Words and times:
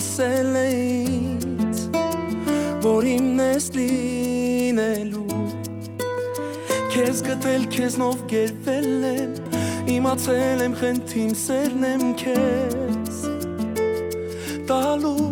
Ասել 0.00 0.54
էինց 0.56 1.80
որ 2.80 3.06
իմն 3.10 3.40
ես 3.42 3.66
լինելու 3.74 5.40
Քեզ 6.94 7.20
գտել 7.26 7.66
քեզնով 7.74 8.22
գերվել 8.30 9.04
եմ 9.10 9.34
իմացել 9.96 10.64
եմ 10.64 10.78
խնդին 10.80 11.36
սերն 11.42 11.84
եմ 11.90 12.06
քեզ 12.22 13.20
տալու 14.72 15.28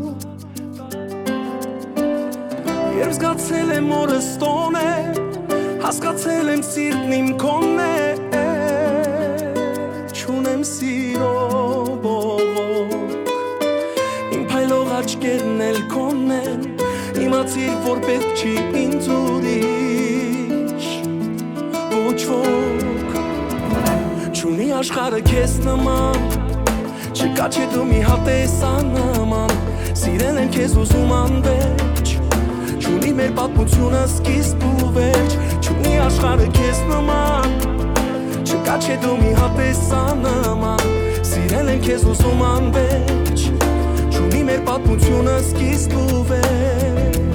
Երբ 3.00 3.16
զգացել 3.16 3.76
եմ 3.78 3.92
օրս 4.02 4.32
տոն 4.44 4.80
է 4.84 4.94
հասկացել 5.86 6.56
եմ 6.58 6.68
սիրտն 6.74 7.20
իմ 7.22 7.36
կոնն 7.40 7.84
է 7.88 8.17
մտածիր, 17.48 17.76
որ 17.84 18.00
պետք 18.04 18.30
չի 18.36 18.50
ինձ 18.76 19.06
ուրիշ 19.08 20.86
Ոչ 21.92 22.20
ոք 22.28 23.14
Չունի 24.36 24.66
աշխարը 24.76 25.20
քեզ 25.28 25.54
նման 25.64 26.26
Չկա 27.16 27.46
չէ 27.48 27.64
դու 27.72 27.86
մի 27.88 28.00
հատեսան 28.04 28.90
նման 28.92 29.54
Սիրել 29.96 30.40
են 30.42 30.52
քեզ 30.58 30.74
ուզում 30.82 31.14
անվեջ 31.18 32.12
Չունի 32.84 33.12
մեր 33.16 33.32
պատմությունը 33.38 34.02
սկիզբ 34.12 34.66
ու 34.68 34.90
վեջ 34.98 35.38
Չունի 35.64 35.94
աշխարը 36.04 36.50
քեզ 36.58 36.82
նման 36.92 37.56
Չկա 38.44 38.76
չէ 38.84 38.98
դու 39.06 39.16
մի 39.22 39.32
հատեսան 39.40 40.20
նման 40.26 40.84
Սիրել 41.32 41.72
են 41.76 41.80
քեզ 41.88 42.04
ուզում 42.12 42.44
անվեջ 42.52 43.48
Չունի 44.12 44.44
մեր 44.52 44.62
պատմությունը 44.68 45.38
սկիզբ 45.48 45.98
ու 46.04 46.22
վեջ 46.28 47.27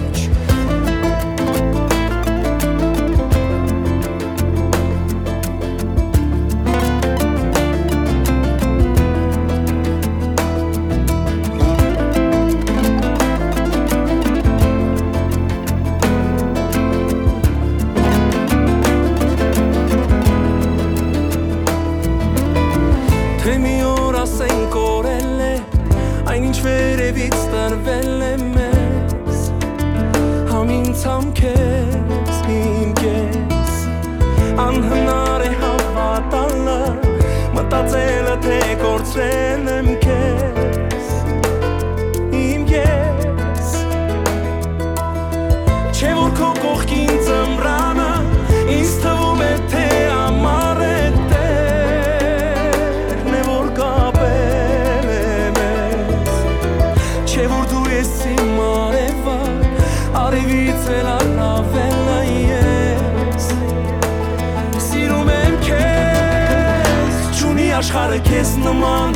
է 68.13 68.19
քեզ 68.27 68.49
նման 68.61 69.15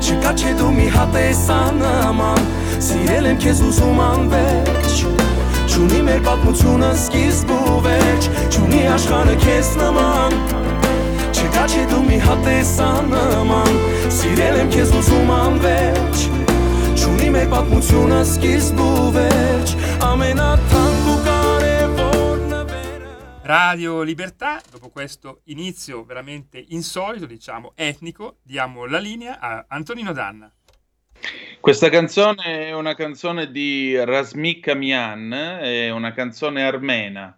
Չկա 0.00 0.30
չէ 0.38 0.52
դու 0.56 0.70
մի 0.72 0.86
հատ 0.94 1.16
ես 1.20 1.40
անման 1.52 2.46
Սիրել 2.86 3.28
եմ 3.30 3.38
քեզ 3.42 3.60
ուզում 3.66 4.00
անվեջ 4.04 4.94
Չունի 5.70 6.00
մեր 6.06 6.22
պատմությունը 6.28 6.90
սկիզբ 6.96 7.52
ու 7.56 7.76
վեջ 7.84 8.28
Չունի 8.54 8.82
աշխարհը 8.94 9.36
քեզ 9.44 9.72
նման 9.82 10.38
Չկա 11.36 11.64
չէ 11.68 11.84
դու 11.92 12.02
մի 12.08 12.20
հատ 12.24 12.50
ես 12.54 12.74
անման 12.88 13.80
Սիրել 14.20 14.60
եմ 14.64 14.74
քեզ 14.76 14.94
ուզում 15.00 15.34
անվեջ 15.36 16.26
Չունի 17.00 17.32
մեր 17.36 17.50
պատմությունը 17.56 18.22
սկիզբ 18.34 18.84
ու 18.86 19.10
վեջ 19.18 19.76
Ամենաթ 20.08 20.79
Radio 23.50 24.02
Libertà, 24.02 24.62
dopo 24.70 24.90
questo 24.90 25.40
inizio 25.46 26.04
veramente 26.04 26.64
insolito, 26.68 27.26
diciamo 27.26 27.72
etnico, 27.74 28.36
diamo 28.44 28.86
la 28.86 29.00
linea 29.00 29.40
a 29.40 29.64
Antonino 29.66 30.12
Danna. 30.12 30.54
Questa 31.58 31.88
canzone 31.88 32.68
è 32.68 32.72
una 32.72 32.94
canzone 32.94 33.50
di 33.50 33.96
Rasmi 34.04 34.60
Kamian, 34.60 35.32
è 35.32 35.90
una 35.90 36.12
canzone 36.12 36.62
armena. 36.62 37.36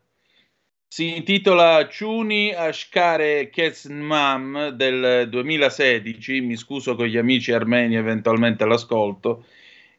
Si 0.86 1.16
intitola 1.16 1.88
Ciuni 1.88 2.52
Ashkare 2.52 3.48
Kesnmam 3.48 4.68
del 4.68 5.30
2016, 5.30 6.42
mi 6.42 6.58
scuso 6.58 6.94
con 6.94 7.06
gli 7.06 7.16
amici 7.16 7.52
armeni 7.52 7.96
eventualmente 7.96 8.64
all'ascolto, 8.64 9.46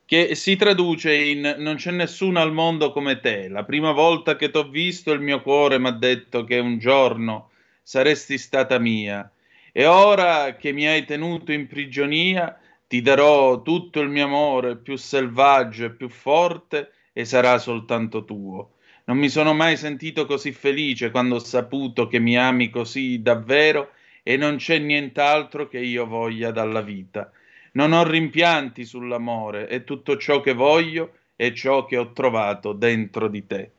che 0.05 0.35
si 0.35 0.55
traduce 0.55 1.13
in 1.15 1.55
Non 1.59 1.75
c'è 1.75 1.91
nessuno 1.91 2.39
al 2.39 2.51
mondo 2.51 2.91
come 2.91 3.19
te. 3.19 3.47
La 3.47 3.63
prima 3.63 3.91
volta 3.91 4.35
che 4.35 4.51
t'ho 4.51 4.69
visto 4.69 5.11
il 5.11 5.21
mio 5.21 5.41
cuore 5.41 5.79
mi 5.79 5.87
ha 5.87 5.91
detto 5.91 6.43
che 6.43 6.59
un 6.59 6.77
giorno 6.77 7.51
saresti 7.81 8.37
stata 8.37 8.79
mia. 8.79 9.29
E 9.71 9.85
ora 9.85 10.55
che 10.55 10.71
mi 10.71 10.87
hai 10.87 11.05
tenuto 11.05 11.51
in 11.51 11.67
prigionia, 11.67 12.59
ti 12.87 13.01
darò 13.01 13.61
tutto 13.61 14.01
il 14.01 14.09
mio 14.09 14.25
amore 14.25 14.77
più 14.77 14.95
selvaggio 14.95 15.85
e 15.85 15.91
più 15.91 16.09
forte 16.09 16.91
e 17.11 17.25
sarà 17.25 17.57
soltanto 17.57 18.23
tuo. 18.23 18.75
Non 19.05 19.17
mi 19.17 19.29
sono 19.29 19.53
mai 19.53 19.75
sentito 19.77 20.25
così 20.25 20.51
felice 20.51 21.11
quando 21.11 21.35
ho 21.35 21.39
saputo 21.39 22.07
che 22.07 22.19
mi 22.19 22.37
ami 22.37 22.69
così 22.69 23.21
davvero 23.21 23.91
e 24.21 24.37
non 24.37 24.57
c'è 24.57 24.77
nient'altro 24.77 25.67
che 25.67 25.79
io 25.79 26.05
voglia 26.05 26.51
dalla 26.51 26.81
vita. 26.81 27.31
Non 27.73 27.91
ho 27.91 28.03
rimpianti 28.03 28.85
sull'amore 28.85 29.67
e 29.67 29.83
tutto 29.83 30.17
ciò 30.17 30.41
che 30.41 30.53
voglio 30.53 31.13
è 31.35 31.51
ciò 31.53 31.85
che 31.85 31.97
ho 31.97 32.11
trovato 32.11 32.73
dentro 32.73 33.27
di 33.27 33.45
te. 33.45 33.71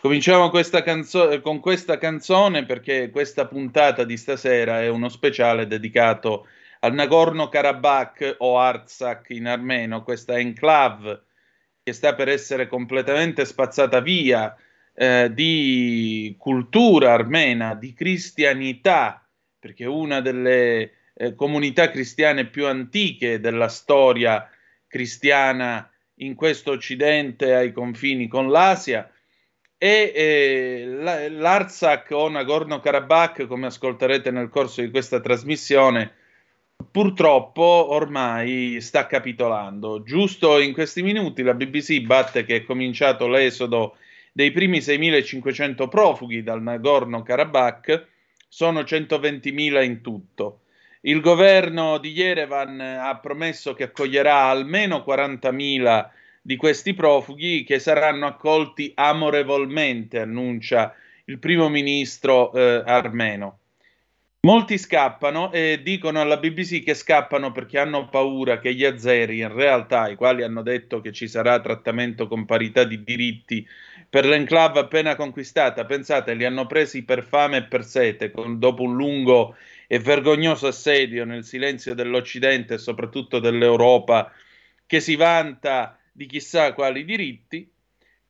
Cominciamo 0.00 0.50
questa 0.50 0.82
canzo- 0.82 1.40
con 1.40 1.60
questa 1.60 1.98
canzone 1.98 2.66
perché 2.66 3.10
questa 3.10 3.46
puntata 3.46 4.04
di 4.04 4.16
stasera 4.16 4.82
è 4.82 4.88
uno 4.88 5.08
speciale 5.08 5.66
dedicato 5.66 6.46
al 6.80 6.92
Nagorno-Karabakh 6.92 8.36
o 8.38 8.58
Artsakh 8.58 9.30
in 9.30 9.46
armeno, 9.46 10.02
questa 10.02 10.38
enclave 10.38 11.22
che 11.82 11.92
sta 11.92 12.14
per 12.14 12.28
essere 12.28 12.66
completamente 12.66 13.44
spazzata 13.44 14.00
via 14.00 14.54
eh, 14.94 15.30
di 15.32 16.34
cultura 16.38 17.12
armena, 17.12 17.74
di 17.74 17.92
cristianità, 17.94 19.26
perché 19.58 19.86
una 19.86 20.20
delle 20.20 20.92
eh, 21.14 21.34
comunità 21.34 21.90
cristiane 21.90 22.46
più 22.46 22.66
antiche 22.66 23.40
della 23.40 23.68
storia 23.68 24.48
cristiana 24.86 25.88
in 26.18 26.34
questo 26.34 26.72
occidente 26.72 27.54
ai 27.54 27.72
confini 27.72 28.28
con 28.28 28.50
l'Asia 28.50 29.10
e 29.76 30.12
eh, 30.14 31.28
l'Artsakh 31.30 32.10
o 32.12 32.28
Nagorno-Karabakh, 32.28 33.46
come 33.46 33.66
ascolterete 33.66 34.30
nel 34.30 34.48
corso 34.48 34.80
di 34.80 34.90
questa 34.90 35.20
trasmissione, 35.20 36.12
purtroppo 36.90 37.62
ormai 37.62 38.80
sta 38.80 39.06
capitolando. 39.06 40.02
Giusto 40.02 40.60
in 40.60 40.72
questi 40.72 41.02
minuti 41.02 41.42
la 41.42 41.54
BBC 41.54 42.00
batte 42.00 42.44
che 42.44 42.56
è 42.56 42.64
cominciato 42.64 43.28
l'esodo 43.28 43.96
dei 44.32 44.52
primi 44.52 44.78
6.500 44.78 45.88
profughi 45.88 46.42
dal 46.42 46.62
Nagorno-Karabakh, 46.62 48.06
sono 48.48 48.80
120.000 48.80 49.82
in 49.82 50.00
tutto. 50.00 50.60
Il 51.06 51.20
governo 51.20 51.98
di 51.98 52.12
Yerevan 52.12 52.80
ha 52.80 53.14
promesso 53.18 53.74
che 53.74 53.84
accoglierà 53.84 54.44
almeno 54.44 55.04
40.000 55.06 56.08
di 56.40 56.56
questi 56.56 56.94
profughi 56.94 57.62
che 57.62 57.78
saranno 57.78 58.24
accolti 58.24 58.90
amorevolmente, 58.94 60.20
annuncia 60.20 60.94
il 61.26 61.38
primo 61.38 61.68
ministro 61.68 62.54
eh, 62.54 62.82
armeno. 62.86 63.58
Molti 64.40 64.78
scappano 64.78 65.52
e 65.52 65.80
dicono 65.82 66.22
alla 66.22 66.38
BBC 66.38 66.82
che 66.82 66.94
scappano 66.94 67.52
perché 67.52 67.78
hanno 67.78 68.08
paura 68.08 68.58
che 68.58 68.74
gli 68.74 68.84
azeri, 68.84 69.40
in 69.40 69.52
realtà, 69.52 70.08
i 70.08 70.16
quali 70.16 70.42
hanno 70.42 70.62
detto 70.62 71.02
che 71.02 71.12
ci 71.12 71.28
sarà 71.28 71.60
trattamento 71.60 72.26
con 72.28 72.46
parità 72.46 72.84
di 72.84 73.04
diritti 73.04 73.66
per 74.08 74.24
l'enclave 74.24 74.80
appena 74.80 75.16
conquistata, 75.16 75.84
pensate, 75.84 76.34
li 76.34 76.44
hanno 76.44 76.66
presi 76.66 77.04
per 77.04 77.24
fame 77.24 77.58
e 77.58 77.64
per 77.64 77.84
sete, 77.84 78.30
con, 78.30 78.58
dopo 78.58 78.82
un 78.84 78.94
lungo 78.94 79.56
e 79.86 79.98
vergognoso 79.98 80.66
assedio 80.66 81.24
nel 81.24 81.44
silenzio 81.44 81.94
dell'Occidente 81.94 82.74
e 82.74 82.78
soprattutto 82.78 83.38
dell'Europa 83.38 84.32
che 84.86 85.00
si 85.00 85.16
vanta 85.16 85.98
di 86.12 86.26
chissà 86.26 86.72
quali 86.72 87.04
diritti. 87.04 87.70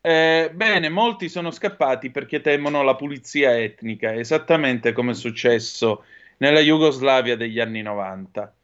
Eh, 0.01 0.51
bene, 0.53 0.89
molti 0.89 1.29
sono 1.29 1.51
scappati 1.51 2.11
perché 2.11 2.41
temono 2.41 2.83
la 2.83 2.95
pulizia 2.95 3.59
etnica, 3.59 4.15
esattamente 4.15 4.93
come 4.93 5.13
è 5.13 5.15
successo 5.15 6.05
nella 6.39 6.61
Jugoslavia 6.61 7.37
degli 7.37 7.61
anni 7.61 7.83
90. 7.83 8.55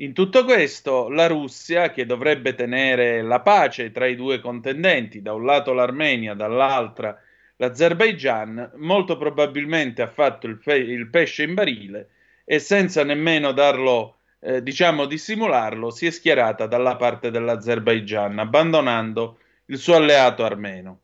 In 0.00 0.12
tutto 0.12 0.44
questo, 0.44 1.08
la 1.08 1.26
Russia, 1.26 1.90
che 1.90 2.06
dovrebbe 2.06 2.54
tenere 2.54 3.20
la 3.22 3.40
pace 3.40 3.90
tra 3.90 4.06
i 4.06 4.14
due 4.14 4.40
contendenti, 4.40 5.20
da 5.20 5.32
un 5.34 5.44
lato 5.44 5.72
l'Armenia, 5.72 6.34
dall'altra 6.34 7.20
l'Azerbaigian, 7.56 8.72
molto 8.76 9.16
probabilmente 9.16 10.02
ha 10.02 10.06
fatto 10.06 10.46
il, 10.46 10.58
fe- 10.58 10.76
il 10.76 11.08
pesce 11.10 11.42
in 11.42 11.54
barile 11.54 12.10
e 12.50 12.60
senza 12.60 13.04
nemmeno 13.04 13.52
darlo, 13.52 14.20
eh, 14.40 14.62
diciamo, 14.62 15.04
dissimularlo, 15.04 15.90
si 15.90 16.06
è 16.06 16.10
schierata 16.10 16.64
dalla 16.64 16.96
parte 16.96 17.30
dell'Azerbaigian, 17.30 18.38
abbandonando 18.38 19.38
il 19.66 19.76
suo 19.76 19.96
alleato 19.96 20.46
armeno. 20.46 21.00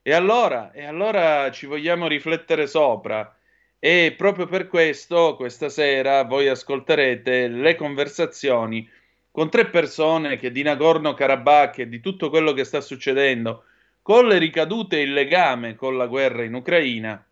E 0.00 0.12
allora, 0.12 0.70
e 0.70 0.84
allora 0.84 1.50
ci 1.50 1.66
vogliamo 1.66 2.06
riflettere 2.06 2.68
sopra. 2.68 3.36
E 3.80 4.14
proprio 4.16 4.46
per 4.46 4.68
questo, 4.68 5.34
questa 5.34 5.68
sera, 5.68 6.22
voi 6.22 6.46
ascolterete 6.46 7.48
le 7.48 7.74
conversazioni 7.74 8.88
con 9.28 9.50
tre 9.50 9.66
persone 9.66 10.36
che 10.36 10.52
di 10.52 10.62
Nagorno-Karabakh 10.62 11.78
e 11.78 11.88
di 11.88 11.98
tutto 11.98 12.30
quello 12.30 12.52
che 12.52 12.62
sta 12.62 12.80
succedendo, 12.80 13.64
con 14.02 14.28
le 14.28 14.38
ricadute 14.38 14.98
e 14.98 15.02
il 15.02 15.14
legame 15.14 15.74
con 15.74 15.96
la 15.96 16.06
guerra 16.06 16.44
in 16.44 16.54
Ucraina, 16.54 17.26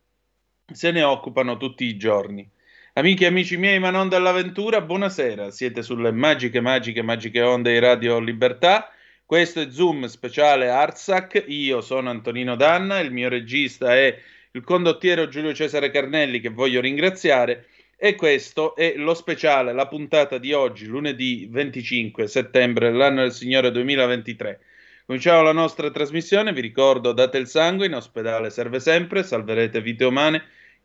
se 0.73 0.90
ne 0.90 1.05
occupano 1.05 1.56
tutti 1.56 1.85
i 1.85 1.96
giorni. 1.96 2.50
Amiche 2.99 3.27
e 3.27 3.29
amici 3.29 3.56
miei, 3.56 3.79
ma 3.79 3.91
non 3.91 4.09
dell'avventura, 4.09 4.81
buonasera. 4.81 5.53
Siete 5.53 5.85
sulle 5.85 6.11
magiche, 6.11 6.61
magiche, 6.61 7.00
magiche 7.00 7.41
onde 7.43 7.71
di 7.71 7.79
Radio 7.79 8.19
Libertà. 8.19 8.91
Questo 9.25 9.61
è 9.61 9.71
Zoom 9.71 10.06
speciale 10.06 10.69
Artsac. 10.69 11.45
Io 11.47 11.81
sono 11.81 12.11
Antonino 12.11 12.56
Danna, 12.56 12.99
il 12.99 13.12
mio 13.12 13.29
regista 13.29 13.95
è 13.95 14.19
il 14.50 14.65
condottiero 14.65 15.29
Giulio 15.29 15.55
Cesare 15.55 15.93
Carnelli, 15.93 16.41
che 16.41 16.49
voglio 16.49 16.81
ringraziare. 16.81 17.67
E 17.97 18.17
questo 18.17 18.75
è 18.75 18.95
lo 18.97 19.15
speciale, 19.15 19.73
la 19.73 19.87
puntata 19.87 20.39
di 20.39 20.53
oggi, 20.53 20.87
lunedì 20.87 21.47
25 21.49 22.27
settembre 22.27 22.91
dell'anno 22.91 23.21
del 23.21 23.33
Signore 23.33 23.71
2023. 23.71 24.59
Cominciamo 25.06 25.43
la 25.43 25.53
nostra 25.53 25.89
trasmissione. 25.93 26.53
Vi 26.53 26.61
ricordo: 26.61 27.12
date 27.12 27.39
il 27.39 27.47
sangue, 27.47 27.87
in 27.87 27.95
ospedale 27.95 28.50
serve 28.50 28.81
sempre, 28.81 29.23
salverete 29.23 29.81
vite 29.81 30.05
umane. 30.05 30.43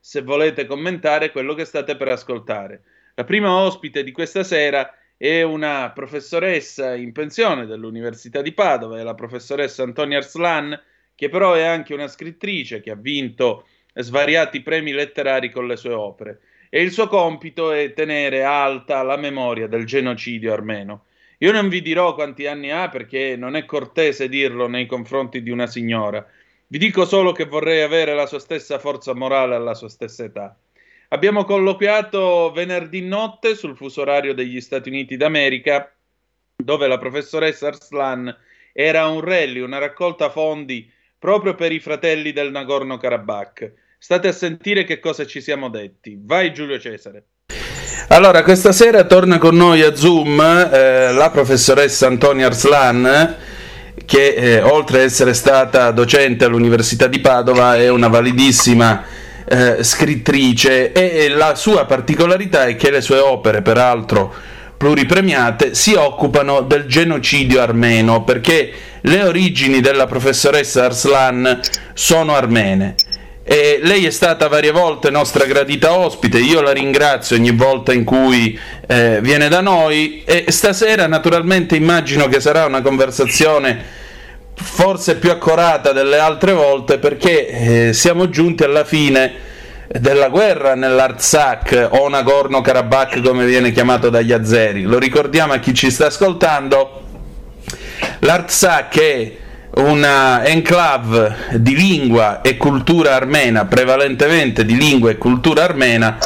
se 0.00 0.22
volete 0.22 0.66
commentare 0.66 1.30
quello 1.30 1.54
che 1.54 1.64
state 1.64 1.96
per 1.96 2.08
ascoltare. 2.08 2.82
La 3.14 3.24
prima 3.24 3.52
ospite 3.52 4.04
di 4.04 4.12
questa 4.12 4.44
sera 4.44 4.94
è 5.16 5.42
una 5.42 5.90
professoressa 5.90 6.94
in 6.94 7.12
pensione 7.12 7.66
dell'Università 7.66 8.40
di 8.40 8.52
Padova, 8.52 9.00
è 9.00 9.02
la 9.02 9.14
professoressa 9.14 9.82
Antonia 9.82 10.18
Arslan, 10.18 10.80
che 11.14 11.28
però 11.28 11.54
è 11.54 11.64
anche 11.64 11.94
una 11.94 12.06
scrittrice 12.06 12.80
che 12.80 12.92
ha 12.92 12.96
vinto 12.96 13.66
svariati 13.92 14.62
premi 14.62 14.92
letterari 14.92 15.50
con 15.50 15.66
le 15.66 15.76
sue 15.76 15.92
opere. 15.92 16.40
E 16.70 16.82
il 16.82 16.92
suo 16.92 17.08
compito 17.08 17.72
è 17.72 17.92
tenere 17.94 18.44
alta 18.44 19.02
la 19.02 19.16
memoria 19.16 19.66
del 19.66 19.84
genocidio 19.84 20.52
armeno. 20.52 21.06
Io 21.38 21.50
non 21.50 21.68
vi 21.68 21.82
dirò 21.82 22.14
quanti 22.14 22.46
anni 22.46 22.70
ha 22.70 22.88
perché 22.88 23.36
non 23.36 23.56
è 23.56 23.64
cortese 23.64 24.28
dirlo 24.28 24.68
nei 24.68 24.86
confronti 24.86 25.42
di 25.42 25.50
una 25.50 25.66
signora. 25.66 26.24
Vi 26.70 26.76
dico 26.76 27.06
solo 27.06 27.32
che 27.32 27.46
vorrei 27.46 27.80
avere 27.80 28.14
la 28.14 28.26
sua 28.26 28.38
stessa 28.38 28.78
forza 28.78 29.14
morale 29.14 29.54
alla 29.54 29.72
sua 29.72 29.88
stessa 29.88 30.24
età. 30.24 30.54
Abbiamo 31.08 31.46
colloquiato 31.46 32.52
venerdì 32.54 33.00
notte 33.00 33.54
sul 33.54 33.74
fuso 33.74 34.02
orario 34.02 34.34
degli 34.34 34.60
Stati 34.60 34.90
Uniti 34.90 35.16
d'America, 35.16 35.90
dove 36.54 36.86
la 36.86 36.98
professoressa 36.98 37.68
Arslan 37.68 38.36
era 38.74 39.06
un 39.06 39.22
rally, 39.22 39.60
una 39.60 39.78
raccolta 39.78 40.28
fondi 40.28 40.92
proprio 41.18 41.54
per 41.54 41.72
i 41.72 41.80
fratelli 41.80 42.32
del 42.32 42.50
Nagorno-Karabakh. 42.50 43.72
State 43.96 44.28
a 44.28 44.32
sentire 44.32 44.84
che 44.84 45.00
cosa 45.00 45.24
ci 45.24 45.40
siamo 45.40 45.70
detti. 45.70 46.18
Vai 46.20 46.52
Giulio 46.52 46.78
Cesare. 46.78 47.24
Allora, 48.08 48.42
questa 48.42 48.72
sera 48.72 49.04
torna 49.04 49.38
con 49.38 49.56
noi 49.56 49.80
a 49.80 49.94
Zoom 49.94 50.38
eh, 50.38 51.12
la 51.12 51.30
professoressa 51.30 52.06
Antonia 52.06 52.46
Arslan, 52.46 53.36
che 54.08 54.28
eh, 54.28 54.62
oltre 54.62 55.00
ad 55.00 55.04
essere 55.04 55.34
stata 55.34 55.90
docente 55.90 56.46
all'Università 56.46 57.08
di 57.08 57.18
Padova 57.18 57.76
è 57.76 57.90
una 57.90 58.08
validissima 58.08 59.04
eh, 59.46 59.84
scrittrice 59.84 60.92
e 60.92 61.28
la 61.28 61.54
sua 61.54 61.84
particolarità 61.84 62.64
è 62.64 62.74
che 62.74 62.90
le 62.90 63.02
sue 63.02 63.18
opere, 63.18 63.60
peraltro 63.60 64.32
pluripremiate, 64.78 65.74
si 65.74 65.92
occupano 65.92 66.62
del 66.62 66.86
genocidio 66.86 67.60
armeno 67.60 68.24
perché 68.24 68.72
le 69.02 69.24
origini 69.24 69.80
della 69.80 70.06
professoressa 70.06 70.86
Arslan 70.86 71.60
sono 71.92 72.34
armene. 72.34 72.94
E 73.50 73.80
lei 73.82 74.04
è 74.04 74.10
stata 74.10 74.46
varie 74.46 74.72
volte 74.72 75.08
nostra 75.08 75.46
gradita 75.46 75.96
ospite, 75.96 76.36
io 76.38 76.60
la 76.60 76.70
ringrazio 76.70 77.34
ogni 77.34 77.52
volta 77.52 77.94
in 77.94 78.04
cui 78.04 78.60
eh, 78.86 79.20
viene 79.22 79.48
da 79.48 79.62
noi 79.62 80.22
e 80.26 80.44
stasera 80.48 81.06
naturalmente 81.06 81.74
immagino 81.74 82.28
che 82.28 82.40
sarà 82.40 82.66
una 82.66 82.82
conversazione 82.82 83.82
forse 84.54 85.16
più 85.16 85.30
accorata 85.30 85.92
delle 85.92 86.18
altre 86.18 86.52
volte 86.52 86.98
perché 86.98 87.86
eh, 87.88 87.92
siamo 87.94 88.28
giunti 88.28 88.64
alla 88.64 88.84
fine 88.84 89.32
della 89.98 90.28
guerra 90.28 90.74
nell'Artsakh 90.74 91.88
o 91.92 92.06
Nagorno-Karabakh 92.06 93.22
come 93.22 93.46
viene 93.46 93.72
chiamato 93.72 94.10
dagli 94.10 94.32
azeri. 94.32 94.82
Lo 94.82 94.98
ricordiamo 94.98 95.54
a 95.54 95.58
chi 95.58 95.72
ci 95.72 95.90
sta 95.90 96.08
ascoltando, 96.08 97.00
l'Artsakh 98.18 98.98
è 99.00 99.32
una 99.74 100.44
enclave 100.46 101.36
di 101.52 101.76
lingua 101.76 102.40
e 102.40 102.56
cultura 102.56 103.14
armena, 103.14 103.66
prevalentemente 103.66 104.64
di 104.64 104.76
lingua 104.76 105.10
e 105.10 105.18
cultura 105.18 105.64
armena, 105.64 106.18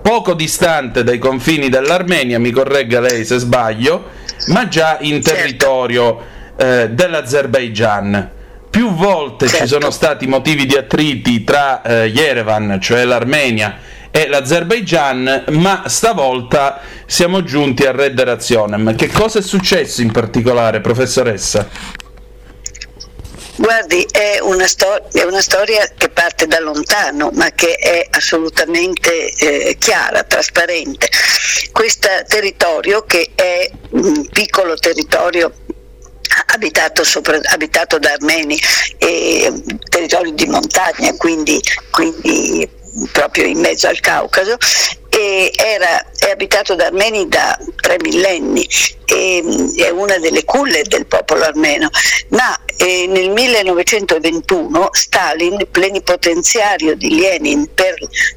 poco 0.00 0.34
distante 0.34 1.02
dai 1.02 1.18
confini 1.18 1.68
dell'Armenia, 1.68 2.38
mi 2.38 2.50
corregga 2.50 3.00
lei 3.00 3.24
se 3.24 3.38
sbaglio, 3.38 4.10
ma 4.48 4.68
già 4.68 4.98
in 5.00 5.22
certo. 5.22 5.30
territorio 5.30 6.20
eh, 6.56 6.88
dell'Azerbaigian. 6.90 8.30
Più 8.70 8.94
volte 8.94 9.48
certo. 9.48 9.64
ci 9.64 9.68
sono 9.68 9.90
stati 9.90 10.26
motivi 10.26 10.64
di 10.64 10.76
attriti 10.76 11.42
tra 11.42 11.82
eh, 11.82 12.06
Yerevan, 12.06 12.78
cioè 12.80 13.04
l'Armenia, 13.04 13.78
e 14.12 14.28
l'Azerbaigian, 14.28 15.44
ma 15.50 15.84
stavolta 15.86 16.80
siamo 17.06 17.42
giunti 17.42 17.84
a 17.84 17.90
Red 17.90 18.20
Razionem. 18.20 18.94
Che 18.94 19.08
cosa 19.08 19.40
è 19.40 19.42
successo 19.42 20.02
in 20.02 20.12
particolare, 20.12 20.80
professoressa? 20.80 21.68
Guardi, 23.56 24.06
è 24.10 24.38
una, 24.40 24.66
stor- 24.66 25.08
è 25.12 25.22
una, 25.22 25.40
storia 25.40 25.86
che 25.96 26.08
parte 26.08 26.46
da 26.46 26.60
lontano, 26.60 27.30
ma 27.34 27.50
che 27.50 27.74
è 27.74 28.06
assolutamente 28.10 29.32
eh, 29.34 29.76
chiara, 29.78 30.22
trasparente. 30.22 31.08
Questo 31.72 32.08
territorio, 32.26 33.04
che 33.04 33.30
è 33.34 33.70
un 33.90 34.26
piccolo 34.28 34.74
territorio 34.74 35.52
Abitato, 36.52 37.02
sopra, 37.02 37.40
abitato, 37.42 37.98
da 37.98 38.12
armeni, 38.12 38.56
e 38.98 39.52
territorio 39.88 40.30
di 40.32 40.46
montagna, 40.46 41.12
quindi, 41.16 41.60
quindi 41.90 42.68
proprio 43.12 43.46
in 43.46 43.58
mezzo 43.58 43.88
al 43.88 43.98
Caucaso, 43.98 44.56
era, 45.56 46.04
è 46.26 46.30
abitato 46.30 46.74
da 46.74 46.86
armeni 46.86 47.28
da 47.28 47.58
tre 47.80 47.96
millenni, 48.02 48.66
e, 49.06 49.42
è 49.76 49.88
una 49.90 50.18
delle 50.18 50.44
culle 50.44 50.82
del 50.82 51.06
popolo 51.06 51.44
armeno, 51.44 51.88
ma 52.28 52.56
eh, 52.76 53.06
nel 53.08 53.30
1921 53.30 54.88
Stalin, 54.92 55.66
plenipotenziario 55.70 56.94
di 56.94 57.18
Lenin 57.18 57.68
per 57.74 57.94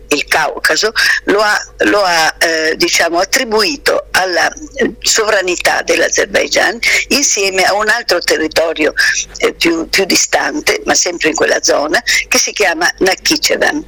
il 0.10 0.26
Caucaso, 0.26 0.92
lo 1.26 1.40
ha, 1.40 1.58
lo 1.86 2.04
ha 2.04 2.36
eh, 2.40 2.76
diciamo, 2.76 3.20
attribuito 3.20 4.08
alla 4.12 4.52
sovranità 5.00 5.82
dell'Azerbaigian 5.82 6.78
insieme 7.10 7.64
a 7.64 7.74
un 7.74 7.88
altro 7.88 8.20
territorio 8.20 8.94
eh, 9.38 9.54
più, 9.54 9.88
più, 9.90 10.06
distante, 10.06 10.82
ma 10.86 10.94
sempre 10.94 11.30
in 11.30 11.36
quella 11.36 11.62
zona, 11.64 12.02
che 12.28 12.38
si 12.38 12.52
chiama 12.52 12.92
Nakhichevan. 13.00 13.86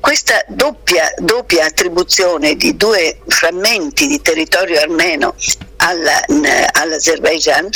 Questa 0.00 0.44
doppia, 0.48 1.12
doppia 1.18 1.64
attribuzione 1.64 2.54
di 2.54 2.76
due 2.76 3.18
frammenti 3.28 4.06
di 4.06 4.20
territorio 4.20 4.80
armeno 4.80 5.34
alla, 5.76 6.24
all'Azerbaigian 6.72 7.68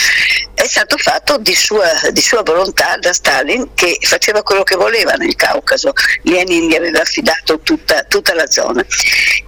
è 0.54 0.66
stato 0.66 0.96
fatto 0.98 1.38
di 1.38 1.54
sua, 1.54 1.88
di 2.12 2.20
sua, 2.20 2.42
volontà 2.42 2.96
da 2.98 3.12
Stalin 3.12 3.72
che 3.74 3.98
faceva 4.00 4.42
quello 4.42 4.62
che 4.62 4.76
voleva 4.76 5.12
nel 5.12 5.34
Caucaso, 5.34 5.92
Lenin 6.22 6.68
gli 6.68 6.74
aveva 6.74 7.00
affidato 7.00 7.60
tutta, 7.60 8.04
tutta 8.04 8.34
la 8.34 8.46
zona, 8.50 8.84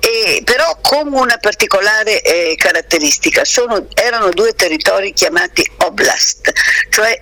e, 0.00 0.42
però 0.44 0.78
con 0.80 1.12
una 1.12 1.36
particolare 1.36 2.22
eh, 2.22 2.54
caratteristica, 2.56 3.44
Sono, 3.44 3.86
erano 3.94 4.30
due 4.30 4.54
territori 4.54 5.12
chiamati 5.12 5.68
oblast, 5.78 6.52
cioè 6.88 7.18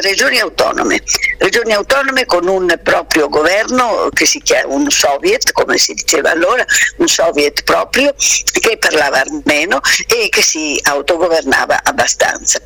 regioni 0.00 0.38
autonome, 0.38 1.02
regioni 1.38 1.72
autonome 1.72 2.24
con 2.26 2.46
un 2.48 2.78
proprio 2.82 3.28
governo 3.28 4.08
che 4.12 4.26
si 4.26 4.40
chiama 4.40 4.74
un 4.74 4.90
soviet, 4.90 5.52
come 5.52 5.78
si 5.78 5.94
diceva 5.94 6.30
allora, 6.30 6.64
un 6.98 7.08
soviet 7.08 7.62
proprio 7.62 8.14
che 8.60 8.76
parlava 8.78 9.20
armeno 9.20 9.80
e 10.06 10.28
che 10.28 10.42
si 10.42 10.78
autogovernava 10.82 11.80
abbastanza. 11.82 12.60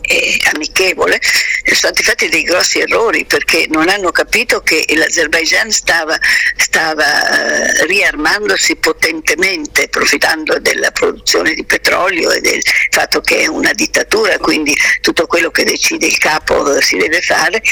eh, 0.07 0.39
amichevole, 0.55 1.21
sono 1.65 1.77
stati 1.77 2.03
fatti 2.03 2.29
dei 2.29 2.43
grossi 2.43 2.81
errori 2.81 3.25
perché 3.25 3.67
non 3.69 3.89
hanno 3.89 4.11
capito 4.11 4.61
che 4.61 4.85
l'Azerbaijan 4.95 5.71
stava, 5.71 6.17
stava 6.57 7.05
eh, 7.05 7.87
riarmandosi 7.87 8.77
potentemente, 8.77 9.85
approfittando 9.85 10.59
della 10.61 10.91
produzione 10.91 11.55
di 11.55 11.65
petrolio 11.65 12.31
e 12.31 12.41
del 12.41 12.61
fatto 12.91 13.21
che 13.21 13.41
è 13.41 13.47
una 13.47 13.73
dittatura, 13.73 14.39
quindi 14.39 14.77
tutto 15.01 15.27
quello 15.27 15.51
che 15.51 15.65
decide 15.65 16.07
il 16.07 16.19
capo 16.19 16.81
si 16.81 16.97
deve 16.97 17.21
fare. 17.21 17.63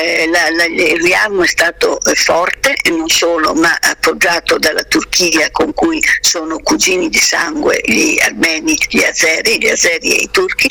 Eh, 0.00 0.26
la, 0.28 0.48
la, 0.50 0.64
il 0.64 1.00
riarmo 1.02 1.42
è 1.42 1.46
stato 1.46 2.00
eh, 2.04 2.14
forte 2.14 2.74
e 2.82 2.90
non 2.90 3.08
solo, 3.08 3.54
ma 3.54 3.76
appoggiato 3.80 4.58
dalla 4.58 4.84
Turchia 4.84 5.50
con 5.50 5.72
cui 5.74 6.02
sono 6.20 6.58
cugini 6.60 7.08
di 7.08 7.18
sangue 7.18 7.80
gli 7.84 8.18
armeni, 8.20 8.76
gli 8.88 9.02
azeri, 9.02 9.58
gli 9.58 9.68
azeri 9.68 10.18
e 10.18 10.22
i 10.22 10.28
turchi. 10.30 10.68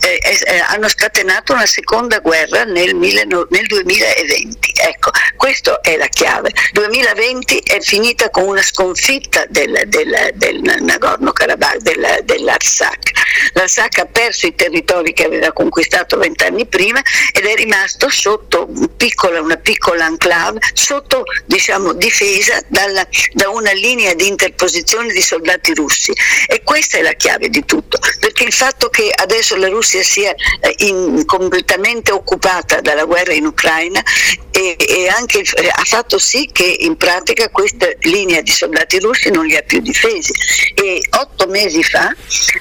Eh, 0.00 0.13
eh, 0.18 0.58
hanno 0.68 0.88
scatenato 0.88 1.52
una 1.52 1.66
seconda 1.66 2.18
guerra 2.20 2.64
nel, 2.64 2.94
nel 2.94 3.66
2020. 3.66 4.72
Ecco, 4.76 5.10
questa 5.36 5.80
è 5.80 5.96
la 5.96 6.06
chiave. 6.08 6.50
2020 6.72 7.58
è 7.58 7.80
finita 7.80 8.30
con 8.30 8.44
una 8.44 8.62
sconfitta 8.62 9.44
del, 9.48 9.82
del, 9.86 10.30
del 10.34 10.60
Nagorno-Karabakh, 10.80 11.78
del, 11.78 12.20
dell'Arsak. 12.24 13.10
L'Arsak 13.54 13.98
ha 13.98 14.06
perso 14.06 14.46
i 14.46 14.54
territori 14.54 15.12
che 15.12 15.24
aveva 15.24 15.52
conquistato 15.52 16.16
vent'anni 16.16 16.66
prima 16.66 17.00
ed 17.32 17.44
è 17.44 17.54
rimasto 17.54 18.08
sotto 18.08 18.68
piccola, 18.96 19.40
una 19.40 19.56
piccola 19.56 20.06
enclave, 20.06 20.60
sotto 20.72 21.24
diciamo, 21.44 21.92
difesa 21.92 22.60
dalla, 22.68 23.06
da 23.32 23.48
una 23.50 23.72
linea 23.72 24.14
di 24.14 24.26
interposizione 24.26 25.12
di 25.12 25.22
soldati 25.22 25.74
russi. 25.74 26.12
E 26.46 26.62
questa 26.62 26.98
è 26.98 27.02
la 27.02 27.12
chiave 27.12 27.48
di 27.48 27.64
tutto, 27.64 27.98
perché 28.20 28.44
il 28.44 28.52
fatto 28.52 28.88
che 28.88 29.10
adesso 29.14 29.56
la 29.56 29.68
Russia 29.68 30.02
sia 30.04 30.32
eh, 30.32 30.74
in, 30.86 31.24
completamente 31.24 32.12
occupata 32.12 32.80
dalla 32.80 33.04
guerra 33.04 33.32
in 33.32 33.46
Ucraina 33.46 34.02
e, 34.50 34.76
e 34.78 35.08
anche 35.08 35.40
eh, 35.40 35.68
ha 35.68 35.82
fatto 35.84 36.18
sì 36.18 36.48
che 36.52 36.76
in 36.80 36.96
pratica 36.96 37.48
questa 37.48 37.88
linea 38.00 38.40
di 38.40 38.50
soldati 38.50 39.00
russi 39.00 39.30
non 39.30 39.46
li 39.46 39.56
ha 39.56 39.62
più 39.62 39.80
difesi. 39.80 40.32
E 40.74 41.00
otto 41.18 41.46
mesi 41.48 41.82
fa 41.82 42.14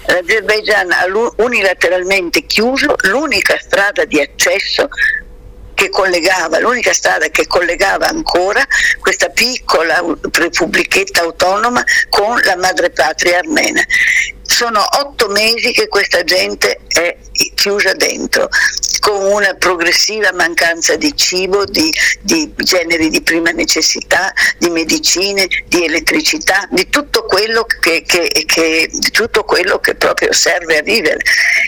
l'Azerbaigian 0.07 0.91
ha 0.91 1.05
unilateralmente 1.37 2.45
chiuso 2.45 2.95
l'unica 3.03 3.57
strada 3.59 4.05
di 4.05 4.19
accesso 4.19 4.87
che 5.73 5.89
collegava, 5.89 6.59
l'unica 6.59 6.93
strada 6.93 7.27
che 7.29 7.47
collegava 7.47 8.07
ancora 8.07 8.65
questa 8.99 9.29
piccola 9.29 10.03
repubblichetta 10.31 11.21
autonoma 11.21 11.83
con 12.09 12.39
la 12.41 12.55
madrepatria 12.55 13.39
armena. 13.39 13.83
Sono 14.41 14.83
otto 14.99 15.29
mesi 15.29 15.71
che 15.71 15.87
questa 15.87 16.23
gente 16.23 16.79
è 16.87 17.17
chiusa 17.55 17.93
dentro, 17.93 18.49
con 19.03 19.21
una 19.21 19.53
progressiva 19.55 20.31
mancanza 20.31 20.95
di 20.95 21.13
cibo, 21.13 21.65
di, 21.65 21.93
di 22.21 22.53
generi 22.55 23.09
di 23.09 23.21
prima 23.21 23.49
necessità, 23.49 24.31
di 24.57 24.69
medicine, 24.69 25.45
di 25.67 25.83
elettricità, 25.83 26.65
di 26.71 26.87
tutto 26.87 27.25
quello 27.25 27.65
che, 27.81 28.03
che, 28.07 28.29
che, 28.45 28.89
tutto 29.11 29.43
quello 29.43 29.79
che 29.79 29.95
proprio 29.95 30.31
serve 30.31 30.77
a 30.77 30.81
vivere. 30.81 31.19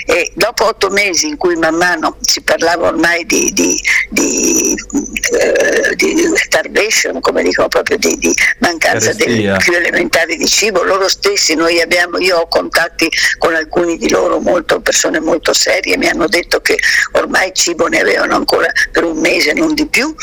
E 0.06 0.32
dopo 0.36 0.68
otto 0.68 0.90
mesi 0.92 1.28
in 1.28 1.36
cui 1.36 1.58
man 1.58 1.76
mano 1.76 2.16
si 2.22 2.40
parlava 2.40 2.88
ormai 2.88 3.26
di, 3.26 3.52
di, 3.52 3.82
di, 4.12 4.74
uh, 4.94 5.94
di 5.96 6.32
starvation, 6.36 7.20
come 7.20 7.44
dicono 7.44 7.68
proprio 7.68 7.98
di, 7.98 8.16
di 8.18 8.34
mancanza 8.60 9.12
dei 9.12 9.52
più 9.58 9.74
elementari 9.74 10.38
di 10.38 10.48
cibo, 10.48 10.84
loro 10.84 11.10
stessi, 11.10 11.54
noi 11.56 11.82
abbiamo, 11.82 12.18
io 12.18 12.38
ho 12.38 12.48
contatti 12.48 13.12
con 13.38 13.54
alcuni 13.56 13.98
di 13.98 14.10
loro, 14.10 14.40
molto, 14.40 14.80
persone 14.80 15.20
molto 15.20 15.52
serie, 15.52 15.98
mi 15.98 16.08
hanno 16.08 16.28
detto 16.28 16.62
che 16.62 16.78
ormai 17.12 17.24
cibo 17.54 17.88
ne 17.88 18.00
avevano 18.00 18.36
ancora 18.36 18.72
per 18.92 19.04
un 19.04 19.20
mese, 19.20 19.54
non 19.54 19.74
di 19.74 19.86
più, 19.88 20.14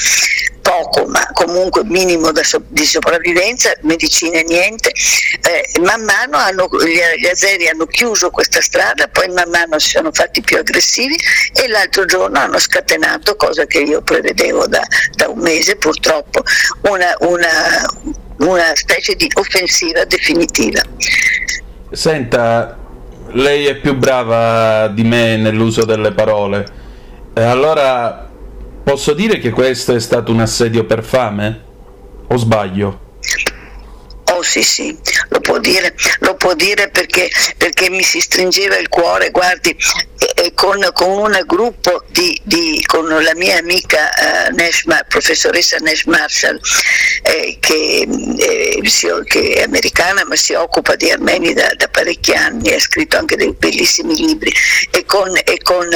poco 0.63 1.07
ma 1.07 1.29
comunque 1.33 1.85
minimo 1.85 2.31
di 2.69 2.85
sopravvivenza, 2.85 3.73
medicine 3.83 4.43
niente, 4.45 4.91
eh, 4.91 5.81
man 5.81 6.03
mano 6.05 6.37
hanno, 6.37 6.69
gli, 6.85 7.21
gli 7.21 7.27
azeri 7.27 7.69
hanno 7.69 7.87
chiuso 7.87 8.31
questa 8.31 8.61
strada, 8.61 9.09
poi 9.09 9.29
man 9.29 9.51
mano 9.51 9.79
si 9.79 9.91
sono 9.91 10.13
fatti 10.13 10.41
più 10.41 10.57
aggressivi 10.57 11.17
e 11.53 11.69
l'altro 11.69 12.05
giorno 12.05 12.39
hanno 12.39 12.59
scatenato, 12.59 13.37
cosa 13.37 13.67
che 13.67 13.81
io 13.81 14.01
prevedevo 14.03 14.67
da, 14.67 14.83
da 15.17 15.29
un 15.29 15.41
mese 15.41 15.77
purtroppo, 15.77 16.43
una, 16.83 17.15
una, 17.21 17.49
una 18.39 18.73
specie 18.75 19.15
di 19.15 19.29
offensiva 19.35 20.05
definitiva. 20.05 20.81
Senta, 21.91 22.79
lei 23.33 23.67
è 23.67 23.77
più 23.77 23.95
brava 23.95 24.89
di 24.89 25.03
me 25.03 25.37
nell'uso 25.37 25.85
delle 25.85 26.13
parole. 26.13 26.81
Allora, 27.35 28.29
posso 28.83 29.15
dire 29.15 29.39
che 29.39 29.51
questo 29.51 29.95
è 29.95 30.01
stato 30.01 30.33
un 30.33 30.41
assedio 30.41 30.85
per 30.85 31.03
fame? 31.03 31.61
O 32.29 32.37
sbaglio? 32.37 33.12
Sì 34.43 34.63
sì, 34.63 34.97
lo 35.29 35.41
può 35.41 35.59
dire, 35.59 35.95
lo 36.21 36.35
può 36.35 36.55
dire 36.55 36.89
perché, 36.91 37.31
perché 37.57 37.89
mi 37.89 38.03
si 38.03 38.21
stringeva 38.21 38.77
il 38.77 38.89
cuore, 38.89 39.31
guardi, 39.31 39.77
eh, 40.35 40.53
con, 40.55 40.89
con, 40.93 41.11
un 41.11 41.43
gruppo 41.47 42.05
di, 42.09 42.39
di, 42.45 42.83
con 42.87 43.07
la 43.09 43.35
mia 43.35 43.59
amica 43.59 44.47
eh, 44.47 44.51
Nash, 44.53 44.85
professoressa 45.09 45.77
Nash 45.79 46.05
Marshall, 46.05 46.61
eh, 47.23 47.57
che, 47.61 48.07
eh, 48.39 48.81
si, 48.89 49.09
che, 49.25 49.55
è 49.55 49.63
americana 49.63 50.25
ma 50.25 50.37
si 50.37 50.55
occupa 50.55 50.97
di 50.97 51.11
armeni 51.11 51.53
da, 51.53 51.73
da, 51.77 51.89
parecchi 51.89 52.33
anni, 52.33 52.73
ha 52.73 52.81
scritto 52.81 53.17
anche 53.17 53.37
dei 53.37 53.53
bellissimi 53.53 54.17
libri, 54.17 54.53
e 54.91 55.05
con, 55.05 55.35
e 55.37 55.59
con 55.63 55.89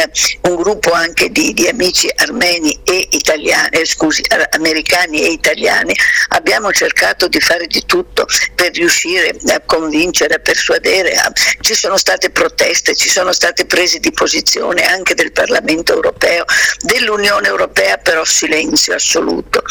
un 0.43 0.57
gruppo 0.57 0.93
anche 0.93 1.31
di, 1.31 1.53
di 1.53 1.69
amici 1.69 2.11
armeni 2.17 2.79
e 2.85 3.09
italiani, 3.11 3.69
eh, 3.71 3.85
scusi, 3.85 4.23
americani 4.51 5.23
e 5.23 5.31
italiani, 5.31 5.95
abbiamo 6.29 6.73
cercato 6.73 7.29
di 7.29 7.41
fare 7.41 7.67
di 7.67 7.85
tutto 7.87 8.27
per 8.55 8.73
riuscire 8.73 9.37
a 9.49 9.61
convincere, 9.65 10.35
a 10.35 10.39
persuadere. 10.39 11.15
Ci 11.61 11.75
sono 11.75 11.97
state 11.97 12.31
proteste, 12.31 12.95
ci 12.95 13.09
sono 13.09 13.33
state 13.33 13.67
prese 13.67 13.99
di 13.99 14.13
posizione 14.13 14.83
anche 14.83 15.15
del 15.15 15.33
Parlamento 15.33 15.93
europeo, 15.93 16.45
dell'Unione 16.81 17.49
europea 17.49 17.97
però 17.99 18.25
silenzio 18.25 18.95
assoluto. 18.95 19.63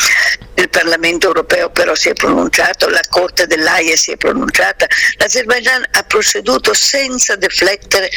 Il 0.55 0.69
Parlamento 0.69 1.27
europeo 1.27 1.69
però 1.69 1.95
si 1.95 2.09
è 2.09 2.13
pronunciato, 2.13 2.87
la 2.87 3.03
Corte 3.09 3.47
dell'AIA 3.47 3.95
si 3.95 4.11
è 4.11 4.17
pronunciata, 4.17 4.85
l'Azerbaijan 5.17 5.85
ha 5.91 6.03
proceduto 6.03 6.73
senza 6.73 7.35
deflettere 7.35 8.09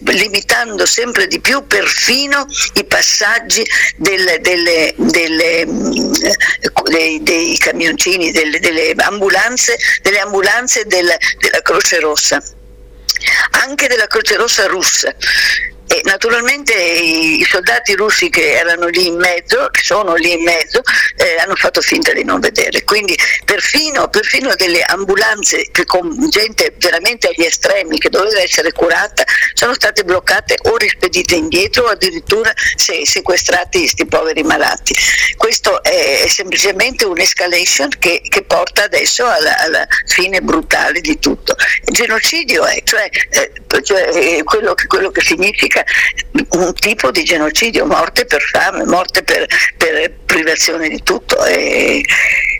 limitando 0.00 0.86
sempre 0.86 1.26
di 1.26 1.40
più 1.40 1.66
perfino 1.66 2.46
i 2.74 2.84
passaggi 2.84 3.64
delle, 3.96 4.40
delle, 4.40 4.94
delle, 4.96 5.66
mm, 5.66 6.12
dei, 6.90 7.22
dei, 7.22 7.56
camioncini, 7.58 8.30
delle, 8.30 8.60
delle 8.60 8.92
ambulanze, 8.98 9.76
delle 10.02 10.20
ambulanze 10.20 10.84
del, 10.84 11.10
della 11.38 11.60
Croce 11.62 12.00
Rossa 12.00 12.42
anche 13.64 13.86
della 13.86 14.06
Croce 14.06 14.36
Rossa 14.36 14.66
russa 14.66 15.14
e 15.92 16.00
naturalmente 16.04 16.72
i 16.72 17.44
soldati 17.46 17.92
russi 17.94 18.30
che 18.30 18.52
erano 18.52 18.86
lì 18.86 19.08
in 19.08 19.16
mezzo, 19.16 19.68
che 19.70 19.82
sono 19.82 20.14
lì 20.14 20.32
in 20.32 20.42
mezzo, 20.42 20.80
eh, 21.16 21.36
hanno 21.36 21.54
fatto 21.54 21.82
finta 21.82 22.14
di 22.14 22.24
non 22.24 22.40
vedere. 22.40 22.82
Quindi 22.84 23.14
perfino, 23.44 24.08
perfino, 24.08 24.54
delle 24.54 24.82
ambulanze 24.82 25.66
con 25.84 26.30
gente 26.30 26.74
veramente 26.78 27.28
agli 27.28 27.44
estremi 27.44 27.98
che 27.98 28.08
doveva 28.08 28.40
essere 28.40 28.72
curata 28.72 29.22
sono 29.52 29.74
state 29.74 30.02
bloccate 30.04 30.56
o 30.62 30.76
rispedite 30.78 31.34
indietro 31.34 31.84
o 31.84 31.88
addirittura 31.88 32.50
se, 32.74 33.04
sequestrati 33.04 33.80
questi 33.80 34.06
poveri 34.06 34.42
malati. 34.42 34.94
Questo 35.36 35.82
è, 35.82 36.24
semplicemente 36.28 37.04
un'escalation 37.04 37.90
che, 37.98 38.22
che 38.26 38.42
porta 38.44 38.84
adesso 38.84 39.26
alla, 39.26 39.58
alla, 39.58 39.86
fine 40.06 40.40
brutale 40.40 41.00
di 41.00 41.18
tutto. 41.18 41.54
Genocidio 41.84 42.64
è, 42.64 42.80
cioè, 42.84 43.08
eh, 43.30 43.52
cioè 43.82 44.42
quello, 44.44 44.74
che, 44.74 44.86
quello 44.86 45.10
che 45.10 45.20
significa 45.20 45.81
un 46.50 46.72
tipo 46.74 47.10
di 47.10 47.24
genocidio, 47.24 47.86
morte 47.86 48.24
per 48.24 48.42
fame, 48.42 48.84
morte 48.84 49.22
per, 49.22 49.46
per 49.76 50.12
privazione 50.24 50.88
di 50.88 51.02
tutto. 51.02 51.44
E, 51.44 52.02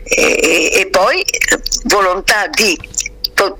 e, 0.03 0.69
e 0.73 0.87
poi 0.91 1.23
volontà 1.85 2.47
di 2.47 2.77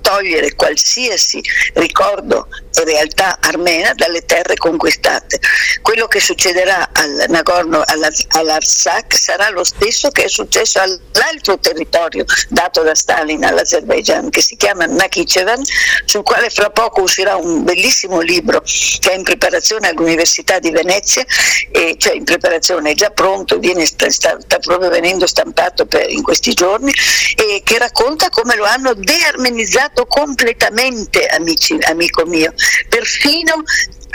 togliere 0.01 0.53
qualsiasi 0.55 1.41
ricordo 1.73 2.47
realtà 2.83 3.37
armena 3.39 3.93
dalle 3.93 4.25
terre 4.25 4.55
conquistate. 4.55 5.39
Quello 5.81 6.07
che 6.07 6.19
succederà 6.19 6.89
al 6.91 7.25
Nagorno, 7.27 7.83
all'Arsak 7.85 9.15
sarà 9.15 9.49
lo 9.49 9.63
stesso 9.63 10.09
che 10.09 10.23
è 10.23 10.27
successo 10.27 10.79
all'altro 10.79 11.59
territorio 11.59 12.25
dato 12.49 12.81
da 12.81 12.95
Stalin 12.95 13.43
all'Azerbaijan 13.43 14.29
che 14.29 14.41
si 14.41 14.55
chiama 14.55 14.85
Nakhichevan, 14.85 15.61
sul 16.05 16.23
quale 16.23 16.49
fra 16.49 16.69
poco 16.69 17.01
uscirà 17.01 17.35
un 17.35 17.63
bellissimo 17.63 18.19
libro 18.21 18.61
che 18.61 19.11
è 19.11 19.15
in 19.15 19.23
preparazione 19.23 19.89
all'Università 19.89 20.59
di 20.59 20.71
Venezia, 20.71 21.23
e, 21.71 21.95
cioè 21.97 22.15
in 22.15 22.23
preparazione 22.23 22.91
è 22.91 22.95
già 22.95 23.09
pronto, 23.11 23.59
viene, 23.59 23.85
sta, 23.85 24.09
sta, 24.09 24.37
proprio 24.59 24.89
venendo 24.89 25.27
stampato 25.27 25.85
per, 25.85 26.09
in 26.09 26.23
questi 26.23 26.53
giorni 26.53 26.91
e 27.35 27.61
che 27.63 27.77
racconta 27.77 28.29
come 28.29 28.55
lo 28.55 28.65
hanno 28.65 28.93
dearmenizzato 28.93 30.05
completamente, 30.05 31.25
amici, 31.27 31.77
amico 31.81 32.25
mio 32.25 32.53
perfino 32.87 33.63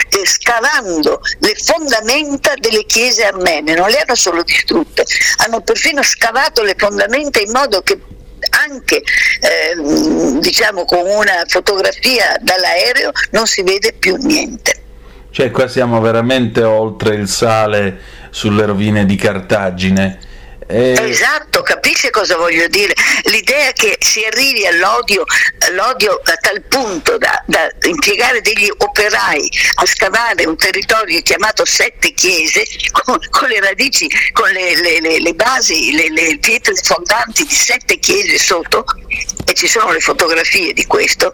eh, 0.09 0.25
scavando 0.25 1.21
le 1.39 1.55
fondamenta 1.55 2.53
delle 2.59 2.85
chiese 2.85 3.25
armene, 3.25 3.75
non 3.75 3.89
le 3.89 3.99
hanno 3.99 4.15
solo 4.15 4.43
distrutte, 4.43 5.05
hanno 5.45 5.61
perfino 5.61 6.01
scavato 6.01 6.63
le 6.63 6.75
fondamenta 6.77 7.39
in 7.39 7.51
modo 7.51 7.81
che 7.81 7.99
anche 8.67 8.95
eh, 8.95 10.39
diciamo 10.39 10.85
con 10.85 11.05
una 11.05 11.43
fotografia 11.47 12.37
dall'aereo 12.39 13.11
non 13.31 13.45
si 13.45 13.61
vede 13.63 13.93
più 13.93 14.15
niente. 14.15 14.77
Cioè 15.31 15.51
qua 15.51 15.67
siamo 15.67 16.01
veramente 16.01 16.63
oltre 16.63 17.15
il 17.15 17.27
sale 17.27 17.99
sulle 18.31 18.65
rovine 18.65 19.05
di 19.05 19.15
Cartagine 19.15 20.19
eh... 20.71 21.09
Esatto, 21.09 21.63
capisce 21.63 22.11
cosa 22.11 22.37
voglio 22.37 22.67
dire? 22.67 22.93
L'idea 23.23 23.71
che 23.71 23.97
si 23.99 24.23
arrivi 24.23 24.67
all'odio, 24.67 25.23
all'odio 25.67 26.21
a 26.23 26.35
tal 26.35 26.61
punto 26.61 27.17
da, 27.17 27.43
da, 27.47 27.69
impiegare 27.81 28.41
degli 28.41 28.69
operai 28.77 29.49
a 29.75 29.85
scavare 29.87 30.45
un 30.45 30.55
territorio 30.55 31.21
chiamato 31.21 31.65
Sette 31.65 32.13
Chiese 32.13 32.63
con, 32.91 33.17
con 33.31 33.49
le 33.49 33.59
radici, 33.59 34.07
con 34.31 34.49
le, 34.51 34.79
le, 34.79 35.01
le, 35.01 35.19
le 35.19 35.33
basi, 35.33 35.91
le, 35.91 36.37
pietre 36.37 36.75
fondanti 36.75 37.45
di 37.45 37.53
sette 37.53 37.97
chiese 37.97 38.37
sotto, 38.37 38.85
e 39.45 39.53
ci 39.53 39.67
sono 39.67 39.91
le 39.91 39.99
fotografie 39.99 40.73
di 40.73 40.85
questo, 40.85 41.31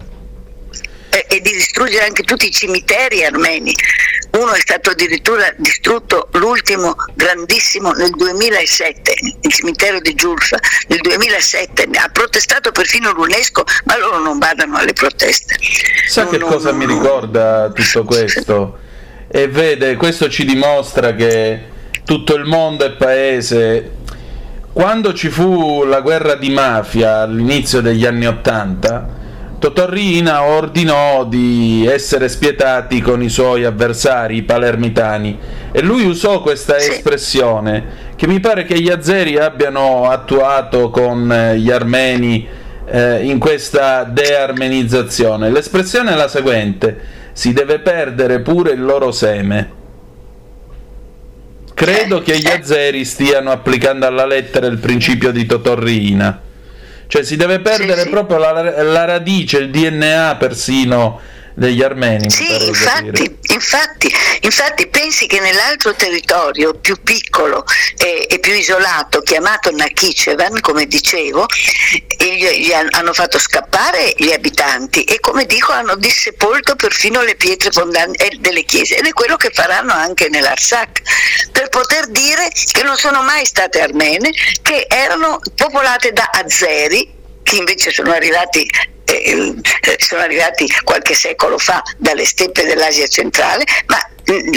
e 1.23 1.41
di 1.41 1.51
distruggere 1.51 2.05
anche 2.05 2.23
tutti 2.23 2.47
i 2.47 2.51
cimiteri 2.51 3.23
armeni. 3.23 3.73
Uno 4.31 4.51
è 4.51 4.59
stato 4.59 4.89
addirittura 4.89 5.53
distrutto, 5.57 6.27
l'ultimo 6.33 6.95
grandissimo 7.13 7.91
nel 7.91 8.09
2007, 8.09 9.13
il 9.41 9.53
cimitero 9.53 9.99
di 10.01 10.13
Giulfa, 10.13 10.57
nel 10.87 10.99
2007, 10.99 11.87
ha 11.93 12.09
protestato 12.09 12.71
perfino 12.71 13.13
l'UNESCO, 13.13 13.63
ma 13.85 13.97
loro 13.97 14.19
non 14.19 14.37
badano 14.37 14.75
alle 14.75 14.91
proteste. 14.91 15.55
Sa 16.07 16.23
non, 16.23 16.31
che 16.31 16.37
non, 16.37 16.49
cosa 16.49 16.71
non, 16.71 16.79
mi 16.79 16.85
ricorda 16.85 17.71
tutto 17.73 18.03
questo? 18.03 18.79
E 19.29 19.47
vede, 19.47 19.95
questo 19.95 20.29
ci 20.29 20.43
dimostra 20.43 21.13
che 21.15 21.63
tutto 22.03 22.35
il 22.35 22.43
mondo 22.43 22.85
è 22.85 22.91
paese. 22.91 23.91
Quando 24.73 25.13
ci 25.13 25.29
fu 25.29 25.85
la 25.85 26.01
guerra 26.01 26.35
di 26.35 26.49
mafia 26.49 27.21
all'inizio 27.21 27.79
degli 27.79 28.05
anni 28.05 28.27
Ottanta, 28.27 29.23
Totorrina 29.57 30.43
ordinò 30.43 31.25
di 31.25 31.87
essere 31.89 32.29
spietati 32.29 33.01
con 33.01 33.23
i 33.23 33.29
suoi 33.29 33.63
avversari, 33.63 34.37
i 34.37 34.43
palermitani, 34.43 35.39
e 35.71 35.81
lui 35.81 36.05
usò 36.05 36.41
questa 36.41 36.77
espressione 36.77 38.03
che 38.15 38.27
mi 38.27 38.39
pare 38.39 38.65
che 38.65 38.79
gli 38.79 38.89
azeri 38.89 39.37
abbiano 39.37 40.09
attuato 40.09 40.89
con 40.89 41.31
eh, 41.31 41.57
gli 41.57 41.71
armeni 41.71 42.47
eh, 42.85 43.23
in 43.25 43.39
questa 43.39 44.03
dearmenizzazione. 44.03 45.49
L'espressione 45.49 46.11
è 46.11 46.15
la 46.15 46.27
seguente: 46.27 46.99
si 47.31 47.53
deve 47.53 47.79
perdere 47.79 48.41
pure 48.41 48.71
il 48.71 48.83
loro 48.83 49.11
seme. 49.11 49.83
Credo 51.73 52.21
che 52.21 52.37
gli 52.37 52.47
azeri 52.47 53.03
stiano 53.03 53.51
applicando 53.51 54.05
alla 54.05 54.25
lettera 54.25 54.67
il 54.67 54.77
principio 54.77 55.31
di 55.31 55.45
Totorrina 55.45 56.41
cioè 57.07 57.23
si 57.23 57.35
deve 57.35 57.59
perdere 57.59 58.01
sì, 58.01 58.09
proprio 58.09 58.37
la, 58.37 58.83
la, 58.83 59.05
radice, 59.05 59.59
il 59.59 59.69
DNA 59.69 60.35
persino 60.37 61.19
degli 61.55 61.81
armeni. 61.81 62.29
Sì, 62.29 62.67
infatti, 62.67 63.37
infatti, 63.53 64.13
infatti, 64.41 64.87
pensi 64.87 65.25
che 65.25 65.39
nell'altro 65.39 65.95
territorio 65.95 66.73
più 66.73 67.01
piccolo 67.01 67.63
e, 67.97 68.27
e 68.29 68.39
più 68.39 68.53
isolato, 68.53 69.21
chiamato 69.21 69.71
Nakhichevan, 69.71 70.59
come 70.59 70.85
dicevo, 70.85 71.45
gli, 72.17 72.45
gli 72.45 72.73
hanno 72.73 73.13
fatto 73.13 73.39
scappare 73.39 74.13
gli 74.17 74.31
abitanti 74.31 75.03
e 75.03 75.19
come 75.19 75.45
dico 75.45 75.71
hanno 75.71 75.95
dissepolto 75.95 76.75
perfino 76.75 77.21
le 77.21 77.35
pietre 77.35 77.71
fondanti 77.71 78.23
eh, 78.23 78.37
delle 78.39 78.63
chiese 78.63 78.97
ed 78.97 79.05
è 79.05 79.13
quello 79.13 79.37
che 79.37 79.49
faranno 79.51 79.93
anche 79.93 80.27
nell'Arsak 80.29 81.01
per 81.51 81.69
poter 81.69 82.07
dire 82.07 82.49
che 82.71 82.83
non 82.83 82.97
sono 82.97 83.23
mai 83.23 83.45
state 83.45 83.79
armene, 83.79 84.29
che 84.61 84.85
erano 84.89 85.39
popolate 85.55 86.11
da 86.11 86.29
azeri 86.33 87.14
che 87.45 87.57
invece 87.57 87.91
sono 87.91 88.11
arrivati 88.11 88.67
eh, 89.05 89.53
eh, 89.83 89.95
sono 89.99 90.21
arrivati 90.21 90.67
qualche 90.83 91.13
secolo 91.13 91.59
fa 91.59 91.83
dalle 91.97 92.25
steppe 92.25 92.63
dell'Asia 92.65 93.05
centrale, 93.05 93.63
ma 93.85 93.99
mm, 94.31 94.53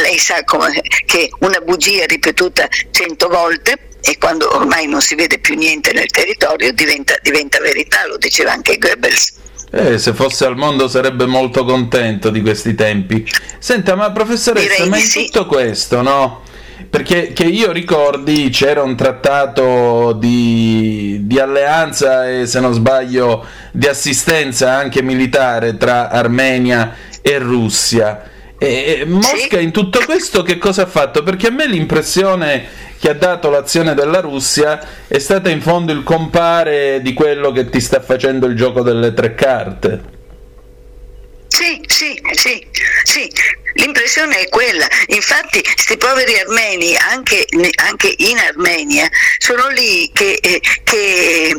lei 0.00 0.18
sa 0.18 0.42
come, 0.44 0.80
che 1.04 1.28
una 1.40 1.60
bugia 1.60 2.06
ripetuta 2.06 2.66
cento 2.90 3.28
volte 3.28 3.90
e 4.00 4.16
quando 4.18 4.52
ormai 4.56 4.86
non 4.88 5.02
si 5.02 5.14
vede 5.14 5.38
più 5.38 5.54
niente 5.56 5.92
nel 5.92 6.06
territorio 6.06 6.72
diventa, 6.72 7.14
diventa 7.20 7.60
verità, 7.60 8.06
lo 8.06 8.16
diceva 8.16 8.52
anche 8.52 8.78
Goebbels. 8.78 9.34
Eh, 9.70 9.98
se 9.98 10.14
fosse 10.14 10.46
al 10.46 10.56
mondo 10.56 10.88
sarebbe 10.88 11.26
molto 11.26 11.64
contento 11.64 12.30
di 12.30 12.40
questi 12.40 12.74
tempi. 12.74 13.26
Senta, 13.58 13.94
ma 13.94 14.10
professoressa, 14.10 14.68
Direi 14.68 14.88
ma 14.88 14.96
in 14.96 15.04
sì. 15.04 15.26
tutto 15.26 15.44
questo, 15.44 16.00
no? 16.00 16.42
Perché 16.92 17.32
che 17.32 17.44
io 17.44 17.72
ricordi 17.72 18.50
c'era 18.50 18.82
un 18.82 18.94
trattato 18.94 20.12
di, 20.12 21.20
di, 21.22 21.38
alleanza 21.40 22.28
e 22.28 22.44
se 22.44 22.60
non 22.60 22.74
sbaglio 22.74 23.46
di 23.70 23.86
assistenza 23.86 24.74
anche 24.74 25.00
militare 25.00 25.78
tra 25.78 26.10
Armenia 26.10 26.94
e 27.22 27.38
Russia. 27.38 28.28
E 28.58 29.04
Mosca 29.06 29.58
in 29.58 29.70
tutto 29.70 30.00
questo 30.04 30.42
che 30.42 30.58
cosa 30.58 30.82
ha 30.82 30.86
fatto? 30.86 31.22
Perché 31.22 31.46
a 31.46 31.50
me 31.52 31.66
l'impressione 31.66 32.62
che 32.98 33.08
ha 33.08 33.14
dato 33.14 33.48
l'azione 33.48 33.94
della 33.94 34.20
Russia 34.20 34.78
è 35.08 35.18
stata 35.18 35.48
in 35.48 35.62
fondo 35.62 35.92
il 35.92 36.02
compare 36.02 37.00
di 37.00 37.14
quello 37.14 37.52
che 37.52 37.70
ti 37.70 37.80
sta 37.80 38.02
facendo 38.02 38.44
il 38.44 38.54
gioco 38.54 38.82
delle 38.82 39.14
tre 39.14 39.34
carte. 39.34 40.20
Sì, 41.52 41.78
sì, 41.86 42.18
sì, 42.32 42.66
sì, 43.02 43.30
l'impressione 43.74 44.38
è 44.38 44.48
quella. 44.48 44.88
Infatti, 45.08 45.62
questi 45.62 45.98
poveri 45.98 46.38
armeni, 46.38 46.96
anche, 46.96 47.44
anche, 47.74 48.14
in 48.16 48.38
Armenia, 48.38 49.06
sono 49.36 49.68
lì 49.68 50.10
che, 50.14 50.38
eh, 50.40 50.62
che 50.82 51.54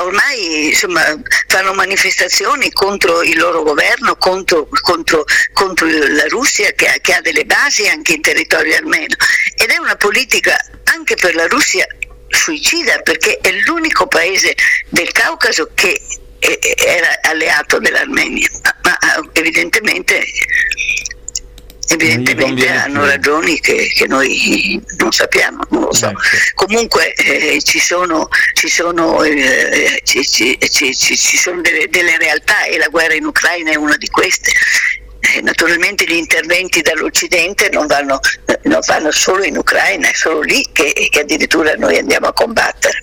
ormai 0.00 0.68
insomma, 0.68 1.02
fanno 1.48 1.74
manifestazioni 1.74 2.72
contro 2.72 3.22
il 3.22 3.36
loro 3.36 3.62
governo, 3.62 4.16
contro, 4.16 4.66
contro, 4.80 5.24
contro 5.52 5.86
la 5.86 6.26
Russia 6.28 6.72
che 6.72 6.86
ha, 6.86 6.94
che 7.02 7.12
ha 7.12 7.20
delle 7.20 7.44
basi 7.44 7.86
anche 7.86 8.14
in 8.14 8.22
territorio 8.22 8.74
armeno. 8.74 9.16
Ed 9.54 9.68
è 9.68 9.76
una 9.76 9.96
politica 9.96 10.56
anche 10.84 11.14
per 11.16 11.34
la 11.34 11.46
Russia 11.46 11.86
suicida 12.28 13.00
perché 13.00 13.36
è 13.42 13.52
l'unico 13.66 14.06
paese 14.06 14.54
del 14.88 15.12
Caucaso 15.12 15.70
che 15.74 16.00
era 16.76 17.18
alleato 17.22 17.78
dell'Armenia, 17.78 18.48
ma 18.82 18.98
evidentemente, 19.32 20.22
evidentemente 21.88 22.68
hanno 22.68 23.00
più. 23.00 23.08
ragioni 23.08 23.60
che, 23.60 23.90
che, 23.94 24.06
noi 24.06 24.80
non 24.98 25.10
sappiamo, 25.10 25.64
non 25.70 25.82
lo 25.82 25.92
so. 25.94 26.08
Ecco. 26.08 26.20
Comunque 26.54 27.14
eh, 27.14 27.62
ci 27.62 27.80
sono, 27.80 28.28
ci 28.52 28.68
sono, 28.68 29.22
eh, 29.22 30.00
ci, 30.04 30.22
ci, 30.26 30.58
ci, 30.68 30.94
ci 30.94 31.36
sono 31.36 31.62
delle, 31.62 31.88
delle, 31.88 32.18
realtà 32.18 32.64
e 32.64 32.76
la 32.76 32.88
guerra 32.88 33.14
in 33.14 33.24
Ucraina 33.24 33.70
è 33.70 33.76
una 33.76 33.96
di 33.96 34.08
queste. 34.08 34.52
Eh, 35.20 35.40
naturalmente 35.40 36.04
gli 36.04 36.12
interventi 36.12 36.82
dall'Occidente 36.82 37.70
non 37.72 37.86
vanno, 37.86 38.20
non 38.64 38.80
vanno, 38.86 39.10
solo 39.10 39.44
in 39.44 39.56
Ucraina, 39.56 40.10
è 40.10 40.12
solo 40.12 40.42
lì 40.42 40.68
che, 40.72 40.92
che 41.08 41.20
addirittura 41.20 41.74
noi 41.76 41.96
andiamo 41.96 42.26
a 42.26 42.32
combattere. 42.34 42.98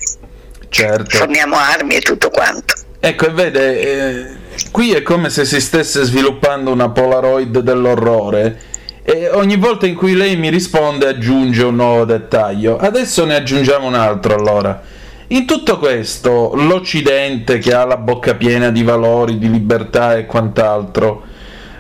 Certo. 0.70 1.18
Forniamo 1.18 1.58
armi 1.58 1.96
e 1.96 2.02
tutto 2.02 2.30
quanto. 2.30 2.76
Ecco, 3.04 3.26
e 3.26 3.30
vede, 3.32 3.82
eh, 3.82 4.26
qui 4.70 4.92
è 4.92 5.02
come 5.02 5.32
se 5.32 5.44
si 5.44 5.60
stesse 5.60 6.04
sviluppando 6.04 6.72
una 6.72 6.90
Polaroid 6.90 7.58
dell'orrore 7.58 8.60
e 9.02 9.28
ogni 9.32 9.58
volta 9.58 9.88
in 9.88 9.96
cui 9.96 10.14
lei 10.14 10.36
mi 10.38 10.52
risponde 10.52 11.08
aggiunge 11.08 11.64
un 11.64 11.78
nuovo 11.78 12.06
dettaglio. 12.06 12.78
Adesso 12.78 13.26
ne 13.26 13.34
aggiungiamo 13.34 13.88
un 13.88 13.96
altro 13.96 14.36
allora. 14.36 14.84
In 15.30 15.48
tutto 15.48 15.80
questo, 15.80 16.52
l'Occidente 16.54 17.58
che 17.58 17.74
ha 17.74 17.86
la 17.86 17.98
bocca 17.98 18.36
piena 18.36 18.70
di 18.70 18.84
valori, 18.84 19.40
di 19.40 19.50
libertà 19.50 20.16
e 20.16 20.28
quant'altro, 20.28 21.24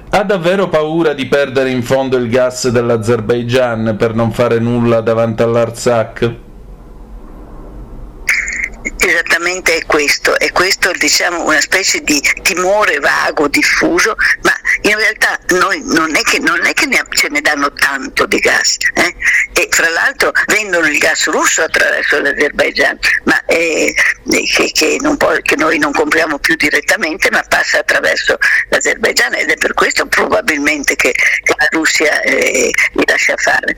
ha 0.09 0.23
davvero 0.23 0.69
paura 0.69 1.13
di 1.13 1.27
perdere 1.27 1.69
in 1.69 1.83
fondo 1.83 2.17
il 2.17 2.29
gas 2.29 2.67
dell'Azerbaigian 2.69 3.93
per 3.95 4.15
non 4.15 4.31
fare 4.31 4.57
nulla 4.57 5.01
davanti 5.01 5.43
all'Artsakh? 5.43 6.49
Esattamente 8.83 9.77
è 9.77 9.85
questo, 9.85 10.39
è 10.39 10.51
questo 10.51 10.91
diciamo 10.93 11.43
una 11.43 11.61
specie 11.61 12.01
di 12.01 12.19
timore 12.41 12.99
vago, 12.99 13.47
diffuso, 13.47 14.15
ma 14.41 14.53
in 14.81 14.95
realtà 14.95 15.39
noi 15.55 15.81
non 15.85 16.15
è 16.15 16.21
che, 16.21 16.39
non 16.39 16.65
è 16.65 16.73
che 16.73 16.87
ne, 16.87 17.03
ce 17.09 17.27
ne 17.29 17.41
danno 17.41 17.71
tanto 17.73 18.25
di 18.25 18.39
gas 18.39 18.77
eh? 18.95 19.15
e 19.53 19.67
fra 19.69 19.87
l'altro 19.89 20.31
vendono 20.47 20.87
il 20.87 20.97
gas 20.97 21.27
russo 21.27 21.61
attraverso 21.61 22.21
l'Azerbaijan, 22.21 22.97
ma 23.25 23.43
eh, 23.45 23.93
che, 24.27 24.71
che, 24.71 24.97
può, 25.17 25.31
che, 25.41 25.55
noi 25.57 25.77
non 25.77 25.91
compriamo 25.91 26.39
più 26.39 26.55
direttamente, 26.55 27.29
ma 27.29 27.43
passa 27.47 27.79
attraverso 27.79 28.37
l'Azerbaijan 28.69 29.35
ed 29.35 29.49
è 29.49 29.57
per 29.57 29.75
questo 29.75 30.07
probabilmente 30.07 30.95
che 30.95 31.13
la 31.43 31.67
Russia 31.69 32.21
eh, 32.21 32.71
li 32.93 33.03
lascia 33.05 33.35
fare 33.37 33.75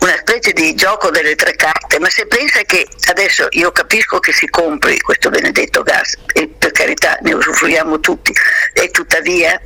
una 0.00 0.16
specie 0.16 0.52
di 0.52 0.74
gioco 0.74 1.10
delle 1.10 1.34
tre 1.34 1.54
carte, 1.56 1.98
ma 1.98 2.08
se 2.08 2.26
pensa 2.26 2.62
che 2.62 2.86
adesso 3.10 3.46
io 3.50 3.70
capisco 3.70 4.18
che 4.18 4.32
si 4.32 4.46
compri 4.48 4.98
questo 5.00 5.28
benedetto 5.28 5.82
gas 5.82 6.16
e 6.32 6.48
per 6.48 6.72
carità 6.72 7.18
ne 7.22 7.34
usufruiamo 7.34 8.00
tutti 8.00 8.32
e 8.72 8.90
tuttavia, 8.90 9.60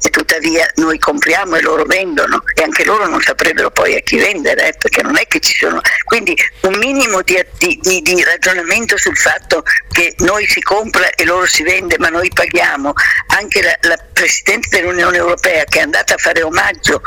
e 0.00 0.10
tuttavia 0.10 0.66
noi 0.76 0.98
compriamo 0.98 1.56
e 1.56 1.60
loro 1.60 1.84
vendono 1.84 2.42
e 2.54 2.62
anche 2.62 2.84
loro 2.84 3.06
non 3.06 3.20
saprebbero 3.20 3.70
poi 3.70 3.94
a 3.94 4.00
chi 4.00 4.16
vendere 4.16 4.68
eh, 4.68 4.74
perché 4.78 5.02
non 5.02 5.18
è 5.18 5.26
che 5.26 5.40
ci 5.40 5.54
sono. 5.58 5.80
Quindi 6.04 6.34
un 6.62 6.76
minimo 6.78 7.20
di, 7.20 7.44
di, 7.58 8.00
di 8.00 8.24
ragionamento 8.24 8.96
sul 8.96 9.16
fatto 9.16 9.64
che 9.90 10.14
noi 10.18 10.46
si 10.46 10.62
compra 10.62 11.10
e 11.10 11.24
loro 11.24 11.44
si 11.44 11.62
vende 11.62 11.98
ma 11.98 12.08
noi 12.08 12.30
paghiamo. 12.32 12.92
Anche 13.28 13.60
la, 13.60 13.76
la 13.82 13.98
Presidente 14.12 14.80
dell'Unione 14.80 15.18
Europea 15.18 15.64
che 15.64 15.80
è 15.80 15.82
andata 15.82 16.14
a 16.14 16.18
fare 16.18 16.42
omaggio 16.42 17.02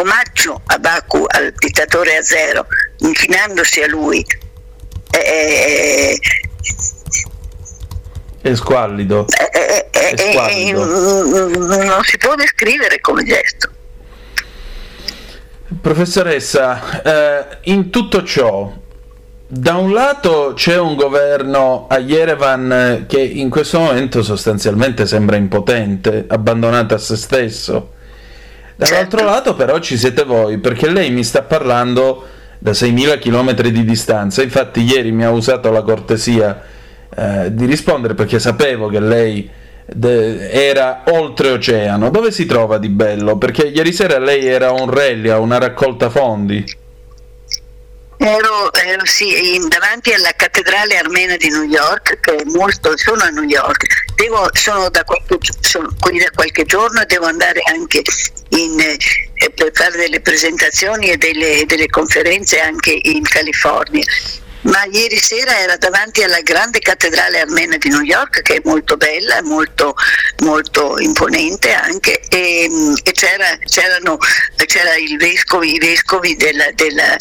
omaggio 0.00 0.60
a 0.66 0.78
Baku, 0.78 1.24
al 1.26 1.52
dittatore 1.56 2.16
azero, 2.16 2.66
inchinandosi 2.98 3.82
a 3.82 3.88
lui. 3.88 4.24
È, 5.10 6.14
è 8.42 8.54
squallido. 8.54 9.26
È, 9.28 9.48
è, 9.50 9.90
è 9.90 10.16
squallido. 10.16 10.84
non 11.84 12.02
si 12.02 12.16
può 12.18 12.34
descrivere 12.34 13.00
come 13.00 13.24
gesto. 13.24 13.70
Professoressa, 15.80 17.02
eh, 17.02 17.58
in 17.64 17.90
tutto 17.90 18.22
ciò, 18.22 18.72
da 19.48 19.76
un 19.76 19.92
lato 19.92 20.52
c'è 20.54 20.78
un 20.78 20.94
governo 20.94 21.86
a 21.88 21.98
Yerevan 21.98 23.06
che 23.08 23.20
in 23.20 23.48
questo 23.48 23.80
momento 23.80 24.22
sostanzialmente 24.22 25.06
sembra 25.06 25.36
impotente, 25.36 26.24
abbandonato 26.28 26.94
a 26.94 26.98
se 26.98 27.16
stesso 27.16 27.94
Dall'altro 28.76 29.18
certo. 29.18 29.32
lato 29.32 29.54
però 29.54 29.78
ci 29.78 29.96
siete 29.96 30.24
voi, 30.24 30.58
perché 30.58 30.90
lei 30.90 31.10
mi 31.10 31.24
sta 31.24 31.42
parlando 31.42 32.26
da 32.58 32.72
6.000 32.72 33.18
km 33.18 33.68
di 33.70 33.84
distanza, 33.84 34.42
infatti 34.42 34.82
ieri 34.82 35.12
mi 35.12 35.24
ha 35.24 35.30
usato 35.30 35.70
la 35.70 35.82
cortesia 35.82 36.62
eh, 37.14 37.54
di 37.54 37.64
rispondere 37.64 38.14
perché 38.14 38.38
sapevo 38.38 38.88
che 38.88 39.00
lei 39.00 39.48
de- 39.86 40.50
era 40.50 41.02
oltreoceano. 41.06 42.10
Dove 42.10 42.30
si 42.30 42.44
trova 42.44 42.78
di 42.78 42.88
bello? 42.88 43.38
Perché 43.38 43.68
ieri 43.68 43.92
sera 43.92 44.18
lei 44.18 44.46
era 44.46 44.68
a 44.68 44.72
un 44.72 44.90
rally, 44.90 45.28
a 45.28 45.38
una 45.38 45.58
raccolta 45.58 46.10
fondi. 46.10 46.64
Ero, 48.18 48.72
ero 48.72 49.04
sì, 49.04 49.54
in, 49.54 49.68
davanti 49.68 50.12
alla 50.12 50.32
cattedrale 50.34 50.96
armena 50.96 51.36
di 51.36 51.50
New 51.50 51.64
York, 51.64 52.18
che 52.20 52.36
è 52.36 52.44
molto, 52.44 52.96
sono 52.96 53.22
a 53.22 53.28
New 53.28 53.44
York, 53.44 53.84
devo, 54.14 54.48
sono, 54.52 54.88
da 54.88 55.04
qualche, 55.04 55.38
sono 55.60 55.94
qui 56.00 56.18
da 56.18 56.30
qualche 56.34 56.64
giorno 56.64 57.02
e 57.02 57.06
devo 57.06 57.26
andare 57.26 57.60
anche 57.70 58.02
in, 58.50 58.80
eh, 58.80 59.50
per 59.50 59.70
fare 59.74 59.98
delle 59.98 60.20
presentazioni 60.20 61.10
e 61.10 61.18
delle, 61.18 61.64
delle 61.66 61.88
conferenze 61.88 62.58
anche 62.58 62.98
in 63.02 63.22
California. 63.22 64.04
Ma 64.62 64.84
ieri 64.90 65.16
sera 65.16 65.60
era 65.60 65.76
davanti 65.76 66.24
alla 66.24 66.40
grande 66.40 66.80
cattedrale 66.80 67.40
armena 67.40 67.76
di 67.76 67.88
New 67.88 68.00
York 68.00 68.42
che 68.42 68.56
è 68.56 68.60
molto 68.64 68.96
bella, 68.96 69.40
molto, 69.42 69.94
molto 70.42 70.98
imponente 70.98 71.72
anche 71.72 72.20
e, 72.28 72.68
e 73.04 73.12
c'era, 73.12 73.56
c'erano, 73.64 74.18
c'era 74.66 74.90
vescovo, 75.18 75.62
i 75.62 75.78
vescovi 75.78 76.34
della, 76.34 76.68
della, 76.72 77.16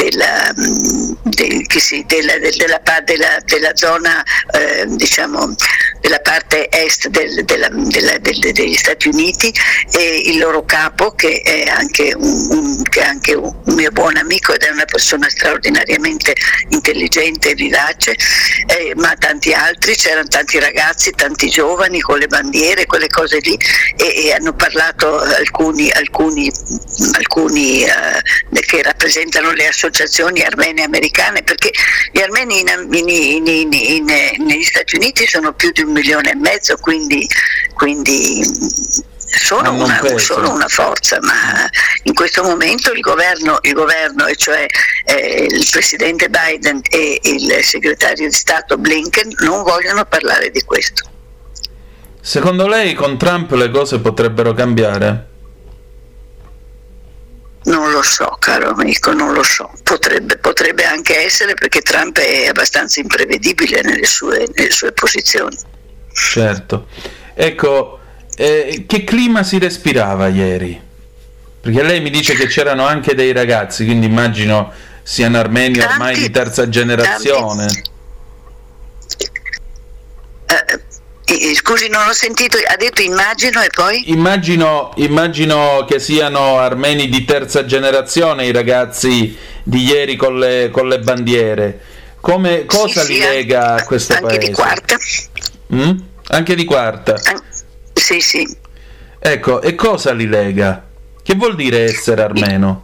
della, 0.00 0.50
del, 0.54 1.64
sì, 1.76 2.02
della, 2.06 2.38
della, 2.38 3.38
della, 3.44 3.76
zona 3.76 4.22
eh, 4.52 4.86
diciamo 4.86 5.54
della 6.00 6.20
parte 6.20 6.70
est 6.70 7.08
del, 7.08 7.44
degli 7.44 8.74
Stati 8.74 9.08
Uniti 9.08 9.52
e 9.92 10.22
il 10.24 10.38
loro 10.38 10.64
capo 10.64 11.10
che 11.10 11.42
è 11.44 11.68
anche 11.68 12.14
un, 12.16 12.46
un, 12.50 12.82
che 12.84 13.00
è 13.00 13.04
anche 13.04 13.34
un 13.34 13.54
mio 13.66 13.90
buon 13.90 14.16
amico 14.16 14.54
ed 14.54 14.62
è 14.62 14.70
una 14.70 14.86
persona 14.86 15.28
straordinariamente 15.28 16.34
intelligente 16.68 17.50
e 17.50 17.54
vivace. 17.54 18.16
Eh, 18.66 18.94
ma 18.96 19.14
tanti 19.18 19.52
altri 19.52 19.94
c'erano 19.96 20.28
tanti 20.28 20.58
ragazzi 20.58 21.10
tanti 21.10 21.48
giovani 21.48 22.00
con 22.00 22.18
le 22.18 22.26
bandiere 22.26 22.86
quelle 22.86 23.08
cose 23.08 23.38
lì 23.40 23.58
e, 23.96 24.24
e 24.24 24.32
hanno 24.32 24.54
parlato 24.54 25.18
alcuni, 25.18 25.90
alcuni, 25.90 26.50
alcuni 27.18 27.84
eh, 27.84 28.60
che 28.60 28.82
rappresentano 28.82 29.52
le 29.52 29.66
associazioni 29.66 29.89
associazioni 29.90 30.42
armene 30.42 30.82
americane 30.82 31.42
perché 31.42 31.70
gli 32.12 32.20
armeni 32.20 32.60
in, 32.60 32.94
in, 33.48 33.72
in, 33.72 34.04
negli 34.04 34.62
Stati 34.62 34.96
Uniti 34.96 35.26
sono 35.26 35.52
più 35.52 35.70
di 35.72 35.82
un 35.82 35.92
milione 35.92 36.30
e 36.30 36.36
mezzo, 36.36 36.76
quindi, 36.76 37.26
quindi 37.74 38.40
sono 39.16 39.72
una, 39.72 40.00
sono 40.16 40.52
una, 40.52 40.68
forza, 40.68 41.18
ma 41.20 41.68
in 42.04 42.14
questo 42.14 42.42
momento 42.42 42.92
il 42.92 43.00
governo, 43.00 43.58
il 43.62 43.72
governo 43.72 44.26
e 44.26 44.34
cioè 44.36 44.66
eh, 45.04 45.46
il 45.48 45.66
presidente 45.70 46.28
Biden 46.28 46.80
e 46.88 47.20
il 47.22 47.58
segretario 47.62 48.28
di 48.28 48.34
Stato 48.34 48.76
Blinken 48.76 49.34
non 49.40 49.62
vogliono 49.62 50.04
parlare 50.04 50.50
di 50.50 50.62
questo. 50.62 51.08
Secondo 52.20 52.66
lei 52.66 52.94
con 52.94 53.16
Trump 53.16 53.50
le 53.52 53.70
cose 53.70 53.98
potrebbero 54.00 54.52
cambiare? 54.52 55.29
Non 57.62 57.90
lo 57.90 58.02
so, 58.02 58.36
caro 58.38 58.70
amico, 58.70 59.12
non 59.12 59.34
lo 59.34 59.42
so. 59.42 59.70
Potrebbe, 59.82 60.38
potrebbe 60.38 60.84
anche 60.84 61.18
essere 61.18 61.54
perché 61.54 61.82
Trump 61.82 62.18
è 62.18 62.46
abbastanza 62.46 63.00
imprevedibile 63.00 63.82
nelle 63.82 64.06
sue, 64.06 64.48
nelle 64.54 64.70
sue 64.70 64.92
posizioni. 64.92 65.56
Certo. 66.12 66.86
Ecco, 67.34 67.98
eh, 68.34 68.84
che 68.86 69.04
clima 69.04 69.42
si 69.42 69.58
respirava 69.58 70.28
ieri? 70.28 70.88
Perché 71.60 71.82
lei 71.82 72.00
mi 72.00 72.08
dice 72.08 72.34
che 72.34 72.46
c'erano 72.46 72.86
anche 72.86 73.14
dei 73.14 73.32
ragazzi, 73.32 73.84
quindi 73.84 74.06
immagino 74.06 74.72
siano 75.02 75.38
armeni 75.38 75.78
ormai 75.80 76.16
di 76.16 76.30
terza 76.30 76.68
generazione. 76.68 77.66
Uh, 80.48 80.80
scusi, 81.54 81.88
non 81.88 82.08
ho 82.08 82.12
sentito, 82.12 82.56
ha 82.56 82.76
detto 82.76 83.02
immagino 83.02 83.62
e 83.62 83.68
poi? 83.74 84.10
Immagino, 84.10 84.92
immagino 84.96 85.84
che 85.86 85.98
siano 85.98 86.58
armeni 86.58 87.08
di 87.08 87.24
terza 87.24 87.64
generazione 87.64 88.46
i 88.46 88.52
ragazzi 88.52 89.36
di 89.62 89.84
ieri 89.84 90.16
con 90.16 90.38
le, 90.38 90.70
con 90.72 90.88
le 90.88 90.98
bandiere. 90.98 91.80
Come, 92.20 92.64
cosa 92.66 93.02
sì, 93.02 93.14
li 93.14 93.20
sì, 93.20 93.26
lega 93.26 93.74
a 93.74 93.84
questo 93.84 94.14
anche 94.14 94.26
paese? 94.26 94.46
Di 94.46 94.52
quarta. 94.52 94.96
Mm? 95.74 95.98
Anche 96.28 96.54
di 96.54 96.64
quarta? 96.64 97.14
An- 97.24 97.42
sì, 97.92 98.20
sì. 98.20 98.56
Ecco, 99.18 99.62
e 99.62 99.74
cosa 99.74 100.12
li 100.12 100.26
lega? 100.26 100.86
Che 101.22 101.34
vuol 101.34 101.54
dire 101.54 101.84
essere 101.84 102.22
armeno? 102.22 102.80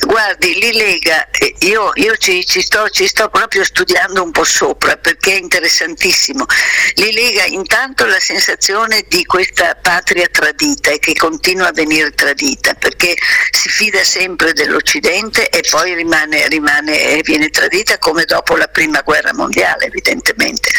Guardi, 0.00 0.58
li 0.58 0.72
lega, 0.72 1.28
io, 1.60 1.92
io 1.94 2.16
ci, 2.16 2.44
ci, 2.46 2.62
sto, 2.62 2.88
ci, 2.88 3.06
sto, 3.06 3.28
proprio 3.28 3.62
studiando 3.62 4.22
un 4.22 4.30
po' 4.30 4.44
sopra 4.44 4.96
perché 4.96 5.34
è 5.34 5.38
interessantissimo. 5.38 6.46
Li 6.94 7.12
lega 7.12 7.44
intanto 7.44 8.06
la 8.06 8.18
sensazione 8.18 9.04
di 9.06 9.24
questa 9.24 9.76
patria 9.80 10.26
tradita 10.28 10.90
e 10.90 10.98
che 10.98 11.12
continua 11.14 11.68
a 11.68 11.72
venire 11.72 12.10
tradita 12.12 12.74
perché 12.74 13.14
si 13.50 13.68
fida 13.68 14.02
sempre 14.02 14.54
dell'Occidente 14.54 15.48
e 15.50 15.62
poi 15.68 15.94
rimane, 15.94 16.48
rimane 16.48 17.20
viene 17.22 17.50
tradita 17.50 17.98
come 17.98 18.24
dopo 18.24 18.56
la 18.56 18.68
prima 18.68 19.02
guerra 19.02 19.34
mondiale, 19.34 19.86
evidentemente. 19.86 20.70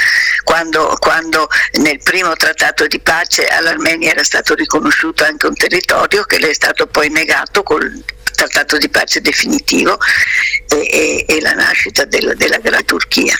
Quando, 0.43 0.97
quando 0.99 1.47
nel 1.73 1.99
primo 2.03 2.35
trattato 2.35 2.87
di 2.87 2.99
pace 2.99 3.47
all'Armenia 3.47 4.11
era 4.11 4.23
stato 4.23 4.55
riconosciuto 4.55 5.23
anche 5.23 5.47
un 5.47 5.55
territorio 5.55 6.23
che 6.23 6.39
le 6.39 6.49
è 6.49 6.53
stato 6.53 6.87
poi 6.87 7.09
negato 7.09 7.63
col 7.63 8.03
trattato 8.33 8.77
di 8.77 8.89
pace 8.89 9.21
definitivo 9.21 9.97
e, 10.69 10.77
e, 10.77 11.25
e 11.27 11.41
la 11.41 11.53
nascita 11.53 12.05
della, 12.05 12.33
della 12.33 12.57
Gran 12.57 12.83
Turchia 12.85 13.35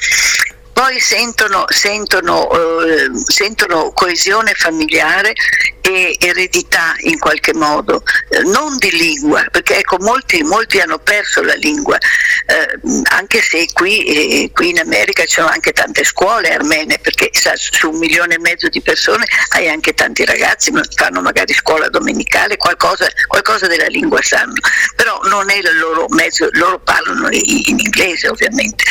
poi 0.74 1.00
sentono, 1.00 1.66
sentono, 1.70 2.50
eh, 2.52 3.12
sentono, 3.28 3.92
coesione 3.92 4.54
familiare 4.56 5.34
e 5.82 6.16
eredità 6.20 6.96
in 7.02 7.20
qualche 7.20 7.54
modo, 7.54 8.04
eh, 8.30 8.42
non 8.44 8.78
di 8.78 8.90
lingua, 8.92 9.46
perché 9.52 9.78
ecco, 9.78 9.98
molti, 10.00 10.42
molti 10.42 10.80
hanno 10.80 10.98
perso 10.98 11.44
la 11.44 11.54
lingua, 11.54 11.98
eh, 11.98 12.80
anche 13.12 13.42
se 13.42 13.68
qui, 13.74 14.04
eh, 14.06 14.52
qui, 14.52 14.70
in 14.70 14.80
America 14.80 15.24
ci 15.26 15.36
sono 15.36 15.48
anche 15.48 15.74
tante 15.74 16.04
scuole 16.04 16.54
armene, 16.54 16.98
perché 17.00 17.30
sa, 17.34 17.54
su 17.56 17.92
un 17.92 18.00
milione 18.00 18.36
e 18.36 18.40
mezzo 18.40 18.68
di 18.70 18.82
persone 18.82 19.26
hai 19.50 19.70
anche 19.70 19.94
tanti 19.94 20.26
ragazzi, 20.26 20.72
fanno 20.96 21.22
magari 21.22 21.54
scuola 21.54 21.88
domenicale, 21.90 22.58
qualcosa, 22.58 23.08
qualcosa 23.28 23.68
della 23.68 23.88
lingua 23.88 24.22
sanno, 24.22 24.60
però 24.96 25.20
non 25.26 25.50
è 25.52 25.58
il 25.58 25.78
loro 25.78 26.08
mezzo, 26.10 26.48
loro 26.54 26.80
parlano 26.80 27.30
in, 27.30 27.62
in 27.68 27.80
inglese 27.80 28.30
ovviamente, 28.30 28.84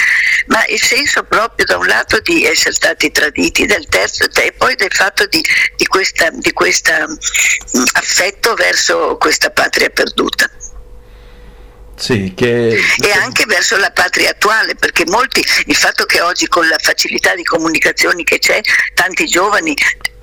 ma 0.46 0.64
il 0.66 0.80
senso 0.80 1.24
proprio 1.24 1.64
da 1.72 1.78
un 1.78 1.86
lato 1.86 2.20
di 2.20 2.44
essere 2.44 2.74
stati 2.74 3.10
traditi, 3.10 3.64
del 3.64 3.86
terzo 3.88 4.28
e 4.34 4.52
poi 4.52 4.74
del 4.74 4.92
fatto 4.92 5.24
di, 5.26 5.42
di 5.76 5.86
questo 5.86 6.28
di 6.32 6.52
questa, 6.52 7.08
mm, 7.08 7.82
affetto 7.92 8.54
verso 8.54 9.16
questa 9.18 9.50
patria 9.50 9.88
perduta. 9.88 10.50
Sì, 11.96 12.32
che... 12.34 12.78
E 13.02 13.10
anche 13.12 13.44
verso 13.46 13.76
la 13.76 13.90
patria 13.90 14.30
attuale, 14.30 14.74
perché 14.74 15.04
molti, 15.06 15.42
il 15.66 15.76
fatto 15.76 16.04
che 16.04 16.20
oggi 16.20 16.46
con 16.46 16.68
la 16.68 16.78
facilità 16.78 17.34
di 17.34 17.44
comunicazioni 17.44 18.22
che 18.24 18.38
c'è, 18.38 18.60
tanti 18.92 19.24
giovani 19.26 19.74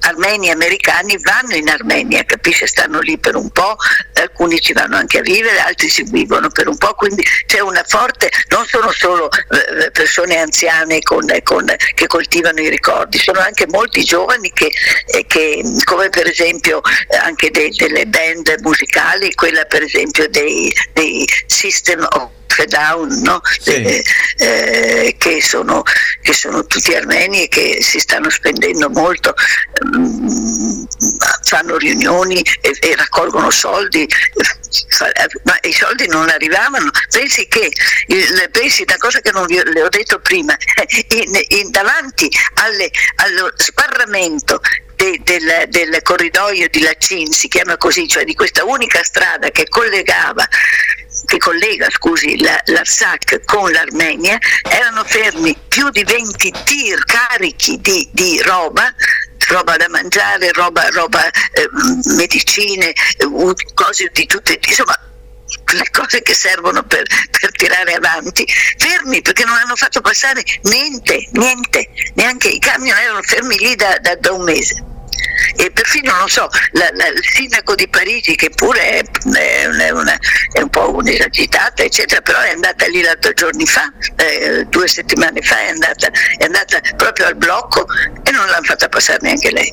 armeni 0.02 0.48
e 0.48 0.52
americani 0.52 1.18
vanno 1.22 1.56
in 1.56 1.70
Armenia, 1.70 2.24
capisce? 2.24 2.68
Stanno 2.68 3.00
lì 3.00 3.18
per 3.18 3.36
un 3.36 3.50
po', 3.50 3.76
alcuni 4.14 4.60
ci 4.60 4.74
vanno 4.74 4.98
anche 4.98 5.20
a 5.20 5.22
vivere, 5.22 5.60
altri 5.60 5.90
ci 5.90 6.04
vivono 6.04 6.50
per 6.50 6.68
un 6.68 6.78
po', 6.78 6.94
quindi 6.94 7.24
c'è 7.46 7.60
una 7.60 7.84
forte, 7.86 8.30
non 8.50 8.66
sono 8.66 8.92
solo 8.92 9.30
eh, 9.32 9.92
persone 9.92 10.38
anziane 10.38 11.02
con, 11.02 11.26
con, 11.44 11.66
che 11.94 12.08
coltivano 12.08 12.60
i 12.60 12.70
ricordi, 12.70 13.18
sono 13.18 13.40
anche 13.40 13.68
molti 13.68 14.04
giovani 14.04 14.52
che, 14.54 14.72
eh, 15.08 15.26
che 15.28 15.64
come 15.84 16.10
per 16.10 16.28
esempio 16.28 16.82
eh, 17.10 17.18
anche 17.18 17.52
dei, 17.52 17.70
delle 17.72 18.06
band 18.06 18.56
musicali, 18.62 19.34
quella 19.34 19.66
per 19.66 19.84
esempio 19.84 20.28
dei, 20.30 20.74
dei 20.94 21.28
System 21.48 22.06
of 22.10 22.38
Down, 22.66 23.22
no? 23.22 23.42
Sì. 23.60 23.72
eh, 23.72 24.04
eh, 24.38 25.16
che, 25.18 25.42
sono, 25.42 25.84
che, 26.22 26.34
sono, 26.34 26.66
tutti 26.66 26.94
armeni 26.94 27.44
e 27.44 27.48
che 27.48 27.80
si 27.82 28.00
stanno 28.00 28.30
spendendo 28.30 28.90
molto, 28.90 29.34
mm, 29.86 30.84
fanno 31.44 31.78
riunioni 31.78 32.42
e, 32.62 32.76
e, 32.80 32.96
raccolgono 32.96 33.50
soldi, 33.50 34.08
ma 35.44 35.58
i 35.62 35.74
soldi 35.74 36.08
non 36.08 36.30
arrivavano. 36.30 36.90
Pensi 37.10 37.48
che, 37.48 37.72
il, 38.08 38.50
pensi 38.52 38.84
una 38.84 38.98
cosa 38.98 39.20
che 39.20 39.32
non 39.32 39.46
vi, 39.46 39.62
le 39.64 39.82
ho 39.82 39.90
detto 39.90 40.20
prima, 40.20 40.56
in, 41.10 41.40
in, 41.48 41.72
davanti 41.72 42.30
alle, 42.56 42.90
allo 43.16 43.52
sbarramento 43.56 44.62
de, 44.96 45.20
del, 45.24 45.66
del, 45.70 46.02
corridoio 46.04 46.68
di 46.70 46.82
Lacin, 46.82 47.32
si 47.32 47.48
chiama 47.48 47.78
così, 47.78 48.08
cioè 48.08 48.26
di 48.26 48.36
questa 48.36 48.66
unica 48.66 49.02
strada 49.04 49.50
che 49.50 49.68
collegava 49.70 50.48
che 51.30 51.38
collega 51.38 51.88
scusi, 51.92 52.42
la, 52.42 52.60
l'Arsac 52.66 53.46
con 53.46 53.72
l'Armenia, 53.72 54.38
erano 54.68 55.04
fermi 55.04 55.56
più 55.68 55.90
di 55.92 56.04
20 56.04 56.54
tir 56.66 57.06
carichi 57.06 57.80
di, 57.80 58.10
di 58.12 58.42
roba 58.42 58.92
roba 59.48 59.78
da 59.78 59.88
mangiare, 59.90 60.52
roba, 60.52 60.88
roba 60.90 61.26
eh, 61.28 61.68
medicine, 62.18 62.94
cose 63.74 64.10
di 64.12 64.26
tutte, 64.28 64.60
insomma 64.68 65.00
le 65.74 65.90
cose 65.92 66.22
che 66.22 66.36
servono 66.36 66.84
per, 66.84 67.04
per, 67.40 67.52
tirare 67.54 67.94
avanti, 67.94 68.46
fermi 68.78 69.22
perché 69.22 69.46
non 69.46 69.56
hanno 69.56 69.76
fatto 69.76 70.02
passare 70.02 70.44
niente, 70.64 71.28
niente, 71.32 71.90
neanche 72.16 72.50
i 72.50 72.60
camion 72.60 72.98
erano 72.98 73.22
fermi 73.24 73.58
lì 73.58 73.76
da, 73.76 73.98
da, 74.00 74.16
da 74.16 74.34
un 74.34 74.44
mese 74.44 74.89
e 75.56 75.72
perfino 75.72 76.16
non 76.18 76.28
so, 76.28 76.48
la, 76.72 76.90
la, 76.94 77.08
il 77.08 77.24
sindaco 77.24 77.76
di 77.76 77.88
Parigi 77.88 78.36
che 78.36 78.50
pure 78.50 79.00
è, 79.00 79.04
è, 79.04 79.90
una, 79.92 80.18
è, 80.52 80.62
un 80.62 80.70
po' 80.70 80.96
un'esagitata 80.96 81.84
eccetera, 81.84 82.22
però 82.22 82.40
è 82.40 82.52
andata 82.52 82.88
lì 82.88 83.02
l'altro 83.02 83.34
giorni 83.34 83.66
fa, 83.66 83.92
eh, 84.16 84.66
due 84.70 84.88
settimane 84.88 85.42
fa 85.42 85.60
è 85.60 85.70
andata, 85.70 86.10
è 86.38 86.44
andata 86.46 86.80
proprio 86.96 87.28
al 87.28 87.36
blocco 87.36 87.86
e 88.24 88.32
non 88.32 88.46
l'hanno 88.48 88.64
fatta 88.64 88.88
passare 88.90 89.20
neanche 89.22 89.52
lei. 89.52 89.72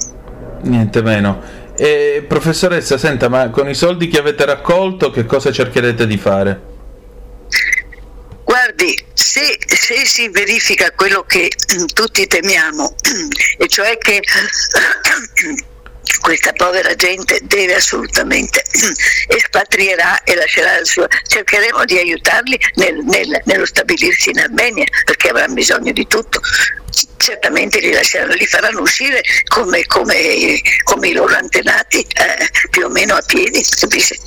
Niente 0.63 1.03
meno. 1.03 1.65
E, 1.77 2.25
professoressa, 2.27 2.97
senta, 2.97 3.29
ma 3.29 3.51
con 3.51 3.69
i 3.69 3.75
soldi 3.75 4.09
che 4.09 4.19
avete 4.19 4.45
raccolto 4.47 5.11
che 5.11 5.27
cosa 5.27 5.53
cercherete 5.53 6.07
di 6.07 6.17
fare? 6.17 6.75
Guardi, 8.57 8.99
se, 9.13 9.59
se, 9.67 10.07
si 10.07 10.31
verifica 10.31 10.91
quello 10.93 11.25
che 11.25 11.51
tutti 11.93 12.27
temiamo, 12.27 12.97
e 13.59 13.69
cioè 13.69 13.99
che 13.99 14.23
questa 16.23 16.55
povera 16.55 16.95
gente 16.95 17.39
deve 17.43 17.75
assolutamente 17.75 18.63
espatrierà 19.29 20.23
e 20.25 20.37
lascerà 20.37 20.79
il 20.79 20.87
suo. 20.87 21.07
Cercheremo 21.29 21.85
di 21.85 21.99
aiutarli 21.99 22.59
nel, 22.77 23.05
nel, 23.05 23.43
nello 23.45 23.67
stabilirsi 23.67 24.31
in 24.31 24.39
Armenia 24.39 24.87
perché 25.05 25.29
avranno 25.29 25.53
bisogno 25.53 25.93
di 25.93 26.07
tutto. 26.07 26.41
Certamente 27.17 27.81
li 27.81 27.93
lasceranno, 27.93 28.35
li 28.35 28.47
faranno 28.47 28.81
uscire 28.81 29.21
come, 29.49 29.85
come, 29.87 30.61
come 30.85 31.09
i 31.09 31.13
loro 31.13 31.35
antenati, 31.35 32.01
eh, 32.01 32.69
più 32.71 32.85
o 32.85 32.89
meno 32.89 33.15
a 33.15 33.23
piedi, 33.27 33.65
capisci? 33.81 34.19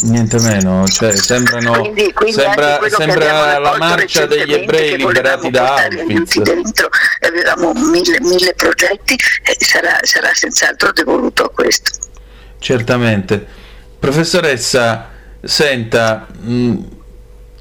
Niente 0.00 0.38
meno, 0.40 0.86
cioè, 0.86 1.16
sembrano, 1.16 1.80
quindi, 1.80 2.12
quindi 2.12 2.40
sembra, 2.40 2.78
sembra 2.88 3.58
la 3.58 3.76
marcia 3.78 4.26
degli 4.26 4.52
ebrei 4.52 4.96
liberati 4.96 5.50
da 5.50 5.74
Auschwitz. 5.74 6.38
Dentro, 6.40 6.88
avevamo 7.20 7.72
mille, 7.74 8.20
mille 8.20 8.54
progetti 8.54 9.14
e 9.14 9.56
sarà, 9.58 9.98
sarà 10.02 10.30
senz'altro 10.32 10.92
devoluto 10.92 11.44
a 11.44 11.50
questo. 11.50 11.90
Certamente. 12.60 13.44
Professoressa, 13.98 15.10
senta, 15.42 16.28
mh, 16.32 16.76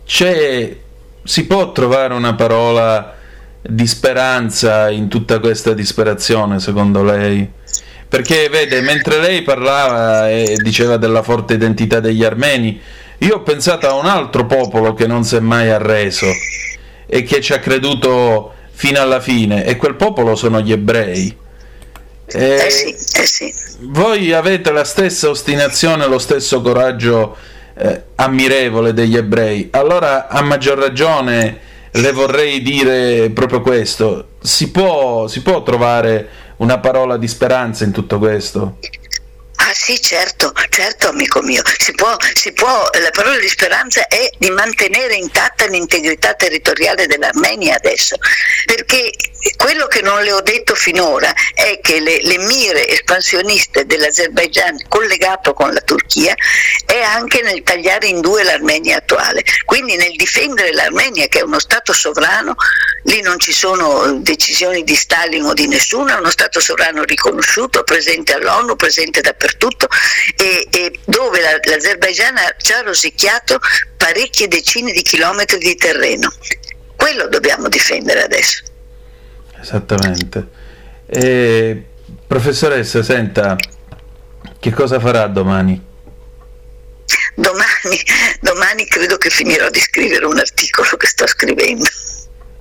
si 0.03 1.45
può 1.47 1.71
trovare 1.71 2.13
una 2.13 2.35
parola 2.35 3.16
di 3.67 3.87
speranza 3.87 4.89
in 4.89 5.07
tutta 5.07 5.39
questa 5.39 5.73
disperazione, 5.73 6.59
secondo 6.59 7.03
lei? 7.03 7.49
Perché 8.07 8.47
vede, 8.49 8.81
mentre 8.81 9.19
lei 9.19 9.41
parlava 9.41 10.29
e 10.29 10.55
diceva 10.61 10.97
della 10.97 11.23
forte 11.23 11.55
identità 11.55 11.99
degli 11.99 12.23
armeni, 12.23 12.79
io 13.19 13.35
ho 13.35 13.41
pensato 13.41 13.87
a 13.87 13.95
un 13.95 14.05
altro 14.05 14.45
popolo 14.45 14.93
che 14.93 15.07
non 15.07 15.23
si 15.23 15.35
è 15.35 15.39
mai 15.39 15.69
arreso 15.69 16.27
e 17.05 17.23
che 17.23 17.41
ci 17.41 17.53
ha 17.53 17.59
creduto 17.59 18.53
fino 18.71 19.01
alla 19.01 19.19
fine, 19.19 19.65
e 19.65 19.75
quel 19.75 19.95
popolo 19.95 20.35
sono 20.35 20.61
gli 20.61 20.71
ebrei. 20.71 21.35
E 22.27 22.43
eh 22.43 22.69
sì, 22.69 22.89
eh 22.89 23.25
sì. 23.25 23.53
Voi 23.79 24.33
avete 24.33 24.71
la 24.71 24.83
stessa 24.83 25.29
ostinazione, 25.29 26.07
lo 26.07 26.19
stesso 26.19 26.61
coraggio 26.61 27.35
eh, 27.75 28.03
ammirevole 28.15 28.93
degli 28.93 29.17
ebrei. 29.17 29.69
Allora, 29.71 30.27
a 30.27 30.41
maggior 30.41 30.77
ragione, 30.77 31.59
le 31.91 32.11
vorrei 32.11 32.61
dire 32.61 33.29
proprio 33.31 33.61
questo. 33.61 34.29
Si 34.39 34.71
può, 34.71 35.27
si 35.27 35.41
può 35.41 35.63
trovare 35.63 36.29
una 36.57 36.79
parola 36.79 37.17
di 37.17 37.27
speranza 37.27 37.83
in 37.83 37.91
tutto 37.91 38.17
questo? 38.17 38.77
Ah 39.67 39.73
sì, 39.73 40.01
certo, 40.01 40.53
certo 40.69 41.09
amico 41.09 41.41
mio, 41.41 41.61
si 41.77 41.91
può, 41.91 42.15
si 42.33 42.53
può, 42.53 42.87
la 43.01 43.09
parola 43.11 43.37
di 43.37 43.49
speranza 43.49 44.07
è 44.07 44.29
di 44.37 44.49
mantenere 44.49 45.15
intatta 45.15 45.65
l'integrità 45.65 46.33
territoriale 46.35 47.05
dell'Armenia 47.05 47.75
adesso, 47.75 48.15
perché 48.65 49.11
quello 49.57 49.87
che 49.87 49.99
non 49.99 50.23
le 50.23 50.31
ho 50.31 50.39
detto 50.39 50.73
finora 50.73 51.33
è 51.53 51.79
che 51.81 51.99
le, 51.99 52.21
le 52.21 52.37
mire 52.37 52.87
espansioniste 52.87 53.85
dell'Azerbaigian 53.85 54.87
collegato 54.87 55.51
con 55.51 55.73
la 55.73 55.81
Turchia 55.81 56.33
è 56.85 57.01
anche 57.01 57.41
nel 57.41 57.61
tagliare 57.63 58.07
in 58.07 58.21
due 58.21 58.43
l'Armenia 58.43 58.99
attuale, 58.99 59.43
quindi 59.65 59.97
nel 59.97 60.15
difendere 60.15 60.71
l'Armenia 60.71 61.27
che 61.27 61.39
è 61.39 61.43
uno 61.43 61.59
Stato 61.59 61.91
sovrano, 61.91 62.55
lì 63.03 63.19
non 63.19 63.37
ci 63.37 63.51
sono 63.51 64.13
decisioni 64.19 64.85
di 64.85 64.95
Stalin 64.95 65.43
o 65.43 65.53
di 65.53 65.67
nessuno, 65.67 66.07
è 66.07 66.17
uno 66.17 66.29
Stato 66.29 66.61
sovrano 66.61 67.03
riconosciuto, 67.03 67.83
presente 67.83 68.31
all'ONU, 68.31 68.77
presente 68.77 69.19
dappertutto 69.19 69.55
soprattutto 69.57 69.87
e, 70.37 70.67
e 70.69 70.99
dove 71.03 71.41
la, 71.41 71.59
l'Azerbaigian 71.63 72.37
ha 72.37 72.55
già 72.57 72.81
rosicchiato 72.81 73.59
parecchie 73.97 74.47
decine 74.47 74.91
di 74.91 75.01
chilometri 75.01 75.57
di 75.57 75.75
terreno. 75.75 76.31
Quello 76.95 77.27
dobbiamo 77.27 77.67
difendere 77.67 78.23
adesso. 78.23 78.63
Esattamente. 79.59 80.47
E, 81.07 81.83
professoressa, 82.25 83.03
senta, 83.03 83.55
che 84.59 84.71
cosa 84.71 84.99
farà 84.99 85.27
domani? 85.27 85.85
Domani, 87.35 88.03
domani 88.41 88.85
credo 88.87 89.17
che 89.17 89.29
finirò 89.29 89.69
di 89.69 89.79
scrivere 89.79 90.25
un 90.25 90.37
articolo 90.37 90.97
che 90.97 91.07
sto 91.07 91.27
scrivendo. 91.27 91.85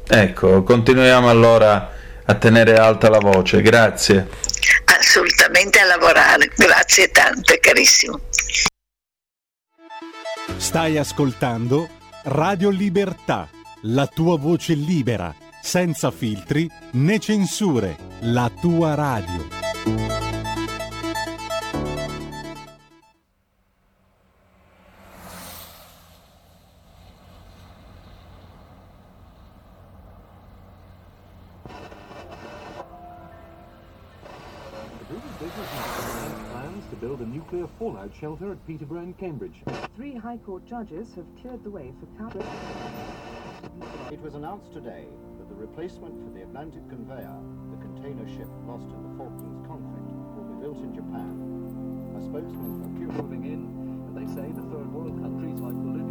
Ecco, 0.09 0.63
continuiamo 0.63 1.29
allora 1.29 1.93
a 2.25 2.35
tenere 2.35 2.77
alta 2.77 3.09
la 3.09 3.19
voce, 3.19 3.63
grazie 3.63 4.55
assolutamente 4.87 5.79
a 5.79 5.85
lavorare. 5.85 6.51
Grazie 6.57 7.11
tante, 7.11 7.59
carissimo. 7.59 8.21
Stai 10.57 10.97
ascoltando 10.99 11.89
Radio 12.25 12.71
Libertà, 12.71 13.49
la 13.83 14.07
tua 14.07 14.37
voce 14.37 14.75
libera, 14.75 15.35
senza 15.63 16.11
filtri 16.11 16.69
né 16.93 17.19
censure, 17.19 17.97
la 18.21 18.51
tua 18.61 18.95
radio. 18.95 20.36
Nuclear 37.47 37.69
fallout 37.79 38.11
shelter 38.19 38.51
at 38.51 38.67
Peterborough 38.67 39.03
and 39.03 39.17
Cambridge. 39.19 39.63
Three 39.95 40.17
High 40.17 40.39
Court 40.39 40.67
judges 40.67 41.15
have 41.15 41.27
cleared 41.41 41.63
the 41.63 41.71
way 41.71 41.93
for 42.01 42.07
Cambridge. 42.19 42.45
It 44.11 44.21
was 44.21 44.35
announced 44.35 44.73
today 44.73 45.05
that 45.39 45.49
the 45.49 45.55
replacement 45.55 46.19
for 46.25 46.35
the 46.35 46.43
Atlantic 46.43 46.83
conveyor, 46.89 47.39
the 47.71 47.77
container 47.79 48.27
ship 48.27 48.49
lost 48.67 48.91
in 48.91 48.99
the 48.99 49.15
Falklands 49.15 49.63
conflict, 49.63 50.11
will 50.35 50.43
be 50.43 50.61
built 50.61 50.83
in 50.83 50.91
Japan. 50.91 51.39
A 52.19 52.21
spokesman 52.27 52.83
for 52.83 52.91
Cuba 52.99 53.23
moving 53.23 53.47
in, 53.47 53.63
and 54.11 54.15
they 54.19 54.27
say 54.35 54.51
the 54.51 54.67
third 54.67 54.91
world 54.91 55.15
countries 55.23 55.63
like 55.63 55.79
Bolivia, 55.87 56.06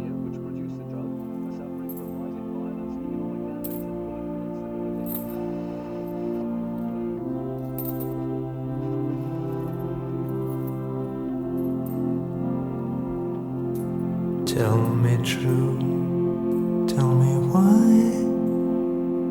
true, 15.26 16.86
tell 16.86 17.12
me 17.12 17.34
why 17.50 17.96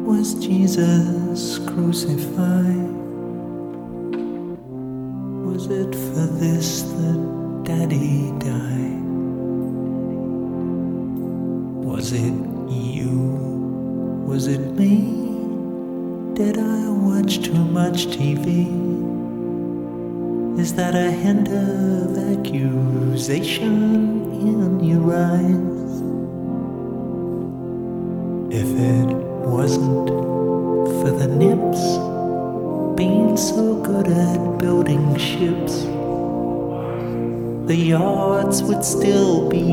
was 0.05 0.36
Jesus 0.36 1.58
crucified? 1.60 2.91
Was 5.45 5.67
it 5.67 5.95
for 5.95 6.27
this 6.41 6.81
that 6.81 7.63
Daddy 7.63 8.29
died? 8.39 9.03
Was 11.86 12.12
it 12.12 12.34
you? 12.69 13.15
Was 14.27 14.47
it 14.47 14.60
me? 14.75 14.97
Did 16.34 16.58
I 16.58 16.89
watch 16.89 17.41
too 17.41 17.63
much 17.63 18.08
TV? 18.08 18.67
Is 20.60 20.73
that 20.75 20.93
a 20.93 21.10
hint 21.10 21.47
of 21.47 22.17
accusation 22.38 24.25
in 24.41 24.84
your 24.84 25.15
eyes? 25.15 25.75
Would 38.67 38.84
still 38.84 39.47
be 39.47 39.64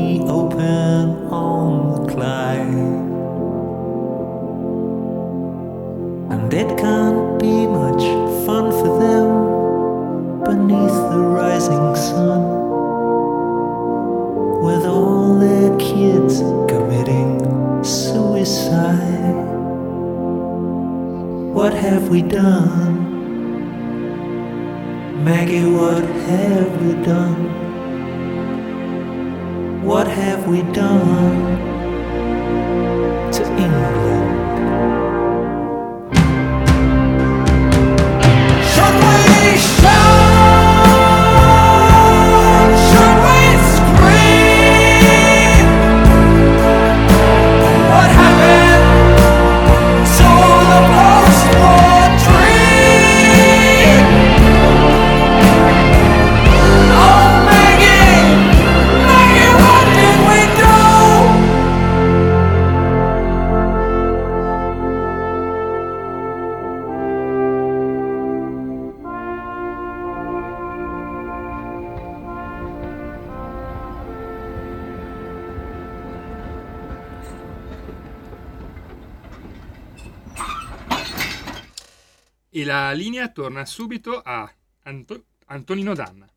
E 82.55 82.63
la 82.65 82.91
linea 82.91 83.29
torna 83.29 83.65
subito 83.65 84.21
a 84.23 84.47
Anto- 84.83 85.23
Antonino 85.47 85.95
Danna. 85.95 86.27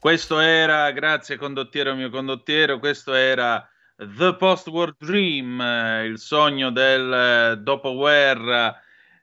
Questo 0.00 0.40
era, 0.40 0.90
grazie 0.90 1.36
condottiero 1.36 1.94
mio 1.94 2.08
condottiero, 2.08 2.78
questo 2.78 3.12
era 3.12 3.68
The 3.94 4.36
Post-War 4.36 4.94
Dream, 4.96 5.60
il 6.06 6.18
sogno 6.18 6.70
del 6.70 7.60
dopoguerra, 7.62 8.74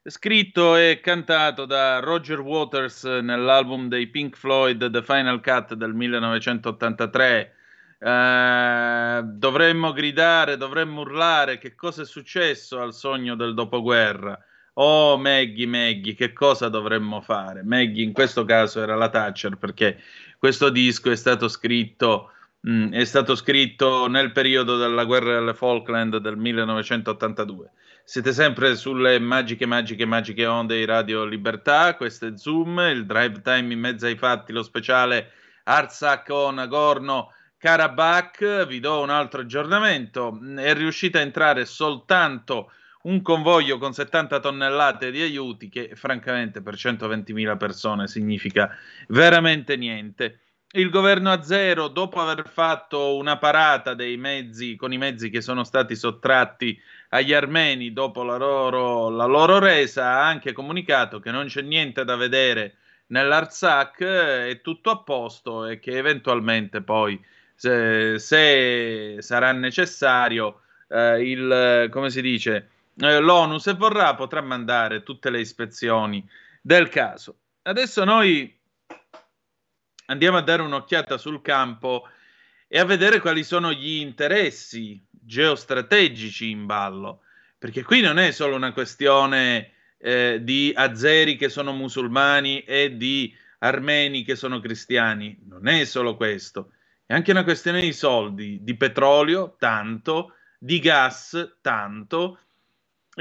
scritto 0.04 0.76
e 0.76 1.00
cantato 1.02 1.64
da 1.64 1.98
Roger 1.98 2.38
Waters 2.38 3.02
nell'album 3.02 3.88
dei 3.88 4.06
Pink 4.06 4.36
Floyd 4.36 4.88
The 4.88 5.02
Final 5.02 5.40
Cut 5.40 5.74
del 5.74 5.92
1983. 5.92 7.54
Eh, 7.98 9.22
dovremmo 9.24 9.92
gridare, 9.92 10.56
dovremmo 10.56 11.00
urlare 11.00 11.58
che 11.58 11.74
cosa 11.74 12.02
è 12.02 12.06
successo 12.06 12.80
al 12.80 12.94
sogno 12.94 13.34
del 13.34 13.54
dopoguerra. 13.54 14.40
Oh 14.78 15.16
Maggie, 15.16 15.66
Maggie, 15.66 16.14
che 16.14 16.32
cosa 16.32 16.68
dovremmo 16.68 17.20
fare? 17.20 17.62
Maggie 17.62 18.02
in 18.02 18.12
questo 18.12 18.44
caso 18.44 18.82
era 18.82 18.94
la 18.94 19.08
Thatcher 19.08 19.56
perché 19.56 19.98
questo 20.38 20.68
disco 20.68 21.10
è 21.10 21.16
stato 21.16 21.48
scritto 21.48 22.30
Mm, 22.68 22.92
è 22.92 23.04
stato 23.04 23.36
scritto 23.36 24.08
nel 24.08 24.32
periodo 24.32 24.76
della 24.76 25.04
guerra 25.04 25.34
delle 25.34 25.54
Falkland 25.54 26.16
del 26.16 26.36
1982. 26.36 27.70
Siete 28.02 28.32
sempre 28.32 28.74
sulle 28.74 29.20
magiche, 29.20 29.66
magiche, 29.66 30.04
magiche 30.04 30.46
onde 30.46 30.76
di 30.76 30.84
Radio 30.84 31.24
Libertà. 31.24 31.94
Questo 31.94 32.26
è 32.26 32.32
Zoom, 32.36 32.78
il 32.90 33.06
drive 33.06 33.40
time 33.42 33.72
in 33.72 33.78
mezzo 33.78 34.06
ai 34.06 34.16
fatti, 34.16 34.52
lo 34.52 34.64
speciale 34.64 35.30
Artsakh 35.62 36.28
o 36.30 36.50
Nagorno 36.50 37.32
Karabakh. 37.56 38.66
Vi 38.66 38.80
do 38.80 39.00
un 39.00 39.10
altro 39.10 39.42
aggiornamento. 39.42 40.36
È 40.56 40.74
riuscito 40.74 41.18
a 41.18 41.20
entrare 41.20 41.64
soltanto 41.66 42.72
un 43.06 43.22
convoglio 43.22 43.78
con 43.78 43.92
70 43.92 44.40
tonnellate 44.40 45.10
di 45.10 45.22
aiuti, 45.22 45.68
che 45.68 45.92
francamente 45.94 46.60
per 46.60 46.74
120.000 46.74 47.56
persone 47.56 48.08
significa 48.08 48.76
veramente 49.08 49.76
niente. 49.76 50.40
Il 50.72 50.90
governo 50.90 51.30
azero, 51.30 51.88
dopo 51.88 52.20
aver 52.20 52.48
fatto 52.48 53.16
una 53.16 53.38
parata 53.38 53.94
dei 53.94 54.16
mezzi, 54.16 54.74
con 54.74 54.92
i 54.92 54.98
mezzi 54.98 55.30
che 55.30 55.40
sono 55.40 55.62
stati 55.62 55.94
sottratti 55.94 56.78
agli 57.10 57.32
armeni 57.32 57.92
dopo 57.92 58.24
la 58.24 58.36
loro, 58.36 59.08
la 59.08 59.24
loro 59.24 59.60
resa, 59.60 60.04
ha 60.04 60.26
anche 60.26 60.52
comunicato 60.52 61.20
che 61.20 61.30
non 61.30 61.46
c'è 61.46 61.62
niente 61.62 62.04
da 62.04 62.16
vedere 62.16 62.74
nell'Artsakh, 63.06 64.02
è 64.02 64.60
tutto 64.62 64.90
a 64.90 64.98
posto 64.98 65.66
e 65.66 65.78
che 65.78 65.96
eventualmente 65.96 66.82
poi, 66.82 67.18
se, 67.54 68.18
se 68.18 69.16
sarà 69.20 69.52
necessario, 69.52 70.62
eh, 70.88 71.30
il, 71.30 71.88
come 71.90 72.10
si 72.10 72.20
dice, 72.20 72.70
eh, 72.98 73.18
l'ONU, 73.18 73.58
se 73.58 73.74
vorrà, 73.74 74.14
potrà 74.14 74.40
mandare 74.40 75.02
tutte 75.02 75.30
le 75.30 75.40
ispezioni 75.40 76.26
del 76.62 76.88
caso. 76.88 77.40
Adesso 77.62 78.04
noi 78.04 78.58
andiamo 80.06 80.38
a 80.38 80.42
dare 80.42 80.62
un'occhiata 80.62 81.18
sul 81.18 81.42
campo 81.42 82.08
e 82.68 82.78
a 82.78 82.84
vedere 82.84 83.20
quali 83.20 83.44
sono 83.44 83.72
gli 83.72 84.00
interessi 84.00 85.04
geostrategici 85.10 86.50
in 86.50 86.66
ballo, 86.66 87.22
perché 87.58 87.82
qui 87.82 88.00
non 88.00 88.18
è 88.18 88.30
solo 88.30 88.56
una 88.56 88.72
questione 88.72 89.72
eh, 89.98 90.40
di 90.42 90.72
azeri 90.74 91.36
che 91.36 91.48
sono 91.48 91.72
musulmani 91.72 92.60
e 92.60 92.96
di 92.96 93.34
armeni 93.58 94.22
che 94.22 94.36
sono 94.36 94.60
cristiani, 94.60 95.38
non 95.48 95.66
è 95.66 95.84
solo 95.84 96.16
questo, 96.16 96.72
è 97.06 97.14
anche 97.14 97.30
una 97.30 97.44
questione 97.44 97.80
di 97.80 97.92
soldi, 97.92 98.58
di 98.62 98.76
petrolio, 98.76 99.56
tanto, 99.58 100.34
di 100.58 100.78
gas, 100.78 101.56
tanto, 101.60 102.40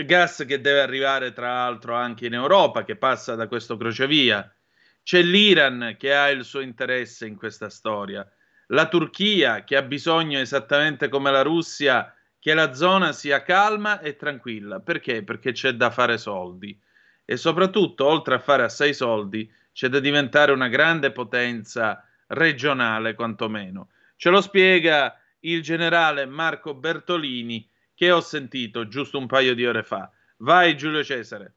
gas 0.04 0.43
che 0.48 0.60
deve 0.60 0.82
arrivare 0.82 1.32
tra 1.32 1.54
l'altro 1.54 1.96
anche 1.96 2.26
in 2.26 2.34
Europa, 2.34 2.84
che 2.84 2.96
passa 2.96 3.36
da 3.36 3.48
questo 3.48 3.78
crocevia. 3.78 4.54
C'è 5.02 5.22
l'Iran 5.22 5.96
che 5.98 6.14
ha 6.14 6.30
il 6.30 6.43
suo 6.43 6.60
interesse 6.60 7.26
in 7.26 7.36
questa 7.36 7.70
storia 7.70 8.28
la 8.68 8.88
Turchia 8.88 9.64
che 9.64 9.76
ha 9.76 9.82
bisogno 9.82 10.39
esattamente 10.39 11.10
come 11.10 11.32
la 11.32 11.41
Russia 11.41 12.14
che 12.39 12.54
la 12.54 12.74
zona 12.74 13.12
sia 13.12 13.41
calma 13.41 14.00
e 14.00 14.16
tranquilla. 14.16 14.80
Perché? 14.80 15.24
Perché 15.24 15.52
c'è 15.52 15.74
da 15.74 15.89
fare 15.89 16.18
soldi 16.18 16.80
e 17.28 17.38
soprattutto, 17.38 18.06
oltre 18.06 18.36
a 18.36 18.39
fare 18.39 18.64
assai 18.64 18.93
soldi, 18.93 19.52
c'è 19.74 19.88
da 19.88 20.00
diventare 20.00 20.52
una 20.52 20.68
grande 20.68 21.12
potenza 21.12 22.08
regionale, 22.28 23.16
quantomeno. 23.16 23.89
Ce 24.16 24.30
lo 24.30 24.41
spiega 24.41 25.20
il 25.39 25.62
generale 25.64 26.26
Marco 26.26 26.76
Bertolini, 26.76 27.68
che 27.96 28.12
ho 28.12 28.22
sentito 28.22 28.88
giusto 28.88 29.18
un 29.18 29.26
paio 29.26 29.56
di 29.56 29.66
ore 29.66 29.84
fa. 29.84 30.12
Vai 30.38 30.76
Giulio 30.78 31.04
Cesare. 31.04 31.54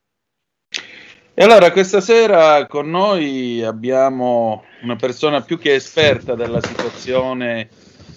E 1.35 1.45
allora 1.45 1.71
questa 1.71 2.01
sera 2.01 2.67
con 2.67 2.91
noi 2.91 3.63
abbiamo 3.63 4.65
una 4.83 4.97
persona 4.97 5.41
più 5.41 5.59
che 5.59 5.75
esperta 5.75 6.35
della 6.35 6.61
situazione 6.61 7.69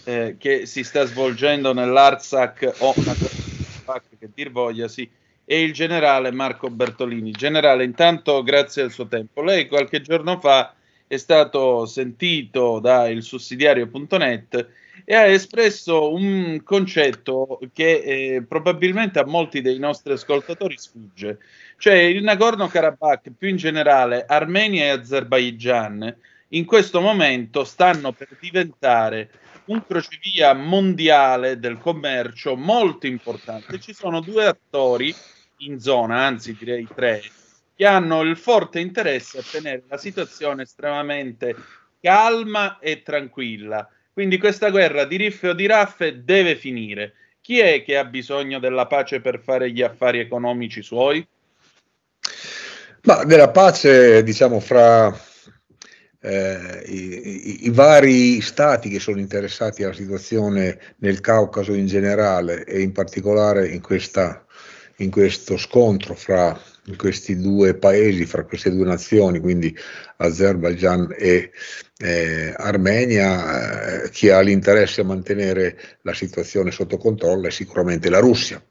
eh, 0.06 0.38
che 0.40 0.66
si 0.66 0.84
sta 0.84 1.06
svolgendo 1.06 1.74
nell'Artsakh 1.74 2.76
o 2.80 2.94
che 4.18 4.30
dir 4.34 4.52
voglia, 4.52 4.88
sì, 4.88 5.10
e 5.46 5.62
il 5.62 5.74
generale 5.74 6.32
Marco 6.32 6.70
Bertolini. 6.70 7.32
Generale, 7.32 7.84
intanto 7.84 8.42
grazie 8.44 8.84
al 8.84 8.92
suo 8.92 9.08
tempo. 9.08 9.42
Lei 9.42 9.68
qualche 9.68 10.02
giorno 10.02 10.40
fa 10.40 10.74
è 11.08 11.18
stato 11.18 11.86
sentito 11.86 12.80
da 12.80 13.08
il 13.10 13.22
sussidiario.net 13.22 14.68
e 15.06 15.16
ha 15.16 15.26
espresso 15.26 16.14
un 16.14 16.62
concetto 16.64 17.60
che 17.74 18.02
eh, 18.36 18.44
probabilmente 18.44 19.20
a 19.20 19.26
molti 19.26 19.62
dei 19.62 19.80
nostri 19.80 20.14
ascoltatori 20.14 20.78
sfugge, 20.78 21.40
cioè 21.78 21.96
il 21.96 22.24
Nagorno-Karabakh, 22.24 23.32
più 23.38 23.50
in 23.50 23.58
generale 23.58 24.26
Armenia 24.26 24.86
e 24.86 24.90
Azerbaijan, 24.90 26.16
in 26.50 26.66
questo 26.66 27.02
momento 27.02 27.64
stanno 27.64 28.12
per 28.12 28.28
diventare 28.40 29.30
un 29.66 29.86
crocevia 29.86 30.54
mondiale 30.54 31.60
del 31.60 31.78
commercio 31.78 32.56
molto 32.56 33.08
importante. 33.08 33.80
Ci 33.80 33.94
sono 33.94 34.20
due 34.20 34.46
attori 34.46 35.14
in 35.58 35.80
zona, 35.80 36.26
anzi 36.26 36.56
direi 36.58 36.88
tre, 36.94 37.22
che 37.76 37.86
hanno 37.86 38.22
il 38.22 38.38
forte 38.38 38.80
interesse 38.80 39.40
a 39.40 39.44
tenere 39.50 39.84
la 39.88 39.98
situazione 39.98 40.64
estremamente 40.64 41.56
calma 42.02 42.80
e 42.80 43.02
tranquilla 43.02 43.88
quindi 44.14 44.38
questa 44.38 44.70
guerra 44.70 45.06
di 45.06 45.18
riffe 45.18 45.50
o 45.50 45.54
di 45.54 45.66
raffe 45.66 46.24
deve 46.24 46.56
finire. 46.56 47.14
Chi 47.42 47.60
è 47.60 47.84
che 47.84 47.98
ha 47.98 48.06
bisogno 48.06 48.60
della 48.60 48.86
pace 48.88 49.22
per 49.22 49.40
fare 49.40 49.72
gli 49.72 49.82
affari 49.82 50.20
economici 50.20 50.82
suoi? 50.82 51.26
Ma 53.04 53.24
della 53.24 53.50
pace, 53.50 54.22
diciamo, 54.22 54.60
fra 54.60 55.12
eh, 56.22 56.84
i, 56.86 57.66
i, 57.66 57.70
vari 57.72 58.42
stati 58.42 58.90
che 58.90 59.00
sono 59.00 59.20
interessati 59.20 59.84
alla 59.84 59.94
situazione 59.94 60.80
nel 60.98 61.20
Caucaso 61.20 61.74
in 61.74 61.88
generale 61.88 62.64
e 62.64 62.82
in 62.82 62.92
particolare 62.92 63.68
in, 63.70 63.82
questa, 63.82 64.46
in 64.98 65.10
questo 65.10 65.58
scontro 65.58 66.14
fra 66.14 66.60
questi 66.96 67.40
due 67.40 67.76
paesi, 67.76 68.26
fra 68.26 68.44
queste 68.44 68.72
due 68.72 68.86
nazioni, 68.86 69.40
quindi 69.40 69.76
Azerbaijan 70.18 71.14
e 71.18 71.52
eh, 71.98 72.54
Armenia, 72.56 74.04
eh, 74.04 74.10
chi 74.10 74.30
ha 74.30 74.40
l'interesse 74.42 75.02
a 75.02 75.06
mantenere 75.06 75.78
la 76.02 76.14
situazione 76.14 76.72
sotto 76.72 76.98
controllo 76.98 77.48
è 77.48 77.52
sicuramente 77.52 78.10
la 78.10 78.20
Russia. 78.20 78.64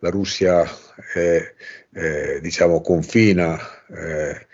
La 0.00 0.10
Russia 0.10 0.64
è, 1.14 1.54
eh, 1.92 2.40
diciamo, 2.40 2.80
confina 2.80 3.58
eh, 3.88 4.46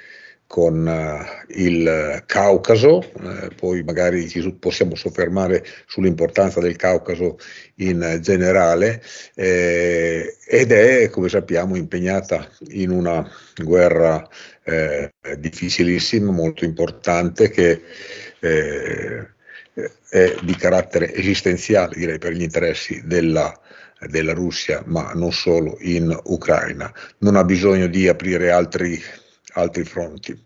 con 0.50 0.84
uh, 0.84 1.52
il 1.60 2.24
Caucaso, 2.26 3.00
eh, 3.02 3.50
poi 3.54 3.84
magari 3.84 4.28
ci 4.28 4.52
possiamo 4.58 4.96
soffermare 4.96 5.64
sull'importanza 5.86 6.58
del 6.58 6.74
Caucaso 6.74 7.38
in 7.76 8.18
generale, 8.20 9.00
eh, 9.36 10.38
ed 10.44 10.72
è, 10.72 11.08
come 11.08 11.28
sappiamo, 11.28 11.76
impegnata 11.76 12.48
in 12.70 12.90
una 12.90 13.24
guerra 13.62 14.28
eh, 14.64 15.12
difficilissima, 15.38 16.32
molto 16.32 16.64
importante, 16.64 17.48
che 17.48 17.82
eh, 18.40 19.28
è 20.08 20.34
di 20.42 20.56
carattere 20.56 21.14
esistenziale, 21.14 21.94
direi, 21.94 22.18
per 22.18 22.32
gli 22.32 22.42
interessi 22.42 23.00
della 23.04 23.56
della 24.08 24.32
Russia, 24.32 24.82
ma 24.86 25.12
non 25.12 25.30
solo 25.30 25.76
in 25.80 26.18
Ucraina. 26.24 26.90
Non 27.18 27.36
ha 27.36 27.44
bisogno 27.44 27.86
di 27.86 28.08
aprire 28.08 28.50
altri 28.50 28.98
altri 29.52 29.84
fronti. 29.84 30.38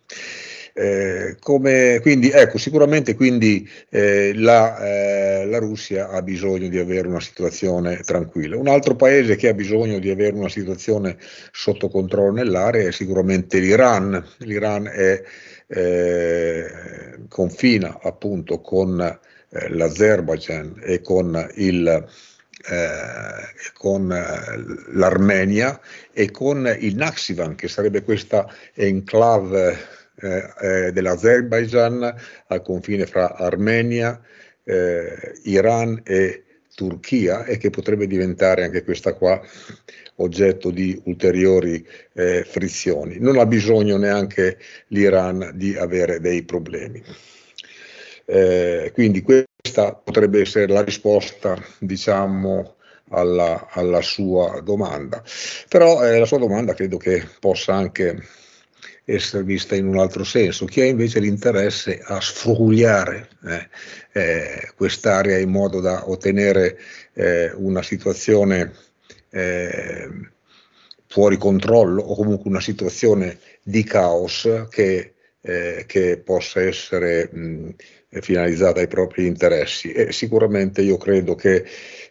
Eh, 0.77 1.37
come, 1.39 2.01
quindi, 2.03 2.31
ecco, 2.31 2.59
sicuramente 2.59 3.15
quindi, 3.15 3.69
eh, 3.91 4.33
la, 4.35 4.77
eh, 4.85 5.47
la, 5.47 5.59
Russia 5.59 6.09
ha 6.09 6.21
bisogno 6.21 6.69
di 6.69 6.79
avere 6.79 7.07
una 7.07 7.21
situazione 7.21 7.99
tranquilla. 7.99 8.57
Un 8.57 8.67
altro 8.67 8.97
paese 8.97 9.37
che 9.37 9.49
ha 9.49 9.55
bisogno 9.55 10.01
di 10.01 10.11
avere 10.11 10.37
una 10.37 10.49
situazione 10.49 11.17
sotto 11.53 11.89
controllo 11.89 12.33
nell'area 12.33 12.89
è 12.89 12.93
sicuramente 12.93 13.61
l'Iran. 13.61 14.21
L'Iran 14.39 14.89
è, 14.89 15.23
eh, 15.69 16.65
confina 17.29 18.01
appunto 18.03 18.61
con 18.61 19.01
eh, 19.01 19.69
l'Azerbaijan 19.69 20.81
e 20.83 21.01
con 21.01 21.51
il 21.55 22.05
eh, 22.67 23.71
con 23.75 24.11
eh, 24.11 24.93
l'Armenia 24.93 25.81
e 26.13 26.31
con 26.31 26.75
il 26.79 26.97
Naxivan, 26.97 27.55
che 27.55 27.69
sarebbe 27.69 28.03
questa 28.03 28.47
enclave 28.75 29.77
eh, 30.17 30.53
eh, 30.61 30.93
dell'Azerbaijan 30.93 32.15
al 32.47 32.63
confine 32.63 33.07
fra 33.07 33.35
Armenia, 33.35 34.21
eh, 34.65 35.35
Iran 35.45 36.01
e 36.05 36.45
Turchia 36.75 37.45
e 37.45 37.57
che 37.57 37.71
potrebbe 37.71 38.07
diventare 38.07 38.65
anche 38.65 38.83
questa 38.83 39.15
qua 39.15 39.41
oggetto 40.17 40.71
di 40.71 41.01
ulteriori 41.05 41.87
eh, 42.13 42.45
frizioni. 42.45 43.19
Non 43.19 43.39
ha 43.39 43.47
bisogno 43.47 43.97
neanche 43.97 44.59
l'Iran 44.89 45.53
di 45.55 45.77
avere 45.77 46.21
dei 46.21 46.43
problemi. 46.43 47.03
Eh, 48.25 48.91
quindi 48.95 49.23
questa 49.23 49.95
potrebbe 49.95 50.41
essere 50.41 50.67
la 50.67 50.83
risposta, 50.83 51.57
diciamo, 51.79 52.77
alla, 53.11 53.69
alla 53.71 54.01
sua 54.01 54.61
domanda. 54.61 55.23
Però 55.69 56.03
eh, 56.05 56.19
la 56.19 56.27
sua 56.27 56.39
domanda 56.39 56.75
credo 56.75 56.97
che 56.97 57.27
possa 57.39 57.75
anche 57.75 58.23
essere 59.05 59.43
vista 59.43 59.75
in 59.75 59.87
un 59.87 59.99
altro 59.99 60.25
senso, 60.25 60.65
chi 60.65 60.81
ha 60.81 60.87
invece 60.87 61.21
l'interesse 61.21 62.01
a 62.03 62.21
sfrugliare 62.21 63.29
eh, 63.45 63.69
eh, 64.13 64.73
quest'area 64.77 65.39
in 65.39 65.51
modo 65.51 65.81
da 65.81 66.09
ottenere 66.09 66.79
eh, 67.13 67.53
una 67.55 67.83
situazione 67.83 68.73
eh, 69.29 70.09
fuori 71.07 71.37
controllo 71.37 72.01
o 72.03 72.17
comunque 72.17 72.49
una 72.49 72.61
situazione 72.61 73.39
di 73.63 73.85
caos 73.85 74.49
che, 74.71 75.14
eh, 75.47 75.85
che 75.87 76.23
possa 76.25 76.63
essere 76.63 77.29
mh, 77.31 77.75
finalizzata 78.21 78.81
ai 78.81 78.89
propri 78.89 79.27
interessi. 79.27 79.93
E 79.93 80.11
sicuramente 80.11 80.81
io 80.81 80.97
credo 80.97 81.35
che 81.35 81.65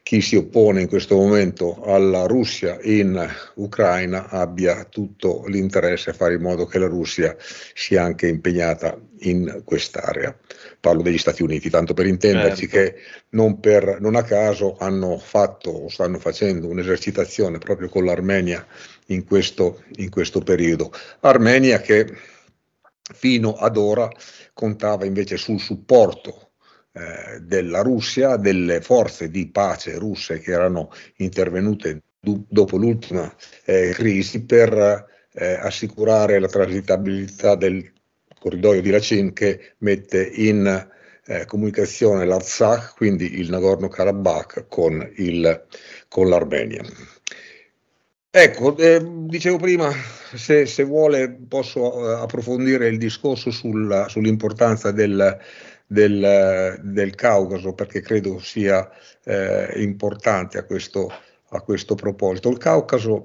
chi 0.03 0.21
si 0.21 0.35
oppone 0.35 0.81
in 0.81 0.87
questo 0.87 1.15
momento 1.15 1.81
alla 1.81 2.25
Russia 2.25 2.77
in 2.83 3.27
Ucraina 3.55 4.29
abbia 4.29 4.83
tutto 4.83 5.45
l'interesse 5.47 6.11
a 6.11 6.13
fare 6.13 6.35
in 6.35 6.41
modo 6.41 6.65
che 6.65 6.77
la 6.77 6.87
Russia 6.87 7.35
sia 7.39 8.03
anche 8.03 8.27
impegnata 8.27 8.99
in 9.19 9.61
quest'area. 9.63 10.37
Parlo 10.79 11.01
degli 11.01 11.17
Stati 11.17 11.41
Uniti, 11.41 11.69
tanto 11.69 11.93
per 11.93 12.05
intenderci 12.05 12.67
certo. 12.67 12.75
che 12.75 13.01
non, 13.29 13.59
per, 13.59 13.97
non 13.99 14.15
a 14.15 14.23
caso 14.23 14.75
hanno 14.77 15.17
fatto 15.17 15.69
o 15.71 15.89
stanno 15.89 16.19
facendo 16.19 16.67
un'esercitazione 16.67 17.57
proprio 17.57 17.87
con 17.89 18.03
l'Armenia 18.03 18.67
in 19.07 19.25
questo, 19.25 19.83
in 19.95 20.09
questo 20.09 20.41
periodo. 20.41 20.91
Armenia 21.21 21.79
che 21.79 22.05
fino 23.13 23.53
ad 23.53 23.77
ora 23.77 24.09
contava 24.53 25.05
invece 25.05 25.37
sul 25.37 25.59
supporto 25.59 26.51
eh, 26.93 27.39
della 27.41 27.81
Russia, 27.81 28.37
delle 28.37 28.81
forze 28.81 29.29
di 29.29 29.49
pace 29.49 29.97
russe 29.97 30.39
che 30.39 30.51
erano 30.51 30.91
intervenute 31.17 32.03
du- 32.19 32.45
dopo 32.47 32.77
l'ultima 32.77 33.33
eh, 33.65 33.91
crisi 33.93 34.45
per 34.45 35.05
eh, 35.33 35.53
assicurare 35.53 36.39
la 36.39 36.47
transitabilità 36.47 37.55
del 37.55 37.91
corridoio 38.39 38.81
di 38.81 38.89
Lachin 38.89 39.33
che 39.33 39.73
mette 39.79 40.23
in 40.23 40.91
eh, 41.25 41.45
comunicazione 41.45 42.25
l'Artsakh, 42.25 42.95
quindi 42.95 43.39
il 43.39 43.49
Nagorno-Karabakh, 43.49 44.67
con, 44.67 45.11
il, 45.15 45.65
con 46.09 46.27
l'Armenia. 46.27 46.83
Ecco, 48.35 48.75
eh, 48.77 48.99
dicevo 49.27 49.57
prima, 49.57 49.91
se, 50.33 50.65
se, 50.65 50.83
vuole 50.83 51.29
posso 51.47 52.09
eh, 52.09 52.21
approfondire 52.23 52.87
il 52.87 52.97
discorso 52.97 53.51
sul, 53.51 54.05
sull'importanza 54.07 54.89
del, 54.89 55.37
del, 55.85 56.79
del, 56.81 57.13
Caucaso 57.13 57.73
perché 57.73 58.01
credo 58.01 58.39
sia 58.39 58.89
eh, 59.23 59.73
importante 59.83 60.57
a 60.57 60.63
questo, 60.63 61.11
a 61.49 61.61
questo, 61.61 61.93
proposito. 61.93 62.49
Il 62.49 62.57
Caucaso 62.57 63.21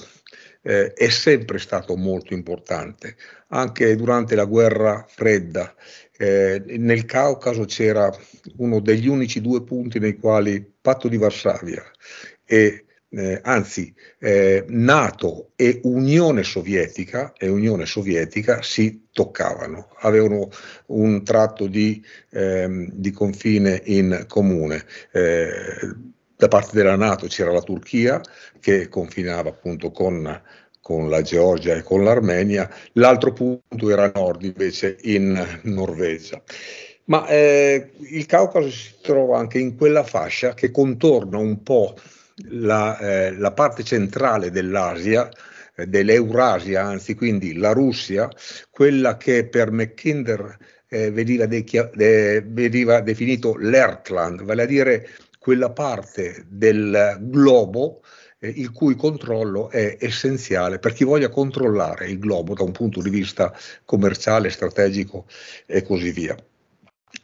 eh, 0.61 0.93
è 0.93 1.09
sempre 1.09 1.59
stato 1.59 1.97
molto 1.97 2.35
importante, 2.35 3.17
anche 3.49 3.97
durante 3.97 4.35
la 4.35 4.45
guerra 4.45 5.07
fredda. 5.09 5.75
Eh, 6.19 6.63
nel 6.77 7.07
Caucaso 7.07 7.65
c'era 7.65 8.15
uno 8.59 8.79
degli 8.81 9.09
unici 9.09 9.41
due 9.41 9.65
punti 9.65 9.99
nei 10.01 10.19
quali 10.19 10.71
Patto 10.83 11.09
di 11.09 11.17
Varsavia 11.17 11.83
e 12.45 12.83
eh, 13.11 13.41
anzi 13.43 13.95
eh, 14.19 14.65
Nato 14.69 15.51
e 15.57 15.81
Unione 15.85 16.43
Sovietica, 16.43 17.33
e 17.37 17.49
Unione 17.49 17.87
Sovietica 17.87 18.63
si 18.63 19.09
toccavano, 19.13 19.89
avevano 20.01 20.51
un 20.87 21.25
tratto 21.25 21.67
di, 21.67 22.05
ehm, 22.31 22.91
di 22.93 23.11
confine 23.11 23.81
in 23.87 24.25
comune. 24.29 24.85
Eh, 25.13 26.07
da 26.37 26.49
parte 26.49 26.77
della 26.77 26.97
Nato 26.97 27.27
c'era 27.27 27.51
la 27.51 27.63
Turchia 27.63 28.21
che 28.61 28.89
confinava 28.89 29.49
appunto 29.49 29.91
con, 29.91 30.41
con 30.81 31.09
la 31.09 31.23
Georgia 31.23 31.75
e 31.75 31.83
con 31.83 32.05
l'Armenia, 32.05 32.71
l'altro 32.93 33.33
punto 33.33 33.91
era 33.91 34.13
nord 34.15 34.43
invece 34.43 34.99
in 35.03 35.61
Norvegia. 35.63 36.41
Ma 37.07 37.27
eh, 37.27 37.91
il 38.11 38.27
Caucaso 38.27 38.71
si 38.71 38.95
trova 39.01 39.39
anche 39.39 39.59
in 39.59 39.77
quella 39.77 40.05
fascia 40.05 40.53
che 40.53 40.71
contorna 40.71 41.39
un 41.39 41.63
po' 41.63 41.97
la, 42.47 42.99
eh, 42.99 43.37
la 43.37 43.53
parte 43.53 43.83
centrale 43.85 44.51
dell'Asia, 44.51 45.29
eh, 45.75 45.87
dell'Eurasia, 45.87 46.85
anzi 46.85 47.15
quindi 47.15 47.55
la 47.57 47.73
Russia, 47.73 48.29
quella 48.71 49.17
che 49.17 49.47
per 49.49 49.71
Mackinder 49.71 50.57
eh, 50.89 51.11
veniva, 51.11 51.47
de- 51.47 51.65
de- 51.95 52.43
veniva 52.47 53.01
definito 53.01 53.57
l'Ertland, 53.57 54.43
vale 54.43 54.63
a 54.63 54.67
dire 54.67 55.09
quella 55.39 55.71
parte 55.71 56.45
del 56.49 57.19
globo 57.21 58.03
eh, 58.41 58.49
il 58.49 58.71
cui 58.73 58.95
controllo 58.95 59.71
è 59.71 59.97
essenziale 60.01 60.79
per 60.79 60.93
chi 60.93 61.05
voglia 61.05 61.29
controllare 61.29 62.09
il 62.09 62.19
globo 62.19 62.55
da 62.55 62.63
un 62.63 62.73
punto 62.73 63.03
di 63.03 63.11
vista 63.11 63.53
commerciale, 63.85 64.51
strategico 64.51 65.27
e 65.67 65.83
così 65.83 66.11
via. 66.13 66.37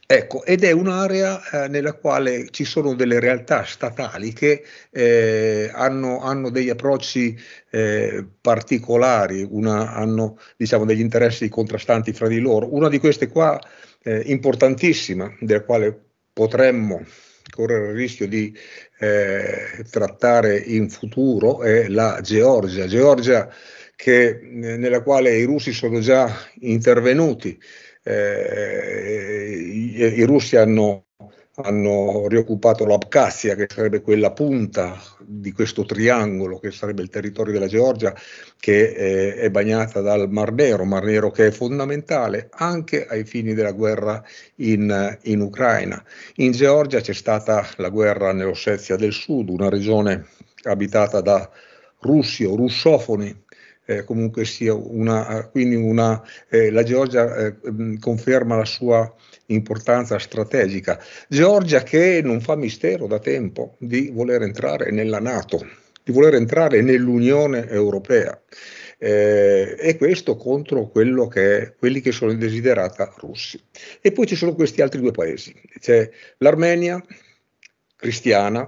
Ecco, 0.07 0.43
ed 0.45 0.63
è 0.63 0.69
un'area 0.69 1.65
eh, 1.65 1.67
nella 1.67 1.93
quale 1.93 2.49
ci 2.51 2.63
sono 2.63 2.93
delle 2.93 3.19
realtà 3.19 3.63
statali 3.63 4.33
che 4.33 4.63
eh, 4.91 5.71
hanno, 5.73 6.21
hanno, 6.21 6.51
degli 6.51 6.69
approcci 6.69 7.35
eh, 7.71 8.23
particolari, 8.39 9.47
una, 9.49 9.93
hanno 9.93 10.37
diciamo, 10.57 10.85
degli 10.85 10.99
interessi 10.99 11.49
contrastanti 11.49 12.13
fra 12.13 12.27
di 12.27 12.39
loro. 12.39 12.71
Una 12.71 12.87
di 12.87 12.99
queste 12.99 13.29
qua, 13.29 13.59
eh, 14.03 14.21
importantissima, 14.25 15.35
della 15.39 15.63
quale 15.63 15.99
potremmo 16.31 17.03
correre 17.49 17.89
il 17.89 17.95
rischio 17.95 18.27
di 18.27 18.55
eh, 18.99 19.83
trattare 19.89 20.55
in 20.57 20.87
futuro, 20.87 21.63
è 21.63 21.87
la 21.87 22.19
Georgia. 22.21 22.85
Georgia 22.85 23.51
che, 23.95 24.27
eh, 24.27 24.37
nella 24.77 25.01
quale 25.01 25.35
i 25.35 25.45
russi 25.45 25.71
sono 25.71 25.99
già 25.99 26.31
intervenuti 26.59 27.59
i, 28.11 29.95
i, 29.97 30.23
russi 30.23 30.57
hanno, 30.57 31.05
hanno 31.55 32.27
rioccupato 32.27 32.85
l'Abkhazia, 32.85 33.55
che 33.55 33.65
sarebbe 33.67 34.01
quella 34.01 34.31
punta 34.31 34.99
di 35.19 35.51
questo 35.51 35.85
triangolo, 35.85 36.59
che 36.59 36.71
sarebbe 36.71 37.01
il 37.01 37.09
territorio 37.09 37.53
della 37.53 37.67
Georgia, 37.67 38.13
che 38.59 38.91
eh, 38.91 39.35
è 39.35 39.49
bagnata 39.49 40.01
dal 40.01 40.29
Mar 40.29 40.51
Nero, 40.51 40.85
Mar 40.85 41.03
Nero 41.03 41.31
che 41.31 41.47
è 41.47 41.51
fondamentale 41.51 42.49
anche 42.51 43.07
ai 43.07 43.23
fini 43.25 43.53
della 43.53 43.71
guerra 43.71 44.23
in, 44.57 45.17
in 45.23 45.41
Ucraina. 45.41 46.03
In 46.35 46.51
Georgia 46.51 46.99
c'è 46.99 47.13
stata 47.13 47.67
la 47.77 47.89
guerra 47.89 48.33
nell'Ossetia 48.33 48.95
del 48.95 49.13
Sud, 49.13 49.49
una 49.49 49.69
regione 49.69 50.27
abitata 50.63 51.21
da 51.21 51.49
russi 52.01 52.43
o 52.43 52.55
russofoni 52.55 53.44
eh, 53.85 54.03
comunque 54.03 54.45
sia 54.45 54.73
una, 54.73 55.47
quindi 55.51 55.75
una, 55.75 56.21
eh, 56.49 56.71
la 56.71 56.83
Georgia 56.83 57.35
eh, 57.35 57.55
conferma 57.99 58.55
la 58.55 58.65
sua 58.65 59.13
importanza 59.47 60.17
strategica. 60.19 61.01
Georgia 61.27 61.83
che 61.83 62.21
non 62.23 62.41
fa 62.41 62.55
mistero 62.55 63.07
da 63.07 63.19
tempo 63.19 63.75
di 63.79 64.09
voler 64.11 64.41
entrare 64.41 64.91
nella 64.91 65.19
Nato, 65.19 65.65
di 66.03 66.11
voler 66.11 66.35
entrare 66.35 66.81
nell'Unione 66.81 67.67
Europea. 67.69 68.39
Eh, 68.97 69.75
e 69.77 69.97
questo 69.97 70.37
contro 70.37 70.89
che 70.89 71.75
quelli 71.77 71.99
che 71.99 72.11
sono 72.13 72.31
i 72.31 72.37
desiderata 72.37 73.13
russi. 73.17 73.61
E 74.01 74.11
poi 74.11 74.25
ci 74.25 74.35
sono 74.35 74.55
questi 74.55 74.81
altri 74.81 75.01
due 75.01 75.11
paesi, 75.11 75.53
c'è 75.79 76.09
l'Armenia 76.37 77.03
cristiana, 77.97 78.67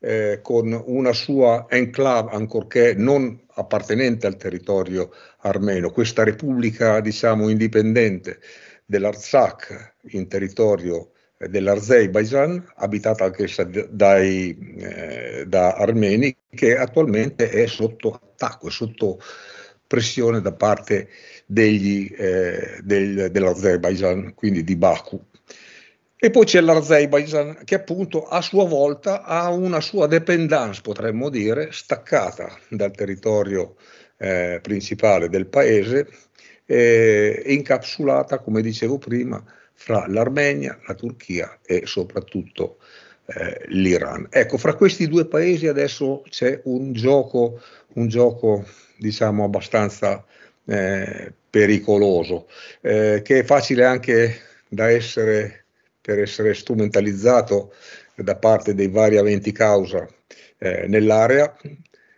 eh, 0.00 0.40
con 0.42 0.80
una 0.86 1.12
sua 1.12 1.66
enclave, 1.68 2.30
ancorché 2.32 2.94
non 2.94 3.40
appartenente 3.54 4.26
al 4.26 4.36
territorio 4.36 5.10
armeno, 5.40 5.90
questa 5.90 6.24
repubblica 6.24 7.00
diciamo 7.00 7.48
indipendente 7.48 8.40
dell'Artsakh 8.84 9.94
in 10.10 10.28
territorio 10.28 11.10
eh, 11.38 11.48
dell'Azerbaijan, 11.48 12.72
abitata 12.76 13.24
anch'essa 13.24 13.64
dai, 13.64 14.76
eh, 14.78 15.44
da 15.46 15.74
armeni, 15.74 16.34
che 16.50 16.76
attualmente 16.76 17.50
è 17.50 17.66
sotto 17.66 18.12
attacco, 18.12 18.68
è 18.68 18.70
sotto 18.70 19.20
pressione 19.86 20.40
da 20.40 20.52
parte 20.52 21.08
degli, 21.46 22.12
eh, 22.16 22.78
del, 22.82 23.30
dell'Azerbaijan, 23.30 24.34
quindi 24.34 24.62
di 24.62 24.76
Baku. 24.76 25.20
E 26.20 26.30
poi 26.30 26.44
c'è 26.46 26.60
l'Azerbaijan 26.60 27.60
che 27.64 27.76
appunto 27.76 28.26
a 28.26 28.40
sua 28.40 28.64
volta 28.64 29.22
ha 29.22 29.50
una 29.50 29.80
sua 29.80 30.08
dependance, 30.08 30.80
potremmo 30.82 31.28
dire, 31.28 31.70
staccata 31.70 32.58
dal 32.68 32.90
territorio 32.90 33.76
eh, 34.16 34.58
principale 34.60 35.28
del 35.28 35.46
paese 35.46 36.08
eh, 36.66 37.40
incapsulata, 37.46 38.40
come 38.40 38.62
dicevo 38.62 38.98
prima, 38.98 39.40
fra 39.74 40.06
l'Armenia, 40.08 40.76
la 40.88 40.94
Turchia 40.94 41.60
e 41.64 41.82
soprattutto 41.86 42.78
eh, 43.26 43.66
l'Iran. 43.68 44.26
Ecco, 44.28 44.58
fra 44.58 44.74
questi 44.74 45.06
due 45.06 45.24
paesi 45.26 45.68
adesso 45.68 46.24
c'è 46.28 46.60
un 46.64 46.92
gioco, 46.94 47.62
un 47.94 48.08
gioco 48.08 48.64
diciamo 48.96 49.44
abbastanza 49.44 50.24
eh, 50.64 51.32
pericoloso, 51.48 52.48
eh, 52.80 53.20
che 53.22 53.38
è 53.38 53.44
facile 53.44 53.84
anche 53.84 54.34
da 54.68 54.90
essere 54.90 55.66
per 56.08 56.20
essere 56.20 56.54
strumentalizzato 56.54 57.74
da 58.14 58.34
parte 58.36 58.74
dei 58.74 58.88
vari 58.88 59.18
aventi 59.18 59.52
causa 59.52 60.08
eh, 60.56 60.86
nell'area. 60.88 61.54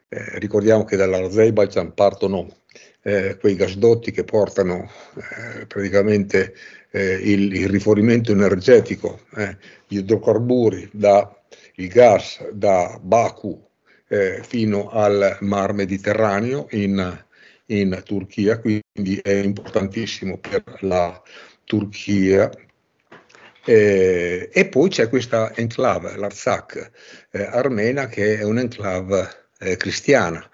Eh, 0.08 0.38
ricordiamo 0.38 0.84
che 0.84 0.94
dall'Azerbaijan 0.94 1.92
partono 1.92 2.58
eh, 3.02 3.36
quei 3.40 3.56
gasdotti 3.56 4.12
che 4.12 4.22
portano 4.22 4.88
eh, 5.16 5.66
praticamente 5.66 6.54
eh, 6.92 7.14
il, 7.14 7.52
il, 7.52 7.68
rifornimento 7.68 8.30
energetico, 8.30 9.22
eh, 9.34 9.56
gli 9.88 9.96
idrocarburi, 9.96 10.88
da, 10.92 11.36
il 11.74 11.88
gas 11.88 12.48
da 12.52 12.96
Baku 13.02 13.66
fino 14.42 14.88
al 14.88 15.36
Mar 15.38 15.72
Mediterraneo 15.72 16.66
in, 16.70 17.24
in 17.66 18.02
Turchia, 18.04 18.58
quindi 18.58 19.20
è 19.22 19.34
importantissimo 19.34 20.36
per 20.38 20.64
la 20.80 21.22
Turchia 21.62 22.50
eh, 23.64 24.48
e 24.52 24.66
poi 24.68 24.88
c'è 24.88 25.08
questa 25.08 25.54
enclave, 25.54 26.16
l'Artsakh 26.16 26.90
eh, 27.30 27.42
armena, 27.42 28.06
che 28.06 28.38
è 28.38 28.42
un'enclave 28.42 29.28
eh, 29.58 29.76
cristiana, 29.76 30.48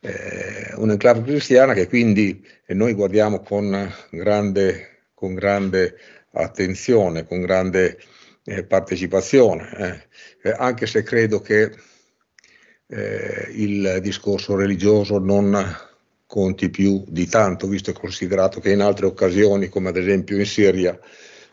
eh, 0.00 0.72
un'enclave 0.76 1.22
cristiana 1.22 1.74
che 1.74 1.88
quindi 1.88 2.46
noi 2.68 2.92
guardiamo 2.92 3.40
con 3.40 3.92
grande, 4.10 5.06
con 5.14 5.34
grande 5.34 5.96
attenzione, 6.32 7.26
con 7.26 7.40
grande 7.40 7.98
eh, 8.44 8.64
partecipazione, 8.64 10.06
eh. 10.42 10.54
anche 10.56 10.86
se 10.86 11.02
credo 11.02 11.40
che 11.40 11.72
il 12.86 13.98
discorso 14.02 14.54
religioso 14.54 15.18
non 15.18 15.58
conti 16.26 16.68
più 16.68 17.02
di 17.08 17.26
tanto, 17.26 17.66
visto 17.66 17.90
e 17.90 17.94
considerato 17.94 18.60
che 18.60 18.70
in 18.70 18.82
altre 18.82 19.06
occasioni, 19.06 19.68
come 19.68 19.88
ad 19.88 19.96
esempio 19.96 20.36
in 20.36 20.46
Siria, 20.46 20.96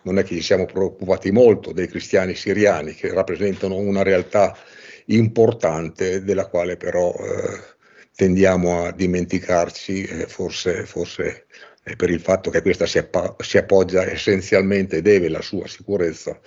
non 0.03 0.17
è 0.17 0.23
che 0.23 0.35
ci 0.35 0.41
siamo 0.41 0.65
preoccupati 0.65 1.31
molto 1.31 1.71
dei 1.71 1.87
cristiani 1.87 2.35
siriani, 2.35 2.93
che 2.93 3.13
rappresentano 3.13 3.75
una 3.75 4.03
realtà 4.03 4.57
importante 5.05 6.23
della 6.23 6.47
quale 6.47 6.77
però 6.77 7.13
eh, 7.13 7.59
tendiamo 8.15 8.85
a 8.85 8.91
dimenticarci, 8.91 10.03
eh, 10.03 10.27
forse, 10.27 10.85
forse 10.85 11.45
eh, 11.83 11.95
per 11.95 12.09
il 12.09 12.19
fatto 12.19 12.49
che 12.49 12.61
questa 12.61 12.85
si, 12.85 12.97
appa- 12.97 13.35
si 13.39 13.57
appoggia 13.57 14.03
essenzialmente 14.03 14.97
e 14.97 15.01
deve 15.01 15.29
la 15.29 15.41
sua 15.41 15.67
sicurezza 15.67 16.39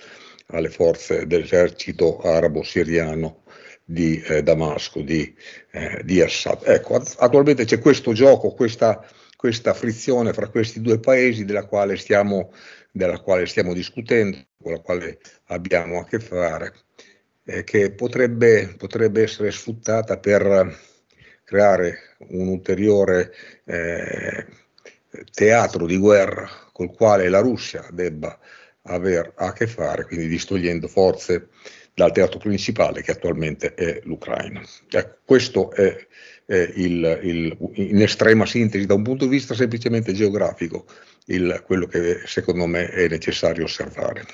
alle 0.47 0.69
forze 0.69 1.25
dell'esercito 1.25 2.19
arabo-siriano 2.19 3.43
di 3.83 4.21
eh, 4.21 4.41
Damasco, 4.41 5.01
di, 5.01 5.33
eh, 5.71 6.01
di, 6.03 6.21
Assad. 6.21 6.61
Ecco, 6.65 7.01
attualmente 7.17 7.65
c'è 7.65 7.79
questo 7.79 8.13
gioco, 8.13 8.51
questa, 8.51 9.05
questa 9.35 9.73
frizione 9.73 10.33
fra 10.33 10.47
questi 10.47 10.81
due 10.81 10.99
paesi 10.99 11.45
della 11.45 11.65
quale 11.65 11.97
stiamo 11.97 12.51
della 12.95 13.19
quale 13.19 13.45
stiamo 13.45 13.73
discutendo, 13.73 14.37
con 14.57 14.71
la 14.71 14.79
quale 14.79 15.19
abbiamo 15.47 15.99
a 15.99 16.05
che 16.05 16.21
fare, 16.21 16.73
eh, 17.43 17.65
che 17.65 17.91
potrebbe, 17.91 18.73
potrebbe, 18.77 19.21
essere 19.21 19.51
sfruttata 19.51 20.17
per 20.17 20.79
creare 21.43 22.15
un 22.29 22.47
ulteriore 22.47 23.33
eh, 23.65 24.45
teatro 25.29 25.85
di 25.85 25.97
guerra 25.97 26.49
col 26.71 26.95
quale 26.95 27.27
la 27.27 27.39
Russia 27.39 27.85
debba 27.91 28.39
avere 28.83 29.33
a 29.35 29.51
che 29.51 29.67
fare, 29.67 30.05
quindi 30.05 30.29
distogliendo 30.29 30.87
forze 30.87 31.49
dal 31.93 32.13
teatro 32.13 32.39
principale 32.39 33.01
che 33.01 33.11
attualmente 33.11 33.73
è 33.73 33.99
l'Ucraina. 34.05 34.61
Ecco, 34.89 35.17
questo 35.25 35.71
è, 35.73 36.07
è 36.45 36.71
il, 36.75 37.19
il, 37.23 37.57
in 37.73 38.01
estrema 38.01 38.45
sintesi 38.45 38.85
da 38.85 38.93
un 38.93 39.03
punto 39.03 39.25
di 39.25 39.31
vista 39.31 39.53
semplicemente 39.53 40.13
geografico 40.13 40.85
il, 41.25 41.63
quello 41.65 41.87
che 41.87 42.21
secondo 42.25 42.65
me 42.65 42.89
è 42.89 43.07
necessario 43.07 43.63
osservare. 43.63 44.25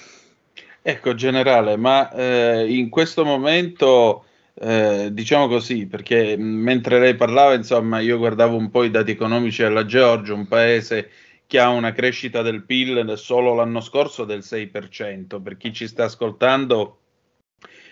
Ecco, 0.81 1.13
generale, 1.13 1.77
ma 1.77 2.11
eh, 2.11 2.65
in 2.75 2.89
questo 2.89 3.23
momento, 3.23 4.25
eh, 4.55 5.09
diciamo 5.11 5.47
così, 5.47 5.85
perché 5.85 6.35
mentre 6.37 6.99
lei 6.99 7.15
parlava, 7.15 7.53
insomma, 7.53 7.99
io 7.99 8.17
guardavo 8.17 8.57
un 8.57 8.71
po' 8.71 8.83
i 8.83 8.89
dati 8.89 9.11
economici 9.11 9.61
della 9.61 9.85
Georgia, 9.85 10.33
un 10.33 10.47
paese 10.47 11.11
che 11.45 11.59
ha 11.59 11.69
una 11.69 11.91
crescita 11.91 12.41
del 12.41 12.63
PIL 12.63 13.13
solo 13.17 13.53
l'anno 13.53 13.81
scorso 13.81 14.25
del 14.25 14.39
6%. 14.39 15.41
Per 15.41 15.57
chi 15.57 15.71
ci 15.71 15.87
sta 15.87 16.05
ascoltando, 16.05 16.99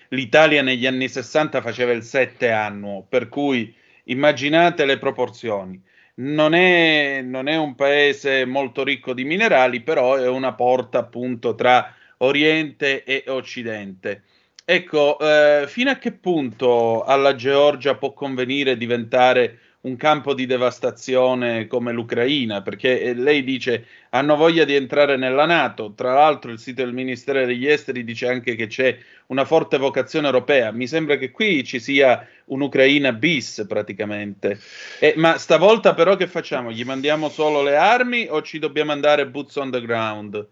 l'Italia 0.09 0.61
negli 0.63 0.87
anni 0.87 1.07
60 1.07 1.61
faceva 1.61 1.91
il 1.91 2.03
7 2.03 2.49
annuo, 2.49 3.05
per 3.07 3.29
cui 3.29 3.75
immaginate 4.05 4.85
le 4.85 4.97
proporzioni 4.97 5.79
non 6.19 6.53
è, 6.53 7.21
non 7.21 7.47
è 7.47 7.57
un 7.57 7.75
paese 7.75 8.45
molto 8.45 8.83
ricco 8.83 9.13
di 9.13 9.23
minerali, 9.23 9.81
però 9.81 10.15
è 10.15 10.27
una 10.27 10.53
porta 10.53 10.99
appunto 10.99 11.55
tra 11.55 11.93
Oriente 12.17 13.03
e 13.03 13.23
Occidente. 13.27 14.23
Ecco, 14.65 15.17
eh, 15.19 15.65
fino 15.67 15.89
a 15.89 15.95
che 15.95 16.11
punto 16.11 17.03
alla 17.03 17.35
Georgia 17.35 17.95
può 17.95 18.13
convenire 18.13 18.77
diventare 18.77 19.59
un 19.81 19.95
campo 19.95 20.33
di 20.33 20.45
devastazione 20.45 21.67
come 21.67 21.93
l'Ucraina, 21.93 22.61
perché 22.61 23.01
eh, 23.01 23.13
lei 23.13 23.43
dice 23.43 23.85
hanno 24.09 24.35
voglia 24.35 24.65
di 24.65 24.75
entrare 24.75 25.15
nella 25.15 25.45
Nato, 25.45 25.93
tra 25.95 26.13
l'altro 26.13 26.51
il 26.51 26.59
sito 26.59 26.83
del 26.83 26.93
Ministero 26.93 27.45
degli 27.45 27.65
Esteri 27.65 28.03
dice 28.03 28.27
anche 28.27 28.55
che 28.55 28.67
c'è 28.67 28.97
una 29.27 29.45
forte 29.45 29.77
vocazione 29.77 30.25
europea, 30.25 30.71
mi 30.71 30.87
sembra 30.87 31.15
che 31.15 31.31
qui 31.31 31.63
ci 31.63 31.79
sia 31.79 32.27
un'Ucraina 32.45 33.13
bis 33.13 33.65
praticamente, 33.67 34.59
eh, 34.99 35.13
ma 35.15 35.37
stavolta 35.37 35.93
però 35.93 36.17
che 36.17 36.27
facciamo? 36.27 36.71
Gli 36.71 36.83
mandiamo 36.83 37.29
solo 37.29 37.61
le 37.61 37.77
armi 37.77 38.27
o 38.29 38.41
ci 38.41 38.59
dobbiamo 38.59 38.91
andare 38.91 39.27
boots 39.27 39.55
on 39.55 39.71
the 39.71 39.81
ground? 39.81 40.47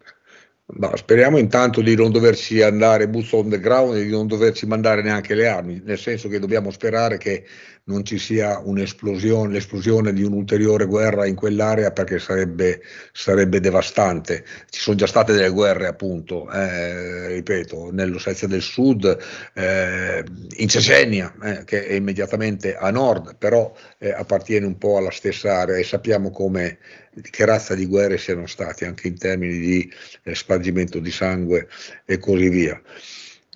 No, 0.70 0.94
speriamo 0.98 1.38
intanto 1.38 1.80
di 1.80 1.96
non 1.96 2.12
doverci 2.12 2.62
andare 2.62 3.08
boots 3.08 3.32
on 3.32 3.50
the 3.50 3.60
ground 3.60 3.96
e 3.96 4.04
di 4.04 4.12
non 4.12 4.28
doverci 4.28 4.66
mandare 4.66 5.02
neanche 5.02 5.34
le 5.34 5.48
armi, 5.48 5.82
nel 5.84 5.98
senso 5.98 6.28
che 6.28 6.40
dobbiamo 6.40 6.72
sperare 6.72 7.18
che 7.18 7.46
non 7.88 8.04
ci 8.04 8.18
sia 8.18 8.60
un'esplosione, 8.60 9.54
l'esplosione 9.54 10.14
di 10.14 10.24
un'ulteriore 10.24 10.86
guerra 10.86 11.26
in 11.26 11.36
quell'area 11.36 11.92
perché 11.92 12.20
sarebbe, 12.20 12.82
sarebbe 13.12 13.60
devastante. 13.60 14.44
Ci 14.70 14.82
sono 14.82 14.98
già 14.98 15.08
state 15.08 15.34
delle 15.34 15.50
guerre, 15.50 15.88
appunto, 15.88 16.52
eh, 16.52 17.28
ripeto, 17.28 17.92
nell'Ossetia 17.92 18.48
del 18.48 18.62
Sud, 18.62 19.18
eh, 19.54 20.24
in 20.58 20.68
Cecenia, 20.68 21.34
eh, 21.42 21.64
che 21.64 21.86
è 21.86 21.94
immediatamente 21.94 22.76
a 22.76 22.92
nord, 22.92 23.36
però 23.38 23.74
eh, 24.00 24.12
appartiene 24.12 24.66
un 24.66 24.78
po' 24.78 24.98
alla 24.98 25.12
stessa 25.12 25.60
area 25.60 25.78
e 25.78 25.84
sappiamo 25.84 26.30
come, 26.30 26.80
che 27.30 27.46
razza 27.46 27.74
di 27.74 27.86
guerre 27.86 28.18
siano 28.18 28.48
state 28.48 28.86
anche 28.86 29.08
in 29.08 29.18
termini 29.18 29.58
di 29.58 29.92
eh, 30.24 30.36
spargimento 30.36 31.00
di 31.00 31.12
sangue 31.12 31.68
e 32.06 32.18
così 32.18 32.50
via. 32.50 32.82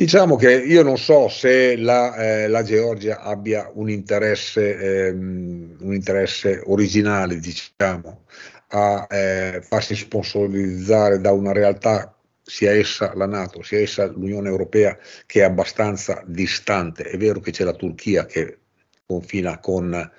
Diciamo 0.01 0.35
che 0.35 0.51
io 0.51 0.81
non 0.81 0.97
so 0.97 1.27
se 1.27 1.77
la, 1.77 2.15
eh, 2.15 2.47
la 2.47 2.63
Georgia 2.63 3.21
abbia 3.21 3.69
un 3.75 3.87
interesse, 3.87 5.05
ehm, 5.05 5.75
un 5.79 5.93
interesse 5.93 6.59
originale, 6.65 7.37
diciamo, 7.37 8.23
a 8.69 9.05
eh, 9.07 9.61
farsi 9.61 9.95
sponsorizzare 9.95 11.21
da 11.21 11.31
una 11.33 11.51
realtà, 11.51 12.15
sia 12.41 12.71
essa 12.71 13.13
la 13.13 13.27
Nato, 13.27 13.61
sia 13.61 13.79
essa 13.79 14.07
l'Unione 14.07 14.49
Europea, 14.49 14.97
che 15.27 15.41
è 15.41 15.43
abbastanza 15.43 16.23
distante. 16.25 17.03
È 17.03 17.15
vero 17.17 17.39
che 17.39 17.51
c'è 17.51 17.63
la 17.63 17.75
Turchia 17.75 18.25
che 18.25 18.57
confina 19.05 19.59
con 19.59 20.11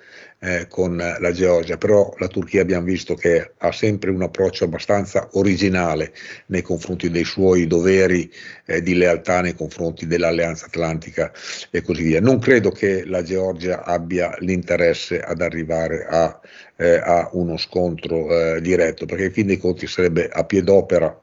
eh, 0.43 0.67
con 0.67 0.97
la 0.97 1.31
Georgia, 1.31 1.77
però 1.77 2.13
la 2.17 2.27
Turchia 2.27 2.61
abbiamo 2.61 2.85
visto 2.85 3.15
che 3.15 3.53
ha 3.57 3.71
sempre 3.71 4.09
un 4.11 4.21
approccio 4.23 4.65
abbastanza 4.65 5.29
originale 5.33 6.11
nei 6.47 6.61
confronti 6.61 7.09
dei 7.09 7.23
suoi 7.23 7.65
doveri 7.65 8.29
eh, 8.65 8.81
di 8.81 8.95
lealtà 8.95 9.39
nei 9.39 9.55
confronti 9.55 10.05
dell'Alleanza 10.05 10.65
Atlantica 10.65 11.31
e 11.71 11.81
così 11.81 12.03
via. 12.03 12.19
Non 12.19 12.39
credo 12.39 12.71
che 12.71 13.05
la 13.05 13.23
Georgia 13.23 13.83
abbia 13.83 14.35
l'interesse 14.39 15.21
ad 15.21 15.39
arrivare 15.39 16.05
a, 16.09 16.37
eh, 16.75 16.97
a 16.97 17.29
uno 17.31 17.55
scontro 17.55 18.55
eh, 18.55 18.61
diretto, 18.61 19.05
perché 19.05 19.25
in 19.25 19.31
fin 19.31 19.47
dei 19.47 19.57
conti 19.57 19.87
sarebbe 19.87 20.27
a 20.27 20.43
piedopera 20.43 21.22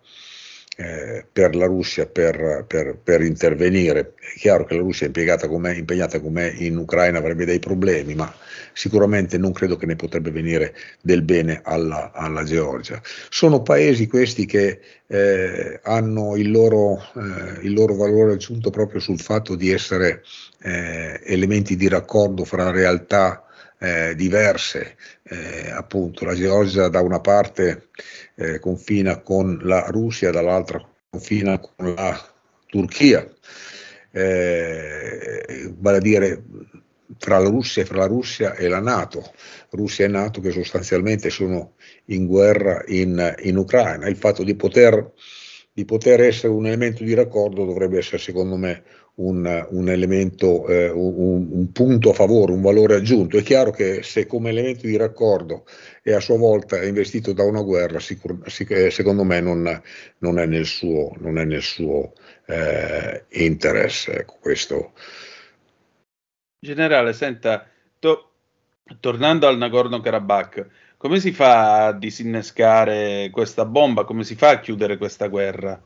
eh, 0.81 1.27
per 1.31 1.55
la 1.55 1.67
Russia 1.67 2.07
per, 2.07 2.65
per, 2.67 2.97
per, 2.97 3.21
intervenire. 3.21 4.15
È 4.17 4.39
chiaro 4.39 4.65
che 4.65 4.77
la 4.77 4.81
Russia 4.81 5.05
impiegata 5.05 5.47
com'è, 5.47 5.75
impegnata 5.75 6.21
com'è 6.21 6.51
in 6.57 6.79
Ucraina 6.79 7.19
avrebbe 7.19 7.45
dei 7.45 7.59
problemi, 7.59 8.15
ma 8.15 8.33
sicuramente 8.73 9.37
non 9.37 9.53
credo 9.53 9.77
che 9.77 9.85
ne 9.85 9.97
potrebbe 9.97 10.31
venire 10.31 10.75
del 11.03 11.21
bene 11.21 11.61
alla, 11.63 12.13
alla 12.15 12.45
Georgia. 12.45 12.99
Sono 13.29 13.61
paesi 13.61 14.07
questi 14.07 14.47
che 14.47 14.81
eh, 15.07 15.81
hanno 15.83 16.37
il 16.37 16.51
loro, 16.51 16.97
eh, 16.97 17.61
il 17.61 17.75
loro, 17.75 17.95
valore 17.95 18.33
aggiunto 18.33 18.71
proprio 18.71 19.01
sul 19.01 19.21
fatto 19.21 19.57
di 19.57 19.71
essere 19.71 20.23
eh, 20.63 21.21
elementi 21.25 21.77
di 21.77 21.89
raccordo 21.89 22.47
fra 22.47 22.71
realtà 22.71 23.45
eh, 23.79 24.15
diverse, 24.15 24.97
eh, 25.31 25.71
appunto 25.71 26.25
la 26.25 26.35
Georgia 26.35 26.89
da 26.89 27.01
una 27.01 27.21
parte 27.21 27.89
eh, 28.35 28.59
confina 28.59 29.21
con 29.21 29.61
la 29.63 29.87
Russia, 29.89 30.33
dall'altra 30.33 30.85
confina 31.09 31.59
con 31.59 31.95
la 31.95 32.19
Turchia, 32.67 33.29
eh, 34.11 35.73
vale 35.79 35.97
a 35.97 36.01
dire 36.01 36.43
fra 37.19 37.39
la 37.39 37.49
Russia, 37.49 37.85
fra 37.85 37.99
la 37.99 38.07
Russia 38.07 38.55
e 38.55 38.67
la 38.67 38.81
Nato, 38.81 39.33
Russia 39.71 40.05
e 40.05 40.09
Nato 40.09 40.41
che 40.41 40.51
sostanzialmente 40.51 41.31
sono 41.31 41.75
in 42.07 42.27
guerra 42.27 42.83
in, 42.87 43.35
in 43.43 43.57
Ucraina. 43.57 44.09
Il 44.09 44.17
fatto 44.17 44.43
di 44.43 44.55
poter 44.57 45.13
di 45.73 45.85
poter 45.85 46.21
essere 46.21 46.53
un 46.53 46.67
elemento 46.67 47.05
di 47.05 47.15
raccordo 47.15 47.65
dovrebbe 47.65 47.99
essere 47.99 48.19
secondo 48.19 48.57
me 48.57 48.83
un, 49.21 49.67
un 49.71 49.89
elemento, 49.89 50.67
eh, 50.67 50.89
un, 50.89 51.49
un, 51.51 51.73
punto 51.73 52.11
a 52.11 52.15
favore, 52.15 52.53
un 52.53 52.63
valore 52.63 52.97
aggiunto. 52.97 53.37
È 53.37 53.43
chiaro 53.43 53.71
che 53.71 54.03
se 54.03 54.27
come 54.27 54.51
elemento 54.51 54.87
di 54.87 54.97
raccordo 54.97 55.65
è 56.03 56.13
a 56.13 56.21
sua 56.21 56.39
volta 56.39 56.83
investito 56.85 57.33
da 57.33 57.45
una 57.45 57.63
guerra, 57.63 58.01
sicur- 58.01 58.49
sic- 58.49 58.71
eh, 58.71 58.91
secondo 58.91 59.25
me 59.25 59.41
non, 59.41 59.83
non, 60.19 60.39
è 60.39 60.47
nel 60.47 60.65
suo, 60.67 61.15
è 61.23 61.45
nel 61.45 61.63
suo 61.63 62.15
eh, 62.47 63.25
interesse. 63.31 64.21
Ecco, 64.21 64.39
questo. 64.41 64.93
Generale, 66.59 67.13
senta, 67.13 67.67
to- 67.99 68.31
tornando 69.01 69.47
al 69.47 69.59
Nagorno-Karabakh, 69.59 70.67
come 70.97 71.21
si 71.21 71.33
fa 71.33 71.87
a 71.87 71.93
disinnescare 71.93 73.29
questa 73.31 73.65
bomba? 73.65 74.05
Come 74.05 74.25
si 74.25 74.35
fa 74.35 74.51
a 74.51 74.61
chiudere 74.61 74.97
questa 74.97 75.29
guerra? 75.29 75.83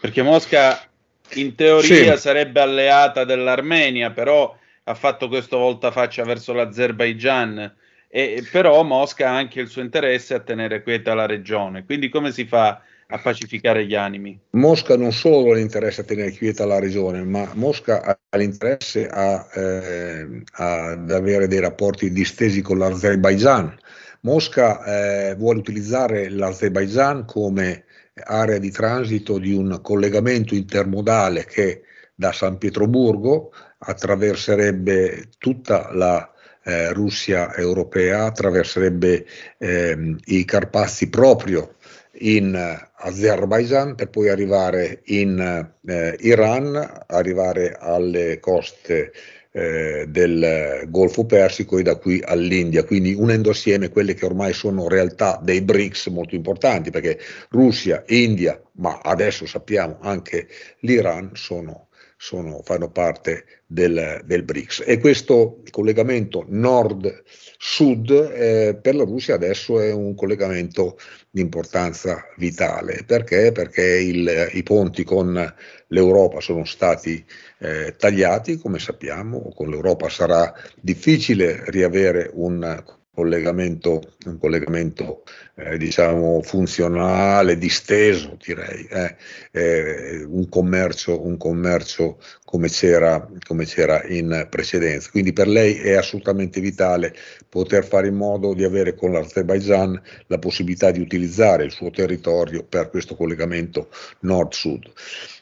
Perché 0.00 0.22
Mosca 0.22 0.89
in 1.34 1.54
teoria 1.54 2.16
sì. 2.16 2.20
sarebbe 2.20 2.60
alleata 2.60 3.24
dell'Armenia, 3.24 4.10
però 4.10 4.56
ha 4.84 4.94
fatto 4.94 5.28
questo 5.28 5.58
voltafaccia 5.58 6.24
verso 6.24 6.52
l'Azerbaigian. 6.52 7.74
E, 8.08 8.44
però 8.50 8.82
Mosca 8.82 9.28
ha 9.28 9.36
anche 9.36 9.60
il 9.60 9.68
suo 9.68 9.82
interesse 9.82 10.34
a 10.34 10.40
tenere 10.40 10.82
quieta 10.82 11.14
la 11.14 11.26
regione. 11.26 11.84
Quindi 11.84 12.08
come 12.08 12.32
si 12.32 12.44
fa 12.44 12.82
a 13.06 13.18
pacificare 13.18 13.86
gli 13.86 13.94
animi? 13.94 14.38
Mosca 14.50 14.96
non 14.96 15.12
solo 15.12 15.52
ha 15.52 15.54
l'interesse 15.54 16.00
a 16.00 16.04
tenere 16.04 16.32
quieta 16.32 16.64
la 16.66 16.78
regione, 16.78 17.22
ma 17.22 17.50
Mosca 17.54 18.02
ha 18.02 18.36
l'interesse 18.36 19.06
a, 19.06 19.46
eh, 19.54 20.42
ad 20.52 21.10
avere 21.10 21.46
dei 21.46 21.60
rapporti 21.60 22.10
distesi 22.10 22.62
con 22.62 22.78
l'Azerbaigian. 22.78 23.76
Mosca 24.22 25.30
eh, 25.30 25.34
vuole 25.36 25.60
utilizzare 25.60 26.28
l'Azerbaigian 26.28 27.24
come 27.24 27.84
area 28.24 28.58
di 28.58 28.70
transito 28.70 29.38
di 29.38 29.52
un 29.52 29.80
collegamento 29.82 30.54
intermodale 30.54 31.44
che 31.44 31.82
da 32.14 32.32
San 32.32 32.58
Pietroburgo 32.58 33.52
attraverserebbe 33.78 35.28
tutta 35.38 35.90
la 35.92 36.30
eh, 36.62 36.92
Russia 36.92 37.54
europea, 37.54 38.26
attraverserebbe 38.26 39.26
eh, 39.58 40.16
i 40.24 40.44
Carpazi 40.44 41.08
proprio 41.08 41.76
in 42.22 42.54
Azerbaijan 42.96 43.94
per 43.94 44.10
poi 44.10 44.28
arrivare 44.28 45.00
in 45.04 45.38
eh, 45.86 46.16
Iran, 46.20 47.04
arrivare 47.06 47.76
alle 47.78 48.38
coste 48.40 49.12
eh, 49.52 50.06
del 50.08 50.86
Golfo 50.88 51.24
Persico 51.26 51.78
e 51.78 51.82
da 51.82 51.96
qui 51.96 52.22
all'India, 52.24 52.84
quindi 52.84 53.14
unendo 53.14 53.50
assieme 53.50 53.88
quelle 53.88 54.14
che 54.14 54.24
ormai 54.24 54.52
sono 54.52 54.88
realtà 54.88 55.40
dei 55.42 55.60
BRICS 55.60 56.06
molto 56.06 56.34
importanti, 56.34 56.90
perché 56.90 57.18
Russia, 57.50 58.02
India, 58.06 58.60
ma 58.74 59.00
adesso 59.02 59.46
sappiamo 59.46 59.98
anche 60.00 60.48
l'Iran 60.80 61.30
sono, 61.34 61.88
sono, 62.22 62.60
fanno 62.62 62.90
parte 62.90 63.46
del, 63.66 64.20
del, 64.26 64.42
BRICS. 64.42 64.82
E 64.86 64.98
questo 64.98 65.62
collegamento 65.70 66.44
nord-sud 66.46 68.10
eh, 68.10 68.78
per 68.80 68.94
la 68.94 69.04
Russia 69.04 69.36
adesso 69.36 69.80
è 69.80 69.90
un 69.90 70.14
collegamento 70.14 70.98
di 71.30 71.40
importanza 71.40 72.26
vitale. 72.36 73.04
Perché? 73.06 73.52
Perché 73.52 73.82
il, 73.82 74.50
i 74.52 74.62
ponti 74.62 75.02
con 75.02 75.54
l'Europa 75.86 76.40
sono 76.40 76.66
stati 76.66 77.24
eh, 77.60 77.94
tagliati, 77.96 78.58
come 78.58 78.78
sappiamo, 78.78 79.50
con 79.54 79.70
l'Europa 79.70 80.10
sarà 80.10 80.52
difficile 80.78 81.62
riavere 81.68 82.30
un 82.34 82.84
collegamento, 83.12 84.14
un 84.26 84.38
collegamento 84.38 85.24
eh, 85.56 85.76
diciamo 85.76 86.40
funzionale, 86.42 87.58
disteso 87.58 88.36
direi, 88.42 88.86
eh, 88.86 89.16
eh, 89.50 90.24
un, 90.24 90.48
commercio, 90.48 91.24
un 91.24 91.36
commercio 91.36 92.18
come 92.44 92.68
c'era, 92.68 93.28
come 93.46 93.64
c'era 93.64 94.02
in 94.04 94.46
precedenza. 94.48 95.10
Quindi 95.10 95.32
per 95.32 95.48
lei 95.48 95.74
è 95.74 95.94
assolutamente 95.94 96.60
vitale 96.60 97.14
poter 97.48 97.84
fare 97.84 98.08
in 98.08 98.14
modo 98.14 98.54
di 98.54 98.64
avere 98.64 98.94
con 98.94 99.12
l'Azerbaijan 99.12 100.00
la 100.28 100.38
possibilità 100.38 100.90
di 100.90 101.00
utilizzare 101.00 101.64
il 101.64 101.72
suo 101.72 101.90
territorio 101.90 102.64
per 102.64 102.90
questo 102.90 103.16
collegamento 103.16 103.88
nord-sud 104.20 104.90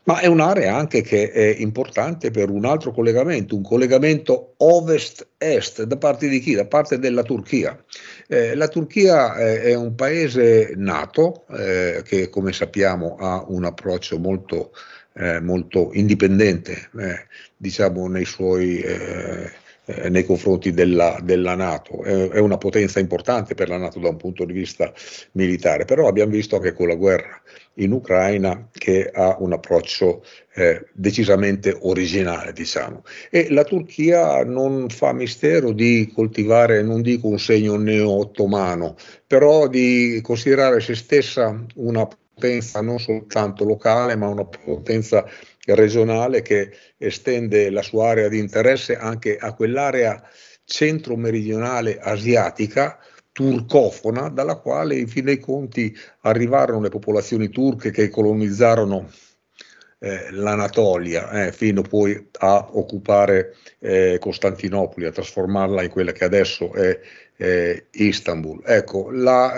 ma 0.08 0.20
è 0.20 0.26
un'area 0.26 0.74
anche 0.74 1.02
che 1.02 1.30
è 1.30 1.54
importante 1.58 2.30
per 2.30 2.48
un 2.48 2.64
altro 2.64 2.92
collegamento, 2.92 3.54
un 3.54 3.62
collegamento 3.62 4.54
ovest-est, 4.56 5.82
da 5.82 5.98
parte 5.98 6.28
di 6.28 6.40
chi? 6.40 6.54
Da 6.54 6.64
parte 6.64 6.98
della 6.98 7.22
Turchia. 7.22 7.78
Eh, 8.26 8.54
la 8.54 8.68
Turchia 8.68 9.36
è, 9.36 9.60
è, 9.60 9.74
un 9.74 9.94
paese 9.94 10.72
nato 10.76 11.44
eh, 11.50 12.00
che 12.06 12.30
come 12.30 12.54
sappiamo 12.54 13.16
ha 13.18 13.44
un 13.48 13.66
approccio 13.66 14.18
molto, 14.18 14.72
eh, 15.12 15.40
molto 15.40 15.90
indipendente, 15.92 16.88
eh, 16.98 17.26
diciamo 17.58 18.08
nei 18.08 18.24
suoi 18.24 18.82
eh, 19.88 20.04
eh, 20.04 20.08
nei 20.10 20.24
confronti 20.24 20.72
della, 20.72 21.18
della 21.22 21.54
Nato. 21.54 22.02
È, 22.02 22.28
è, 22.28 22.38
una 22.38 22.58
potenza 22.58 23.00
importante 23.00 23.54
per 23.54 23.68
la 23.68 23.78
Nato 23.78 23.98
da 23.98 24.10
un 24.10 24.16
punto 24.16 24.44
di 24.44 24.52
vista 24.52 24.92
militare, 25.32 25.86
però 25.86 26.06
abbiamo 26.06 26.32
visto 26.32 26.56
anche 26.56 26.74
con 26.74 26.88
la 26.88 26.94
guerra 26.94 27.40
in 27.74 27.92
Ucraina 27.92 28.68
che 28.70 29.08
ha 29.10 29.36
un 29.38 29.52
approccio 29.52 30.22
eh, 30.54 30.84
decisamente 30.92 31.74
originale, 31.80 32.52
diciamo. 32.52 33.02
E 33.30 33.50
la 33.50 33.64
Turchia 33.64 34.44
non 34.44 34.88
fa 34.90 35.12
mistero 35.12 35.72
di 35.72 36.10
coltivare, 36.14 36.82
non 36.82 37.00
dico 37.00 37.28
un 37.28 37.38
segno 37.38 37.76
neo-ottomano, 37.76 38.96
però 39.26 39.68
di 39.68 40.20
considerare 40.22 40.80
se 40.80 40.94
stessa 40.94 41.64
una 41.76 42.06
potenza 42.06 42.80
non 42.82 42.98
soltanto 42.98 43.64
locale, 43.64 44.16
ma 44.16 44.28
una 44.28 44.44
potenza 44.44 45.24
regionale 45.74 46.42
che 46.42 46.70
estende 46.96 47.70
la 47.70 47.82
sua 47.82 48.10
area 48.10 48.28
di 48.28 48.38
interesse 48.38 48.96
anche 48.96 49.36
a 49.36 49.54
quell'area 49.54 50.22
centro-meridionale 50.64 51.98
asiatica 51.98 52.98
turcofona, 53.32 54.28
dalla 54.28 54.56
quale 54.56 54.96
in 54.96 55.06
fin 55.06 55.24
dei 55.24 55.38
conti 55.38 55.96
arrivarono 56.22 56.80
le 56.80 56.88
popolazioni 56.88 57.48
turche 57.50 57.90
che 57.90 58.08
colonizzarono 58.08 59.08
eh, 60.00 60.30
l'Anatolia, 60.30 61.46
eh, 61.46 61.52
fino 61.52 61.82
poi 61.82 62.28
a 62.38 62.68
occupare 62.72 63.56
eh, 63.78 64.18
Costantinopoli, 64.20 65.06
a 65.06 65.12
trasformarla 65.12 65.82
in 65.82 65.90
quella 65.90 66.12
che 66.12 66.24
adesso 66.24 66.72
è 66.72 67.00
Istanbul. 67.92 68.62
Ecco, 68.64 69.10
la, 69.12 69.54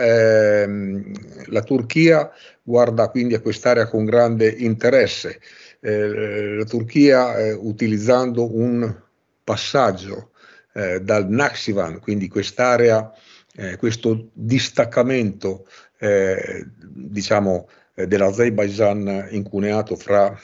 ehm, 0.62 1.12
la, 1.46 1.62
Turchia 1.62 2.30
guarda 2.62 3.08
quindi 3.08 3.32
a 3.32 3.40
quest'area 3.40 3.88
con 3.88 4.04
grande 4.04 4.48
interesse. 4.48 5.40
Eh, 5.80 6.56
la 6.56 6.64
Turchia, 6.64 7.38
eh, 7.38 7.52
utilizzando 7.52 8.54
un 8.54 8.94
passaggio 9.42 10.32
eh, 10.74 11.00
dal 11.00 11.28
Naxivan, 11.28 12.00
quindi 12.00 12.28
quest'area 12.28 13.12
eh, 13.56 13.76
questo 13.76 14.28
distaccamento 14.32 15.66
eh, 15.98 16.66
diciamo, 16.78 17.68
dell'Azerbaijan 17.94 19.28
incuneato 19.30 19.96
fra 19.96 20.38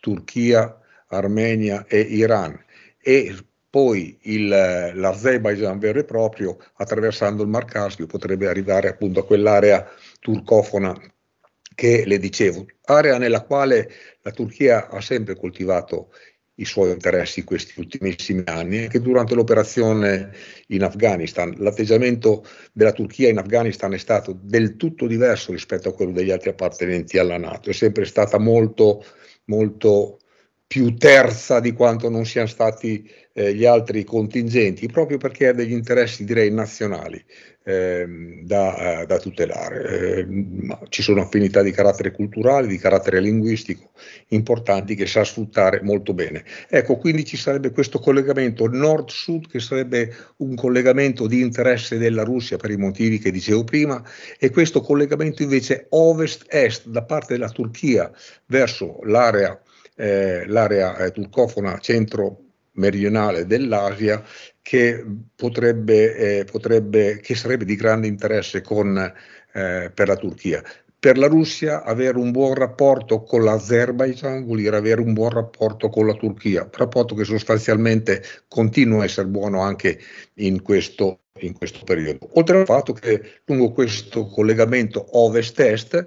Turchia, 0.00 0.78
Armenia 1.08 1.84
e 1.86 2.00
Iran 2.00 2.58
e 3.00 3.36
poi 3.68 4.16
il, 4.22 4.48
l'Azerbaijan 4.48 5.78
vero 5.78 5.98
e 5.98 6.04
proprio 6.04 6.56
attraversando 6.76 7.42
il 7.42 7.48
Mar 7.48 7.64
Caspio 7.64 8.06
potrebbe 8.06 8.46
arrivare 8.46 8.88
appunto 8.88 9.20
a 9.20 9.26
quell'area 9.26 9.86
turcofona 10.20 10.94
che 11.74 12.04
le 12.06 12.18
dicevo, 12.18 12.66
area 12.84 13.18
nella 13.18 13.42
quale 13.42 13.90
la 14.22 14.30
Turchia 14.30 14.88
ha 14.88 15.00
sempre 15.00 15.36
coltivato 15.36 16.10
i 16.56 16.64
suoi 16.64 16.92
interessi 16.92 17.40
in 17.40 17.46
questi 17.46 17.80
ultimissimi 17.80 18.42
anni, 18.46 18.82
anche 18.84 19.00
durante 19.00 19.34
l'operazione 19.34 20.32
in 20.68 20.84
Afghanistan. 20.84 21.52
L'atteggiamento 21.58 22.44
della 22.72 22.92
Turchia 22.92 23.28
in 23.28 23.38
Afghanistan 23.38 23.92
è 23.92 23.98
stato 23.98 24.38
del 24.40 24.76
tutto 24.76 25.06
diverso 25.06 25.52
rispetto 25.52 25.88
a 25.88 25.94
quello 25.94 26.12
degli 26.12 26.30
altri 26.30 26.50
appartenenti 26.50 27.18
alla 27.18 27.38
Nato, 27.38 27.70
è 27.70 27.72
sempre 27.72 28.04
stata 28.04 28.38
molto, 28.38 29.04
molto 29.46 30.20
più 30.66 30.94
terza 30.96 31.60
di 31.60 31.72
quanto 31.72 32.08
non 32.08 32.24
siano 32.24 32.48
stati 32.48 33.08
eh, 33.32 33.54
gli 33.54 33.64
altri 33.64 34.04
contingenti, 34.04 34.86
proprio 34.86 35.18
perché 35.18 35.48
ha 35.48 35.52
degli 35.52 35.72
interessi 35.72 36.24
direi 36.24 36.50
nazionali 36.50 37.22
eh, 37.64 38.06
da, 38.42 39.00
eh, 39.00 39.06
da, 39.06 39.18
tutelare. 39.18 40.18
Eh, 40.18 40.26
ci 40.90 41.02
sono 41.02 41.22
affinità 41.22 41.62
di 41.62 41.70
carattere 41.70 42.10
culturale, 42.10 42.66
di 42.66 42.76
carattere 42.76 43.20
linguistico 43.20 43.90
importanti 44.28 44.94
che 44.94 45.06
sa 45.06 45.24
sfruttare 45.24 45.80
molto 45.82 46.12
bene. 46.12 46.44
Ecco, 46.68 46.96
quindi 46.98 47.24
ci 47.24 47.38
sarebbe 47.38 47.70
questo 47.70 47.98
collegamento 47.98 48.66
nord-sud 48.66 49.48
che 49.48 49.60
sarebbe 49.60 50.14
un 50.38 50.54
collegamento 50.54 51.26
di 51.26 51.40
interesse 51.40 51.96
della 51.96 52.22
Russia 52.22 52.58
per 52.58 52.70
i 52.70 52.76
motivi 52.76 53.18
che 53.18 53.30
dicevo 53.30 53.64
prima 53.64 54.02
e 54.38 54.50
questo 54.50 54.82
collegamento 54.82 55.42
invece 55.42 55.86
ovest-est 55.88 56.88
da 56.88 57.02
parte 57.02 57.32
della 57.32 57.48
Turchia 57.48 58.10
verso 58.46 58.98
l'area 59.04 59.58
eh, 59.96 60.44
l'area 60.46 60.96
eh, 60.96 61.12
turcofona 61.12 61.78
centro-meridionale 61.78 63.46
dell'Asia 63.46 64.22
che 64.64 65.04
potrebbe, 65.36 66.16
eh, 66.16 66.44
potrebbe, 66.44 67.20
che 67.20 67.34
sarebbe 67.34 67.66
di 67.66 67.76
grande 67.76 68.06
interesse 68.06 68.62
con, 68.62 68.96
eh, 68.96 69.90
per 69.92 70.08
la 70.08 70.16
Turchia. 70.16 70.62
per 71.04 71.18
la 71.18 71.26
Russia 71.26 71.82
avere 71.84 72.16
un 72.16 72.30
buon 72.30 72.54
rapporto 72.54 73.24
con 73.24 73.44
l'Azerbaijan 73.44 74.46
vuol 74.46 74.60
dire 74.60 74.74
avere 74.74 75.02
un 75.02 75.12
buon 75.12 75.28
rapporto 75.28 75.90
con 75.90 76.06
la 76.06 76.14
Turchia, 76.14 76.62
un 76.62 76.70
rapporto 76.72 77.14
che 77.14 77.24
sostanzialmente 77.24 78.22
continua 78.48 79.02
a 79.02 79.04
essere 79.04 79.26
buono 79.26 79.60
anche 79.60 80.00
in 80.36 80.62
questo, 80.62 81.24
in 81.40 81.52
questo 81.52 81.84
periodo. 81.84 82.26
Oltre 82.38 82.60
al 82.60 82.64
fatto 82.64 82.94
che 82.94 83.20
lungo 83.44 83.70
questo 83.72 84.24
collegamento 84.28 85.04
ovest-est, 85.18 86.06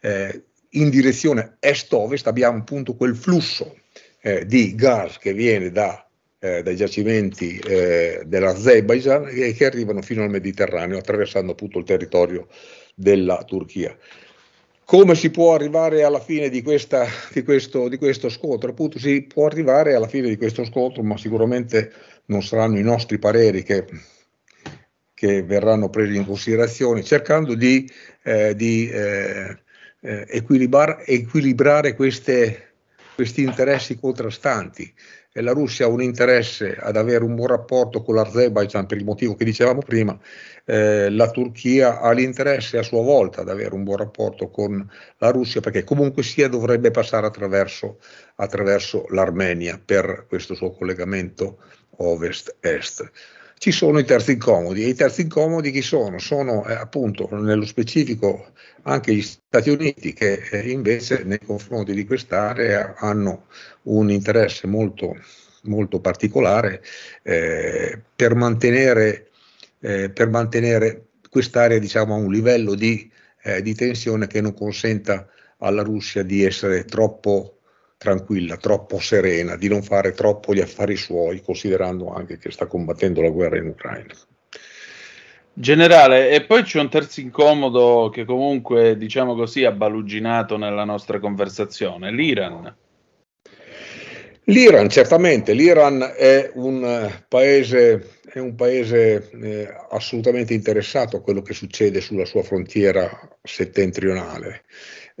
eh, 0.00 0.44
in 0.70 0.88
direzione 0.88 1.58
est-ovest, 1.60 2.26
abbiamo 2.26 2.56
appunto 2.56 2.94
quel 2.94 3.16
flusso 3.16 3.76
eh, 4.22 4.46
di 4.46 4.74
gas 4.74 5.18
che 5.18 5.34
viene 5.34 5.70
da 5.70 6.07
eh, 6.40 6.62
dai 6.62 6.76
giacimenti 6.76 7.58
eh, 7.58 8.22
dell'Azerbaijan 8.24 9.28
e 9.28 9.52
che 9.54 9.66
arrivano 9.66 10.02
fino 10.02 10.22
al 10.22 10.30
Mediterraneo 10.30 10.98
attraversando 10.98 11.52
appunto 11.52 11.78
il 11.78 11.84
territorio 11.84 12.46
della 12.94 13.42
Turchia. 13.44 13.96
Come 14.84 15.14
si 15.14 15.30
può 15.30 15.54
arrivare 15.54 16.02
alla 16.02 16.20
fine 16.20 16.48
di, 16.48 16.62
questa, 16.62 17.06
di, 17.32 17.42
questo, 17.42 17.88
di 17.88 17.98
questo 17.98 18.30
scontro? 18.30 18.70
Appunto 18.70 18.98
si 18.98 19.22
può 19.22 19.46
arrivare 19.46 19.94
alla 19.94 20.08
fine 20.08 20.28
di 20.28 20.36
questo 20.36 20.64
scontro, 20.64 21.02
ma 21.02 21.18
sicuramente 21.18 21.92
non 22.26 22.42
saranno 22.42 22.78
i 22.78 22.82
nostri 22.82 23.18
pareri 23.18 23.62
che, 23.62 23.84
che 25.12 25.42
verranno 25.42 25.90
presi 25.90 26.16
in 26.16 26.24
considerazione, 26.24 27.02
cercando 27.02 27.54
di, 27.54 27.90
eh, 28.22 28.54
di 28.54 28.88
eh, 28.88 29.58
eh, 30.00 30.26
equilibrar, 30.28 31.02
equilibrare 31.04 31.94
queste, 31.94 32.70
questi 33.14 33.42
interessi 33.42 33.98
contrastanti 33.98 34.90
e 35.38 35.40
la 35.40 35.52
Russia 35.52 35.86
ha 35.86 35.88
un 35.88 36.02
interesse 36.02 36.76
ad 36.76 36.96
avere 36.96 37.22
un 37.22 37.36
buon 37.36 37.46
rapporto 37.46 38.02
con 38.02 38.16
l'Azerbaijan 38.16 38.86
per 38.86 38.98
il 38.98 39.04
motivo 39.04 39.36
che 39.36 39.44
dicevamo 39.44 39.82
prima, 39.82 40.18
eh, 40.64 41.08
la 41.10 41.30
Turchia 41.30 42.00
ha 42.00 42.10
l'interesse 42.10 42.76
a 42.76 42.82
sua 42.82 43.02
volta 43.02 43.42
ad 43.42 43.48
avere 43.48 43.72
un 43.72 43.84
buon 43.84 43.98
rapporto 43.98 44.50
con 44.50 44.84
la 45.18 45.30
Russia 45.30 45.60
perché 45.60 45.84
comunque 45.84 46.24
sia 46.24 46.48
dovrebbe 46.48 46.90
passare 46.90 47.24
attraverso, 47.24 48.00
attraverso 48.34 49.06
l'Armenia 49.10 49.80
per 49.82 50.24
questo 50.26 50.54
suo 50.54 50.72
collegamento 50.72 51.58
ovest-est. 51.98 53.08
Ci 53.58 53.72
sono 53.72 53.98
i 53.98 54.04
terzi 54.04 54.32
incomodi 54.32 54.84
e 54.84 54.88
i 54.88 54.94
terzi 54.94 55.22
incomodi 55.22 55.72
chi 55.72 55.82
sono? 55.82 56.18
Sono 56.18 56.64
eh, 56.64 56.74
appunto 56.74 57.28
nello 57.32 57.66
specifico 57.66 58.52
anche 58.82 59.12
gli 59.12 59.20
Stati 59.20 59.70
Uniti 59.70 60.12
che 60.12 60.40
eh, 60.52 60.70
invece 60.70 61.24
nei 61.24 61.40
confronti 61.40 61.92
di 61.92 62.06
quest'area 62.06 62.94
hanno 62.96 63.46
un 63.82 64.10
interesse 64.10 64.68
molto, 64.68 65.16
molto 65.62 66.00
particolare 66.00 66.84
eh, 67.24 68.00
per, 68.14 68.36
mantenere, 68.36 69.30
eh, 69.80 70.08
per 70.10 70.28
mantenere 70.28 71.06
quest'area 71.28 71.80
diciamo, 71.80 72.14
a 72.14 72.18
un 72.18 72.30
livello 72.30 72.76
di, 72.76 73.10
eh, 73.42 73.60
di 73.60 73.74
tensione 73.74 74.28
che 74.28 74.40
non 74.40 74.54
consenta 74.54 75.28
alla 75.58 75.82
Russia 75.82 76.22
di 76.22 76.44
essere 76.44 76.84
troppo 76.84 77.57
tranquilla, 77.98 78.56
troppo 78.56 79.00
serena, 79.00 79.56
di 79.56 79.68
non 79.68 79.82
fare 79.82 80.12
troppo 80.12 80.54
gli 80.54 80.60
affari 80.60 80.96
suoi, 80.96 81.42
considerando 81.42 82.14
anche 82.14 82.38
che 82.38 82.50
sta 82.50 82.66
combattendo 82.66 83.20
la 83.20 83.30
guerra 83.30 83.58
in 83.58 83.66
Ucraina. 83.66 84.14
Generale, 85.52 86.30
e 86.30 86.44
poi 86.44 86.62
c'è 86.62 86.78
un 86.78 86.88
terzo 86.88 87.18
incomodo 87.20 88.10
che 88.14 88.24
comunque, 88.24 88.96
diciamo 88.96 89.34
così, 89.34 89.64
ha 89.64 89.72
baluginato 89.72 90.56
nella 90.56 90.84
nostra 90.84 91.18
conversazione, 91.18 92.12
l'Iran. 92.12 92.76
L'Iran, 94.44 94.88
certamente, 94.88 95.52
l'Iran 95.52 96.14
è 96.16 96.52
un 96.54 97.10
paese, 97.28 98.20
è 98.32 98.38
un 98.38 98.54
paese 98.54 99.28
eh, 99.30 99.68
assolutamente 99.90 100.54
interessato 100.54 101.16
a 101.16 101.20
quello 101.20 101.42
che 101.42 101.52
succede 101.52 102.00
sulla 102.00 102.24
sua 102.24 102.44
frontiera 102.44 103.10
settentrionale. 103.42 104.62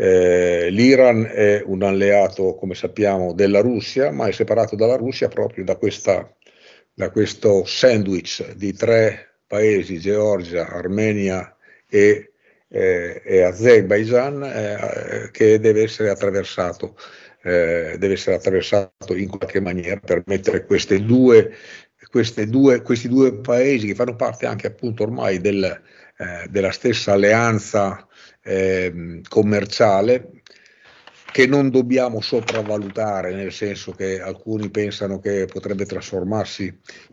Eh, 0.00 0.68
L'Iran 0.70 1.24
è 1.24 1.60
un 1.66 1.82
alleato, 1.82 2.54
come 2.54 2.76
sappiamo, 2.76 3.32
della 3.32 3.60
Russia, 3.60 4.12
ma 4.12 4.28
è 4.28 4.32
separato 4.32 4.76
dalla 4.76 4.94
Russia 4.94 5.26
proprio 5.26 5.64
da, 5.64 5.74
questa, 5.74 6.32
da 6.94 7.10
questo 7.10 7.64
sandwich 7.64 8.52
di 8.52 8.72
tre 8.74 9.40
paesi, 9.48 9.98
Georgia, 9.98 10.68
Armenia 10.68 11.52
e, 11.88 12.30
eh, 12.68 13.22
e 13.24 13.42
Azerbaijan, 13.42 14.42
eh, 14.44 15.30
che 15.32 15.58
deve 15.58 15.82
essere 15.82 16.10
attraversato. 16.10 16.94
Eh, 17.42 17.96
deve 17.98 18.14
essere 18.14 18.36
attraversato 18.36 19.16
in 19.16 19.28
qualche 19.28 19.60
maniera 19.60 19.98
per 19.98 20.22
mettere 20.26 20.64
queste 20.64 21.04
due, 21.04 21.54
due, 22.46 22.82
questi 22.82 23.08
due 23.08 23.34
paesi 23.34 23.86
che 23.88 23.94
fanno 23.94 24.14
parte 24.14 24.46
anche 24.46 24.66
appunto 24.68 25.02
ormai 25.04 25.40
del, 25.40 25.64
eh, 25.64 26.46
della 26.48 26.72
stessa 26.72 27.12
alleanza 27.12 28.07
eh, 28.48 29.20
commerciale 29.28 30.30
che 31.30 31.46
non 31.46 31.68
dobbiamo 31.68 32.20
sopravvalutare, 32.20 33.34
nel 33.34 33.52
senso 33.52 33.92
che 33.92 34.20
alcuni 34.20 34.70
pensano 34.70 35.20
che 35.20 35.44
potrebbe 35.44 35.84
trasformarsi 35.84 36.64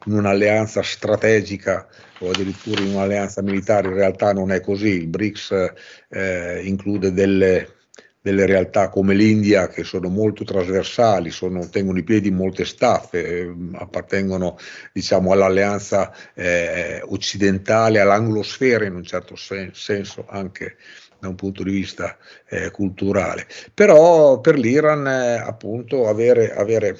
in 0.05 0.13
un'alleanza 0.13 0.81
strategica 0.81 1.88
o 2.19 2.29
addirittura 2.29 2.81
in 2.81 2.93
un'alleanza 2.93 3.41
militare, 3.41 3.89
in 3.89 3.95
realtà 3.95 4.31
non 4.31 4.51
è 4.51 4.61
così, 4.61 4.88
il 4.88 5.07
BRICS 5.07 5.73
eh, 6.09 6.61
include 6.63 7.11
delle, 7.11 7.75
delle 8.21 8.45
realtà 8.45 8.89
come 8.89 9.13
l'India 9.13 9.67
che 9.67 9.83
sono 9.83 10.07
molto 10.07 10.43
trasversali, 10.45 11.29
sono, 11.29 11.67
tengono 11.69 11.99
i 11.99 12.03
piedi 12.03 12.29
in 12.29 12.36
molte 12.36 12.63
staffe, 12.65 13.41
eh, 13.41 13.53
appartengono 13.73 14.57
diciamo, 14.93 15.33
all'alleanza 15.33 16.11
eh, 16.33 17.01
occidentale, 17.03 17.99
all'anglosfera 17.99 18.86
in 18.86 18.95
un 18.95 19.03
certo 19.03 19.36
sen- 19.36 19.69
senso 19.73 20.25
anche 20.27 20.77
da 21.26 21.30
un 21.30 21.36
punto 21.36 21.63
di 21.63 21.71
vista 21.71 22.17
eh, 22.47 22.71
culturale. 22.71 23.47
Però 23.73 24.39
per 24.39 24.57
l'Iran 24.57 25.07
eh, 25.07 25.38
appunto 25.38 26.07
avere, 26.07 26.53
avere 26.53 26.97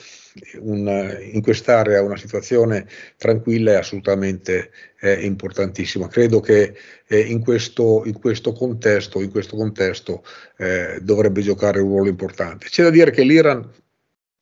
un, 0.60 1.18
in 1.32 1.42
quest'area 1.42 2.02
una 2.02 2.18
situazione 2.18 2.88
tranquilla 3.18 3.74
è 3.74 3.76
assolutamente 3.76 4.72
eh, 5.00 5.26
importantissima. 5.26 6.08
Credo 6.08 6.40
che 6.40 6.76
eh, 7.08 7.20
in 7.20 7.42
questo, 7.42 8.04
in, 8.06 8.20
questo, 8.20 8.52
contesto, 8.52 9.22
in 9.22 9.32
questo 9.32 9.56
contesto 9.56 10.24
eh, 10.58 11.00
dovrebbe 11.02 11.42
giocare 11.42 11.80
un 11.80 11.90
ruolo 11.90 12.10
importante. 12.10 12.68
C'è 12.68 12.84
da 12.84 12.90
dire 12.90 13.12
che 13.12 13.24
l'Iran 13.24 13.70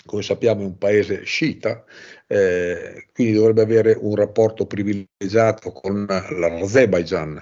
come 0.05 0.21
sappiamo 0.21 0.61
è 0.61 0.65
un 0.65 0.77
paese 0.77 1.23
sciita, 1.23 1.83
eh, 2.27 3.07
quindi 3.13 3.33
dovrebbe 3.33 3.61
avere 3.61 3.97
un 3.97 4.15
rapporto 4.15 4.65
privilegiato 4.65 5.71
con 5.71 6.05
l'Azerbaijan 6.05 7.41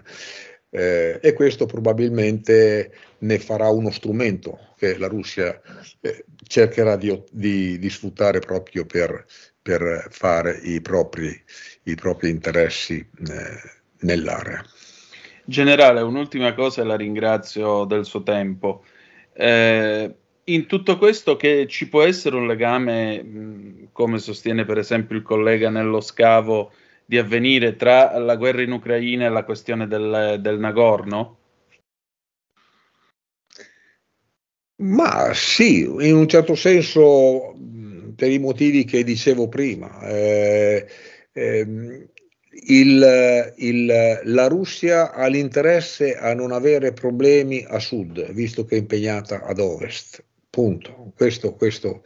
eh, 0.72 1.20
e 1.22 1.34
questo 1.34 1.66
probabilmente 1.66 2.92
ne 3.20 3.40
farà 3.40 3.70
uno 3.70 3.92
strumento 3.92 4.58
che 4.78 4.98
la 4.98 5.08
Russia 5.08 5.62
eh, 6.00 6.26
cercherà 6.48 6.96
di, 6.96 7.22
di, 7.30 7.78
di, 7.78 7.90
sfruttare 7.90 8.40
proprio 8.40 8.86
per, 8.86 9.26
per 9.62 10.08
fare 10.10 10.60
i 10.64 10.80
propri, 10.82 11.30
i 11.84 11.96
propri 11.96 12.30
interessi 12.30 12.98
eh, 13.00 13.60
nell'area. 14.00 14.66
Generale, 15.44 16.02
un'ultima 16.02 16.54
cosa 16.54 16.82
e 16.82 16.86
la 16.86 16.96
ringrazio 16.96 17.84
del 17.84 18.06
suo 18.06 18.24
tempo. 18.24 18.86
Eh, 19.34 20.16
in 20.46 20.66
tutto 20.68 20.98
questo 20.98 21.36
che 21.36 21.68
ci 21.68 21.90
può 21.90 22.04
essere 22.04 22.38
un 22.38 22.48
legame, 22.48 23.22
mh, 23.22 23.90
come 23.92 24.20
sostiene 24.20 24.64
per 24.64 24.78
esempio 24.78 25.18
il 25.18 25.22
collega 25.22 25.70
nello 25.70 26.00
scavo, 26.00 26.72
di 27.12 27.18
avvenire 27.18 27.76
tra 27.76 28.18
la 28.20 28.38
guerra 28.38 28.62
in 28.62 28.72
Ucraina 28.72 29.26
e 29.26 29.30
la 29.30 29.43
questione 29.43 29.86
del, 29.86 30.38
del 30.39 30.57
Nagorno? 30.59 31.39
Ma 34.78 35.34
sì, 35.34 35.82
in 35.82 36.16
un 36.16 36.26
certo 36.30 36.55
senso 36.55 37.53
per 38.16 38.32
i 38.32 38.39
motivi 38.39 38.86
che 38.86 39.03
dicevo 39.03 39.49
prima. 39.49 39.99
Eh, 40.07 40.88
eh, 41.34 42.07
il, 42.68 43.53
il, 43.57 44.22
la 44.24 44.47
Russia 44.47 45.12
ha 45.12 45.28
l'interesse 45.28 46.16
a 46.16 46.34
non 46.34 46.53
avere 46.53 46.93
problemi 46.93 47.66
a 47.68 47.80
sud, 47.80 48.32
visto 48.32 48.64
che 48.64 48.78
è 48.78 48.80
impegnata 48.80 49.43
ad 49.43 49.59
ovest. 49.59 50.24
Punto. 50.49 51.12
Questo, 51.14 51.55
questo. 51.55 52.05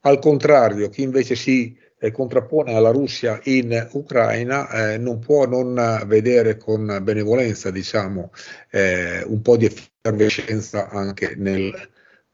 Al 0.00 0.18
contrario, 0.18 0.88
chi 0.88 1.02
invece 1.02 1.34
si 1.34 1.76
eh, 1.98 2.10
contrappone 2.10 2.74
alla 2.74 2.90
Russia 2.90 3.40
in 3.44 3.88
Ucraina 3.92 4.68
eh, 4.92 4.98
non 4.98 5.18
può 5.18 5.46
non 5.46 6.02
vedere 6.06 6.56
con 6.56 7.00
benevolenza 7.02 7.70
diciamo, 7.70 8.32
eh, 8.70 9.22
un 9.24 9.40
po' 9.42 9.56
di 9.56 9.66
effervescenza 9.66 10.88
anche 10.88 11.34
nel 11.36 11.72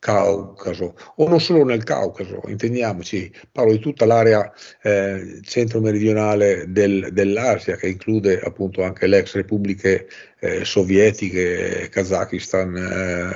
Caucaso, 0.02 0.96
o 1.14 1.28
non 1.28 1.40
solo 1.40 1.62
nel 1.62 1.84
Caucaso, 1.84 2.42
intendiamoci, 2.48 3.32
parlo 3.52 3.70
di 3.70 3.78
tutta 3.78 4.04
l'area 4.04 4.52
eh, 4.82 5.38
centro-meridionale 5.42 6.64
del, 6.66 7.10
dell'Asia, 7.12 7.76
che 7.76 7.86
include 7.86 8.40
appunto 8.40 8.82
anche 8.82 9.06
le 9.06 9.18
ex 9.18 9.36
repubbliche 9.36 10.08
eh, 10.40 10.64
sovietiche, 10.64 11.88
Kazakistan, 11.88 12.76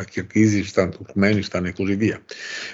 eh, 0.00 0.04
Kirghizistan, 0.06 0.90
Turkmenistan 0.90 1.66
e 1.66 1.72
così 1.72 1.94
via. 1.94 2.20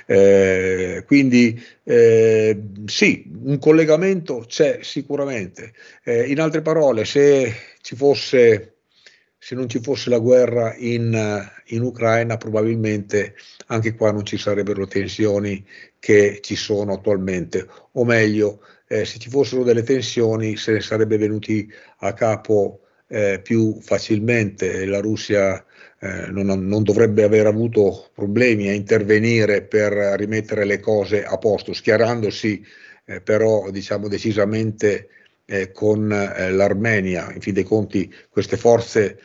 Eh, 0.07 1.05
quindi 1.07 1.62
eh, 1.84 2.62
sì, 2.86 3.30
un 3.45 3.59
collegamento 3.59 4.45
c'è 4.47 4.78
sicuramente. 4.80 5.74
Eh, 6.03 6.30
in 6.30 6.40
altre 6.40 6.62
parole, 6.62 7.05
se 7.05 7.55
ci 7.82 7.95
fosse 7.95 8.76
se 9.45 9.57
non 9.57 9.68
ci 9.68 9.80
fosse 9.80 10.09
la 10.09 10.20
guerra 10.20 10.72
in, 10.76 11.51
in, 11.64 11.82
Ucraina, 11.82 12.36
probabilmente 12.36 13.34
anche 13.66 13.97
qua 13.97 14.12
non 14.12 14.24
ci 14.24 14.38
sarebbero 14.38 14.86
tensioni 14.86 15.66
che 15.99 16.38
ci 16.40 16.55
sono 16.55 16.93
attualmente, 16.93 17.66
o 17.90 18.05
meglio, 18.05 18.61
eh, 18.86 19.05
se 19.05 19.18
ci 19.18 19.28
fossero 19.28 19.64
delle 19.64 19.82
tensioni 19.82 20.57
se 20.57 20.74
ne 20.74 20.80
sarebbe 20.80 21.16
venuti 21.16 21.68
a 21.99 22.12
capo 22.12 22.82
eh, 23.09 23.40
più 23.43 23.80
facilmente. 23.80 24.86
La 24.86 25.01
Russia 25.01 25.64
eh, 25.99 26.28
non, 26.28 26.47
non, 26.47 26.84
dovrebbe 26.84 27.24
aver 27.24 27.47
avuto 27.47 28.11
problemi 28.14 28.68
a 28.68 28.72
intervenire 28.72 29.64
per 29.64 29.93
rimettere 29.93 30.64
le 30.64 30.78
cose 30.78 31.24
a 31.24 31.36
posto, 31.38 31.72
schierandosi 31.72 32.64
eh, 33.07 33.20
però 33.20 33.72
diciamo 33.72 34.07
decisamente 34.07 35.09
eh, 35.47 35.72
con 35.72 36.12
eh, 36.12 36.53
l'Armenia. 36.53 37.32
In 37.32 37.40
fin 37.40 37.55
dei 37.55 37.64
conti 37.64 38.12
queste 38.30 38.57
forze 38.57 39.18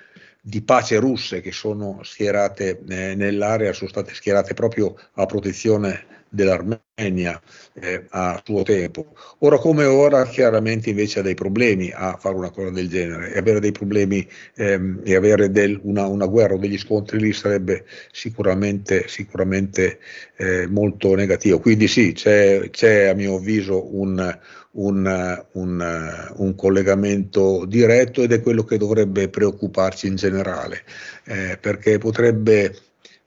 di 0.47 0.61
pace 0.61 0.97
russe 0.97 1.41
che 1.41 1.51
sono 1.51 1.99
schierate 2.03 2.79
eh, 2.87 3.15
nell'area 3.15 3.73
sono 3.73 3.89
state 3.89 4.13
schierate 4.13 4.53
proprio 4.53 4.95
a 5.15 5.25
protezione 5.25 6.05
dell'Armenia 6.29 7.41
eh, 7.73 8.05
a 8.09 8.41
suo 8.45 8.63
tempo. 8.63 9.13
Ora 9.39 9.57
come 9.57 9.83
ora 9.83 10.25
chiaramente 10.25 10.89
invece 10.89 11.19
ha 11.19 11.21
dei 11.21 11.33
problemi 11.33 11.91
a 11.93 12.17
fare 12.17 12.35
una 12.35 12.49
cosa 12.49 12.69
del 12.69 12.87
genere 12.87 13.33
e 13.33 13.37
avere 13.39 13.59
dei 13.59 13.73
problemi 13.73 14.25
ehm, 14.55 15.01
e 15.03 15.15
avere 15.15 15.51
del, 15.51 15.79
una, 15.83 16.07
una, 16.07 16.25
guerra 16.25 16.53
o 16.53 16.57
degli 16.57 16.77
scontri 16.77 17.19
lì 17.19 17.33
sarebbe 17.33 17.85
sicuramente, 18.11 19.07
sicuramente 19.09 19.99
eh, 20.37 20.65
molto 20.67 21.13
negativo. 21.15 21.59
Quindi 21.59 21.87
sì, 21.89 22.13
c'è, 22.13 22.69
c'è 22.69 23.07
a 23.07 23.13
mio 23.13 23.35
avviso 23.35 23.95
un, 23.97 24.37
un, 24.77 25.45
un, 25.53 26.33
un, 26.35 26.55
collegamento 26.55 27.65
diretto 27.65 28.21
ed 28.21 28.31
è 28.31 28.41
quello 28.41 28.63
che 28.63 28.77
dovrebbe 28.77 29.29
preoccuparci 29.29 30.07
in 30.07 30.15
generale, 30.15 30.83
eh, 31.25 31.57
perché 31.59 31.97
potrebbe 31.97 32.75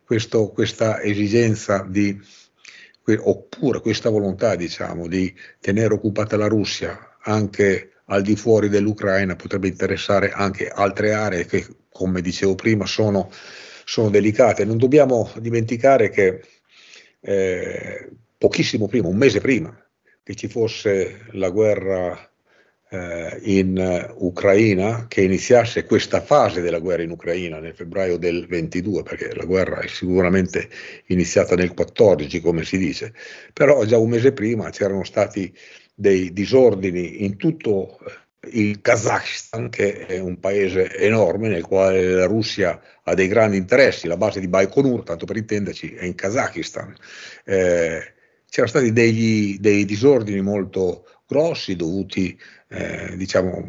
questo, 0.05 0.49
questa 0.49 1.01
esigenza 1.01 1.85
di, 1.89 2.19
oppure 3.19 3.81
questa 3.81 4.11
volontà 4.11 4.55
diciamo, 4.55 5.09
di 5.09 5.33
tenere 5.61 5.95
occupata 5.95 6.37
la 6.37 6.47
Russia 6.47 7.17
anche 7.23 7.91
al 8.07 8.23
di 8.23 8.37
fuori 8.37 8.69
dell'Ucraina 8.69 9.37
potrebbe 9.37 9.69
interessare 9.69 10.31
anche 10.31 10.69
altre 10.69 11.13
aree 11.13 11.47
che, 11.47 11.65
come 11.91 12.21
dicevo 12.21 12.55
prima, 12.55 12.87
sono, 12.87 13.31
sono 13.85 14.11
delicate. 14.11 14.65
Non 14.65 14.79
dobbiamo 14.79 15.31
dimenticare 15.39 16.11
che 16.11 16.43
eh, 17.21 18.11
pochissimo 18.37 18.89
prima, 18.89 19.07
un 19.07 19.17
mese 19.17 19.41
prima, 19.41 19.80
che 20.31 20.37
ci 20.37 20.49
fosse 20.49 21.23
la 21.33 21.51
guerra 21.51 22.17
eh, 22.89 23.39
in 23.43 24.13
Ucraina, 24.19 25.07
che 25.09 25.23
iniziasse 25.23 25.85
questa 25.85 26.21
fase 26.21 26.61
della 26.61 26.79
guerra 26.79 27.03
in 27.03 27.11
Ucraina 27.11 27.59
nel 27.59 27.75
febbraio 27.75 28.17
del 28.17 28.47
22, 28.47 29.03
perché 29.03 29.35
la 29.35 29.45
guerra 29.45 29.81
è 29.81 29.89
sicuramente 29.89 30.69
iniziata 31.07 31.57
nel 31.57 31.75
14, 31.75 32.41
come 32.41 32.65
si 32.65 32.79
dice, 32.79 33.13
però 33.53 33.85
già 33.85 33.99
un 33.99 34.09
mese 34.09 34.33
prima 34.33 34.71
c'erano 34.71 35.03
stati 35.03 35.53
dei 35.93 36.33
disordini 36.33 37.25
in 37.25 37.37
tutto 37.37 37.99
il 38.53 38.81
Kazakhstan, 38.81 39.69
che 39.69 40.07
è 40.07 40.21
un 40.21 40.39
paese 40.39 40.97
enorme 40.97 41.49
nel 41.49 41.67
quale 41.67 42.09
la 42.09 42.27
Russia 42.27 42.81
ha 43.03 43.15
dei 43.15 43.27
grandi 43.27 43.57
interessi, 43.57 44.07
la 44.07 44.17
base 44.17 44.39
di 44.39 44.47
Baikonur, 44.47 45.03
tanto 45.03 45.27
per 45.27 45.37
intenderci, 45.37 45.95
è 45.95 46.05
in 46.05 46.15
Kazakistan. 46.15 46.95
Eh, 47.45 48.19
c'erano 48.51 48.69
stati 48.69 48.93
degli, 48.93 49.59
dei 49.59 49.85
disordini 49.85 50.43
molto 50.43 51.07
grossi 51.27 51.77
dovuti, 51.77 52.39
eh, 52.69 53.17
diciamo, 53.17 53.69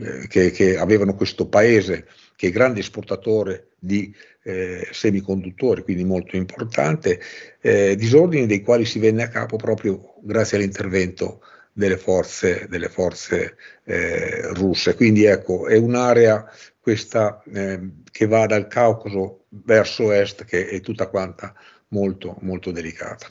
eh, 0.00 0.28
che, 0.28 0.52
che, 0.52 0.78
avevano 0.78 1.14
questo 1.14 1.48
paese 1.48 2.06
che 2.36 2.48
è 2.48 2.50
grande 2.52 2.80
esportatore 2.80 3.70
di 3.76 4.14
eh, 4.44 4.88
semiconduttori, 4.92 5.82
quindi 5.82 6.04
molto 6.04 6.36
importante, 6.36 7.20
eh, 7.60 7.96
disordini 7.96 8.46
dei 8.46 8.62
quali 8.62 8.84
si 8.84 9.00
venne 9.00 9.24
a 9.24 9.28
capo 9.28 9.56
proprio 9.56 10.14
grazie 10.22 10.56
all'intervento 10.56 11.40
delle 11.72 11.96
forze, 11.96 12.66
delle 12.68 12.88
forze 12.88 13.56
eh, 13.84 14.52
russe. 14.54 14.94
Quindi 14.94 15.24
ecco, 15.24 15.66
è 15.66 15.76
un'area 15.76 16.48
questa 16.80 17.42
eh, 17.52 17.80
che 18.10 18.26
va 18.26 18.46
dal 18.46 18.68
Caucaso 18.68 19.46
verso 19.48 20.12
est 20.12 20.44
che 20.44 20.68
è 20.68 20.80
tutta 20.80 21.08
quanta 21.08 21.52
molto, 21.88 22.36
molto 22.40 22.70
delicata. 22.70 23.26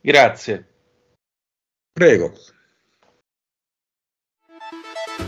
Grazie. 0.00 0.66
Prego. 1.92 2.32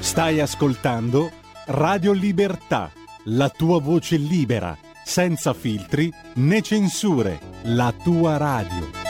Stai 0.01 0.41
ascoltando 0.41 1.31
Radio 1.67 2.13
Libertà, 2.13 2.91
la 3.25 3.49
tua 3.49 3.81
voce 3.81 4.17
libera, 4.17 4.77
senza 5.05 5.53
filtri 5.53 6.13
né 6.35 6.63
censure, 6.63 7.39
la 7.65 7.93
tua 8.03 8.37
radio. 8.37 9.10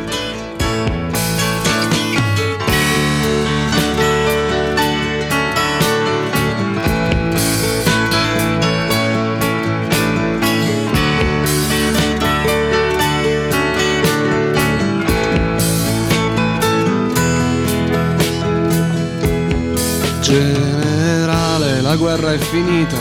Generale, 20.31 21.81
la 21.81 21.97
guerra 21.97 22.31
è 22.31 22.37
finita, 22.37 22.95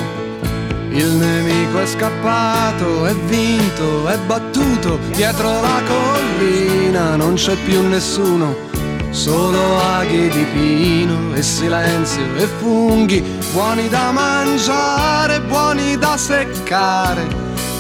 il 0.91 1.13
nemico 1.13 1.79
è 1.79 1.87
scappato, 1.87 3.07
è 3.07 3.15
vinto, 3.15 4.09
è 4.09 4.19
battuto, 4.27 4.99
dietro 5.15 5.49
la 5.61 5.81
collina 5.87 7.15
non 7.15 7.35
c'è 7.35 7.55
più 7.55 7.87
nessuno, 7.87 8.70
solo 9.11 9.79
aghi 9.81 10.29
di 10.29 10.45
pino 10.53 11.35
e 11.35 11.43
silenzio 11.43 12.35
e 12.37 12.47
funghi, 12.59 13.21
buoni 13.53 13.89
da 13.89 14.13
mangiare, 14.13 15.41
buoni 15.41 15.99
da 15.99 16.17
seccare, 16.17 17.27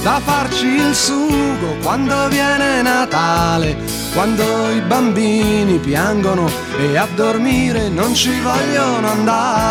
da 0.02 0.20
farci 0.24 0.66
il 0.66 0.94
sugo 0.94 1.76
quando 1.82 2.28
viene 2.28 2.82
Natale, 2.82 3.76
quando 4.12 4.70
i 4.70 4.80
bambini 4.80 5.78
piangono 5.78 6.50
e 6.78 6.96
a 6.96 7.06
dormire 7.14 7.88
non 7.88 8.14
ci 8.14 8.38
vogliono 8.40 9.08
andare. 9.10 9.70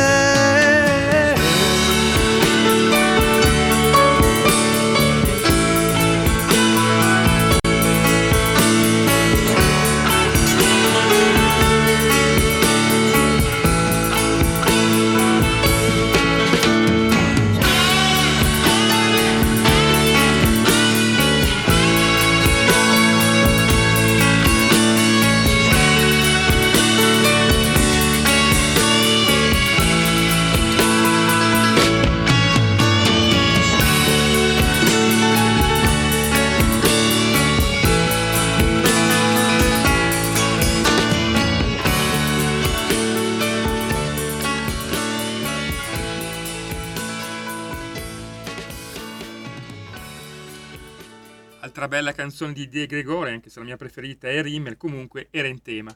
Altra 51.81 51.97
bella 51.97 52.13
canzone 52.13 52.53
di 52.53 52.67
De 52.67 52.85
Gregori, 52.85 53.31
anche 53.31 53.49
se 53.49 53.57
la 53.57 53.65
mia 53.65 53.75
preferita 53.75 54.29
è 54.29 54.39
Rimmel, 54.43 54.77
comunque 54.77 55.29
era 55.31 55.47
in 55.47 55.63
tema. 55.63 55.91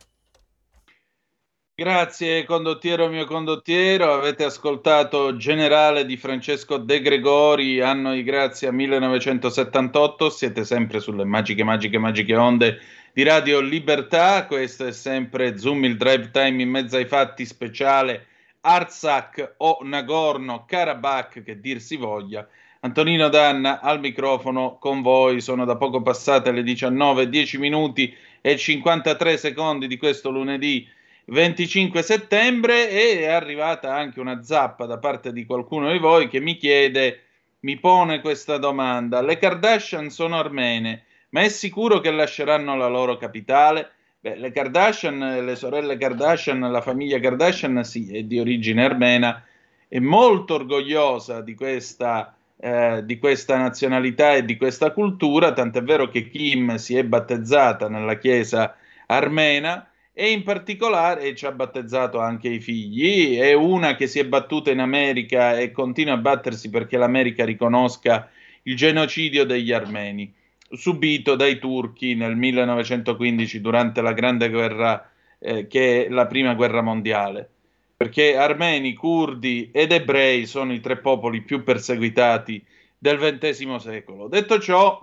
Grazie 1.76 2.44
condottiero 2.44 3.08
mio 3.08 3.26
condottiero, 3.26 4.12
avete 4.12 4.46
ascoltato 4.46 5.38
Generale 5.38 6.08
di 6.08 6.18
Francesco 6.18 6.78
De 6.78 7.02
Gregori, 7.02 7.82
anno 7.82 8.14
di 8.14 8.24
grazia 8.24 8.72
1978, 8.72 10.32
siete 10.32 10.66
sempre 10.66 11.00
sulle 11.00 11.24
magiche, 11.24 11.64
magiche, 11.64 12.00
magiche 12.00 12.36
onde 12.36 12.80
di 13.14 13.22
Radio 13.22 13.60
Libertà, 13.60 14.48
questo 14.48 14.88
è 14.88 14.92
sempre 14.92 15.56
Zoom 15.60 15.84
il 15.84 15.98
drive 15.98 16.32
time 16.32 16.64
in 16.64 16.70
mezzo 16.72 16.96
ai 16.96 17.06
fatti 17.06 17.46
speciale 17.46 18.26
Artsakh 18.62 19.54
o 19.58 19.78
Nagorno-Karabakh 19.84 21.44
che 21.44 21.60
dir 21.60 21.80
si 21.80 21.96
voglia. 21.96 22.48
Antonino 22.86 23.30
Danna 23.30 23.80
al 23.82 24.00
microfono 24.00 24.78
con 24.80 25.02
voi, 25.02 25.42
sono 25.42 25.66
da 25.66 25.76
poco 25.76 26.04
passate 26.04 26.52
le 26.52 26.62
19, 26.62 27.30
10 27.30 27.58
minuti 27.58 28.16
e 28.42 28.58
53 28.58 29.38
secondi 29.38 29.88
di 29.88 29.98
questo 29.98 30.30
lunedì 30.30 30.88
25 31.26 32.04
settembre 32.04 32.92
e 32.92 33.22
è 33.22 33.26
arrivata 33.26 33.96
anche 33.96 34.20
una 34.20 34.44
zappa 34.44 34.86
da 34.86 35.00
parte 35.00 35.34
di 35.34 35.48
qualcuno 35.48 35.92
di 35.92 35.98
voi 35.98 36.28
che 36.28 36.40
mi 36.40 36.58
chiede, 36.58 37.24
mi 37.62 37.80
pone 37.80 38.22
questa 38.22 38.60
domanda, 38.60 39.20
le 39.24 39.40
Kardashian 39.40 40.12
sono 40.12 40.38
armene, 40.38 41.06
ma 41.30 41.42
è 41.42 41.50
sicuro 41.50 42.00
che 42.00 42.12
lasceranno 42.12 42.78
la 42.78 42.88
loro 42.88 43.18
capitale? 43.18 43.94
Beh, 44.20 44.36
le 44.36 44.52
Kardashian, 44.52 45.44
le 45.44 45.56
sorelle 45.56 45.98
Kardashian, 45.98 46.60
la 46.60 46.82
famiglia 46.82 47.18
Kardashian 47.18 47.84
sì, 47.84 48.16
è 48.16 48.22
di 48.22 48.38
origine 48.38 48.86
armena, 48.86 49.44
è 49.88 49.98
molto 49.98 50.54
orgogliosa 50.54 51.42
di 51.42 51.56
questa 51.56 52.35
eh, 52.58 53.02
di 53.06 53.18
questa 53.18 53.58
nazionalità 53.58 54.36
e 54.36 54.46
di 54.46 54.58
questa 54.58 54.92
cultura, 54.92 55.54
tant'è 55.54 55.84
vero 55.84 56.10
che 56.10 56.30
Kim 56.30 56.76
si 56.76 56.96
è 56.96 57.04
battezzata 57.04 57.90
nella 57.90 58.18
chiesa 58.18 58.76
armena 59.08 59.90
e 60.14 60.32
in 60.32 60.44
particolare 60.44 61.36
ci 61.36 61.46
ha 61.46 61.52
battezzato 61.52 62.20
anche 62.20 62.48
i 62.48 62.62
figli, 62.62 63.38
è 63.38 63.54
una 63.54 63.96
che 63.96 64.08
si 64.08 64.20
è 64.20 64.26
battuta 64.26 64.72
in 64.72 64.80
America 64.80 65.58
e 65.60 65.72
continua 65.72 66.14
a 66.14 66.18
battersi 66.18 66.70
perché 66.70 66.98
l'America 66.98 67.44
riconosca 67.44 68.30
il 68.64 68.76
genocidio 68.76 69.46
degli 69.46 69.72
armeni 69.72 70.34
subito 70.70 71.36
dai 71.36 71.60
turchi 71.60 72.16
nel 72.16 72.36
1915 72.36 73.62
durante 73.62 74.02
la 74.02 74.14
grande 74.14 74.50
guerra 74.50 75.10
eh, 75.40 75.68
che 75.68 76.06
è 76.06 76.10
la 76.10 76.26
prima 76.26 76.54
guerra 76.54 76.82
mondiale 76.82 77.50
perché 77.96 78.36
armeni, 78.36 78.94
curdi 78.94 79.70
ed 79.72 79.92
ebrei 79.92 80.46
sono 80.46 80.74
i 80.74 80.82
tre 80.82 80.98
popoli 80.98 81.42
più 81.42 81.64
perseguitati 81.64 82.64
del 82.98 83.18
XX 83.18 83.76
secolo. 83.78 84.28
Detto 84.28 84.60
ciò, 84.60 85.00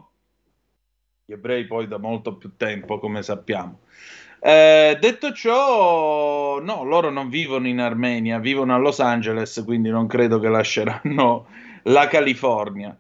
gli 1.25 1.33
ebrei 1.33 1.67
poi 1.67 1.89
da 1.89 1.99
molto 1.99 2.37
più 2.37 2.57
tempo, 2.57 2.99
come 2.99 3.23
sappiamo. 3.23 3.81
Eh, 4.45 4.99
detto 5.01 5.33
ciò, 5.33 6.59
no, 6.61 6.83
loro 6.83 7.11
non 7.11 7.29
vivono 7.29 7.69
in 7.69 7.79
Armenia, 7.79 8.41
vivono 8.41 8.75
a 8.75 8.79
Los 8.79 8.99
Angeles, 8.99 9.63
quindi 9.65 9.89
non 9.89 10.09
credo 10.09 10.41
che 10.41 10.49
lasceranno 10.49 11.47
la 11.85 12.09
California. 12.09 12.97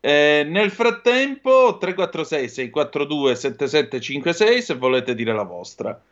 Eh, 0.00 0.46
nel 0.48 0.70
frattempo, 0.70 1.76
346 1.78 2.48
642 2.48 3.34
7756 3.34 4.62
se 4.62 4.74
volete 4.74 5.14
dire 5.14 5.34
la 5.34 5.42
vostra. 5.42 6.02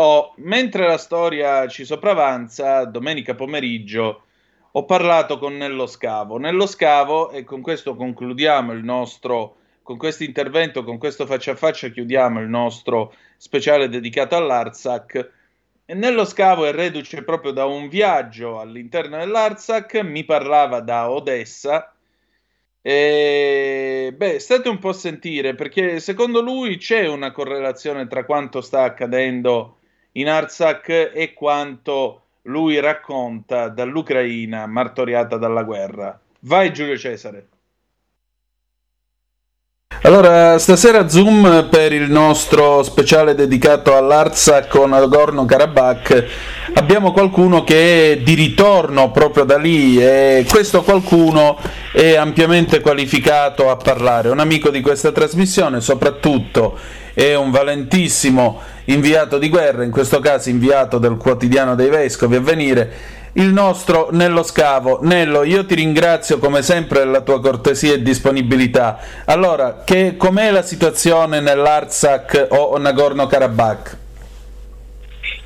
Oh, 0.00 0.32
mentre 0.36 0.86
la 0.86 0.96
storia 0.96 1.66
ci 1.66 1.84
sopravanza, 1.84 2.84
domenica 2.84 3.34
pomeriggio 3.34 4.22
ho 4.70 4.84
parlato 4.84 5.38
con 5.38 5.56
Nello 5.56 5.88
Scavo. 5.88 6.38
Nello 6.38 6.66
Scavo, 6.66 7.30
e 7.30 7.42
con 7.42 7.62
questo 7.62 7.96
concludiamo 7.96 8.70
il 8.72 8.84
nostro, 8.84 9.56
con 9.82 9.96
questo 9.96 10.22
intervento, 10.22 10.84
con 10.84 10.98
questo 10.98 11.26
faccia 11.26 11.50
a 11.50 11.56
faccia 11.56 11.88
chiudiamo 11.88 12.38
il 12.40 12.48
nostro 12.48 13.12
speciale 13.36 13.88
dedicato 13.88 14.36
all'Arsac. 14.36 15.30
Nello 15.86 16.24
Scavo 16.24 16.64
è 16.64 16.70
reduce 16.70 17.24
proprio 17.24 17.50
da 17.50 17.64
un 17.64 17.88
viaggio 17.88 18.60
all'interno 18.60 19.16
dell'Arsac, 19.16 19.96
mi 20.04 20.22
parlava 20.24 20.78
da 20.78 21.10
Odessa. 21.10 21.92
E, 22.80 24.14
beh, 24.16 24.38
state 24.38 24.68
un 24.68 24.78
po' 24.78 24.90
a 24.90 24.92
sentire 24.92 25.56
perché 25.56 25.98
secondo 25.98 26.40
lui 26.40 26.76
c'è 26.76 27.08
una 27.08 27.32
correlazione 27.32 28.06
tra 28.06 28.24
quanto 28.24 28.60
sta 28.60 28.84
accadendo 28.84 29.77
in 30.18 30.28
Artsakh 30.28 31.10
e 31.14 31.32
quanto 31.34 32.22
lui 32.42 32.78
racconta 32.80 33.68
dall'Ucraina 33.68 34.66
martoriata 34.66 35.36
dalla 35.36 35.62
guerra. 35.62 36.18
Vai 36.40 36.72
Giulio 36.72 36.96
Cesare. 36.96 37.48
Allora, 40.02 40.58
stasera 40.58 41.08
Zoom 41.08 41.66
per 41.70 41.92
il 41.92 42.10
nostro 42.10 42.82
speciale 42.82 43.34
dedicato 43.34 43.96
all'Artsakh 43.96 44.68
con 44.68 44.90
Nagorno-Karabakh 44.90 46.26
abbiamo 46.74 47.12
qualcuno 47.12 47.64
che 47.64 48.12
è 48.12 48.16
di 48.18 48.34
ritorno 48.34 49.10
proprio 49.10 49.44
da 49.44 49.56
lì 49.56 50.02
e 50.02 50.44
questo 50.48 50.82
qualcuno 50.82 51.58
è 51.92 52.14
ampiamente 52.14 52.80
qualificato 52.80 53.70
a 53.70 53.76
parlare, 53.76 54.28
un 54.28 54.38
amico 54.38 54.70
di 54.70 54.80
questa 54.80 55.12
trasmissione, 55.12 55.80
soprattutto 55.80 56.78
è 57.14 57.34
un 57.34 57.50
valentissimo 57.50 58.60
inviato 58.84 59.38
di 59.38 59.48
guerra, 59.48 59.84
in 59.84 59.90
questo 59.90 60.20
caso 60.20 60.50
inviato 60.50 60.98
del 60.98 61.16
quotidiano 61.16 61.74
dei 61.74 61.88
Vescovi 61.88 62.36
a 62.36 62.40
venire, 62.40 62.92
il 63.32 63.52
nostro 63.52 64.08
Nello 64.12 64.42
Scavo. 64.42 65.00
Nello, 65.02 65.42
io 65.42 65.64
ti 65.66 65.74
ringrazio 65.74 66.38
come 66.38 66.62
sempre 66.62 67.00
della 67.00 67.20
tua 67.20 67.40
cortesia 67.40 67.94
e 67.94 68.02
disponibilità. 68.02 68.98
Allora, 69.26 69.82
che, 69.84 70.16
com'è 70.16 70.50
la 70.50 70.62
situazione 70.62 71.40
nell'Artsakh 71.40 72.46
o 72.50 72.76
Nagorno-Karabakh? 72.78 73.96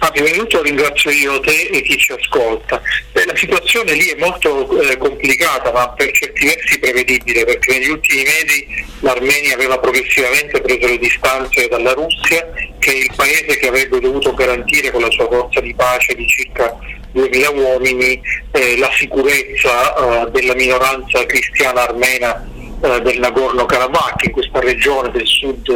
Ah, 0.05 0.11
prima 0.11 0.31
di 0.31 0.37
tutto 0.39 0.63
ringrazio 0.63 1.11
io 1.11 1.39
te 1.39 1.69
e 1.71 1.81
chi 1.83 1.97
ci 1.97 2.11
ascolta. 2.11 2.83
Eh, 3.13 3.25
la 3.25 3.37
situazione 3.37 3.93
lì 3.93 4.09
è 4.09 4.19
molto 4.19 4.81
eh, 4.81 4.97
complicata 4.97 5.71
ma 5.71 5.91
per 5.91 6.11
certi 6.11 6.45
versi 6.45 6.81
prevedibile 6.81 7.45
perché 7.45 7.79
negli 7.79 7.91
ultimi 7.91 8.25
mesi 8.25 8.67
l'Armenia 8.99 9.55
aveva 9.55 9.79
progressivamente 9.79 10.61
preso 10.61 10.89
le 10.89 10.99
distanze 10.99 11.69
dalla 11.69 11.93
Russia 11.93 12.51
che 12.81 12.91
è 12.91 12.97
il 12.97 13.13
paese 13.15 13.57
che 13.59 13.69
avrebbe 13.69 14.01
dovuto 14.01 14.35
garantire 14.35 14.91
con 14.91 15.03
la 15.03 15.11
sua 15.13 15.29
forza 15.29 15.61
di 15.61 15.73
pace 15.73 16.15
di 16.15 16.27
circa 16.27 16.77
2000 17.13 17.51
uomini 17.51 18.21
eh, 18.51 18.79
la 18.79 18.91
sicurezza 18.97 19.95
eh, 19.95 20.31
della 20.33 20.57
minoranza 20.57 21.25
cristiana 21.27 21.83
armena 21.83 22.45
eh, 22.83 23.01
del 23.03 23.21
Nagorno-Karabakh 23.21 24.25
in 24.25 24.33
questa 24.33 24.59
regione 24.59 25.13
del 25.13 25.27
sud 25.29 25.69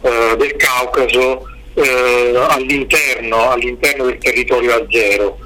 eh, 0.00 0.36
del 0.38 0.56
Caucaso 0.56 1.50
eh, 1.76 2.32
all'interno, 2.48 3.50
all'interno, 3.50 4.06
del 4.06 4.18
territorio 4.18 4.74
azero. 4.74 5.38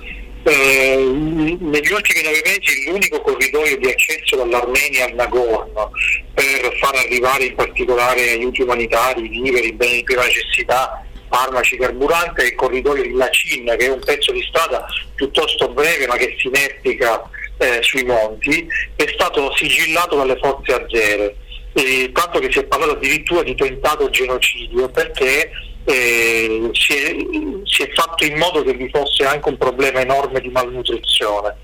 Eh, 0.43 0.97
negli 0.97 1.93
ultimi 1.93 2.23
nove 2.23 2.43
mesi 2.45 2.87
l'unico 2.87 3.21
corridoio 3.21 3.77
di 3.77 3.89
accesso 3.89 4.37
dall'Armenia 4.37 5.05
al 5.05 5.15
Nagorno 5.15 5.91
per 6.33 6.79
far 6.81 6.95
arrivare 6.95 7.45
in 7.45 7.55
particolare 7.55 8.31
aiuti 8.31 8.63
umanitari, 8.63 9.29
viveri, 9.29 9.73
beni 9.73 9.97
di 9.97 10.03
prima 10.05 10.25
necessità, 10.25 11.05
farmaci, 11.29 11.77
carburante 11.77 12.43
è 12.43 12.47
il 12.47 12.55
corridoio 12.55 13.03
di 13.03 13.13
Lacin 13.13 13.67
che 13.79 13.87
è 13.87 13.91
un 13.91 14.01
pezzo 14.03 14.33
di 14.33 14.43
strada 14.49 14.87
piuttosto 15.15 15.69
breve 15.69 16.07
ma 16.07 16.17
che 16.17 16.35
si 16.39 16.47
inerpica 16.47 17.29
eh, 17.59 17.79
sui 17.83 18.05
monti, 18.05 18.67
è 18.97 19.05
stato 19.13 19.55
sigillato 19.57 20.17
dalle 20.17 20.39
forze 20.39 20.73
azere. 20.73 21.37
Eh, 21.73 22.11
tanto 22.13 22.41
che 22.41 22.51
si 22.51 22.59
è 22.59 22.65
parlato 22.65 22.93
addirittura 22.93 23.43
di 23.43 23.55
tentato 23.55 24.11
genocidio 24.11 24.89
perché 24.89 25.51
eh, 25.91 26.71
si, 26.73 26.93
è, 26.95 27.17
si, 27.65 27.83
è, 27.83 27.91
fatto 27.93 28.25
in 28.25 28.37
modo 28.37 28.63
che 28.63 28.75
vi 28.75 28.89
fosse 28.89 29.25
anche 29.25 29.49
un 29.49 29.57
problema 29.57 30.01
enorme 30.01 30.41
di 30.41 30.49
malnutrizione. 30.49 31.57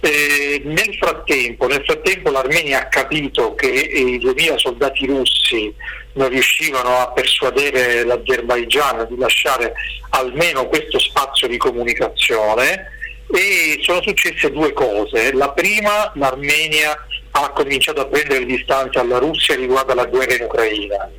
Eh, 0.00 0.62
nel, 0.64 0.96
frattempo, 0.98 1.68
nel, 1.68 1.84
frattempo, 1.84 2.30
l'Armenia 2.30 2.80
ha 2.80 2.88
capito 2.88 3.54
che 3.54 3.68
i 3.68 4.18
2000 4.18 4.58
soldati 4.58 5.06
russi 5.06 5.72
non 6.14 6.28
riuscivano 6.28 6.98
a 6.98 7.12
persuadere 7.12 8.04
l'Azerbaigian 8.04 9.06
di 9.08 9.16
lasciare 9.16 9.72
almeno 10.10 10.66
questo 10.66 10.98
spazio 10.98 11.46
di 11.46 11.56
comunicazione 11.56 12.90
e 13.32 13.78
sono 13.80 14.02
successe 14.02 14.50
due 14.50 14.72
cose. 14.72 15.32
La 15.32 15.52
prima, 15.52 16.10
l'Armenia 16.16 16.96
ha 17.30 17.50
cominciato 17.50 18.00
a 18.00 18.06
prendere 18.06 18.44
distanza 18.44 19.00
alla 19.00 19.18
Russia 19.18 19.54
riguardo 19.54 19.92
alla 19.92 20.06
guerra 20.06 20.34
in 20.34 20.42
Ucraina 20.42 21.10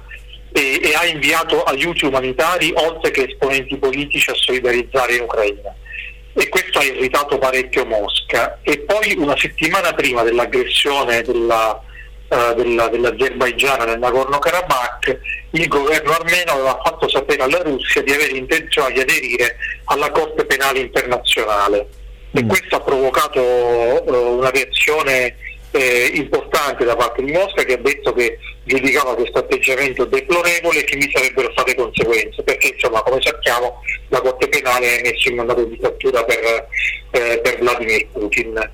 e, 0.53 0.79
e 0.81 0.93
ha 0.93 1.05
inviato 1.05 1.63
aiuti 1.63 2.05
umanitari 2.05 2.71
oltre 2.75 3.11
che 3.11 3.23
esponenti 3.23 3.77
politici 3.77 4.29
a 4.29 4.35
solidarizzare 4.35 5.15
in 5.15 5.23
Ucraina 5.23 5.75
e 6.33 6.49
questo 6.49 6.79
ha 6.79 6.83
irritato 6.83 7.37
parecchio 7.37 7.85
Mosca. 7.85 8.59
E 8.63 8.79
poi 8.79 9.15
una 9.17 9.37
settimana 9.37 9.93
prima 9.93 10.23
dell'aggressione 10.23 11.21
della, 11.21 11.79
uh, 12.27 12.53
della, 12.55 12.87
dell'Azerbaigian 12.87 13.85
nel 13.85 13.99
Nagorno-Karabakh 13.99 15.19
il 15.51 15.67
governo 15.67 16.11
armeno 16.13 16.51
aveva 16.53 16.79
fatto 16.83 17.07
sapere 17.07 17.43
alla 17.43 17.61
Russia 17.61 18.01
di 18.01 18.11
avere 18.11 18.35
intenzione 18.35 18.93
di 18.93 19.01
aderire 19.01 19.57
alla 19.85 20.09
Corte 20.11 20.45
Penale 20.45 20.79
Internazionale. 20.79 21.87
Mm. 22.35 22.37
e 22.37 22.45
questo 22.47 22.77
ha 22.77 22.81
provocato 22.81 23.39
uh, 23.39 24.37
una 24.37 24.49
reazione 24.49 25.35
eh, 25.69 26.11
importante 26.15 26.83
da 26.83 26.95
parte 26.95 27.23
di 27.23 27.31
Mosca 27.31 27.63
che 27.63 27.73
ha 27.73 27.77
detto 27.77 28.11
che 28.13 28.39
giudicava 28.63 29.15
questo 29.15 29.39
atteggiamento 29.39 30.05
deplorevole 30.05 30.79
e 30.79 30.83
che 30.83 30.97
vi 30.97 31.09
sarebbero 31.13 31.51
state 31.51 31.75
conseguenze, 31.75 32.43
perché 32.43 32.67
insomma 32.67 33.01
come 33.01 33.21
sappiamo 33.21 33.81
la 34.09 34.21
Corte 34.21 34.47
Penale 34.47 34.99
ha 34.99 35.01
messo 35.01 35.29
in 35.29 35.35
mandato 35.35 35.63
di 35.63 35.77
cattura 35.77 36.23
per, 36.23 36.67
eh, 37.11 37.39
per 37.39 37.59
Vladimir 37.59 38.07
Putin. 38.11 38.71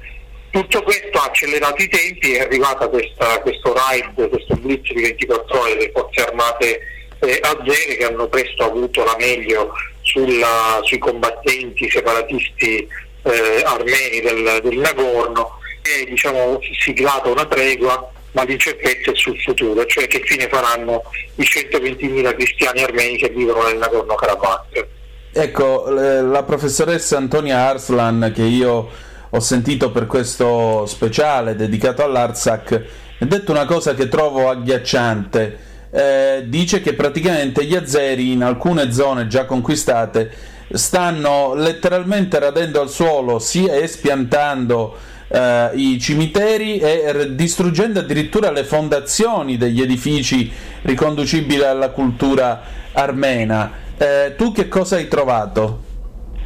Tutto 0.52 0.82
questo 0.82 1.20
ha 1.20 1.26
accelerato 1.26 1.82
i 1.82 1.88
tempi, 1.88 2.34
è 2.34 2.41
arrivata 2.41 2.88
questa, 2.88 3.40
questo 3.41 3.74
raid, 3.74 4.30
questo 4.30 4.56
blitz 4.56 4.91
di 4.94 5.02
24 5.02 5.60
ore 5.60 5.76
delle 5.76 5.91
forze 5.94 6.22
armate 6.22 6.80
eh, 7.20 7.40
azere 7.41 7.98
che 7.98 8.06
hanno 8.06 8.28
presto 8.28 8.64
avuto 8.64 9.03
la 9.03 9.16
meglio 9.20 9.74
sulla, 10.02 10.80
sui 10.84 10.98
combattenti 10.98 11.90
separatisti 11.90 12.88
eh, 13.24 13.61
armeni 13.64 14.22
del, 14.22 14.60
del 14.64 14.78
Nagorno 14.78 15.60
e 15.82 16.06
diciamo, 16.06 16.60
siglato 16.80 17.32
una 17.32 17.45
tregua 17.45 18.11
ma 18.31 18.43
l'incertezza 18.43 19.11
è 19.11 19.15
sul 19.15 19.39
futuro, 19.39 19.85
cioè 19.85 20.07
che 20.07 20.22
fine 20.23 20.47
faranno 20.47 21.03
i 21.35 21.43
120.000 21.43 22.35
cristiani 22.35 22.84
armeni 22.84 23.18
che 23.18 23.30
vivono 23.30 23.68
nel 23.68 23.77
Nagorno-Karabakh. 23.77 24.88
Ecco, 25.31 25.89
la 25.89 26.43
professoressa 26.43 27.18
Antonia 27.18 27.68
Arslan 27.68 28.31
che 28.34 28.43
io 28.43 28.89
ho 29.30 29.39
sentito 29.39 29.91
per 29.91 30.07
questo 30.07 30.85
speciale 30.88 31.56
dedicato 31.56 32.03
all'Artsakh 32.03 32.85
ha 33.19 33.26
detto 33.26 33.51
una 33.51 33.65
cosa 33.65 33.93
che 33.93 34.07
trovo 34.07 34.49
agghiacciante. 34.49 35.68
Eh, 35.91 36.43
dice 36.45 36.81
che 36.81 36.93
praticamente 36.93 37.64
gli 37.65 37.76
azeri 37.76 38.31
in 38.31 38.43
alcune 38.43 38.91
zone 38.91 39.27
già 39.27 39.45
conquistate 39.45 40.31
stanno 40.72 41.56
letteralmente 41.56 42.38
radendo 42.38 42.80
al 42.80 42.89
suolo 42.89 43.39
sia 43.39 43.76
espiantando 43.76 44.95
eh, 45.30 45.69
i 45.76 45.99
cimiteri 45.99 46.80
e 46.80 47.35
distruggendo 47.35 47.99
addirittura 47.99 48.51
le 48.51 48.64
fondazioni 48.64 49.57
degli 49.57 49.81
edifici 49.81 50.51
riconducibili 50.81 51.64
alla 51.64 51.89
cultura 51.89 52.61
armena. 52.91 53.88
Eh, 53.97 54.34
tu 54.38 54.51
che 54.51 54.68
cosa 54.68 54.95
hai 54.95 55.07
trovato? 55.07 55.84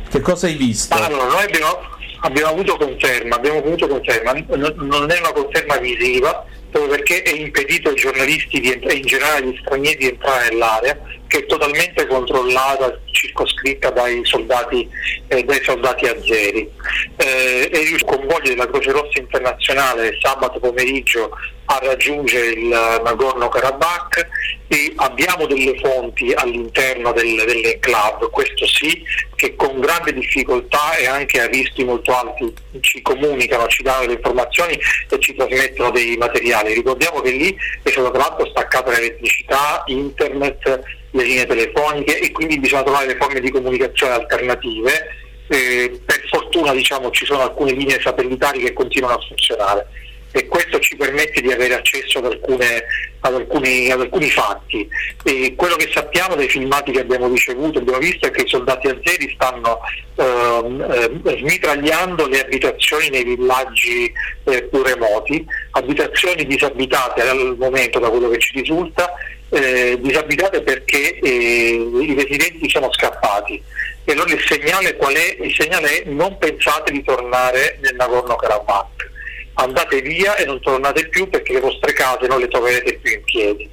Che 0.10 0.20
cosa 0.20 0.48
hai 0.48 0.56
visto? 0.56 0.94
Allora, 0.94 1.26
noi 1.26 1.44
abbiamo, 1.44 1.80
abbiamo 2.22 2.50
avuto 2.52 2.78
conferma, 2.78 3.36
abbiamo 3.36 3.60
avuto 3.60 3.88
conferma, 3.88 4.34
non 4.34 5.10
è 5.10 5.20
una 5.20 5.32
conferma 5.34 5.78
visiva, 5.78 6.46
proprio 6.70 6.96
perché 6.96 7.22
è 7.22 7.32
impedito 7.32 7.90
ai 7.90 7.96
giornalisti 7.96 8.60
e 8.60 8.94
in 8.94 9.02
generale 9.06 9.38
agli 9.38 9.58
stranieri 9.62 9.98
di 9.98 10.08
entrare 10.10 10.50
nell'area, 10.50 11.00
che 11.34 11.40
è 11.40 11.46
totalmente 11.48 12.06
controllata, 12.06 12.96
circoscritta 13.10 13.90
dai 13.90 14.22
soldati, 14.24 14.88
eh, 15.30 15.44
dai 15.44 15.64
soldati 15.64 16.06
azeri. 16.06 16.70
Eh, 17.18 17.72
il 17.74 18.04
convoglio 18.04 18.50
della 18.50 18.68
Croce 18.68 18.92
Rossa 18.92 19.18
Internazionale 19.20 20.16
sabato 20.22 20.60
pomeriggio 20.60 21.32
a 21.66 21.80
raggiungere 21.82 22.48
il 22.50 22.68
Nagorno-Karabakh 22.68 24.28
e 24.68 24.94
abbiamo 24.98 25.48
delle 25.48 25.76
fonti 25.80 26.32
all'interno 26.34 27.12
del, 27.14 27.44
delle 27.48 27.80
club, 27.80 28.30
questo 28.30 28.68
sì, 28.68 29.04
che 29.36 29.56
con 29.56 29.80
grande 29.80 30.14
difficoltà 30.14 30.96
e 30.98 31.08
anche 31.08 31.42
a 31.42 31.48
rischi 31.48 31.84
molto 31.84 32.16
alti 32.16 32.54
ci 32.82 33.02
comunicano, 33.02 33.66
ci 33.68 33.82
danno 33.82 34.06
le 34.06 34.14
informazioni 34.14 34.80
e 35.10 35.20
ci 35.20 35.34
trasmettono 35.34 35.90
dei 35.90 36.16
materiali. 36.16 36.76
Ricordiamo 36.76 37.22
che 37.22 37.32
lì 37.32 37.58
è 37.82 37.90
stata 37.90 38.12
tra 38.12 38.20
l'altro 38.20 38.46
staccata 38.46 38.92
l'elettricità, 38.92 39.82
internet, 39.88 41.02
le 41.14 41.24
linee 41.24 41.46
telefoniche 41.46 42.20
e 42.20 42.32
quindi 42.32 42.60
bisogna 42.60 42.84
trovare 42.84 43.08
le 43.08 43.18
forme 43.18 43.40
di 43.40 43.52
comunicazione 43.52 44.14
alternative. 44.14 45.22
Eh, 45.48 46.02
per 46.06 46.22
fortuna 46.30 46.74
diciamo, 46.74 47.12
ci 47.12 47.26
sono 47.26 47.42
alcune 47.42 47.74
linee 47.74 48.02
satellitari 48.02 48.60
che 48.60 48.74
continuano 48.74 49.16
a 49.16 49.26
funzionare 49.28 49.88
e 50.36 50.48
questo 50.48 50.80
ci 50.80 50.96
permette 50.96 51.42
di 51.42 51.52
avere 51.52 51.76
accesso 51.76 52.18
ad, 52.18 52.26
alcune, 52.26 52.84
ad, 53.20 53.36
alcuni, 53.36 53.92
ad 53.92 54.02
alcuni, 54.02 54.30
fatti. 54.32 54.88
E 55.24 55.54
quello 55.56 55.76
che 55.76 55.92
sappiamo 55.94 56.34
dai 56.34 56.50
filmati 56.50 56.92
che 56.92 57.02
abbiamo 57.02 57.28
ricevuto, 57.28 57.78
abbiamo 57.78 58.00
visto 58.00 58.26
è 58.26 58.32
che 58.32 58.42
i 58.42 58.50
soldati 58.50 58.88
azeri 58.88 59.32
stanno 59.36 59.80
eh, 60.16 61.24
eh, 61.24 61.38
smitragliando 61.38 62.28
le 62.28 62.42
abitazioni 62.42 63.10
nei 63.10 63.24
villaggi 63.24 64.12
eh, 64.46 64.64
più 64.64 64.82
remoti, 64.82 65.46
abitazioni 65.72 66.48
disabitate 66.48 67.22
al 67.22 67.56
momento 67.56 68.00
da 68.00 68.10
quello 68.10 68.30
che 68.30 68.40
ci 68.40 68.60
risulta, 68.60 69.14
eh, 69.54 69.98
disabitate 70.02 70.62
perché 70.62 71.20
eh, 71.20 71.30
i 71.30 72.16
residenti 72.16 72.70
sono 72.70 72.92
scappati. 72.92 73.62
E 74.06 74.12
allora 74.12 74.34
il 74.34 74.44
segnale 74.46 74.96
qual 74.96 75.14
è? 75.14 75.38
Il 75.40 75.54
segnale 75.54 76.02
è 76.02 76.10
non 76.10 76.38
pensate 76.38 76.92
di 76.92 77.04
tornare 77.04 77.78
nel 77.82 77.96
Nagorno-Karabakh 77.96 79.12
andate 79.56 80.02
via 80.02 80.36
e 80.36 80.46
non 80.46 80.60
tornate 80.62 81.08
più 81.10 81.30
perché 81.30 81.54
le 81.54 81.60
vostre 81.60 81.94
case 81.94 82.26
non 82.28 82.40
le 82.40 82.48
troverete 82.48 82.98
più 83.02 83.14
in 83.14 83.24
piedi. 83.24 83.70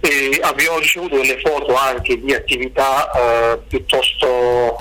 E 0.00 0.38
abbiamo 0.42 0.78
ricevuto 0.78 1.16
delle 1.16 1.40
foto 1.40 1.74
anche 1.74 2.20
di 2.20 2.32
attività 2.32 3.10
eh, 3.10 3.58
piuttosto 3.66 4.76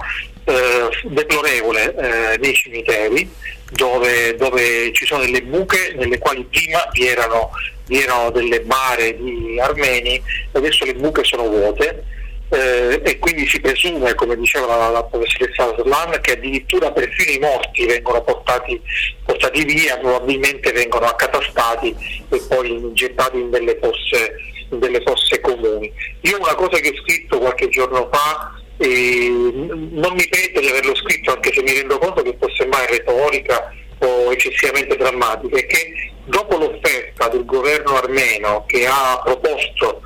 eh, 0.45 0.89
deplorevole 1.05 1.95
eh, 1.95 2.37
nei 2.37 2.53
cimiteri 2.53 3.31
dove, 3.75 4.35
dove, 4.35 4.91
ci 4.93 5.05
sono 5.05 5.23
delle 5.23 5.43
buche 5.43 5.93
nelle 5.95 6.17
quali 6.17 6.43
prima 6.49 6.87
vi 6.91 7.07
erano, 7.07 7.51
vi 7.87 8.01
erano 8.01 8.31
delle 8.31 8.61
bare 8.61 9.15
di 9.15 9.59
armeni, 9.59 10.21
adesso 10.53 10.85
le 10.85 10.95
buche 10.95 11.23
sono 11.23 11.47
vuote 11.47 12.03
eh, 12.49 13.01
e 13.03 13.17
quindi 13.19 13.47
si 13.47 13.59
presume, 13.59 14.13
come 14.13 14.37
diceva 14.37 14.75
la, 14.75 14.89
la 14.89 15.03
professoressa 15.03 15.73
Aslan, 15.73 16.19
che 16.21 16.33
addirittura 16.33 16.91
perfino 16.91 17.31
i 17.31 17.39
morti 17.39 17.85
vengono 17.85 18.21
portati, 18.21 18.79
portati 19.25 19.63
via, 19.63 19.97
probabilmente 19.97 20.71
vengono 20.71 21.05
accatastati 21.05 21.95
e 22.29 22.41
poi 22.47 22.91
gettati 22.93 23.37
in 23.39 23.49
delle 23.49 23.77
fosse, 23.81 24.35
in 24.69 24.79
delle 24.79 25.01
fosse 25.01 25.39
comuni. 25.41 25.91
Io 26.21 26.37
una 26.39 26.55
cosa 26.55 26.77
che 26.77 26.89
ho 26.89 27.01
scritto 27.01 27.39
qualche 27.39 27.69
giorno 27.69 28.07
fa 28.11 28.61
e 28.83 29.29
non 29.29 30.13
mi 30.13 30.27
pento 30.27 30.59
di 30.59 30.67
averlo 30.67 30.93
scritto 30.95 31.31
anche 31.31 31.53
se 31.53 31.61
mi 31.61 31.71
rendo 31.71 31.97
conto 31.97 32.21
che 32.21 32.33
può 32.33 32.49
sembrare 32.49 32.87
retorica 32.87 33.73
o 33.99 34.31
eccessivamente 34.33 34.97
drammatica, 34.97 35.57
è 35.57 35.65
che 35.65 36.11
dopo 36.25 36.57
l'offerta 36.57 37.29
del 37.29 37.45
governo 37.45 37.95
armeno 37.95 38.65
che 38.67 38.85
proposto 39.23 40.01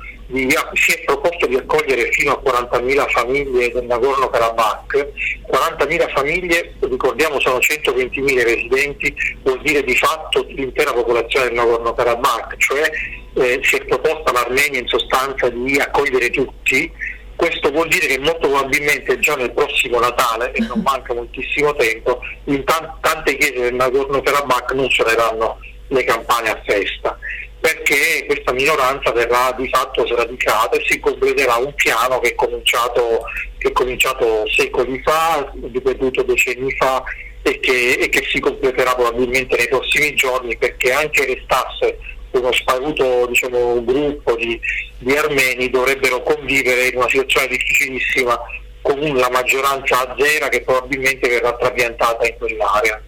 si 0.74 0.92
è 0.92 1.04
proposto 1.04 1.46
di 1.46 1.56
accogliere 1.56 2.12
fino 2.12 2.32
a 2.32 2.42
40.000 2.44 3.08
famiglie 3.08 3.72
del 3.72 3.84
Nagorno-Karabakh, 3.86 5.08
40.000 5.50 6.12
famiglie, 6.12 6.74
ricordiamo 6.80 7.40
sono 7.40 7.56
120.000 7.58 8.42
residenti, 8.42 9.14
vuol 9.42 9.60
dire 9.62 9.82
di 9.82 9.96
fatto 9.96 10.44
l'intera 10.48 10.92
popolazione 10.92 11.46
del 11.46 11.54
Nagorno-Karabakh, 11.54 12.56
cioè 12.58 12.90
eh, 13.34 13.60
si 13.62 13.76
è 13.76 13.84
proposta 13.86 14.30
l'Armenia 14.32 14.80
in 14.80 14.86
sostanza 14.86 15.48
di 15.48 15.78
accogliere 15.78 16.28
tutti, 16.28 16.92
questo 17.38 17.70
vuol 17.70 17.86
dire 17.86 18.08
che 18.08 18.18
molto 18.18 18.48
probabilmente 18.48 19.16
già 19.20 19.36
nel 19.36 19.52
prossimo 19.52 20.00
Natale, 20.00 20.50
e 20.50 20.60
non 20.62 20.80
manca 20.80 21.14
moltissimo 21.14 21.72
tempo, 21.76 22.18
in 22.46 22.64
t- 22.64 22.92
tante 23.00 23.36
chiese 23.36 23.60
del 23.60 23.74
Nagorno-Karabakh 23.74 24.72
non 24.72 24.90
suoneranno 24.90 25.60
le 25.86 26.02
campane 26.02 26.50
a 26.50 26.60
festa 26.66 27.16
perché 27.60 28.24
questa 28.26 28.52
minoranza 28.52 29.12
verrà 29.12 29.52
di 29.56 29.68
fatto 29.68 30.06
sradicata 30.06 30.76
e 30.76 30.84
si 30.86 30.98
completerà 31.00 31.56
un 31.56 31.72
piano 31.74 32.18
che 32.20 32.30
è 32.30 32.34
cominciato, 32.34 33.22
che 33.58 33.68
è 33.68 33.72
cominciato 33.72 34.48
secoli 34.48 35.00
fa, 35.04 35.52
ripetuto 35.72 36.22
decenni 36.22 36.74
fa 36.76 37.02
e 37.42 37.58
che, 37.60 37.98
e 38.00 38.08
che, 38.08 38.24
si 38.30 38.40
completerà 38.40 38.94
probabilmente 38.94 39.56
nei 39.56 39.68
prossimi 39.68 40.14
giorni 40.14 40.56
perché 40.56 40.92
anche 40.92 41.24
restasse 41.24 41.98
uno 42.30 42.52
sparuto 42.52 43.26
diciamo, 43.26 43.82
gruppo 43.84 44.34
di, 44.36 44.60
di 44.98 45.16
armeni 45.16 45.70
dovrebbero 45.70 46.22
convivere 46.22 46.88
in 46.88 46.96
una 46.96 47.08
situazione 47.08 47.48
difficilissima 47.48 48.38
con 48.82 48.98
la 49.00 49.28
maggioranza 49.30 50.08
azera 50.08 50.48
che 50.48 50.62
probabilmente 50.62 51.28
verrà 51.28 51.54
trapiantata 51.56 52.26
in 52.26 52.34
quell'area. 52.38 53.02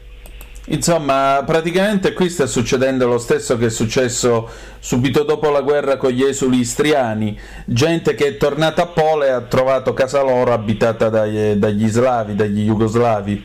Insomma, 0.66 1.42
praticamente 1.44 2.12
qui 2.12 2.28
sta 2.28 2.46
succedendo 2.46 3.06
lo 3.08 3.18
stesso 3.18 3.56
che 3.56 3.66
è 3.66 3.70
successo 3.70 4.48
subito 4.78 5.24
dopo 5.24 5.50
la 5.50 5.62
guerra 5.62 5.96
con 5.96 6.10
gli 6.10 6.22
esuli 6.22 6.58
istriani, 6.58 7.38
gente 7.64 8.14
che 8.14 8.26
è 8.26 8.36
tornata 8.36 8.82
a 8.82 8.86
Pole 8.86 9.26
e 9.26 9.30
ha 9.30 9.40
trovato 9.40 9.92
casa 9.94 10.22
loro 10.22 10.52
abitata 10.52 11.08
dai, 11.08 11.58
dagli 11.58 11.88
slavi, 11.88 12.34
dagli 12.36 12.66
jugoslavi. 12.66 13.44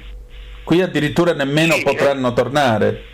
Qui 0.64 0.82
addirittura 0.82 1.34
nemmeno 1.34 1.76
sì, 1.76 1.84
potranno 1.84 2.34
tornare. 2.34 3.14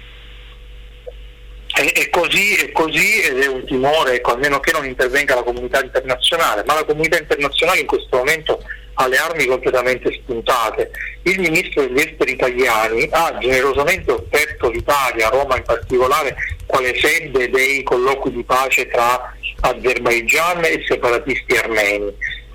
È, 1.74 1.92
è, 1.94 2.10
così, 2.10 2.56
è 2.56 2.72
così 2.72 3.22
ed 3.22 3.40
è 3.40 3.48
un 3.48 3.66
timore, 3.66 4.16
ecco, 4.16 4.34
a 4.34 4.38
meno 4.38 4.60
che 4.60 4.72
non 4.72 4.86
intervenga 4.86 5.36
la 5.36 5.44
comunità 5.44 5.82
internazionale, 5.82 6.64
ma 6.66 6.74
la 6.74 6.84
comunità 6.84 7.18
internazionale 7.18 7.80
in 7.80 7.88
questo 7.88 8.18
momento 8.18 8.62
ha 8.96 9.08
le 9.08 9.18
armi 9.18 9.46
completamente 9.46 10.12
spuntate. 10.12 10.92
Il 11.24 11.40
ministro 11.40 11.84
degli 11.84 12.00
esteri 12.00 12.34
italiani 12.34 13.08
ha 13.12 13.38
generosamente 13.40 14.12
offerto 14.12 14.70
l'Italia, 14.70 15.30
Roma 15.30 15.58
in 15.58 15.64
particolare, 15.64 16.36
quale 16.66 16.94
sede 17.00 17.50
dei 17.50 17.84
colloqui 17.84 18.32
di 18.32 18.44
pace 18.44 18.88
tra 18.88 19.34
Azerbaigian 19.62 20.64
e 20.66 20.84
separatisti 20.86 21.56
armeni. 21.56 22.14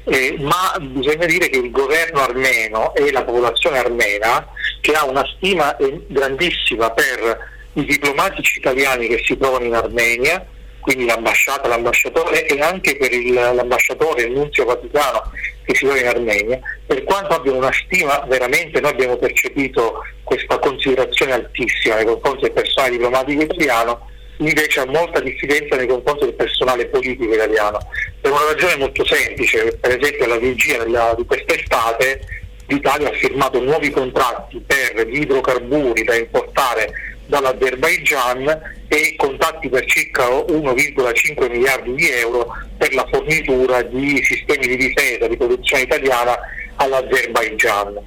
Eh, 0.09 0.37
ma 0.39 0.77
bisogna 0.79 1.27
dire 1.27 1.49
che 1.49 1.59
il 1.59 1.71
governo 1.71 2.21
armeno 2.21 2.95
e 2.95 3.11
la 3.11 3.25
popolazione 3.25 3.79
armena, 3.79 4.47
che 4.81 4.93
ha 4.93 5.05
una 5.05 5.25
stima 5.37 5.77
grandissima 6.07 6.91
per 6.91 7.55
i 7.77 7.85
diplomatici 7.85 8.59
italiani 8.59 9.07
che 9.07 9.23
si 9.25 9.37
trovano 9.37 9.65
in 9.65 9.75
Armenia, 9.75 10.45
quindi 10.81 11.05
l'ambasciata, 11.05 11.69
l'ambasciatore 11.69 12.47
e 12.47 12.61
anche 12.61 12.97
per 12.97 13.13
il, 13.13 13.33
l'ambasciatore, 13.33 14.23
il 14.23 14.33
nunzio 14.33 14.65
vaticano 14.65 15.31
che 15.65 15.75
si 15.75 15.85
trova 15.85 15.99
in 15.99 16.07
Armenia, 16.07 16.61
per 16.87 17.03
quanto 17.05 17.35
abbiano 17.35 17.59
una 17.59 17.73
stima 17.73 18.25
veramente, 18.29 18.81
noi 18.81 18.93
abbiamo 18.93 19.17
percepito 19.17 20.05
questa 20.23 20.59
considerazione 20.59 21.33
altissima 21.33 21.97
nei 21.97 22.05
confronti 22.05 22.43
del 22.43 22.53
personale 22.53 22.91
diplomatico 22.93 23.43
italiano, 23.43 24.09
invece 24.39 24.81
ha 24.81 24.87
molta 24.87 25.21
diffidenza 25.21 25.77
nei 25.77 25.87
confronti 25.87 26.25
del 26.25 26.35
personale 26.35 26.87
politico 26.87 27.35
italiano, 27.35 27.79
per 28.21 28.31
una 28.31 28.47
ragione 28.53 28.77
molto 28.77 29.05
semplice, 29.05 29.77
per 29.79 29.99
esempio 29.99 30.25
alla 30.25 30.39
vigilia 30.39 31.15
di 31.15 31.27
quest'estate 31.27 32.21
l'Italia 32.69 33.09
ha 33.09 33.13
firmato 33.13 33.61
nuovi 33.61 33.91
contratti 33.91 34.63
per 34.67 35.07
gli 35.07 35.21
idrocarburi 35.21 36.05
da 36.05 36.17
importare 36.17 37.16
dall'Azerbaigian 37.27 38.75
e 38.89 39.15
contatti 39.17 39.69
per 39.69 39.85
circa 39.87 40.29
1,5 40.29 41.51
miliardi 41.51 41.95
di 41.95 42.09
euro 42.11 42.53
per 42.77 42.95
la 42.95 43.07
fornitura 43.11 43.83
di 43.83 44.23
sistemi 44.23 44.67
di 44.67 44.77
difesa 44.77 45.27
di 45.27 45.37
produzione 45.37 45.83
italiana 45.83 46.39
all'Azerbaigian. 46.77 47.99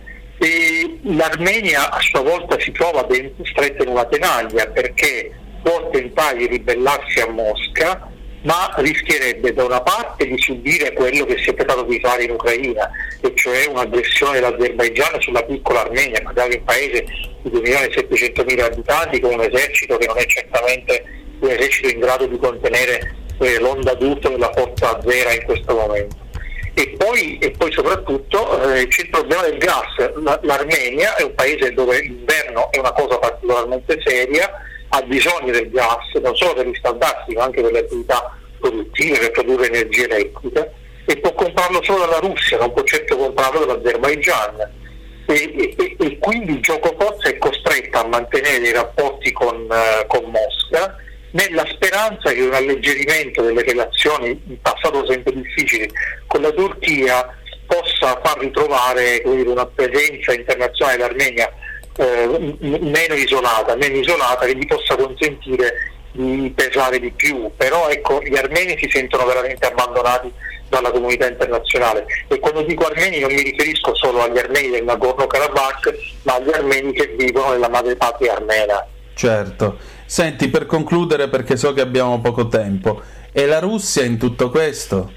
L'Armenia 1.04 1.92
a 1.92 2.00
sua 2.00 2.22
volta 2.22 2.58
si 2.60 2.72
trova 2.72 3.04
ben 3.04 3.34
stretta 3.44 3.84
in 3.84 3.90
una 3.90 4.06
tenaglia 4.06 4.68
perché 4.68 5.32
può 5.62 5.90
tentare 5.90 6.38
di 6.38 6.48
ribellarsi 6.48 7.20
a 7.20 7.30
Mosca 7.30 8.10
ma 8.42 8.74
rischierebbe 8.78 9.54
da 9.54 9.66
una 9.66 9.82
parte 9.82 10.26
di 10.26 10.38
subire 10.38 10.94
quello 10.94 11.26
che 11.26 11.38
si 11.38 11.50
è 11.50 11.54
tentato 11.54 11.84
di 11.84 12.00
fare 12.00 12.24
in 12.24 12.32
Ucraina, 12.32 12.90
e 13.22 13.34
cioè 13.36 13.66
un'aggressione 13.68 14.40
dell'Azerbaigian 14.40 15.20
sulla 15.20 15.44
piccola 15.44 15.82
Armenia, 15.82 16.20
di 16.20 16.56
un 16.56 16.64
paese 16.64 17.06
di 17.42 17.50
2.700.000 17.50 18.60
abitanti 18.62 19.20
con 19.20 19.34
un 19.34 19.42
esercito 19.42 19.98
che 19.98 20.06
non 20.06 20.18
è 20.18 20.26
certamente 20.26 21.04
un 21.40 21.50
esercito 21.50 21.90
in 21.90 22.00
grado 22.00 22.28
di 22.28 22.38
contenere 22.38 23.16
eh, 23.40 23.60
l'onda 23.60 23.94
d'urto 23.94 24.30
della 24.30 24.52
forza 24.56 24.98
azera 24.98 25.34
in 25.34 25.44
questo 25.44 25.76
momento. 25.76 26.28
E 26.74 26.96
poi, 26.98 27.38
e 27.40 27.52
poi 27.52 27.72
soprattutto 27.74 28.74
eh, 28.74 28.88
c'è 28.88 29.02
il 29.02 29.10
problema 29.10 29.42
del 29.44 29.58
gas. 29.58 30.14
La, 30.22 30.40
L'Armenia 30.44 31.16
è 31.16 31.24
un 31.24 31.34
paese 31.36 31.74
dove 31.74 32.00
l'inverno 32.00 32.72
è 32.72 32.78
una 32.78 32.94
cosa 32.94 33.18
particolarmente 33.18 34.02
seria, 34.06 34.50
ha 34.90 35.02
bisogno 35.04 35.52
del 35.52 35.70
gas 35.70 36.12
non 36.22 36.36
solo 36.36 36.54
per 36.54 36.66
riscaldarsi 36.66 37.34
ma 37.34 37.44
anche 37.44 37.62
per 37.62 37.72
le 37.72 37.80
attività 37.80 38.38
produttive, 38.60 39.20
per 39.20 39.32
produrre 39.32 39.68
energia 39.68 40.04
elettrica 40.06 40.70
e 41.06 41.18
può 41.18 41.34
comprarlo 41.34 41.82
solo 41.82 42.06
dalla 42.06 42.20
Russia, 42.20 42.60
non 42.60 42.72
può 42.72 42.84
certo 42.84 43.18
comprarlo 43.18 43.66
dall'Azerbaigian. 43.66 44.78
E, 45.26 45.76
e, 45.78 45.96
e, 46.00 46.18
quindi 46.20 46.54
il 46.54 46.62
gioco 46.62 46.96
forza 47.00 47.30
è 47.30 47.38
costretto 47.38 47.98
a 48.00 48.08
mantenere 48.08 48.68
i 48.68 48.72
rapporti 48.72 49.32
con, 49.32 49.68
uh, 49.70 50.08
con, 50.08 50.24
Mosca 50.26 50.96
nella 51.32 51.66
speranza 51.68 52.32
che 52.32 52.42
un 52.42 52.54
alleggerimento 52.54 53.44
delle 53.44 53.62
relazioni 53.62 54.30
in 54.48 54.60
passato 54.62 55.06
sempre 55.06 55.34
difficili 55.34 55.88
con 56.26 56.42
la 56.42 56.52
Turchia 56.52 57.38
possa 57.68 58.20
far 58.24 58.40
ritrovare 58.40 59.22
dire, 59.24 59.50
una 59.50 59.68
presenza 59.68 60.34
internazionale 60.34 60.98
dell'Armenia 60.98 61.52
eh, 62.00 62.56
meno 62.60 63.14
isolata, 63.14 63.76
meno 63.76 63.98
isolata 63.98 64.46
che 64.46 64.56
gli 64.56 64.66
possa 64.66 64.96
consentire 64.96 65.74
di 66.14 66.52
pesare 66.56 67.00
di 67.00 67.12
più, 67.12 67.52
però 67.56 67.90
ecco 67.90 68.22
gli 68.24 68.38
armeni 68.38 68.78
si 68.80 68.90
sentono 68.90 69.26
veramente 69.26 69.68
abbandonati 69.68 70.32
dalla 70.70 70.92
comunità 70.92 71.28
internazionale 71.28 72.06
e 72.28 72.40
quando 72.40 72.62
dico 72.62 72.86
armeni 72.86 73.20
non 73.20 73.34
mi 73.34 73.42
riferisco 73.42 73.94
solo 73.96 74.22
agli 74.22 74.38
armeni 74.38 74.70
del 74.70 74.84
Nagorno-Karabakh 74.84 75.94
ma 76.24 76.36
agli 76.36 76.52
armeni 76.52 76.94
che 76.94 77.16
vivono 77.18 77.52
nella 77.52 77.70
madrepatria 77.70 78.36
armena. 78.36 78.86
Certo. 79.14 79.78
Senti, 80.06 80.48
per 80.50 80.66
concludere 80.66 81.28
perché 81.28 81.58
so 81.58 81.74
che 81.74 81.82
abbiamo 81.82 82.20
poco 82.22 82.48
tempo, 82.48 83.02
e 83.32 83.46
la 83.46 83.60
Russia 83.60 84.04
in 84.04 84.18
tutto 84.18 84.50
questo? 84.50 85.12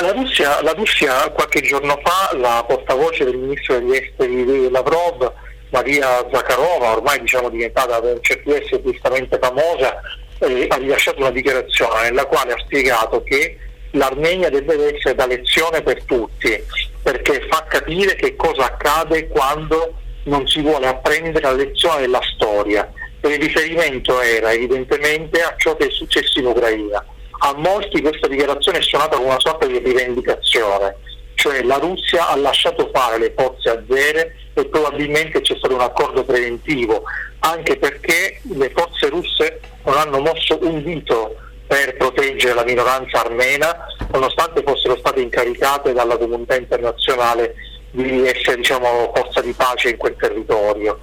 La 0.00 0.10
Russia, 0.10 0.60
la 0.62 0.72
Russia 0.72 1.30
qualche 1.30 1.60
giorno 1.60 2.00
fa, 2.02 2.36
la 2.36 2.64
portavoce 2.66 3.24
del 3.24 3.36
ministro 3.36 3.78
degli 3.78 3.94
esteri 3.94 4.68
Lavrov, 4.68 5.32
Maria 5.70 6.26
Zakharova, 6.32 6.96
ormai 6.96 7.20
diciamo 7.20 7.48
diventata 7.48 8.00
per 8.00 8.18
certi 8.20 8.50
versi 8.50 8.82
giustamente 8.82 9.38
famosa, 9.40 10.00
eh, 10.40 10.66
ha 10.68 10.76
rilasciato 10.76 11.20
una 11.20 11.30
dichiarazione 11.30 12.02
nella 12.02 12.26
quale 12.26 12.54
ha 12.54 12.58
spiegato 12.58 13.22
che 13.22 13.56
l'Armenia 13.92 14.50
deve 14.50 14.96
essere 14.96 15.14
da 15.14 15.26
lezione 15.26 15.80
per 15.82 16.02
tutti, 16.02 16.60
perché 17.00 17.46
fa 17.48 17.64
capire 17.68 18.16
che 18.16 18.34
cosa 18.34 18.64
accade 18.64 19.28
quando 19.28 19.94
non 20.24 20.44
si 20.48 20.60
vuole 20.60 20.88
apprendere 20.88 21.40
la 21.40 21.52
lezione 21.52 22.00
della 22.00 22.22
storia. 22.34 22.92
E 23.20 23.28
il 23.28 23.40
riferimento 23.40 24.20
era 24.20 24.52
evidentemente 24.52 25.40
a 25.40 25.54
ciò 25.56 25.76
che 25.76 25.86
è 25.86 25.90
successo 25.90 26.40
in 26.40 26.46
Ucraina 26.46 27.04
a 27.38 27.54
molti 27.56 28.00
questa 28.00 28.28
dichiarazione 28.28 28.78
è 28.78 28.82
suonata 28.82 29.16
come 29.16 29.28
una 29.28 29.40
sorta 29.40 29.66
di 29.66 29.78
rivendicazione, 29.78 30.96
cioè 31.34 31.62
la 31.62 31.76
Russia 31.76 32.28
ha 32.28 32.36
lasciato 32.36 32.90
fare 32.92 33.18
le 33.18 33.34
forze 33.36 33.70
azere 33.70 34.36
e 34.54 34.64
probabilmente 34.66 35.40
c'è 35.40 35.56
stato 35.56 35.74
un 35.74 35.80
accordo 35.80 36.24
preventivo, 36.24 37.02
anche 37.40 37.76
perché 37.76 38.40
le 38.42 38.70
forze 38.74 39.08
russe 39.08 39.60
non 39.84 39.96
hanno 39.96 40.20
mosso 40.20 40.58
un 40.62 40.82
dito 40.82 41.36
per 41.66 41.96
proteggere 41.96 42.54
la 42.54 42.64
minoranza 42.64 43.20
armena, 43.20 43.86
nonostante 44.12 44.62
fossero 44.62 44.96
state 44.96 45.20
incaricate 45.20 45.92
dalla 45.92 46.16
comunità 46.16 46.56
internazionale 46.56 47.54
di 47.90 48.26
essere 48.26 48.56
diciamo, 48.56 49.12
forza 49.14 49.40
di 49.40 49.52
pace 49.52 49.90
in 49.90 49.96
quel 49.96 50.16
territorio. 50.16 50.98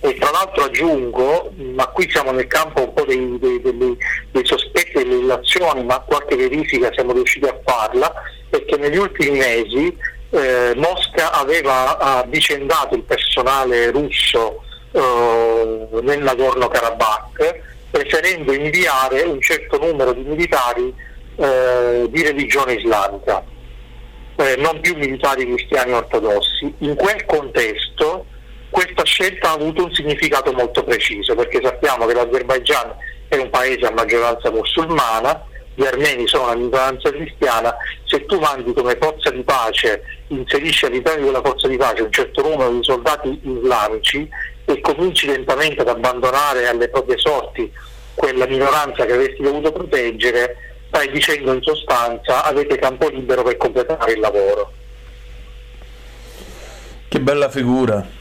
E 0.00 0.14
tra 0.18 0.30
l'altro 0.30 0.64
aggiungo, 0.64 1.52
ma 1.56 1.86
qui 1.88 2.08
siamo 2.10 2.30
nel 2.30 2.46
campo 2.46 2.82
un 2.82 2.92
po' 2.92 3.04
dei, 3.04 3.38
dei, 3.38 3.60
dei, 3.60 3.96
dei 4.30 4.46
sospetti 4.46 4.92
delle 4.92 5.16
illazioni, 5.16 5.84
ma 5.84 6.00
qualche 6.00 6.36
verifica 6.36 6.92
siamo 6.92 7.12
riusciti 7.12 7.46
a 7.46 7.58
farla, 7.64 8.12
perché 8.48 8.76
negli 8.76 8.98
ultimi 8.98 9.38
mesi 9.38 9.96
eh, 10.30 10.74
Mosca 10.76 11.32
aveva 11.32 11.98
avvicendato 11.98 12.94
il 12.94 13.02
personale 13.02 13.90
russo 13.90 14.62
eh, 14.92 15.88
nel 16.02 16.22
Nagorno-Karabakh, 16.22 17.60
preferendo 17.90 18.52
inviare 18.52 19.22
un 19.22 19.40
certo 19.40 19.78
numero 19.78 20.12
di 20.12 20.22
militari 20.22 20.94
eh, 21.36 22.06
di 22.08 22.22
religione 22.22 22.74
islamica, 22.74 23.42
eh, 24.36 24.56
non 24.58 24.80
più 24.80 24.96
militari 24.96 25.46
cristiani 25.46 25.92
ortodossi. 25.92 26.74
In 26.78 26.94
quel 26.94 27.24
contesto 27.24 28.26
questa 28.70 29.04
scelta 29.04 29.50
ha 29.50 29.52
avuto 29.52 29.84
un 29.84 29.94
significato 29.94 30.52
molto 30.52 30.82
preciso, 30.84 31.34
perché 31.34 31.60
sappiamo 31.62 32.06
che 32.06 32.14
l'Azerbaigian 32.14 32.94
è 33.28 33.36
un 33.36 33.50
paese 33.50 33.86
a 33.86 33.92
maggioranza 33.92 34.50
musulmana, 34.50 35.44
gli 35.74 35.84
armeni 35.84 36.26
sono 36.26 36.44
una 36.44 36.54
minoranza 36.54 37.10
cristiana, 37.10 37.74
se 38.04 38.24
tu 38.24 38.38
mandi 38.38 38.72
come 38.72 38.96
forza 38.98 39.30
di 39.30 39.42
pace, 39.42 40.02
inserisci 40.28 40.86
all'interno 40.86 41.18
di 41.18 41.24
quella 41.24 41.42
forza 41.42 41.68
di 41.68 41.76
pace 41.76 42.02
un 42.02 42.12
certo 42.12 42.42
numero 42.42 42.70
di 42.70 42.82
soldati 42.82 43.40
islamici 43.42 44.28
e 44.64 44.80
cominci 44.80 45.26
lentamente 45.26 45.82
ad 45.82 45.88
abbandonare 45.88 46.66
alle 46.66 46.88
proprie 46.88 47.18
sorti 47.18 47.70
quella 48.14 48.46
minoranza 48.46 49.04
che 49.04 49.12
avresti 49.12 49.42
dovuto 49.42 49.70
proteggere, 49.70 50.56
stai 50.88 51.10
dicendo 51.10 51.52
in 51.52 51.60
sostanza 51.60 52.42
avete 52.44 52.78
campo 52.78 53.08
libero 53.08 53.42
per 53.42 53.58
completare 53.58 54.12
il 54.12 54.20
lavoro. 54.20 54.72
Che 57.08 57.20
bella 57.20 57.50
figura. 57.50 58.15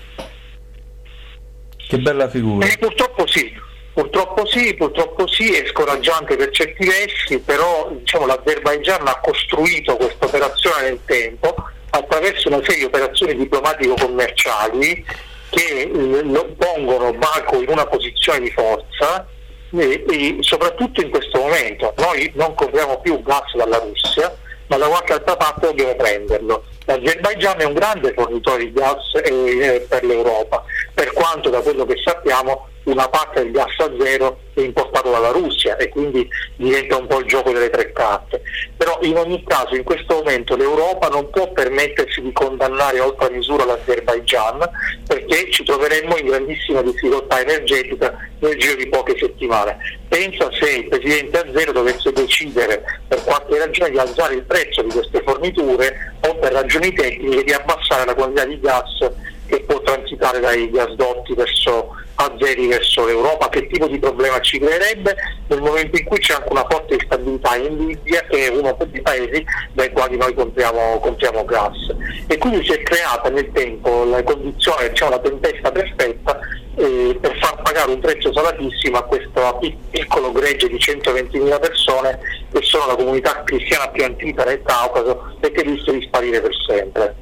Che 1.88 1.98
bella 2.00 2.30
figura. 2.30 2.66
E 2.66 2.78
purtroppo 2.78 3.28
sì, 3.28 3.54
purtroppo 3.94 4.46
sì, 4.46 4.74
purtroppo 4.74 5.28
sì, 5.28 5.54
è 5.54 5.66
scoraggiante 5.68 6.36
per 6.36 6.50
certi 6.52 6.86
versi, 6.86 7.40
però 7.40 7.90
diciamo, 7.92 8.26
l'Azerbaigian 8.26 9.08
ha 9.08 9.20
costruito 9.20 9.96
questa 9.96 10.26
operazione 10.26 10.84
nel 10.84 11.00
tempo 11.06 11.56
attraverso 11.92 12.48
una 12.48 12.62
serie 12.64 12.80
di 12.80 12.84
operazioni 12.86 13.36
diplomatico-commerciali 13.36 15.06
che 15.50 15.82
eh, 15.82 15.90
lo 16.24 16.54
pongono 16.58 17.14
Baku 17.14 17.62
in 17.62 17.70
una 17.70 17.86
posizione 17.86 18.40
di 18.40 18.52
forza 18.52 19.26
e, 19.72 20.04
e, 20.10 20.38
soprattutto 20.42 21.02
in 21.02 21.10
questo 21.10 21.40
momento. 21.40 21.94
Noi 21.98 22.32
non 22.36 22.54
compriamo 22.56 23.00
più 23.00 23.22
gas 23.22 23.56
dalla 23.56 23.78
Russia, 23.78 24.36
ma 24.68 24.78
da 24.78 24.88
qualche 24.88 25.14
altra 25.14 25.38
parte 25.38 25.68
dobbiamo 25.68 25.96
prenderlo. 25.96 26.64
L'Azerbaigian 26.86 27.60
è 27.60 27.66
un 27.66 27.74
grande 27.74 28.14
fornitore 28.14 28.66
di 28.66 28.72
gas 28.72 29.16
eh, 29.24 29.86
per 29.90 30.04
l'Europa, 30.04 30.64
per 30.94 31.12
quanto 31.14 31.50
da 31.50 31.62
quello 31.62 31.86
che 31.86 31.96
sappiamo 32.04 32.68
una 32.86 33.08
parte 33.10 33.42
del 33.42 33.52
gas 33.52 33.74
a 33.80 33.92
zero 34.00 34.40
è 34.54 34.62
importato 34.62 35.10
dalla 35.10 35.32
Russia 35.32 35.76
e 35.78 35.90
quindi 35.90 36.28
diventa 36.56 36.98
un 36.98 37.08
po' 37.08 37.20
il 37.20 37.26
gioco 37.26 37.52
delle 37.52 37.70
tre 37.70 37.92
carte. 37.92 38.42
Però 38.78 39.00
in 39.02 39.18
ogni 39.18 39.44
caso 39.44 39.76
in 39.76 39.84
questo 39.84 40.16
momento 40.16 40.56
l'Europa 40.56 41.08
non 41.08 41.30
può 41.30 41.52
permettersi 41.52 42.22
di 42.22 42.32
condannare 42.32 43.00
oltre 43.00 43.32
misura 43.32 43.66
l'Azerbaigian 43.66 44.70
perché 45.06 45.52
ci 45.52 45.64
troveremmo 45.64 46.18
in 46.18 46.28
grandissima 46.28 46.82
difficoltà 46.82 47.42
energetica 47.42 48.16
nel 48.40 48.58
giro 48.58 48.76
di 48.76 48.88
poche 48.88 49.18
settimane. 49.18 49.78
Pensa 50.08 50.50
se 50.52 50.70
il 50.70 50.88
Presidente 50.88 51.40
Azzero 51.40 51.72
dovesse 51.72 52.12
decidere 52.12 52.84
per 53.08 53.24
qualche 53.24 53.58
ragione 53.58 53.90
di 53.90 53.98
alzare 53.98 54.36
il 54.36 54.44
prezzo 54.44 54.84
di 54.84 54.90
queste 54.90 55.22
forniture 55.26 56.14
o 56.22 56.36
per 56.36 56.54
ragioni 56.54 56.75
tecniche 56.80 57.44
di 57.44 57.52
abbassare 57.52 58.06
la 58.06 58.14
quantità 58.14 58.46
di 58.46 58.60
gas 58.60 59.12
che 59.48 59.62
può 59.62 59.80
transitare 59.82 60.40
dai 60.40 60.70
gasdotti 60.72 61.34
verso 61.34 61.94
azeri 62.16 62.68
verso 62.68 63.06
l'Europa, 63.06 63.50
che 63.50 63.68
tipo 63.68 63.88
di 63.88 64.00
problema 64.00 64.40
ci 64.40 64.60
creerebbe 64.60 65.16
nel 65.48 65.62
momento 65.62 65.98
in 65.98 66.06
cui 66.06 66.18
c'è 66.20 66.34
anche 66.34 66.48
una 66.50 66.66
forte 66.70 66.96
instabilità 66.96 67.56
in 67.58 67.88
Libia 67.88 68.22
che 68.30 68.48
è 68.48 68.50
uno 68.50 68.76
dei 68.90 69.02
paesi 69.02 69.46
dai 69.74 69.92
quali 69.92 70.18
noi 70.18 70.34
compriamo, 70.34 71.00
compriamo 71.00 71.46
gas. 71.46 71.94
E 72.28 72.38
quindi 72.38 72.64
si 72.64 72.72
è 72.72 72.82
creata 72.84 73.30
nel 73.30 73.52
tempo 73.52 74.06
la 74.06 74.24
condizione, 74.24 74.90
diciamo 74.90 75.12
la 75.12 75.20
tempesta 75.20 75.72
perfetta 75.72 76.40
eh, 76.76 77.18
per 77.20 77.38
far 77.40 77.62
pagare 77.62 77.92
un 77.92 78.00
prezzo 78.00 78.34
salatissimo 78.34 78.98
a 78.98 79.04
questo 79.04 79.60
piccolo 79.90 80.32
gregge 80.32 80.68
di 80.68 80.76
120.000 80.76 81.60
persone 81.60 82.20
che 82.52 82.62
sono 82.62 82.88
la 82.88 82.96
comunità 82.96 83.44
cristiana 83.44 83.88
più 83.90 84.04
antica 84.04 84.44
nel 84.44 84.62
Caucaso 84.64 85.38
e 85.40 85.52
che 85.52 85.62
rischia 85.62 85.94
di 85.94 86.02
sparire 86.06 86.42
per 86.42 86.52
sempre. 86.68 87.16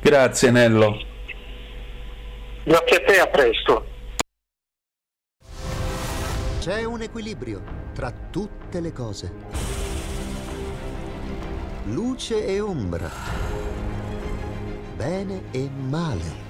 Grazie 0.00 0.50
Nello. 0.50 0.98
Grazie 2.64 2.96
a 2.96 3.04
te, 3.04 3.20
a 3.20 3.26
presto. 3.26 3.84
C'è 6.60 6.84
un 6.84 7.00
equilibrio 7.00 7.62
tra 7.94 8.12
tutte 8.30 8.80
le 8.80 8.92
cose. 8.92 9.32
Luce 11.84 12.46
e 12.46 12.60
ombra. 12.60 13.10
Bene 14.94 15.44
e 15.50 15.68
male. 15.88 16.49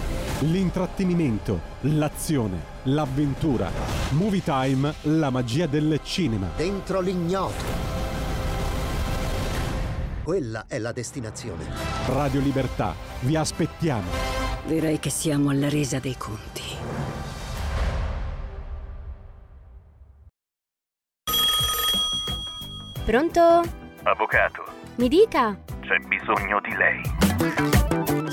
L'intrattenimento, 0.41 1.59
l'azione, 1.81 2.59
l'avventura. 2.83 3.69
Movie 4.11 4.41
Time, 4.41 4.91
la 5.03 5.29
magia 5.29 5.67
del 5.67 5.99
cinema. 6.03 6.47
Dentro 6.55 6.99
l'ignoto. 6.99 7.63
Quella 10.23 10.65
è 10.67 10.79
la 10.79 10.91
destinazione. 10.91 11.65
Radio 12.07 12.39
Libertà, 12.41 12.95
vi 13.21 13.35
aspettiamo. 13.35 14.09
Direi 14.65 14.97
che 14.99 15.09
siamo 15.11 15.49
alla 15.51 15.69
resa 15.69 15.99
dei 15.99 16.17
conti. 16.17 16.63
Pronto? 23.05 23.61
Avvocato, 24.03 24.63
Mi 24.95 25.07
dica. 25.07 25.57
c'è 25.81 25.97
bisogno 26.07 26.59
di 26.61 26.75
lei. 26.75 27.80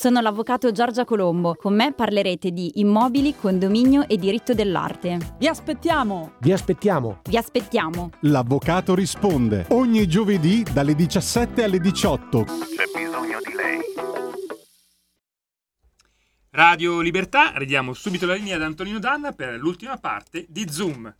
Sono 0.00 0.22
l'avvocato 0.22 0.72
Giorgia 0.72 1.04
Colombo. 1.04 1.56
Con 1.56 1.74
me 1.74 1.92
parlerete 1.92 2.52
di 2.52 2.80
immobili, 2.80 3.36
condominio 3.36 4.08
e 4.08 4.16
diritto 4.16 4.54
dell'arte. 4.54 5.18
Vi 5.36 5.46
aspettiamo! 5.46 6.36
Vi 6.38 6.52
aspettiamo! 6.52 7.20
Vi 7.28 7.36
aspettiamo! 7.36 8.08
L'avvocato 8.20 8.94
risponde 8.94 9.66
ogni 9.72 10.06
giovedì 10.08 10.62
dalle 10.62 10.94
17 10.94 11.64
alle 11.64 11.80
18. 11.80 12.44
C'è 12.44 12.98
bisogno 12.98 13.40
di 13.44 13.52
lei. 13.54 13.80
Radio 16.52 17.02
Libertà, 17.02 17.52
ridiamo 17.56 17.92
subito 17.92 18.24
la 18.24 18.32
linea 18.32 18.56
ad 18.56 18.62
Antonino 18.62 18.98
Danna 18.98 19.32
per 19.32 19.58
l'ultima 19.58 19.98
parte 19.98 20.46
di 20.48 20.66
Zoom. 20.70 21.14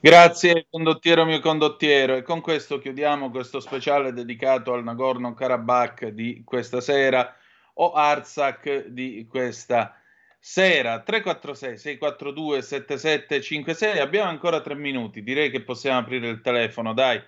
Grazie 0.00 0.66
condottiero 0.70 1.26
mio 1.26 1.40
condottiero 1.40 2.16
e 2.16 2.22
con 2.22 2.40
questo 2.40 2.78
chiudiamo 2.78 3.30
questo 3.30 3.60
speciale 3.60 4.14
dedicato 4.14 4.72
al 4.72 4.82
Nagorno-Karabakh 4.82 6.06
di 6.06 6.40
questa 6.42 6.80
sera 6.80 7.36
o 7.78 7.92
Artsakh 7.92 8.86
di 8.86 9.26
questa 9.28 10.00
sera. 10.38 11.00
346 11.00 11.78
642 11.78 12.62
7756 12.62 13.98
abbiamo 13.98 14.30
ancora 14.30 14.60
tre 14.60 14.74
minuti. 14.74 15.22
Direi 15.22 15.50
che 15.50 15.62
possiamo 15.62 15.98
aprire 15.98 16.28
il 16.28 16.40
telefono 16.40 16.94
dai. 16.94 17.20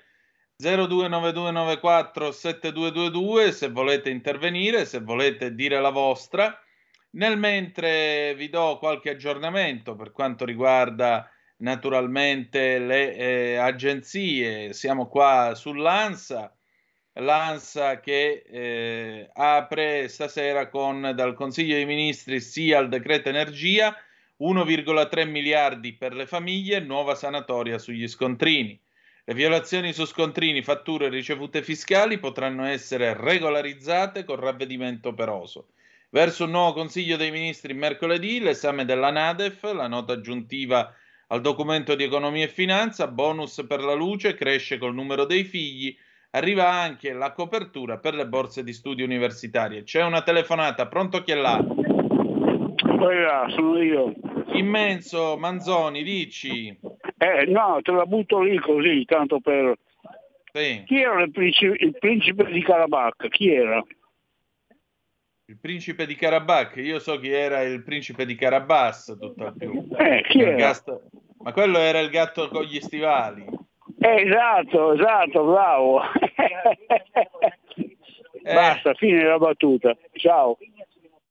029294 0.57 2.33
7222 2.33 3.53
se 3.53 3.69
volete 3.71 4.11
intervenire 4.11 4.85
se 4.87 5.01
volete 5.01 5.55
dire 5.55 5.81
la 5.81 5.91
vostra. 5.91 6.61
Nel 7.11 7.39
mentre 7.39 8.35
vi 8.35 8.49
do 8.49 8.79
qualche 8.79 9.11
aggiornamento 9.11 9.97
per 9.97 10.13
quanto 10.13 10.45
riguarda 10.45 11.31
naturalmente 11.59 12.79
le 12.79 13.15
eh, 13.15 13.57
agenzie. 13.57 14.73
Siamo 14.73 15.09
qua 15.09 15.55
sull'ANSA, 15.55 16.55
l'ANSA 17.19 18.01
che 18.01 18.45
eh, 18.49 19.31
apre 19.33 20.09
stasera 20.09 20.69
con 20.69 21.13
dal 21.15 21.35
Consiglio 21.35 21.75
dei 21.75 21.87
Ministri 21.87 22.41
sia 22.41 22.79
il 22.79 22.89
decreto 22.89 23.29
energia 23.29 23.97
1,3 24.41 25.29
miliardi 25.29 25.95
per 25.95 26.15
le 26.15 26.27
famiglie, 26.27 26.81
nuova 26.81 27.15
sanatoria 27.15 27.79
sugli 27.79 28.07
scontrini. 28.07 28.79
Le 29.25 29.35
violazioni 29.35 29.93
su 29.93 30.07
scontrini, 30.07 30.63
fatture 30.63 31.07
e 31.07 31.11
ricevute 31.11 31.63
fiscali 31.63 32.19
potranno 32.19 32.65
essere 32.65 33.15
regolarizzate 33.15 34.25
con 34.25 34.37
ravvedimento 34.37 35.11
operoso. 35.11 35.69
Verso 36.11 36.45
un 36.45 36.53
nuovo 36.53 36.73
Consiglio 36.73 37.17
dei 37.17 37.31
Ministri 37.31 37.75
mercoledì, 37.75 38.41
l'esame 38.41 38.85
della 38.85 39.11
NADEF, 39.11 39.71
la 39.73 39.89
nota 39.89 40.15
aggiuntiva 40.15 40.95
al 41.27 41.43
documento 41.43 41.95
di 41.95 42.05
economia 42.05 42.45
e 42.45 42.49
finanza, 42.49 43.07
bonus 43.09 43.63
per 43.69 43.83
la 43.83 43.93
luce, 43.93 44.35
cresce 44.35 44.79
col 44.79 44.95
numero 44.95 45.27
dei 45.27 45.45
figli, 45.45 45.95
arriva 46.31 46.69
anche 46.71 47.13
la 47.13 47.33
copertura 47.33 47.99
per 47.99 48.15
le 48.15 48.27
borse 48.27 48.63
di 48.63 48.73
studio 48.73 49.05
universitarie. 49.05 49.83
C'è 49.83 50.03
una 50.05 50.23
telefonata, 50.23 50.87
pronto 50.87 51.23
chi 51.23 51.33
è 51.33 51.37
là? 51.37 51.65
Quella, 52.99 53.47
sono 53.51 53.81
io. 53.81 54.13
Immenso, 54.53 55.37
Manzoni, 55.39 56.03
dici. 56.03 56.69
Eh, 57.19 57.45
no, 57.47 57.79
te 57.83 57.93
la 57.93 58.05
butto 58.07 58.41
lì 58.41 58.59
così, 58.59 59.05
tanto 59.05 59.41
per... 59.41 59.77
Sì. 60.53 60.83
Chi 60.87 61.01
era 61.01 61.23
il 61.23 61.31
principe, 61.31 61.77
il 61.79 61.97
principe 61.99 62.45
di 62.51 62.63
Karabakh? 62.63 63.29
Chi 63.29 63.53
era? 63.53 63.83
Il 65.47 65.59
principe 65.59 66.07
di 66.07 66.15
Karabakh, 66.15 66.77
io 66.77 66.99
so 66.99 67.19
chi 67.19 67.31
era 67.31 67.63
il 67.63 67.83
principe 67.83 68.27
di 68.27 68.35
Karabas, 68.35 69.17
tutt'al 69.19 69.55
più. 69.57 69.87
Eh, 69.97 70.23
chi 70.29 70.39
Il 70.39 70.45
era? 70.45 70.57
gatto- 70.57 71.03
Ma 71.43 71.53
quello 71.53 71.79
era 71.79 72.01
il 72.01 72.11
gatto 72.11 72.49
con 72.49 72.65
gli 72.65 72.81
stivali. 72.81 73.45
Eh, 74.09 74.23
esatto, 74.23 74.95
esatto, 74.95 75.45
bravo. 75.45 76.01
Basta, 78.43 78.95
fine 78.95 79.23
la 79.23 79.37
battuta. 79.37 79.95
Ciao. 80.15 80.57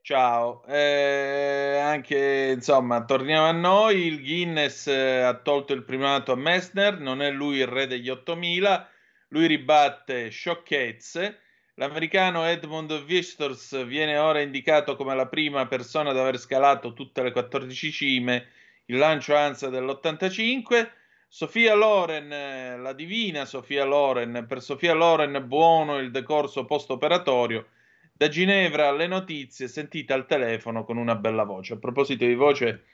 Ciao, 0.01 0.63
Eh, 0.67 1.79
anche 1.81 2.51
insomma, 2.55 3.03
torniamo 3.03 3.47
a 3.47 3.51
noi. 3.51 4.05
Il 4.05 4.21
Guinness 4.21 4.87
eh, 4.87 5.21
ha 5.21 5.33
tolto 5.33 5.73
il 5.73 5.83
primato 5.83 6.31
a 6.31 6.35
Messner, 6.35 6.99
non 6.99 7.21
è 7.21 7.31
lui 7.31 7.57
il 7.57 7.67
re 7.67 7.87
degli 7.87 8.09
8000, 8.09 8.89
lui 9.29 9.47
ribatte 9.47 10.29
sciocchezze. 10.29 11.39
L'americano 11.73 12.45
Edmund 12.45 12.91
Wisters 13.07 13.85
viene 13.85 14.17
ora 14.17 14.39
indicato 14.39 14.95
come 14.95 15.15
la 15.15 15.27
prima 15.27 15.65
persona 15.67 16.11
ad 16.11 16.17
aver 16.17 16.37
scalato 16.37 16.93
tutte 16.93 17.21
le 17.23 17.31
14 17.31 17.91
cime, 17.91 18.47
il 18.85 18.97
lancio 18.97 19.35
ANSA 19.35 19.69
dell'85. 19.69 20.89
Sofia 21.29 21.75
Loren, 21.75 22.31
eh, 22.31 22.77
la 22.77 22.93
divina 22.93 23.45
Sofia 23.45 23.83
Loren, 23.83 24.45
per 24.47 24.61
Sofia 24.61 24.93
Loren 24.93 25.43
buono 25.45 25.97
il 25.99 26.09
decorso 26.09 26.65
post-operatorio. 26.65 27.67
Da 28.13 28.29
Ginevra 28.29 28.91
le 28.91 29.07
notizie 29.07 29.67
sentite 29.67 30.13
al 30.13 30.25
telefono 30.25 30.83
con 30.85 30.97
una 30.97 31.15
bella 31.15 31.43
voce. 31.43 31.73
A 31.73 31.77
proposito 31.77 32.25
di 32.25 32.33
voce, 32.33 32.85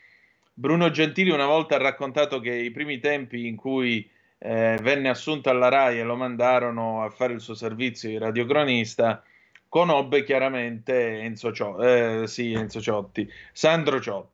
Bruno 0.51 0.89
Gentili 0.89 1.29
una 1.29 1.45
volta 1.45 1.75
ha 1.75 1.77
raccontato 1.77 2.39
che 2.39 2.53
i 2.53 2.71
primi 2.71 2.99
tempi 2.99 3.45
in 3.47 3.55
cui 3.55 4.09
eh, 4.39 4.77
venne 4.81 5.09
assunto 5.09 5.49
alla 5.49 5.69
RAI 5.69 5.99
e 5.99 6.03
lo 6.03 6.15
mandarono 6.15 7.03
a 7.03 7.09
fare 7.09 7.33
il 7.33 7.39
suo 7.39 7.53
servizio 7.53 8.09
di 8.09 8.17
radiocronista, 8.17 9.23
conobbe 9.69 10.23
chiaramente 10.23 11.19
Enzo, 11.21 11.53
Cio- 11.53 11.81
eh, 11.81 12.27
sì, 12.27 12.51
Enzo 12.51 12.81
Ciotti, 12.81 13.31
Sandro 13.53 14.01
Ciotti. 14.01 14.32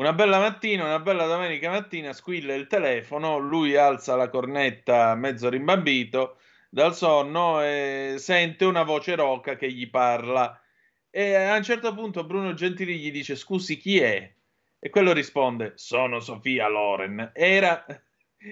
Una 0.00 0.14
bella 0.14 0.38
mattina, 0.38 0.84
una 0.84 0.98
bella 0.98 1.26
domenica 1.26 1.68
mattina, 1.68 2.14
squilla 2.14 2.54
il 2.54 2.66
telefono, 2.68 3.36
lui 3.36 3.76
alza 3.76 4.16
la 4.16 4.30
cornetta 4.30 5.14
mezzo 5.14 5.50
rimbambito 5.50 6.38
dal 6.70 6.96
sonno 6.96 7.60
e 7.60 8.14
sente 8.16 8.64
una 8.64 8.82
voce 8.82 9.14
roca 9.14 9.56
che 9.56 9.70
gli 9.70 9.90
parla. 9.90 10.58
E 11.10 11.34
a 11.34 11.54
un 11.54 11.62
certo 11.62 11.92
punto 11.92 12.24
Bruno 12.24 12.54
Gentili 12.54 12.98
gli 12.98 13.10
dice: 13.12 13.36
Scusi, 13.36 13.76
chi 13.76 14.00
è? 14.00 14.32
E 14.78 14.88
quello 14.88 15.12
risponde: 15.12 15.74
Sono 15.76 16.18
Sofia 16.20 16.66
Loren. 16.68 17.32
Era, 17.34 17.84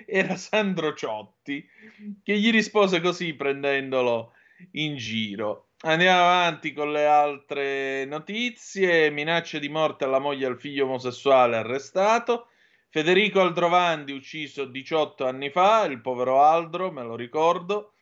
era 0.05 0.37
Sandro 0.37 0.93
Ciotti 0.93 1.67
che 2.23 2.39
gli 2.39 2.51
rispose 2.51 3.01
così, 3.01 3.33
prendendolo 3.33 4.35
in 4.73 4.97
giro. 4.97 5.68
Andiamo 5.83 6.23
avanti 6.23 6.73
con 6.73 6.91
le 6.91 7.07
altre 7.07 8.05
notizie. 8.05 9.11
Minacce 9.11 9.61
di 9.61 9.69
morte 9.69 10.03
alla 10.03 10.19
moglie 10.19 10.47
e 10.47 10.49
al 10.49 10.59
figlio 10.59 10.87
omosessuale 10.87 11.57
arrestato. 11.57 12.49
Federico 12.89 13.41
Aldrovandi 13.41 14.11
ucciso 14.11 14.65
18 14.65 15.25
anni 15.25 15.51
fa, 15.51 15.85
il 15.85 16.01
povero 16.01 16.43
Aldro, 16.43 16.91
me 16.91 17.05
lo 17.05 17.15
ricordo. 17.15 17.93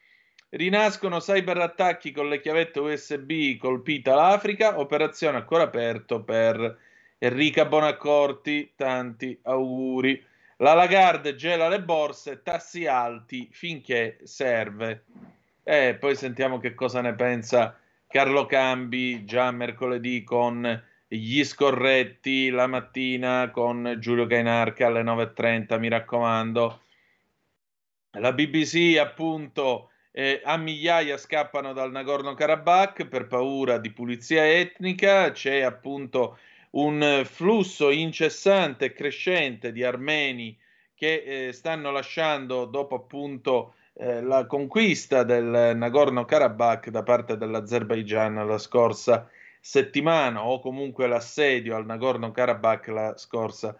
Rinascono 0.48 1.20
cyberattacchi 1.20 2.12
con 2.12 2.30
le 2.30 2.40
chiavette 2.40 2.80
USB 2.80 3.58
colpita 3.58 4.14
l'Africa, 4.14 4.78
operazione 4.78 5.36
ancora 5.36 5.64
aperto 5.64 6.22
per 6.22 6.78
Enrica 7.18 7.66
Bonaccorti, 7.66 8.72
tanti 8.74 9.38
auguri. 9.42 10.24
La 10.58 10.72
Lagarde 10.72 11.34
gela 11.34 11.68
le 11.68 11.82
borse, 11.82 12.42
tassi 12.42 12.86
alti 12.86 13.50
finché 13.52 14.18
serve. 14.22 15.04
E 15.68 15.96
poi 15.96 16.14
sentiamo 16.14 16.60
che 16.60 16.76
cosa 16.76 17.00
ne 17.00 17.12
pensa 17.14 17.76
Carlo 18.06 18.46
Cambi 18.46 19.24
già 19.24 19.50
mercoledì 19.50 20.22
con 20.22 20.84
gli 21.08 21.42
scorretti 21.42 22.50
la 22.50 22.68
mattina 22.68 23.50
con 23.50 23.96
Giulio 23.98 24.26
Cainarca 24.26 24.86
alle 24.86 25.02
9.30, 25.02 25.78
mi 25.80 25.88
raccomando. 25.88 26.82
La 28.12 28.32
BBC 28.32 28.96
appunto 28.96 29.90
eh, 30.12 30.40
a 30.44 30.56
migliaia 30.56 31.16
scappano 31.16 31.72
dal 31.72 31.90
Nagorno-Karabakh 31.90 33.08
per 33.08 33.26
paura 33.26 33.78
di 33.78 33.90
pulizia 33.90 34.48
etnica, 34.48 35.32
c'è 35.32 35.62
appunto 35.62 36.38
un 36.70 37.22
flusso 37.24 37.90
incessante 37.90 38.84
e 38.84 38.92
crescente 38.92 39.72
di 39.72 39.82
armeni 39.82 40.56
che 40.94 41.48
eh, 41.48 41.52
stanno 41.52 41.90
lasciando 41.90 42.66
dopo 42.66 42.94
appunto 42.94 43.74
eh, 43.98 44.20
la 44.20 44.44
conquista 44.46 45.22
del 45.22 45.72
Nagorno-Karabakh 45.74 46.90
da 46.90 47.02
parte 47.02 47.38
dell'Azerbaigian 47.38 48.46
la 48.46 48.58
scorsa 48.58 49.28
settimana 49.58 50.44
o 50.44 50.60
comunque 50.60 51.06
l'assedio 51.06 51.74
al 51.74 51.86
Nagorno-Karabakh 51.86 52.88
la 52.88 53.16
scorsa 53.16 53.76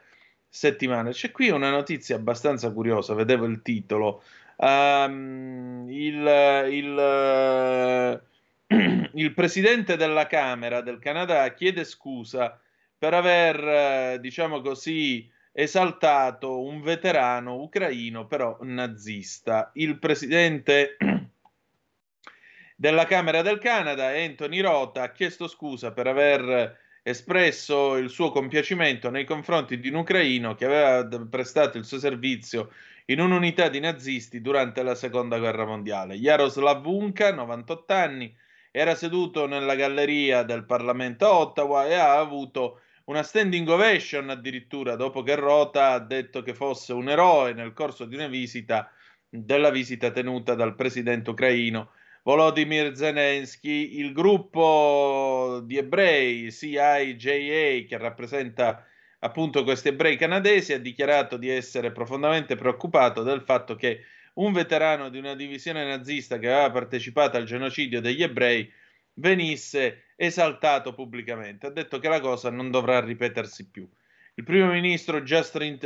settimana. 0.48 1.10
C'è 1.10 1.30
qui 1.30 1.50
una 1.50 1.70
notizia 1.70 2.16
abbastanza 2.16 2.72
curiosa, 2.72 3.12
vedevo 3.12 3.44
il 3.44 3.60
titolo. 3.60 4.22
Um, 4.56 5.84
il, 5.90 6.66
il, 6.70 8.22
il 9.12 9.34
presidente 9.34 9.96
della 9.96 10.26
Camera 10.26 10.80
del 10.80 10.98
Canada 10.98 11.52
chiede 11.52 11.84
scusa 11.84 12.58
per 12.98 13.12
aver, 13.12 14.18
diciamo 14.18 14.62
così, 14.62 15.30
esaltato 15.58 16.60
un 16.60 16.82
veterano 16.82 17.54
ucraino, 17.62 18.26
però 18.26 18.58
nazista. 18.60 19.70
Il 19.74 19.98
presidente 19.98 20.98
della 22.76 23.06
Camera 23.06 23.40
del 23.40 23.58
Canada, 23.58 24.08
Anthony 24.08 24.60
Rota, 24.60 25.02
ha 25.02 25.12
chiesto 25.12 25.48
scusa 25.48 25.92
per 25.92 26.08
aver 26.08 26.78
espresso 27.02 27.96
il 27.96 28.10
suo 28.10 28.30
compiacimento 28.30 29.08
nei 29.08 29.24
confronti 29.24 29.80
di 29.80 29.88
un 29.88 29.94
ucraino 29.94 30.54
che 30.54 30.66
aveva 30.66 31.08
prestato 31.30 31.78
il 31.78 31.84
suo 31.86 31.98
servizio 31.98 32.72
in 33.06 33.20
un'unità 33.20 33.70
di 33.70 33.80
nazisti 33.80 34.42
durante 34.42 34.82
la 34.82 34.94
seconda 34.94 35.38
guerra 35.38 35.64
mondiale. 35.64 36.16
Jaroslav 36.16 36.84
Unka, 36.84 37.32
98 37.32 37.92
anni, 37.94 38.36
era 38.70 38.94
seduto 38.94 39.46
nella 39.46 39.74
galleria 39.74 40.42
del 40.42 40.66
Parlamento 40.66 41.24
a 41.24 41.38
Ottawa 41.38 41.86
e 41.86 41.94
ha 41.94 42.18
avuto 42.18 42.80
una 43.06 43.22
standing 43.22 43.68
ovation 43.68 44.30
addirittura 44.30 44.96
dopo 44.96 45.22
che 45.22 45.34
Rota 45.34 45.92
ha 45.92 45.98
detto 45.98 46.42
che 46.42 46.54
fosse 46.54 46.92
un 46.92 47.08
eroe 47.08 47.52
nel 47.52 47.72
corso 47.72 48.04
di 48.04 48.14
una 48.14 48.28
visita 48.28 48.90
della 49.28 49.70
visita 49.70 50.10
tenuta 50.10 50.54
dal 50.54 50.74
presidente 50.74 51.30
ucraino 51.30 51.90
Volodymyr 52.22 52.96
Zelensky, 52.96 54.00
il 54.00 54.12
gruppo 54.12 55.60
di 55.64 55.76
ebrei 55.76 56.50
CIJA 56.50 57.86
che 57.86 57.98
rappresenta 57.98 58.84
appunto 59.20 59.62
questi 59.62 59.88
ebrei 59.88 60.16
canadesi 60.16 60.72
ha 60.72 60.80
dichiarato 60.80 61.36
di 61.36 61.48
essere 61.48 61.92
profondamente 61.92 62.56
preoccupato 62.56 63.22
del 63.22 63.42
fatto 63.42 63.76
che 63.76 64.00
un 64.34 64.52
veterano 64.52 65.08
di 65.08 65.18
una 65.18 65.36
divisione 65.36 65.84
nazista 65.84 66.38
che 66.38 66.50
aveva 66.50 66.72
partecipato 66.72 67.36
al 67.36 67.44
genocidio 67.44 68.00
degli 68.00 68.24
ebrei 68.24 68.68
venisse 69.14 70.05
esaltato 70.16 70.94
pubblicamente. 70.94 71.66
Ha 71.66 71.70
detto 71.70 71.98
che 71.98 72.08
la 72.08 72.20
cosa 72.20 72.50
non 72.50 72.70
dovrà 72.70 73.00
ripetersi 73.00 73.68
più. 73.68 73.88
Il 74.34 74.44
primo 74.44 74.70
ministro 74.72 75.22
Justin, 75.22 75.78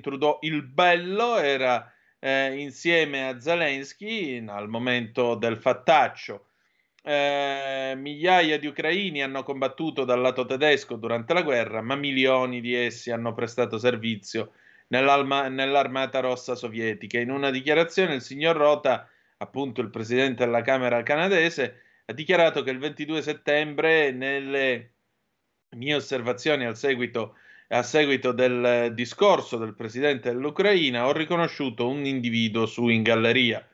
Trudeau, 0.00 0.38
il 0.42 0.62
bello, 0.62 1.38
era 1.38 1.92
eh, 2.18 2.54
insieme 2.58 3.26
a 3.28 3.40
Zelensky 3.40 4.46
al 4.46 4.68
momento 4.68 5.34
del 5.34 5.56
fattaccio. 5.58 6.46
eh, 7.04 7.94
migliaia 7.96 8.58
di 8.58 8.66
ucraini 8.66 9.22
hanno 9.22 9.42
combattuto 9.42 10.04
dal 10.04 10.20
lato 10.20 10.46
tedesco 10.46 10.96
durante 10.96 11.34
la 11.34 11.42
guerra, 11.42 11.82
ma 11.82 11.96
milioni 11.96 12.60
di 12.60 12.74
essi 12.74 13.10
hanno 13.10 13.34
prestato 13.34 13.78
servizio 13.78 14.52
nell'armata 14.88 16.20
rossa 16.20 16.54
sovietica. 16.54 17.18
In 17.18 17.30
una 17.30 17.50
dichiarazione 17.50 18.14
il 18.14 18.20
signor 18.22 18.56
Rota, 18.56 19.08
appunto 19.38 19.80
il 19.80 19.90
presidente 19.90 20.44
della 20.44 20.62
Camera 20.62 21.02
canadese, 21.02 21.80
ha 22.04 22.12
dichiarato 22.12 22.62
che 22.62 22.70
il 22.70 22.78
22 22.78 23.22
settembre, 23.22 24.10
nelle 24.10 24.94
mie 25.76 25.94
osservazioni 25.94 26.64
al 26.64 26.76
seguito, 26.76 27.36
a 27.68 27.82
seguito 27.82 28.32
del 28.32 28.92
discorso 28.94 29.56
del 29.56 29.74
presidente 29.74 30.30
dell'Ucraina, 30.30 31.06
ho 31.06 31.12
riconosciuto 31.12 31.88
un 31.88 32.04
individuo 32.04 32.66
su 32.66 32.88
in 32.88 33.02
galleria. 33.02 33.66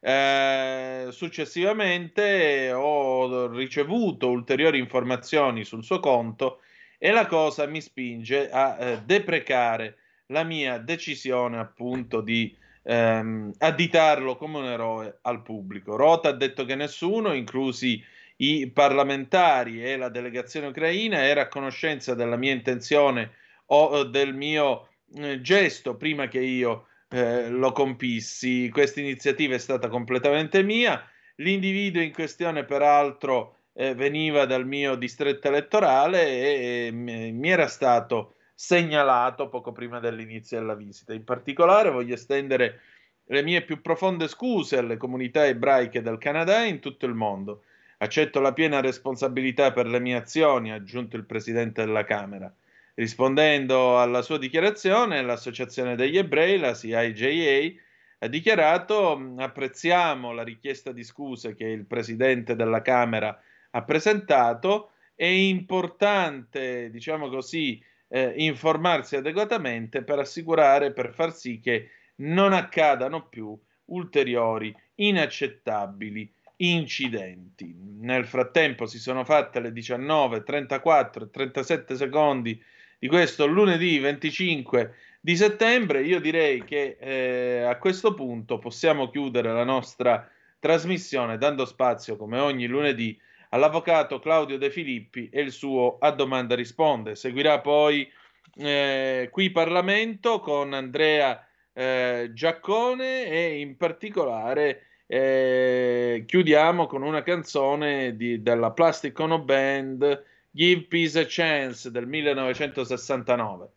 Eh, 0.00 1.08
successivamente 1.10 2.70
ho 2.72 3.48
ricevuto 3.48 4.28
ulteriori 4.28 4.78
informazioni 4.78 5.64
sul 5.64 5.82
suo 5.82 6.00
conto 6.00 6.60
e 6.98 7.10
la 7.10 7.26
cosa 7.26 7.66
mi 7.66 7.80
spinge 7.80 8.50
a 8.50 8.76
eh, 8.78 9.02
deprecare 9.04 9.96
la 10.26 10.44
mia 10.44 10.78
decisione 10.78 11.58
appunto 11.58 12.20
di 12.20 12.56
ehm, 12.86 13.52
additarlo 13.58 14.36
come 14.36 14.58
un 14.58 14.66
eroe 14.66 15.18
al 15.22 15.42
pubblico. 15.42 15.96
Rota 15.96 16.28
ha 16.28 16.32
detto 16.32 16.64
che 16.64 16.76
nessuno, 16.76 17.32
inclusi 17.32 18.02
i 18.36 18.70
parlamentari 18.70 19.82
e 19.82 19.96
la 19.96 20.08
delegazione 20.08 20.68
ucraina, 20.68 21.24
era 21.24 21.42
a 21.42 21.48
conoscenza 21.48 22.14
della 22.14 22.36
mia 22.36 22.52
intenzione 22.52 23.32
o 23.66 24.04
del 24.04 24.34
mio 24.34 24.88
eh, 25.14 25.40
gesto 25.40 25.96
prima 25.96 26.28
che 26.28 26.40
io 26.40 26.86
eh, 27.08 27.48
lo 27.48 27.72
compissi. 27.72 28.68
Questa 28.70 29.00
iniziativa 29.00 29.54
è 29.54 29.58
stata 29.58 29.88
completamente 29.88 30.62
mia. 30.62 31.02
L'individuo 31.36 32.02
in 32.02 32.12
questione, 32.12 32.64
peraltro, 32.64 33.56
eh, 33.72 33.94
veniva 33.94 34.46
dal 34.46 34.66
mio 34.66 34.94
distretto 34.94 35.48
elettorale 35.48 36.26
e, 36.26 36.86
e 36.86 36.90
mi 36.92 37.50
era 37.50 37.66
stato 37.66 38.35
segnalato 38.58 39.50
poco 39.50 39.70
prima 39.70 40.00
dell'inizio 40.00 40.58
della 40.58 40.74
visita. 40.74 41.12
In 41.12 41.24
particolare 41.24 41.90
voglio 41.90 42.14
estendere 42.14 42.80
le 43.26 43.42
mie 43.42 43.62
più 43.62 43.82
profonde 43.82 44.28
scuse 44.28 44.78
alle 44.78 44.96
comunità 44.96 45.46
ebraiche 45.46 46.00
del 46.00 46.16
Canada 46.16 46.64
e 46.64 46.68
in 46.68 46.80
tutto 46.80 47.04
il 47.04 47.12
mondo. 47.12 47.64
Accetto 47.98 48.40
la 48.40 48.54
piena 48.54 48.80
responsabilità 48.80 49.72
per 49.72 49.86
le 49.86 50.00
mie 50.00 50.16
azioni, 50.16 50.72
ha 50.72 50.76
aggiunto 50.76 51.16
il 51.16 51.24
presidente 51.24 51.84
della 51.84 52.04
Camera. 52.04 52.52
Rispondendo 52.94 54.00
alla 54.00 54.22
sua 54.22 54.38
dichiarazione, 54.38 55.20
l'Associazione 55.20 55.94
degli 55.94 56.16
Ebrei, 56.16 56.58
la 56.58 56.74
CIJA, 56.74 57.74
ha 58.20 58.26
dichiarato 58.28 59.34
apprezziamo 59.36 60.32
la 60.32 60.42
richiesta 60.42 60.92
di 60.92 61.04
scuse 61.04 61.54
che 61.54 61.66
il 61.66 61.84
presidente 61.84 62.56
della 62.56 62.80
Camera 62.80 63.38
ha 63.70 63.82
presentato, 63.82 64.92
è 65.14 65.26
importante, 65.26 66.88
diciamo 66.90 67.28
così, 67.28 67.82
eh, 68.08 68.34
informarsi 68.36 69.16
adeguatamente 69.16 70.02
per 70.02 70.18
assicurare, 70.18 70.92
per 70.92 71.12
far 71.12 71.34
sì 71.34 71.60
che 71.60 71.90
non 72.16 72.52
accadano 72.52 73.26
più 73.26 73.58
ulteriori 73.86 74.74
inaccettabili 74.96 76.32
incidenti. 76.56 77.74
Nel 78.00 78.26
frattempo 78.26 78.86
si 78.86 78.98
sono 78.98 79.24
fatte 79.24 79.60
le 79.60 79.72
19, 79.72 80.42
34 80.42 81.24
e 81.24 81.30
37 81.30 81.96
secondi 81.96 82.62
di 82.98 83.08
questo 83.08 83.46
lunedì 83.46 83.98
25 83.98 84.94
di 85.20 85.36
settembre. 85.36 86.02
Io 86.02 86.20
direi 86.20 86.64
che 86.64 86.96
eh, 86.98 87.62
a 87.62 87.76
questo 87.76 88.14
punto 88.14 88.58
possiamo 88.58 89.10
chiudere 89.10 89.52
la 89.52 89.64
nostra 89.64 90.28
trasmissione 90.58 91.36
dando 91.36 91.66
spazio, 91.66 92.16
come 92.16 92.38
ogni 92.38 92.66
lunedì, 92.66 93.18
all'avvocato 93.50 94.18
Claudio 94.18 94.58
De 94.58 94.70
Filippi 94.70 95.28
e 95.30 95.40
il 95.40 95.52
suo 95.52 95.98
A 95.98 96.10
Domanda 96.10 96.54
Risponde. 96.54 97.14
Seguirà 97.14 97.60
poi 97.60 98.10
eh, 98.56 99.28
qui 99.30 99.50
Parlamento 99.50 100.40
con 100.40 100.72
Andrea 100.72 101.46
eh, 101.72 102.30
Giaccone 102.32 103.26
e 103.26 103.58
in 103.60 103.76
particolare 103.76 104.86
eh, 105.06 106.24
chiudiamo 106.26 106.86
con 106.86 107.02
una 107.02 107.22
canzone 107.22 108.16
di, 108.16 108.42
della 108.42 108.72
Plastic 108.72 109.18
Ono 109.18 109.40
Band 109.40 110.24
Give 110.50 110.86
Peace 110.88 111.20
a 111.20 111.26
Chance 111.28 111.90
del 111.90 112.06
1969. 112.06 113.68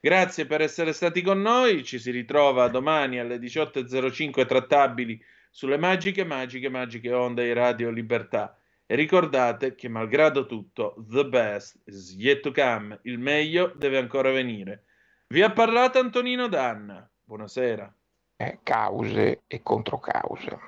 Grazie 0.00 0.44
per 0.44 0.60
essere 0.60 0.92
stati 0.92 1.22
con 1.22 1.40
noi, 1.40 1.84
ci 1.84 1.98
si 1.98 2.10
ritrova 2.10 2.68
domani 2.68 3.18
alle 3.18 3.38
18.05 3.38 4.44
trattabili 4.46 5.18
sulle 5.50 5.78
magiche, 5.78 6.24
magiche, 6.24 6.68
magiche 6.68 7.12
onde 7.12 7.44
di 7.44 7.52
Radio 7.52 7.90
Libertà. 7.90 8.58
E 8.86 8.96
ricordate 8.96 9.74
che 9.74 9.88
malgrado 9.88 10.46
tutto, 10.46 10.94
the 11.08 11.26
best 11.26 11.80
is 11.84 12.14
yet 12.14 12.40
to 12.40 12.52
come, 12.52 12.98
il 13.04 13.18
meglio 13.18 13.72
deve 13.74 13.96
ancora 13.96 14.30
venire. 14.30 14.84
Vi 15.28 15.40
ha 15.42 15.50
parlato 15.50 15.98
Antonino 15.98 16.48
Danna. 16.48 17.08
Buonasera. 17.24 17.92
Eh, 18.36 18.58
cause 18.62 19.42
e 19.46 19.62
controcause. 19.62 20.58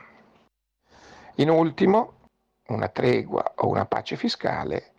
In 1.36 1.50
ultimo, 1.50 2.30
una 2.68 2.88
tregua 2.88 3.52
o 3.56 3.68
una 3.68 3.84
pace 3.84 4.16
fiscale, 4.16 4.94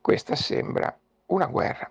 questa 0.00 0.34
sembra 0.34 0.94
una 1.26 1.46
guerra. 1.46 1.88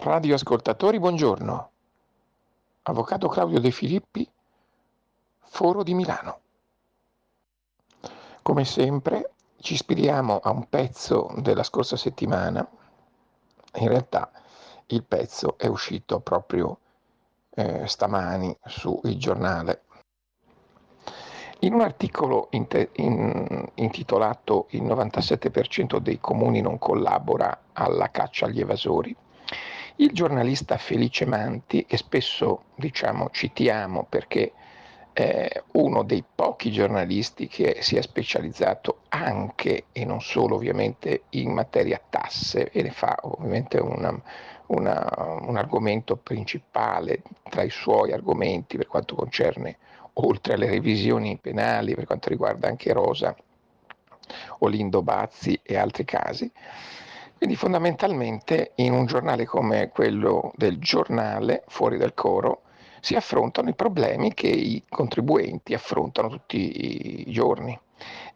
Radioascoltatori, 0.00 0.98
buongiorno. 0.98 1.70
Avvocato 2.82 3.28
Claudio 3.28 3.60
De 3.60 3.70
Filippi, 3.70 4.28
Foro 5.38 5.84
di 5.84 5.94
Milano. 5.94 6.40
Come 8.48 8.64
sempre 8.64 9.32
ci 9.60 9.74
ispiriamo 9.74 10.38
a 10.38 10.48
un 10.48 10.70
pezzo 10.70 11.34
della 11.36 11.62
scorsa 11.62 11.96
settimana, 11.98 12.66
in 13.74 13.88
realtà 13.88 14.30
il 14.86 15.04
pezzo 15.04 15.58
è 15.58 15.66
uscito 15.66 16.20
proprio 16.20 16.78
eh, 17.50 17.86
stamani 17.86 18.56
su 18.64 18.98
Il 19.04 19.18
Giornale. 19.18 19.82
In 21.58 21.74
un 21.74 21.82
articolo 21.82 22.48
in 22.52 22.66
in, 22.92 23.68
intitolato 23.74 24.68
Il 24.70 24.82
97% 24.82 25.98
dei 25.98 26.18
comuni 26.18 26.62
non 26.62 26.78
collabora 26.78 27.64
alla 27.74 28.10
caccia 28.10 28.46
agli 28.46 28.60
evasori, 28.60 29.14
il 29.96 30.10
giornalista 30.12 30.78
Felice 30.78 31.26
Manti, 31.26 31.84
che 31.84 31.98
spesso 31.98 32.62
diciamo 32.76 33.28
citiamo 33.30 34.06
perché 34.08 34.54
eh, 35.20 35.64
uno 35.72 36.04
dei 36.04 36.22
pochi 36.32 36.70
giornalisti 36.70 37.48
che 37.48 37.78
si 37.80 37.96
è 37.96 38.02
specializzato 38.02 39.00
anche 39.08 39.86
e 39.90 40.04
non 40.04 40.20
solo 40.20 40.54
ovviamente 40.54 41.22
in 41.30 41.50
materia 41.50 42.00
tasse 42.08 42.70
e 42.70 42.82
ne 42.82 42.92
fa 42.92 43.16
ovviamente 43.22 43.78
una, 43.78 44.16
una, 44.66 45.38
un 45.40 45.56
argomento 45.56 46.14
principale 46.14 47.22
tra 47.50 47.62
i 47.64 47.70
suoi 47.70 48.12
argomenti 48.12 48.76
per 48.76 48.86
quanto 48.86 49.16
concerne 49.16 49.78
oltre 50.14 50.54
alle 50.54 50.70
revisioni 50.70 51.36
penali 51.36 51.96
per 51.96 52.04
quanto 52.06 52.28
riguarda 52.28 52.68
anche 52.68 52.92
Rosa 52.92 53.34
Olindo 54.60 55.02
Bazzi 55.02 55.58
e 55.64 55.76
altri 55.76 56.04
casi. 56.04 56.48
Quindi 57.36 57.56
fondamentalmente 57.56 58.70
in 58.76 58.92
un 58.92 59.06
giornale 59.06 59.46
come 59.46 59.88
quello 59.88 60.52
del 60.54 60.78
giornale 60.78 61.64
fuori 61.66 61.96
dal 61.96 62.14
coro 62.14 62.62
si 63.00 63.14
affrontano 63.14 63.68
i 63.68 63.74
problemi 63.74 64.34
che 64.34 64.48
i 64.48 64.82
contribuenti 64.88 65.74
affrontano 65.74 66.28
tutti 66.28 67.26
i 67.26 67.30
giorni. 67.30 67.78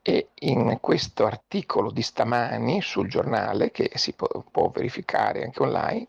E 0.03 0.31
in 0.41 0.79
questo 0.81 1.25
articolo 1.25 1.91
di 1.93 2.03
stamani 2.03 2.83
sul 2.83 3.09
giornale, 3.09 3.71
che 3.71 3.91
si 3.95 4.13
può, 4.13 4.27
può 4.51 4.71
verificare 4.71 5.45
anche 5.45 5.63
online, 5.63 6.09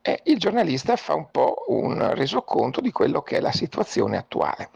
eh, 0.00 0.20
il 0.24 0.38
giornalista 0.38 0.96
fa 0.96 1.14
un 1.14 1.30
po' 1.30 1.64
un 1.68 2.14
resoconto 2.14 2.80
di 2.80 2.92
quello 2.92 3.22
che 3.22 3.38
è 3.38 3.40
la 3.40 3.52
situazione 3.52 4.16
attuale. 4.16 4.70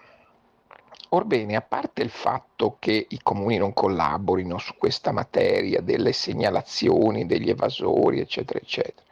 Orbene, 1.11 1.57
a 1.57 1.63
parte 1.63 2.03
il 2.03 2.11
fatto 2.11 2.77
che 2.79 3.07
i 3.09 3.21
comuni 3.23 3.57
non 3.57 3.73
collaborino 3.73 4.59
su 4.59 4.75
questa 4.77 5.11
materia 5.11 5.81
delle 5.81 6.13
segnalazioni 6.13 7.25
degli 7.25 7.49
evasori, 7.49 8.21
eccetera, 8.21 8.59
eccetera, 8.59 9.07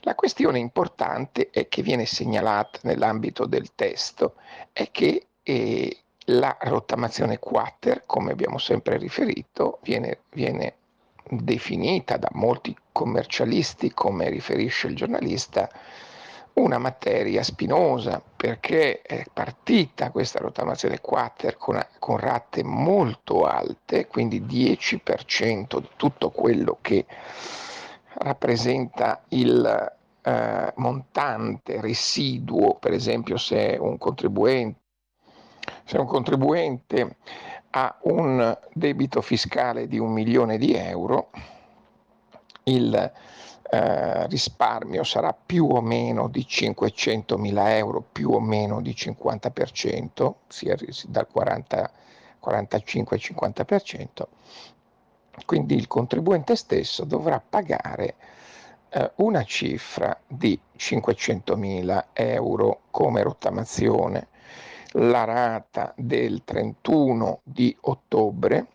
la 0.00 0.14
questione 0.14 0.58
importante 0.58 1.50
è 1.50 1.68
che 1.68 1.82
viene 1.82 2.06
segnalata 2.06 2.80
nell'ambito 2.82 3.46
del 3.46 3.74
testo 3.74 4.34
è 4.72 4.90
che 4.90 5.26
eh, 5.42 5.98
la 6.26 6.56
rottamazione 6.60 7.38
quater, 7.38 8.04
come 8.06 8.32
abbiamo 8.32 8.58
sempre 8.58 8.96
riferito, 8.96 9.78
viene, 9.82 10.20
viene 10.30 10.76
definita 11.28 12.16
da 12.16 12.28
molti 12.32 12.74
commercialisti, 12.92 13.92
come 13.92 14.28
riferisce 14.30 14.86
il 14.86 14.96
giornalista, 14.96 15.68
una 16.54 16.78
materia 16.78 17.42
spinosa 17.42 18.22
perché 18.36 19.02
è 19.02 19.24
partita 19.32 20.10
questa 20.10 20.40
rottamazione 20.40 21.00
quater 21.00 21.56
con, 21.56 21.80
con 21.98 22.16
rate 22.16 22.62
molto 22.64 23.44
alte, 23.44 24.06
quindi 24.06 24.42
10% 24.42 25.78
di 25.78 25.88
tutto 25.96 26.30
quello 26.30 26.78
che 26.80 27.06
rappresenta 28.14 29.22
il 29.28 29.92
eh, 30.22 30.72
montante 30.76 31.80
residuo, 31.80 32.74
per 32.74 32.92
esempio 32.92 33.36
se 33.36 33.76
un 33.80 33.96
contribuente 33.98 34.78
Se 35.84 35.98
un 35.98 36.06
contribuente 36.06 37.16
ha 37.70 37.98
un 38.02 38.56
debito 38.72 39.20
fiscale 39.22 39.86
di 39.86 39.98
un 39.98 40.12
milione 40.12 40.58
di 40.58 40.74
euro, 40.74 41.30
il 42.64 43.12
eh, 43.72 44.26
risparmio 44.26 45.04
sarà 45.04 45.32
più 45.32 45.66
o 45.66 45.80
meno 45.80 46.28
di 46.28 46.46
500 46.46 47.38
mila 47.38 47.76
euro, 47.76 48.02
più 48.12 48.30
o 48.30 48.40
meno 48.40 48.80
di 48.80 48.92
50%, 48.92 50.34
sia 50.48 50.76
dal 51.06 51.28
40, 51.28 51.90
45 52.40 53.16
al 53.16 53.22
50%, 53.22 54.06
quindi 55.46 55.74
il 55.74 55.86
contribuente 55.86 56.56
stesso 56.56 57.04
dovrà 57.04 57.40
pagare 57.46 58.14
eh, 58.90 59.12
una 59.16 59.44
cifra 59.44 60.18
di 60.26 60.58
500 60.76 61.56
mila 61.56 62.08
euro 62.12 62.82
come 62.90 63.22
rottamazione. 63.22 64.28
La 64.94 65.24
rata 65.24 65.92
del 65.96 66.42
31 66.44 67.40
di 67.44 67.76
ottobre 67.82 68.66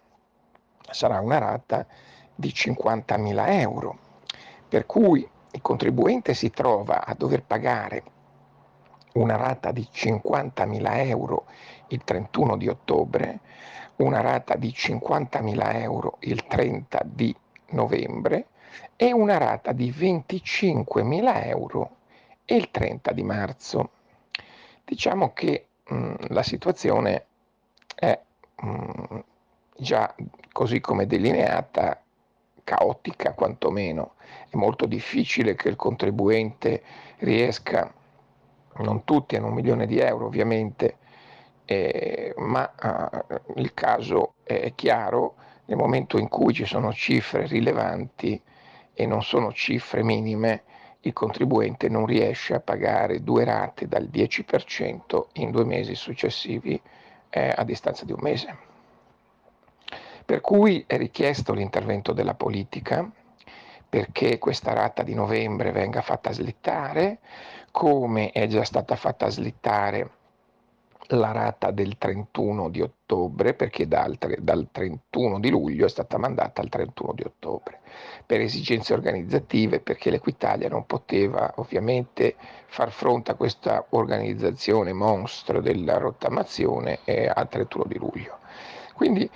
sarà 0.90 1.20
una 1.20 1.40
rata 1.40 1.86
di 2.34 2.54
50 2.54 3.18
mila 3.18 3.48
euro 3.60 3.98
per 4.68 4.86
cui 4.86 5.28
il 5.52 5.62
contribuente 5.62 6.34
si 6.34 6.50
trova 6.50 7.06
a 7.06 7.14
dover 7.14 7.44
pagare 7.44 8.04
una 9.14 9.38
rata 9.38 9.72
di 9.72 9.88
50.000 9.90 11.08
euro 11.08 11.46
il 11.88 12.04
31 12.04 12.58
di 12.58 12.68
ottobre, 12.68 13.40
una 13.98 14.22
rata 14.22 14.56
di 14.56 14.70
50.000 14.70 15.82
euro 15.82 16.18
il 16.22 16.46
30 16.46 17.02
di 17.06 17.36
novembre 17.70 18.48
e 18.96 19.12
una 19.14 19.38
rata 19.38 19.72
di 19.72 19.92
25.000 19.92 21.46
euro 21.48 21.96
il 22.46 22.70
30 22.72 23.12
di 23.12 23.24
marzo. 23.24 23.90
Diciamo 24.84 25.34
che 25.34 25.68
mh, 25.84 25.96
mm, 25.96 26.16
la 26.30 26.44
situazione 26.44 27.26
è 27.96 28.20
mh, 28.62 28.70
mm, 28.70 29.20
già 29.78 30.14
così 30.52 30.80
come 30.80 31.08
delineata 31.08 32.02
caotica 32.64 33.34
quantomeno. 33.34 34.14
È 34.50 34.56
molto 34.56 34.86
difficile 34.86 35.56
che 35.56 35.70
il 35.70 35.76
contribuente 35.76 36.84
riesca, 37.20 37.94
non 38.78 39.04
tutti 39.04 39.36
hanno 39.36 39.48
un 39.48 39.54
milione 39.54 39.86
di 39.86 40.00
euro 40.00 40.26
ovviamente, 40.26 40.98
eh, 41.66 42.34
ma 42.38 42.74
eh, 43.28 43.42
il 43.56 43.74
caso 43.74 44.36
è 44.44 44.74
chiaro 44.76 45.36
nel 45.66 45.78
momento 45.78 46.18
in 46.18 46.30
cui 46.30 46.54
ci 46.54 46.66
sono 46.66 46.94
cifre 46.94 47.48
rilevanti 47.48 48.42
e 48.94 49.06
non 49.06 49.24
sono 49.24 49.52
cifre 49.52 50.04
minime, 50.04 50.64
il 51.02 51.14
contribuente 51.14 51.90
non 51.90 52.06
riesce 52.06 52.54
a 52.54 52.60
pagare 52.60 53.24
due 53.24 53.44
rate 53.44 53.88
dal 53.88 54.10
10% 54.12 55.26
in 55.34 55.52
due 55.52 55.66
mesi 55.66 55.96
successivi 55.96 56.80
eh, 57.30 57.54
a 57.56 57.64
distanza 57.64 58.06
di 58.06 58.12
un 58.12 58.20
mese. 58.22 58.58
Per 60.26 60.42
cui 60.42 60.84
è 60.88 60.98
richiesto 60.98 61.54
l'intervento 61.54 62.14
della 62.14 62.34
politica 62.34 63.08
perché 63.88 64.40
questa 64.40 64.74
rata 64.74 65.04
di 65.04 65.14
novembre 65.14 65.72
venga 65.72 66.02
fatta 66.02 66.32
slittare, 66.32 67.20
come 67.72 68.32
è 68.32 68.48
già 68.48 68.64
stata 68.64 68.96
fatta 68.96 69.30
slittare 69.30 70.10
la 71.10 71.32
rata 71.32 71.72
del 71.72 71.98
31 71.98 72.70
di 72.70 72.82
ottobre, 72.82 73.54
perché 73.54 73.88
dal, 73.88 74.18
dal, 74.40 74.68
31 74.72 75.40
di 75.40 75.50
luglio 75.50 75.86
è 75.86 75.90
stata 75.90 76.18
mandata 76.18 76.62
al 76.62 76.70
31 76.70 77.14
di 77.14 77.24
ottobre, 77.24 77.80
per 78.26 78.42
esigenze 78.42 78.94
organizzative, 78.94 79.80
perché 79.80 80.10
l'Equitalia 80.10 80.70
non 80.70 80.86
poteva 80.86 81.54
ovviamente 81.58 82.36
far 82.68 82.92
fronte 82.92 83.32
a 83.32 83.36
questa 83.36 83.86
organizzazione 83.90 84.94
mostro 84.94 85.62
della 85.62 85.98
rottamazione 85.98 87.00
eh, 87.04 87.32
al 87.34 87.48
31 87.48 87.86
di 87.88 87.98
luglio. 87.98 88.40
Quindi 88.94 89.30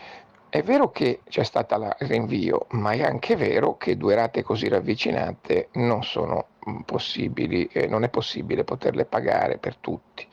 è 0.49 0.63
vero 0.63 0.89
che 0.89 1.21
c'è 1.29 1.43
stato 1.43 1.75
il 1.75 2.07
rinvio, 2.07 2.65
ma 2.71 2.93
è 2.93 3.03
anche 3.03 3.35
vero 3.35 3.77
che 3.77 3.97
due 3.97 4.15
rate 4.15 4.41
così 4.41 4.67
ravvicinate 4.67 5.69
non 5.73 6.03
sono 6.03 6.47
mm, 6.67 6.79
possibili, 6.81 7.67
eh, 7.67 7.85
non 7.85 8.03
è 8.03 8.09
possibile 8.09 8.63
poterle 8.63 9.05
pagare 9.05 9.59
per 9.59 9.75
tutti. 9.75 10.27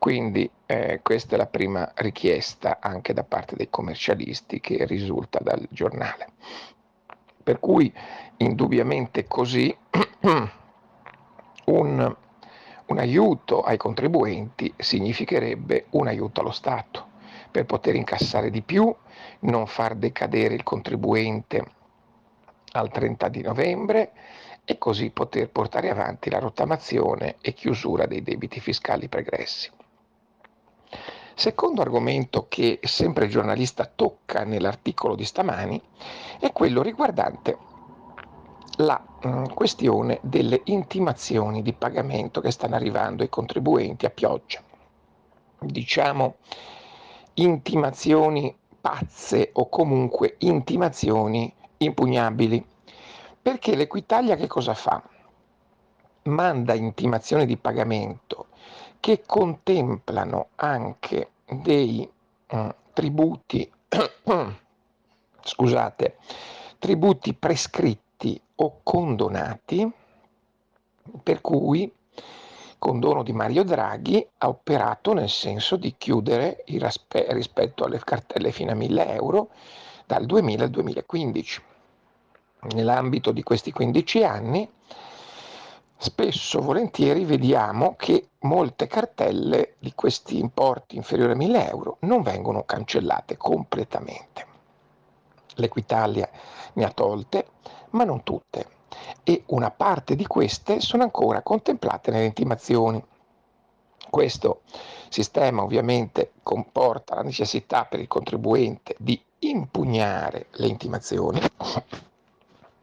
Quindi 0.00 0.50
eh, 0.64 1.00
questa 1.02 1.34
è 1.34 1.36
la 1.36 1.46
prima 1.46 1.92
richiesta 1.96 2.78
anche 2.80 3.12
da 3.12 3.22
parte 3.22 3.54
dei 3.54 3.68
commercialisti 3.68 4.58
che 4.58 4.86
risulta 4.86 5.40
dal 5.42 5.62
giornale. 5.68 6.28
Per 7.42 7.60
cui 7.60 7.92
indubbiamente 8.38 9.26
così 9.26 9.76
un, 11.66 12.16
un 12.86 12.98
aiuto 12.98 13.60
ai 13.60 13.76
contribuenti 13.76 14.72
significherebbe 14.74 15.88
un 15.90 16.06
aiuto 16.06 16.40
allo 16.40 16.52
Stato 16.52 17.08
per 17.50 17.66
poter 17.66 17.94
incassare 17.94 18.48
di 18.48 18.62
più, 18.62 18.90
non 19.40 19.66
far 19.66 19.96
decadere 19.96 20.54
il 20.54 20.62
contribuente 20.62 21.72
al 22.72 22.90
30 22.90 23.28
di 23.28 23.42
novembre 23.42 24.12
e 24.64 24.78
così 24.78 25.10
poter 25.10 25.50
portare 25.50 25.90
avanti 25.90 26.30
la 26.30 26.38
rottamazione 26.38 27.36
e 27.42 27.52
chiusura 27.52 28.06
dei 28.06 28.22
debiti 28.22 28.60
fiscali 28.60 29.06
pregressi. 29.06 29.70
Secondo 31.40 31.80
argomento 31.80 32.48
che 32.50 32.80
sempre 32.82 33.24
il 33.24 33.30
giornalista 33.30 33.86
tocca 33.86 34.44
nell'articolo 34.44 35.14
di 35.14 35.24
stamani 35.24 35.80
è 36.38 36.52
quello 36.52 36.82
riguardante 36.82 37.56
la 38.76 39.02
mh, 39.22 39.26
mm, 39.26 39.44
questione 39.54 40.18
delle 40.20 40.60
intimazioni 40.64 41.62
di 41.62 41.72
pagamento 41.72 42.42
che 42.42 42.50
stanno 42.50 42.74
arrivando 42.74 43.22
ai 43.22 43.30
contribuenti 43.30 44.04
a 44.04 44.10
pioggia. 44.10 44.62
Diciamo 45.60 46.36
intimazioni 47.32 48.54
pazze 48.78 49.48
o 49.54 49.70
comunque 49.70 50.34
intimazioni 50.40 51.50
impugnabili. 51.78 52.62
Perché 53.40 53.76
l'Equitalia 53.76 54.36
che 54.36 54.46
cosa 54.46 54.74
fa? 54.74 55.02
Manda 56.24 56.74
intimazioni 56.74 57.46
di 57.46 57.56
pagamento 57.56 58.48
che 59.00 59.22
contemplano 59.26 60.48
anche 60.56 61.30
dei 61.48 62.08
mm, 62.54 62.68
tributi, 62.92 63.70
scusate, 65.42 66.16
tributi 66.78 67.34
prescritti 67.34 68.40
o 68.56 68.80
condonati, 68.82 69.90
per 71.22 71.40
cui 71.40 71.90
condono 72.78 73.22
di 73.22 73.32
Mario 73.32 73.62
Draghi 73.62 74.26
ha 74.38 74.48
operato 74.48 75.12
nel 75.12 75.28
senso 75.28 75.76
di 75.76 75.94
chiudere 75.98 76.64
raspe- 76.78 77.26
rispetto 77.30 77.84
alle 77.84 77.98
cartelle 77.98 78.52
fino 78.52 78.70
a 78.70 78.74
1000 78.74 79.14
euro 79.14 79.50
dal 80.06 80.24
2000 80.24 80.64
al 80.64 80.70
2015. 80.70 81.62
Nell'ambito 82.72 83.32
di 83.32 83.42
questi 83.42 83.72
15 83.72 84.24
anni, 84.24 84.70
spesso 86.02 86.62
volentieri 86.62 87.26
vediamo 87.26 87.94
che 87.94 88.30
molte 88.40 88.86
cartelle 88.86 89.74
di 89.78 89.92
questi 89.94 90.38
importi 90.38 90.96
inferiori 90.96 91.32
a 91.32 91.36
1000 91.36 91.68
euro 91.68 91.96
non 92.00 92.22
vengono 92.22 92.64
cancellate 92.64 93.36
completamente. 93.36 94.46
L'Equitalia 95.56 96.26
ne 96.72 96.84
ha 96.84 96.90
tolte, 96.90 97.48
ma 97.90 98.04
non 98.04 98.22
tutte 98.22 98.78
e 99.22 99.42
una 99.48 99.70
parte 99.70 100.16
di 100.16 100.26
queste 100.26 100.80
sono 100.80 101.02
ancora 101.02 101.42
contemplate 101.42 102.10
nelle 102.10 102.24
intimazioni. 102.24 103.04
Questo 104.08 104.62
sistema 105.10 105.62
ovviamente 105.62 106.32
comporta 106.42 107.16
la 107.16 107.22
necessità 107.22 107.84
per 107.84 108.00
il 108.00 108.08
contribuente 108.08 108.94
di 108.98 109.22
impugnare 109.40 110.46
le 110.52 110.66
intimazioni, 110.66 111.40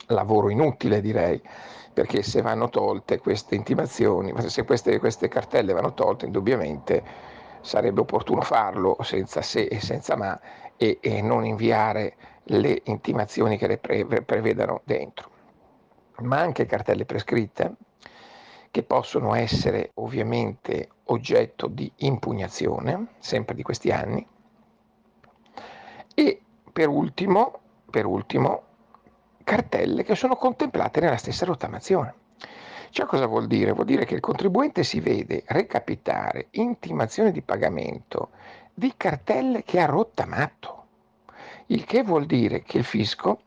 lavoro 0.08 0.50
inutile 0.50 1.02
direi, 1.02 1.42
perché 1.98 2.22
se 2.22 2.44
vanno 2.44 2.70
tolte 2.70 3.18
queste 3.18 3.56
intimazioni, 3.56 4.32
se 4.52 4.66
queste, 4.66 5.00
queste 5.00 5.28
cartelle 5.28 5.74
vanno 5.74 5.96
tolte 5.96 6.28
indubbiamente 6.28 7.04
sarebbe 7.62 8.02
opportuno 8.02 8.42
farlo 8.42 8.98
senza 9.02 9.42
se 9.42 9.64
e 9.64 9.80
senza 9.80 10.16
ma 10.16 10.40
e, 10.78 11.00
e 11.02 11.24
non 11.24 11.44
inviare 11.44 12.16
le 12.44 12.82
intimazioni 12.84 13.58
che 13.58 13.66
le 13.66 13.78
pre- 13.80 14.06
prevedano 14.06 14.82
dentro. 14.84 15.32
Ma 16.18 16.40
anche 16.40 16.68
cartelle 16.68 17.06
prescritte 17.06 17.78
che 18.70 18.84
possono 18.84 19.34
essere 19.34 19.90
ovviamente 19.96 20.90
oggetto 21.06 21.66
di 21.66 21.92
impugnazione, 21.96 23.08
sempre 23.18 23.56
di 23.56 23.64
questi 23.64 23.90
anni, 23.90 24.24
e 26.14 26.42
per 26.72 26.90
ultimo, 26.90 27.60
per 27.90 28.06
ultimo 28.06 28.67
cartelle 29.48 30.04
che 30.04 30.14
sono 30.14 30.36
contemplate 30.36 31.00
nella 31.00 31.16
stessa 31.16 31.46
rottamazione. 31.46 32.14
Cioè 32.90 33.06
cosa 33.06 33.28
vuol 33.28 33.48
dire? 33.48 33.72
Vuol 33.72 33.86
dire 33.86 34.04
che 34.04 34.14
il 34.14 34.20
contribuente 34.20 34.84
si 34.84 35.00
vede 35.00 35.44
recapitare 35.46 36.48
intimazione 36.52 37.32
di 37.32 37.42
pagamento 37.42 38.32
di 38.74 38.94
cartelle 38.98 39.64
che 39.64 39.80
ha 39.80 39.86
rottamato, 39.86 40.86
il 41.68 41.86
che 41.86 42.04
vuol 42.04 42.26
dire 42.26 42.62
che 42.64 42.80
il 42.80 42.84
fisco 42.84 43.40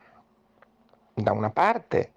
da 1.13 1.33
una 1.33 1.51
parte 1.51 2.13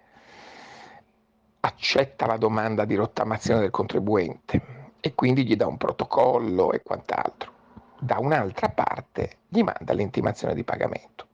accetta 1.60 2.24
la 2.24 2.38
domanda 2.38 2.86
di 2.86 2.94
rottamazione 2.94 3.60
del 3.60 3.70
contribuente 3.70 4.92
e 4.98 5.14
quindi 5.14 5.44
gli 5.44 5.56
dà 5.56 5.66
un 5.66 5.76
protocollo 5.76 6.72
e 6.72 6.82
quant'altro. 6.82 7.52
da 7.98 8.18
un'altra 8.18 8.68
parte 8.70 9.38
gli 9.48 9.62
manda 9.62 9.92
l'intimazione 9.92 10.54
di 10.54 10.64
pagamento. 10.64 11.28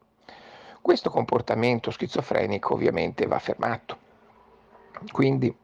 Questo 0.83 1.11
comportamento 1.11 1.91
schizofrenico 1.91 2.75
ovviamente 2.75 3.27
va 3.27 3.39
fermato. 3.39 3.99
Quindi 5.13 5.55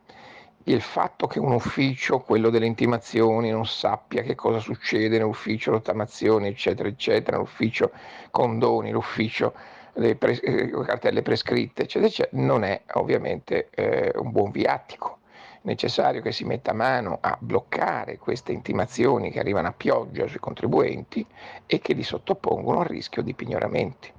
il 0.69 0.81
fatto 0.81 1.27
che 1.27 1.39
un 1.39 1.53
ufficio, 1.53 2.21
quello 2.21 2.51
delle 2.51 2.67
intimazioni, 2.67 3.51
non 3.51 3.67
sappia 3.67 4.23
che 4.23 4.35
cosa 4.35 4.59
succede 4.59 5.17
nell'ufficio 5.17 5.71
rottamazioni, 5.71 6.49
eccetera, 6.49 6.89
eccetera, 6.89 7.37
l'ufficio 7.37 7.93
condoni, 8.31 8.91
l'ufficio 8.91 9.55
delle 9.95 10.17
pre- 10.17 10.41
eh, 10.41 10.71
cartelle 10.85 11.23
prescritte, 11.23 11.83
eccetera, 11.83 12.11
eccetera, 12.11 12.43
non 12.43 12.65
è 12.65 12.83
ovviamente 12.95 13.71
eh, 13.71 14.13
un 14.17 14.31
buon 14.31 14.51
viatico. 14.51 15.19
È 15.31 15.59
necessario 15.63 16.21
che 16.21 16.33
si 16.33 16.45
metta 16.45 16.73
mano 16.73 17.19
a 17.21 17.37
bloccare 17.41 18.19
queste 18.19 18.53
intimazioni 18.53 19.31
che 19.31 19.39
arrivano 19.39 19.69
a 19.69 19.73
pioggia 19.73 20.27
sui 20.27 20.41
contribuenti 20.41 21.25
e 21.65 21.79
che 21.79 21.95
li 21.95 22.03
sottopongono 22.03 22.81
al 22.81 22.87
rischio 22.87 23.23
di 23.23 23.35
pignoramenti. 23.35 24.13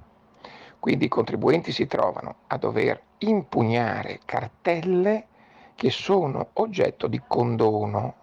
Quindi 0.78 1.06
i 1.06 1.08
contribuenti 1.08 1.72
si 1.72 1.86
trovano 1.86 2.36
a 2.46 2.56
dover 2.56 3.00
impugnare 3.18 4.20
cartelle 4.24 5.26
che 5.74 5.90
sono 5.90 6.50
oggetto 6.54 7.06
di 7.06 7.20
condono. 7.26 8.14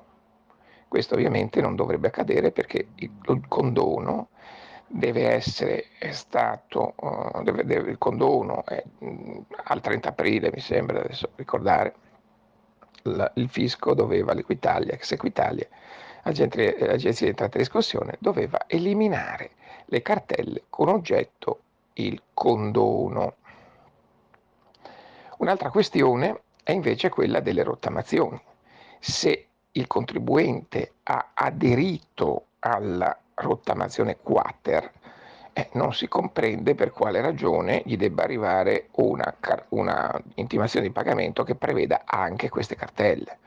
Questo 0.87 1.15
ovviamente 1.15 1.61
non 1.61 1.75
dovrebbe 1.75 2.07
accadere 2.07 2.51
perché 2.51 2.89
il 2.95 3.45
condono 3.47 4.29
deve 4.87 5.29
essere 5.29 5.85
stato, 6.11 6.93
uh, 6.97 7.43
deve, 7.43 7.65
deve, 7.65 7.91
il 7.91 7.97
condono 7.97 8.63
è, 8.65 8.83
mh, 8.99 9.39
al 9.65 9.81
30 9.81 10.09
aprile 10.09 10.51
mi 10.53 10.59
sembra 10.59 10.99
adesso 10.99 11.31
ricordare, 11.35 11.95
la, 13.03 13.29
il 13.35 13.49
fisco 13.49 13.93
doveva, 13.93 14.33
l'Equitalia, 14.33 14.93
ex 14.93 15.11
Equitalia, 15.11 15.67
l'agenzia 16.23 17.25
di 17.25 17.27
entrata 17.27 17.55
e 17.55 17.59
riscossione, 17.59 18.17
doveva 18.19 18.63
eliminare 18.67 19.51
le 19.85 20.01
cartelle 20.01 20.63
con 20.69 20.87
oggetto 20.87 21.61
il 21.95 22.21
condono. 22.33 23.35
Un'altra 25.37 25.69
questione 25.69 26.41
è 26.63 26.71
invece 26.71 27.09
quella 27.09 27.39
delle 27.39 27.63
rottamazioni. 27.63 28.41
Se 28.99 29.47
il 29.71 29.87
contribuente 29.87 30.93
ha 31.03 31.31
aderito 31.33 32.47
alla 32.59 33.17
rottamazione 33.35 34.17
quater, 34.17 34.91
eh, 35.53 35.69
non 35.73 35.93
si 35.93 36.07
comprende 36.07 36.75
per 36.75 36.91
quale 36.91 37.21
ragione 37.21 37.81
gli 37.85 37.97
debba 37.97 38.23
arrivare 38.23 38.87
una, 38.93 39.33
una 39.69 40.21
intimazione 40.35 40.87
di 40.87 40.91
pagamento 40.91 41.43
che 41.43 41.55
preveda 41.55 42.01
anche 42.05 42.49
queste 42.49 42.75
cartelle. 42.75 43.37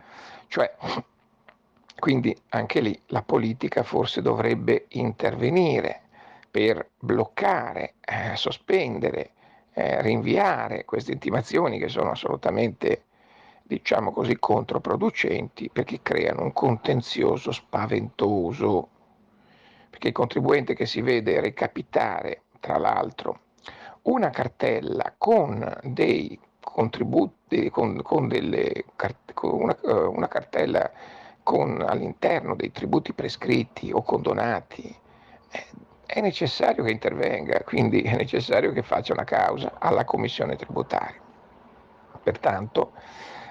Cioè, 0.47 0.75
quindi 1.99 2.35
anche 2.51 2.81
lì 2.81 2.99
la 3.07 3.23
politica 3.23 3.83
forse 3.83 4.23
dovrebbe 4.23 4.87
intervenire 4.91 6.03
per 6.59 6.90
bloccare, 6.98 7.94
eh, 8.01 8.35
sospendere, 8.35 9.30
eh, 9.74 10.02
rinviare 10.02 10.85
queste 10.85 11.12
intimazioni 11.12 11.78
che 11.78 11.86
sono 11.86 12.10
assolutamente 12.10 13.05
diciamo 13.62 14.10
così, 14.10 14.36
controproducenti 14.40 15.70
perché 15.70 16.01
creano 16.02 16.43
un 16.43 16.52
contenzioso 16.52 17.52
spaventoso, 17.52 18.89
perché 19.89 20.09
il 20.09 20.14
contribuente 20.14 20.74
che 20.74 20.85
si 20.85 21.01
vede 21.01 21.40
recapitare, 21.40 22.43
tra 22.59 22.76
l'altro, 22.76 23.43
una 24.02 24.30
cartella 24.30 25.14
con 25.16 25.78
dei 25.85 26.36
contributi, 26.59 27.70
con, 27.70 28.02
con, 28.02 28.26
delle, 28.26 28.85
con 29.32 29.60
una, 29.60 29.78
eh, 29.80 29.93
una, 29.93 30.26
cartella 30.26 30.90
con 31.44 31.85
all'interno 31.86 32.56
dei 32.56 32.72
tributi 32.72 33.12
prescritti 33.12 33.93
o 33.93 34.02
condonati, 34.02 34.93
eh, 35.51 35.86
è 36.10 36.22
necessario 36.22 36.85
che 36.85 36.90
intervenga, 36.90 37.62
quindi 37.64 38.01
è 38.01 38.16
necessario 38.16 38.72
che 38.72 38.82
faccia 38.82 39.12
una 39.12 39.24
causa 39.24 39.74
alla 39.78 40.06
commissione 40.06 40.56
tributaria. 40.56 41.20
Pertanto 42.22 42.93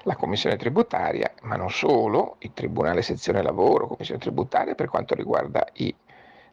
la 0.04 0.16
commissione 0.16 0.56
tributaria, 0.56 1.32
ma 1.44 1.56
non 1.56 1.70
solo, 1.70 2.38
il 2.40 2.54
Tribunale 2.54 3.04
Sezione 3.04 3.44
Lavoro, 3.44 3.86
commissione 3.86 4.20
tributaria 4.20 4.74
per 4.74 4.88
quanto 4.88 5.14
riguarda 5.14 5.68
i 5.74 5.94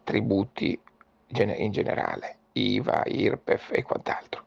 tributi 0.05 0.78
in 1.28 1.70
generale, 1.72 2.36
IVA, 2.52 3.05
IRPEF 3.06 3.70
e 3.72 3.82
quant'altro. 3.82 4.44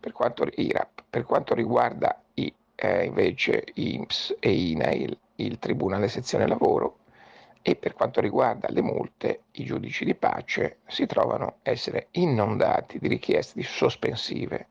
Per 0.00 0.12
quanto, 0.12 0.46
IRAP, 0.50 1.04
per 1.10 1.24
quanto 1.24 1.54
riguarda 1.54 2.18
i, 2.34 2.50
eh, 2.76 3.04
invece 3.04 3.62
IMSS 3.74 4.36
e 4.40 4.52
INAIL, 4.52 5.18
il 5.36 5.58
Tribunale 5.58 6.08
Sezione 6.08 6.46
Lavoro, 6.46 7.00
e 7.66 7.76
per 7.76 7.94
quanto 7.94 8.20
riguarda 8.20 8.68
le 8.68 8.82
multe, 8.82 9.44
i 9.52 9.64
giudici 9.64 10.04
di 10.04 10.14
pace 10.14 10.80
si 10.86 11.06
trovano 11.06 11.46
a 11.46 11.54
essere 11.62 12.08
inondati 12.10 12.98
di 12.98 13.08
richieste 13.08 13.58
di 13.58 13.64
sospensive, 13.64 14.66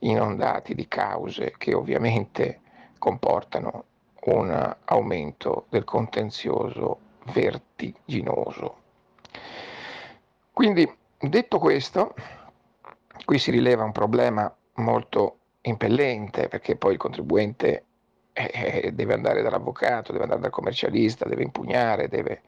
inondati 0.00 0.74
di 0.74 0.86
cause 0.88 1.54
che 1.56 1.72
ovviamente 1.72 2.60
comportano 2.98 3.84
un 4.26 4.76
aumento 4.84 5.64
del 5.70 5.84
contenzioso 5.84 6.98
vertiginoso. 7.32 8.76
Quindi, 10.52 10.86
detto 11.18 11.58
questo, 11.58 12.14
qui 13.24 13.38
si 13.38 13.50
rileva 13.50 13.84
un 13.84 13.92
problema 13.92 14.54
molto 14.74 15.38
impellente 15.62 16.48
perché 16.48 16.76
poi 16.76 16.92
il 16.92 16.98
contribuente 16.98 17.84
eh, 18.38 18.92
deve 18.92 19.14
andare 19.14 19.42
dall'avvocato, 19.42 20.12
deve 20.12 20.24
andare 20.24 20.40
dal 20.40 20.50
commercialista, 20.50 21.28
deve 21.28 21.42
impugnare, 21.42 22.08
deve, 22.08 22.42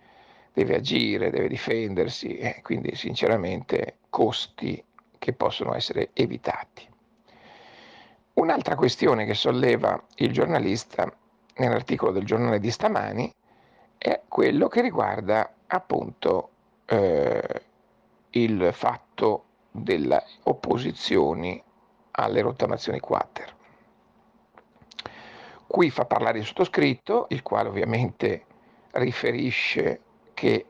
deve 0.52 0.76
agire, 0.76 1.30
deve 1.30 1.48
difendersi, 1.48 2.36
eh, 2.36 2.60
quindi 2.62 2.94
sinceramente 2.94 3.96
costi 4.08 4.82
che 5.18 5.32
possono 5.32 5.74
essere 5.74 6.10
evitati. 6.12 6.88
Un'altra 8.34 8.76
questione 8.76 9.26
che 9.26 9.34
solleva 9.34 10.02
il 10.16 10.32
giornalista 10.32 11.12
nell'articolo 11.56 12.12
del 12.12 12.24
giornale 12.24 12.58
di 12.58 12.70
stamani 12.70 13.30
è 13.98 14.22
quello 14.28 14.68
che 14.68 14.80
riguarda 14.80 15.52
appunto 15.66 16.50
eh, 16.86 17.62
il 18.30 18.70
fatto 18.72 19.44
delle 19.70 20.24
opposizioni 20.44 21.62
alle 22.12 22.40
rottamazioni 22.40 22.98
quater. 22.98 23.58
Qui 25.72 25.88
fa 25.88 26.05
parlare 26.05 26.38
il 26.38 26.44
sottoscritto, 26.44 27.26
il 27.28 27.44
quale 27.44 27.68
ovviamente 27.68 28.44
riferisce 28.90 30.01
che 30.34 30.66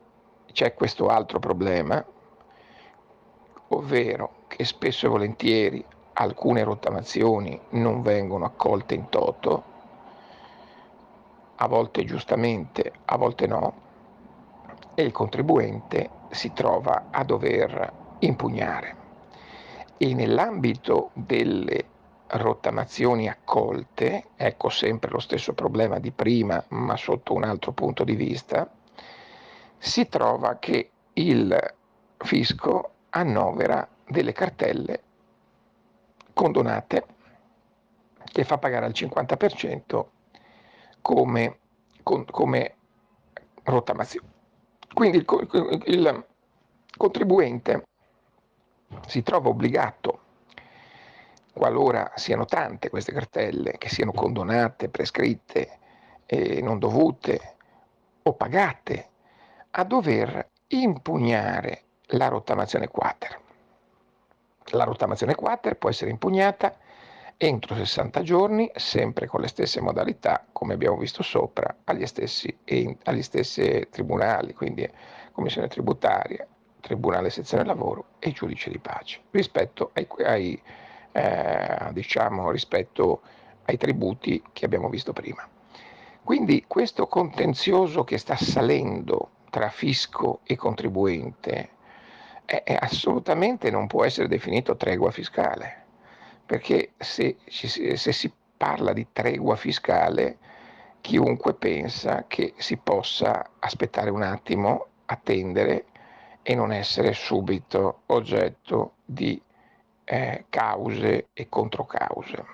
c'è 0.52 0.74
questo 0.74 1.06
altro 1.06 1.39
problema, 1.39 2.05
ovvero 3.68 4.44
che 4.47 4.62
spesso 4.66 5.06
e 5.06 5.09
volentieri 5.09 5.82
alcune 6.12 6.64
rottamazioni 6.64 7.59
non 7.70 8.02
vengono 8.02 8.44
accolte 8.44 8.93
in 8.94 9.09
toto, 9.09 9.64
a 11.56 11.66
volte 11.66 12.05
giustamente, 12.05 12.93
a 13.06 13.16
volte 13.16 13.47
no, 13.47 13.74
e 14.94 15.02
il 15.02 15.12
contribuente 15.12 16.10
si 16.28 16.52
trova 16.52 17.06
a 17.10 17.24
dover 17.24 17.93
impugnare. 18.18 18.97
E 19.97 20.12
nell'ambito 20.12 21.09
delle 21.14 21.86
rottamazioni 22.32 23.28
accolte, 23.28 24.28
ecco 24.36 24.69
sempre 24.69 25.11
lo 25.11 25.19
stesso 25.19 25.52
problema 25.52 25.98
di 25.98 26.11
prima, 26.11 26.62
ma 26.69 26.97
sotto 26.97 27.35
un 27.35 27.44
altro 27.44 27.73
punto 27.73 28.05
di 28.05 28.15
vista, 28.15 28.70
si 29.78 30.09
trova 30.09 30.59
che 30.59 30.90
il 31.15 31.74
fisco 32.19 32.90
annovera 33.11 33.89
delle 34.07 34.32
cartelle 34.32 35.02
condonate 36.32 37.05
che 38.24 38.44
fa 38.44 38.59
pagare 38.59 38.86
al 38.86 38.93
50% 38.93 40.05
come, 41.01 41.59
con, 42.02 42.24
come 42.27 42.77
rottamazione. 43.65 44.28
Quindi 44.93 45.19
il, 45.19 45.82
il 45.86 46.27
contribuente 46.97 47.85
si 49.07 49.23
trova 49.23 49.48
obbligato, 49.48 50.19
qualora 51.52 52.12
siano 52.14 52.44
tante 52.44 52.90
queste 52.90 53.12
cartelle, 53.12 53.77
che 53.78 53.89
siano 53.89 54.12
condonate, 54.12 54.89
prescritte, 54.89 55.78
eh, 56.27 56.60
non 56.62 56.78
dovute 56.78 57.56
o 58.22 58.32
pagate, 58.35 59.09
a 59.72 59.85
dover 59.85 60.48
impugnare 60.68 61.82
la 62.09 62.28
rottamazione 62.28 62.89
quater. 62.89 63.39
La 64.72 64.85
rottamazione 64.85 65.35
quater 65.35 65.77
può 65.77 65.90
essere 65.90 66.10
impugnata 66.10 66.77
entro 67.36 67.74
60 67.74 68.22
giorni, 68.22 68.70
sempre 68.74 69.27
con 69.27 69.40
le 69.40 69.48
stesse 69.48 69.81
modalità, 69.81 70.44
come 70.52 70.74
abbiamo 70.74 70.98
visto 70.98 71.22
sopra, 71.22 71.74
agli 71.85 72.06
stessi, 72.06 72.55
agli 73.05 73.22
stessi 73.22 73.89
tribunali, 73.90 74.52
quindi 74.52 74.89
Commissione 75.32 75.68
tributaria, 75.68 76.47
Tribunale 76.81 77.31
sezione 77.31 77.64
lavoro 77.64 78.06
e 78.18 78.32
giudice 78.32 78.70
di 78.70 78.78
pace, 78.78 79.20
rispetto 79.31 79.90
ai, 79.94 80.06
ai, 80.24 80.62
eh, 81.12 81.89
diciamo, 81.93 82.51
rispetto 82.51 83.23
ai 83.65 83.77
tributi 83.77 84.43
che 84.53 84.65
abbiamo 84.65 84.89
visto 84.89 85.12
prima. 85.12 85.47
Quindi 86.23 86.65
questo 86.66 87.07
contenzioso 87.07 88.05
che 88.05 88.19
sta 88.19 88.37
salendo 88.37 89.31
tra 89.51 89.69
fisco 89.69 90.41
e 90.45 90.57
contribuente 90.57 91.70
è, 92.45 92.62
è 92.62 92.77
assolutamente 92.78 93.70
non 93.70 93.87
può 93.87 94.05
essere 94.05 94.28
definito 94.28 94.77
tregua 94.77 95.11
fiscale, 95.11 95.85
perché 96.45 96.93
se, 96.97 97.39
se 97.47 98.12
si 98.12 98.32
parla 98.57 98.93
di 98.93 99.07
tregua 99.12 99.57
fiscale, 99.57 100.39
chiunque 101.01 101.55
pensa 101.55 102.24
che 102.27 102.55
si 102.57 102.77
possa 102.77 103.51
aspettare 103.59 104.11
un 104.11 104.23
attimo, 104.23 104.87
attendere 105.07 105.87
e 106.43 106.55
non 106.55 106.73
essere 106.73 107.12
subito 107.12 108.03
oggetto 108.07 108.95
di 109.05 109.41
eh, 110.12 110.47
cause 110.49 111.28
e 111.32 111.49
controcause. 111.49 112.45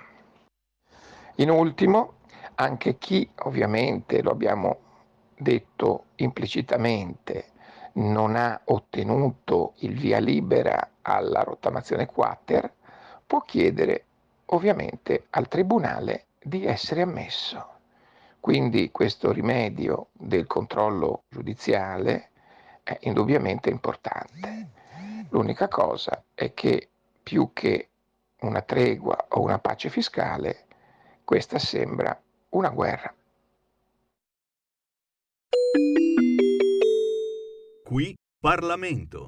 In 1.37 1.49
ultimo, 1.49 2.16
anche 2.57 2.99
chi 2.99 3.27
ovviamente, 3.45 4.20
lo 4.20 4.31
abbiamo 4.31 4.78
detto 5.35 6.05
implicitamente, 6.16 7.53
non 7.95 8.37
ha 8.37 8.61
ottenuto 8.65 9.73
il 9.78 9.99
via 9.99 10.19
libera 10.19 10.91
alla 11.01 11.43
rottamazione 11.45 12.05
quater, 12.05 12.70
può 13.27 13.41
chiedere 13.41 14.05
ovviamente 14.47 15.28
al 15.31 15.49
Tribunale 15.49 16.27
di 16.39 16.66
essere 16.66 17.01
ammesso. 17.01 17.66
Quindi 18.39 18.91
questo 18.91 19.33
rimedio 19.33 20.09
del 20.12 20.47
controllo 20.47 21.23
giudiziale 21.31 22.33
è 22.83 22.99
indubbiamente 23.01 23.70
importante. 23.70 24.69
L'unica 25.31 25.69
cosa 25.69 26.23
è 26.35 26.53
che 26.53 26.91
più 27.27 27.51
che 27.53 27.89
una 28.43 28.62
tregua 28.62 29.27
o 29.31 29.40
una 29.40 29.59
pace 29.59 29.90
fiscale, 29.90 30.66
questa 31.24 31.59
sembra 31.59 32.16
una 32.51 32.69
guerra. 32.69 33.12
Qui 37.82 38.16
Parlamento. 38.39 39.27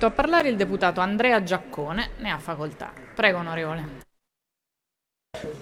A 0.00 0.10
parlare 0.10 0.48
il 0.48 0.56
deputato 0.56 1.00
Andrea 1.00 1.44
Giaccone, 1.44 2.14
ne 2.18 2.32
ha 2.32 2.38
facoltà. 2.40 2.92
Prego, 3.14 3.38
onorevole. 3.38 4.02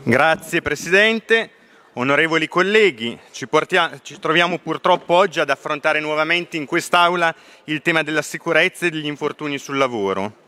Grazie 0.03 0.63
Presidente. 0.63 1.51
Onorevoli 1.99 2.47
colleghi, 2.47 3.19
ci, 3.31 3.49
portia- 3.49 3.99
ci, 4.03 4.19
troviamo 4.19 4.59
purtroppo 4.59 5.15
oggi 5.15 5.41
ad 5.41 5.49
affrontare 5.49 5.99
nuovamente 5.99 6.59
in 6.59 6.67
quest'Aula 6.67 7.35
il 7.65 7.81
tema 7.81 8.03
della 8.03 8.21
sicurezza 8.21 8.85
e 8.85 8.91
degli 8.91 9.07
infortuni 9.07 9.57
sul 9.57 9.79
lavoro. 9.79 10.45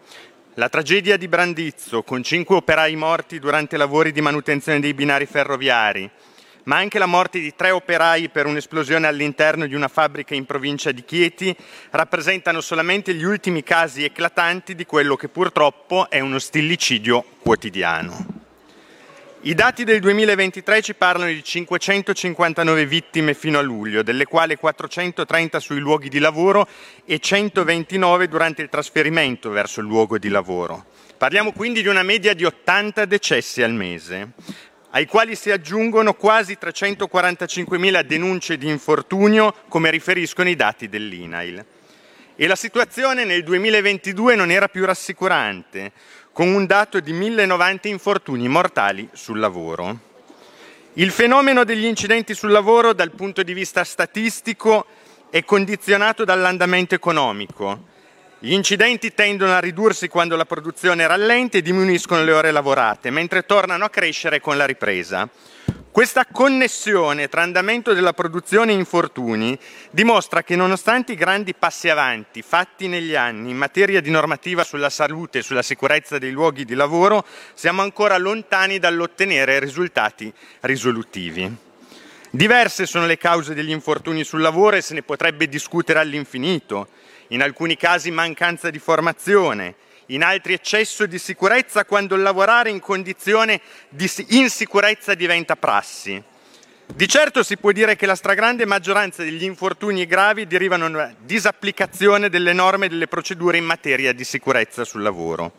La 0.54 0.68
tragedia 0.68 1.16
di 1.16 1.26
Brandizzo, 1.26 2.02
con 2.02 2.22
cinque 2.22 2.56
operai 2.56 2.94
morti 2.96 3.38
durante 3.38 3.78
lavori 3.78 4.12
di 4.12 4.20
manutenzione 4.20 4.78
dei 4.78 4.92
binari 4.92 5.24
ferroviari, 5.24 6.10
ma 6.64 6.76
anche 6.76 6.98
la 6.98 7.06
morte 7.06 7.40
di 7.40 7.54
tre 7.56 7.70
operai 7.70 8.28
per 8.28 8.44
un'esplosione 8.44 9.06
all'interno 9.06 9.66
di 9.66 9.74
una 9.74 9.88
fabbrica 9.88 10.34
in 10.34 10.44
provincia 10.44 10.92
di 10.92 11.02
Chieti, 11.02 11.56
rappresentano 11.92 12.60
solamente 12.60 13.14
gli 13.14 13.24
ultimi 13.24 13.62
casi 13.62 14.04
eclatanti 14.04 14.74
di 14.74 14.84
quello 14.84 15.16
che 15.16 15.28
purtroppo 15.28 16.10
è 16.10 16.20
uno 16.20 16.38
stillicidio 16.38 17.24
quotidiano. 17.40 18.37
I 19.48 19.54
dati 19.54 19.84
del 19.84 20.00
2023 20.00 20.82
ci 20.82 20.94
parlano 20.94 21.30
di 21.30 21.42
559 21.42 22.84
vittime 22.84 23.32
fino 23.32 23.58
a 23.58 23.62
luglio, 23.62 24.02
delle 24.02 24.26
quali 24.26 24.56
430 24.56 25.58
sui 25.58 25.78
luoghi 25.78 26.10
di 26.10 26.18
lavoro 26.18 26.68
e 27.06 27.18
129 27.18 28.28
durante 28.28 28.60
il 28.60 28.68
trasferimento 28.68 29.48
verso 29.48 29.80
il 29.80 29.86
luogo 29.86 30.18
di 30.18 30.28
lavoro. 30.28 30.84
Parliamo 31.16 31.52
quindi 31.52 31.80
di 31.80 31.88
una 31.88 32.02
media 32.02 32.34
di 32.34 32.44
80 32.44 33.06
decessi 33.06 33.62
al 33.62 33.72
mese, 33.72 34.32
ai 34.90 35.06
quali 35.06 35.34
si 35.34 35.50
aggiungono 35.50 36.12
quasi 36.12 36.58
345.000 36.60 38.02
denunce 38.02 38.58
di 38.58 38.68
infortunio, 38.68 39.54
come 39.68 39.90
riferiscono 39.90 40.50
i 40.50 40.56
dati 40.56 40.90
dell'INAIL. 40.90 41.64
E 42.40 42.46
la 42.46 42.54
situazione 42.54 43.24
nel 43.24 43.42
2022 43.42 44.36
non 44.36 44.50
era 44.50 44.68
più 44.68 44.84
rassicurante 44.84 45.90
con 46.38 46.54
un 46.54 46.66
dato 46.66 47.00
di 47.00 47.12
1090 47.12 47.88
infortuni 47.88 48.46
mortali 48.46 49.08
sul 49.10 49.40
lavoro. 49.40 49.98
Il 50.92 51.10
fenomeno 51.10 51.64
degli 51.64 51.84
incidenti 51.84 52.32
sul 52.32 52.52
lavoro 52.52 52.92
dal 52.92 53.10
punto 53.10 53.42
di 53.42 53.52
vista 53.52 53.82
statistico 53.82 54.86
è 55.30 55.42
condizionato 55.42 56.24
dall'andamento 56.24 56.94
economico. 56.94 57.86
Gli 58.40 58.52
incidenti 58.52 59.14
tendono 59.14 59.52
a 59.52 59.58
ridursi 59.58 60.06
quando 60.06 60.36
la 60.36 60.44
produzione 60.44 61.08
rallenta 61.08 61.58
e 61.58 61.62
diminuiscono 61.62 62.22
le 62.22 62.30
ore 62.30 62.52
lavorate, 62.52 63.10
mentre 63.10 63.44
tornano 63.44 63.84
a 63.84 63.90
crescere 63.90 64.40
con 64.40 64.56
la 64.56 64.64
ripresa. 64.64 65.28
Questa 65.90 66.24
connessione 66.30 67.28
tra 67.28 67.42
andamento 67.42 67.92
della 67.92 68.12
produzione 68.12 68.70
e 68.70 68.76
infortuni 68.76 69.58
dimostra 69.90 70.44
che 70.44 70.54
nonostante 70.54 71.10
i 71.10 71.16
grandi 71.16 71.52
passi 71.52 71.88
avanti 71.88 72.42
fatti 72.42 72.86
negli 72.86 73.16
anni 73.16 73.50
in 73.50 73.56
materia 73.56 74.00
di 74.00 74.10
normativa 74.10 74.62
sulla 74.62 74.90
salute 74.90 75.38
e 75.38 75.42
sulla 75.42 75.62
sicurezza 75.62 76.18
dei 76.18 76.30
luoghi 76.30 76.64
di 76.64 76.74
lavoro, 76.74 77.24
siamo 77.54 77.82
ancora 77.82 78.18
lontani 78.18 78.78
dall'ottenere 78.78 79.58
risultati 79.58 80.32
risolutivi. 80.60 81.56
Diverse 82.30 82.86
sono 82.86 83.06
le 83.06 83.18
cause 83.18 83.54
degli 83.54 83.70
infortuni 83.70 84.22
sul 84.22 84.42
lavoro 84.42 84.76
e 84.76 84.80
se 84.80 84.94
ne 84.94 85.02
potrebbe 85.02 85.48
discutere 85.48 85.98
all'infinito. 85.98 86.86
In 87.28 87.42
alcuni 87.42 87.76
casi 87.76 88.10
mancanza 88.10 88.70
di 88.70 88.78
formazione, 88.78 89.74
in 90.06 90.22
altri 90.22 90.54
eccesso 90.54 91.04
di 91.06 91.18
sicurezza 91.18 91.84
quando 91.84 92.14
il 92.14 92.22
lavorare 92.22 92.70
in 92.70 92.80
condizione 92.80 93.60
di 93.90 94.10
insicurezza 94.28 95.14
diventa 95.14 95.54
prassi. 95.56 96.22
Di 96.86 97.06
certo 97.06 97.42
si 97.42 97.58
può 97.58 97.70
dire 97.70 97.96
che 97.96 98.06
la 98.06 98.14
stragrande 98.14 98.64
maggioranza 98.64 99.22
degli 99.22 99.44
infortuni 99.44 100.06
gravi 100.06 100.46
derivano 100.46 100.88
da 100.88 101.12
disapplicazione 101.18 102.30
delle 102.30 102.54
norme 102.54 102.86
e 102.86 102.88
delle 102.88 103.08
procedure 103.08 103.58
in 103.58 103.64
materia 103.64 104.14
di 104.14 104.24
sicurezza 104.24 104.84
sul 104.84 105.02
lavoro. 105.02 105.52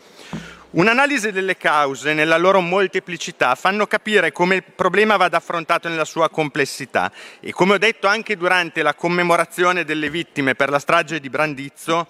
Un'analisi 0.71 1.31
delle 1.31 1.57
cause 1.57 2.13
nella 2.13 2.37
loro 2.37 2.61
molteplicità 2.61 3.55
fanno 3.55 3.87
capire 3.87 4.31
come 4.31 4.57
il 4.57 4.63
problema 4.63 5.17
vada 5.17 5.37
affrontato 5.37 5.89
nella 5.89 6.05
sua 6.05 6.29
complessità. 6.29 7.11
E 7.39 7.51
come 7.51 7.73
ho 7.73 7.77
detto 7.79 8.05
anche 8.05 8.37
durante 8.37 8.83
la 8.83 8.93
commemorazione 8.93 9.83
delle 9.83 10.11
vittime 10.11 10.53
per 10.53 10.69
la 10.69 10.77
strage 10.77 11.19
di 11.19 11.27
Brandizzo, 11.27 12.09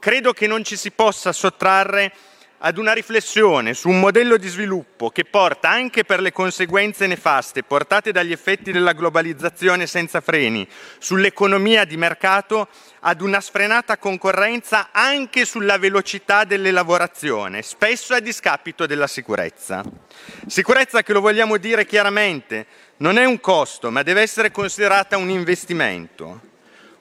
credo 0.00 0.32
che 0.32 0.48
non 0.48 0.64
ci 0.64 0.76
si 0.76 0.90
possa 0.90 1.30
sottrarre 1.30 2.12
ad 2.62 2.76
una 2.76 2.92
riflessione 2.92 3.72
su 3.72 3.88
un 3.88 4.00
modello 4.00 4.36
di 4.36 4.48
sviluppo 4.48 5.08
che 5.08 5.24
porta 5.24 5.70
anche 5.70 6.04
per 6.04 6.20
le 6.20 6.30
conseguenze 6.30 7.06
nefaste 7.06 7.62
portate 7.62 8.12
dagli 8.12 8.32
effetti 8.32 8.70
della 8.70 8.92
globalizzazione 8.92 9.86
senza 9.86 10.20
freni 10.20 10.68
sull'economia 10.98 11.84
di 11.84 11.96
mercato 11.96 12.68
ad 13.00 13.22
una 13.22 13.40
sfrenata 13.40 13.96
concorrenza 13.96 14.88
anche 14.92 15.46
sulla 15.46 15.78
velocità 15.78 16.44
delle 16.44 16.70
lavorazioni, 16.70 17.62
spesso 17.62 18.12
a 18.12 18.20
discapito 18.20 18.84
della 18.84 19.06
sicurezza. 19.06 19.82
Sicurezza 20.46 21.02
che 21.02 21.14
lo 21.14 21.22
vogliamo 21.22 21.56
dire 21.56 21.86
chiaramente, 21.86 22.66
non 22.98 23.16
è 23.16 23.24
un 23.24 23.40
costo, 23.40 23.90
ma 23.90 24.02
deve 24.02 24.20
essere 24.20 24.50
considerata 24.50 25.16
un 25.16 25.30
investimento. 25.30 26.48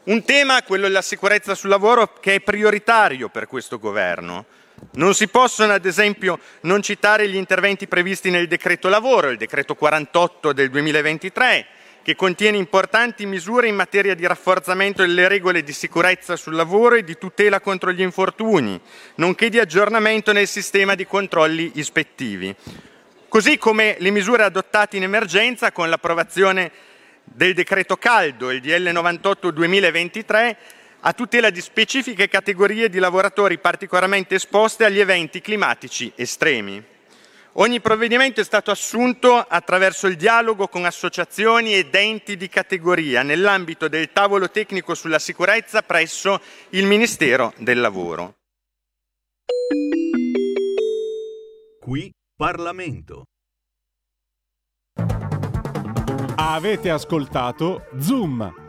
Un 0.04 0.24
tema, 0.24 0.64
quello 0.64 0.88
della 0.88 1.02
sicurezza 1.02 1.54
sul 1.54 1.70
lavoro, 1.70 2.14
che 2.14 2.36
è 2.36 2.40
prioritario 2.40 3.28
per 3.28 3.48
questo 3.48 3.78
governo. 3.78 4.46
Non 4.92 5.14
si 5.14 5.28
possono, 5.28 5.74
ad 5.74 5.86
esempio, 5.86 6.40
non 6.62 6.82
citare 6.82 7.28
gli 7.28 7.36
interventi 7.36 7.88
previsti 7.88 8.30
nel 8.30 8.48
decreto 8.48 8.90
lavoro, 8.90 9.30
il 9.30 9.38
decreto 9.38 9.76
48 9.76 10.54
del 10.54 10.70
2023, 10.70 11.66
che 12.02 12.16
contiene 12.16 12.58
importanti 12.58 13.26
misure 13.26 13.68
in 13.68 13.76
materia 13.76 14.16
di 14.16 14.26
rafforzamento 14.26 15.02
delle 15.02 15.28
regole 15.28 15.64
di 15.64 15.74
sicurezza 15.74 16.36
sul 16.36 16.56
lavoro 16.56 16.96
e 16.96 17.04
di 17.04 17.18
tutela 17.18 17.60
contro 17.60 17.92
gli 17.92 18.02
infortuni, 18.02 18.80
nonché 19.16 19.50
di 19.50 19.60
aggiornamento 19.60 20.32
nel 20.32 20.48
sistema 20.48 20.96
di 20.96 21.06
controlli 21.06 21.74
ispettivi. 21.76 22.56
Così 23.28 23.58
come 23.60 23.96
le 24.00 24.10
misure 24.10 24.44
adottate 24.44 24.98
in 24.98 25.04
emergenza 25.04 25.72
con 25.72 25.88
l'approvazione 25.88 26.72
del 27.24 27.54
decreto 27.54 27.96
caldo, 27.98 28.50
il 28.50 28.60
DL 28.60 28.90
98 28.90 29.52
2023, 29.52 30.58
a 31.02 31.14
tutela 31.14 31.50
di 31.50 31.62
specifiche 31.62 32.28
categorie 32.28 32.90
di 32.90 33.00
lavoratori 33.00 33.58
particolarmente 33.58 34.36
esposte 34.36 34.86
agli 34.86 35.00
eventi 35.00 35.42
climatici 35.42 36.12
estremi. 36.16 36.84
Ogni 37.54 37.82
provvedimento 37.82 38.42
è 38.42 38.44
stato 38.44 38.72
assunto 38.72 39.36
attraverso 39.36 40.08
il 40.08 40.16
dialogo 40.16 40.68
con 40.68 40.86
associazioni 40.86 41.74
ed 41.74 41.94
enti 41.94 42.38
di 42.38 42.48
categoria 42.48 43.24
nell'ambito 43.24 43.88
del 43.88 44.12
tavolo 44.14 44.50
tecnico 44.50 44.94
sulla 44.94 45.20
sicurezza 45.20 45.82
presso 45.82 46.40
il 46.70 46.86
Ministero 46.86 47.54
del 47.58 47.80
Lavoro. 47.80 48.36
Qui 51.80 52.12
Parlamento. 52.36 53.26
Avete 56.36 56.90
ascoltato 56.90 57.88
Zoom, 58.00 58.69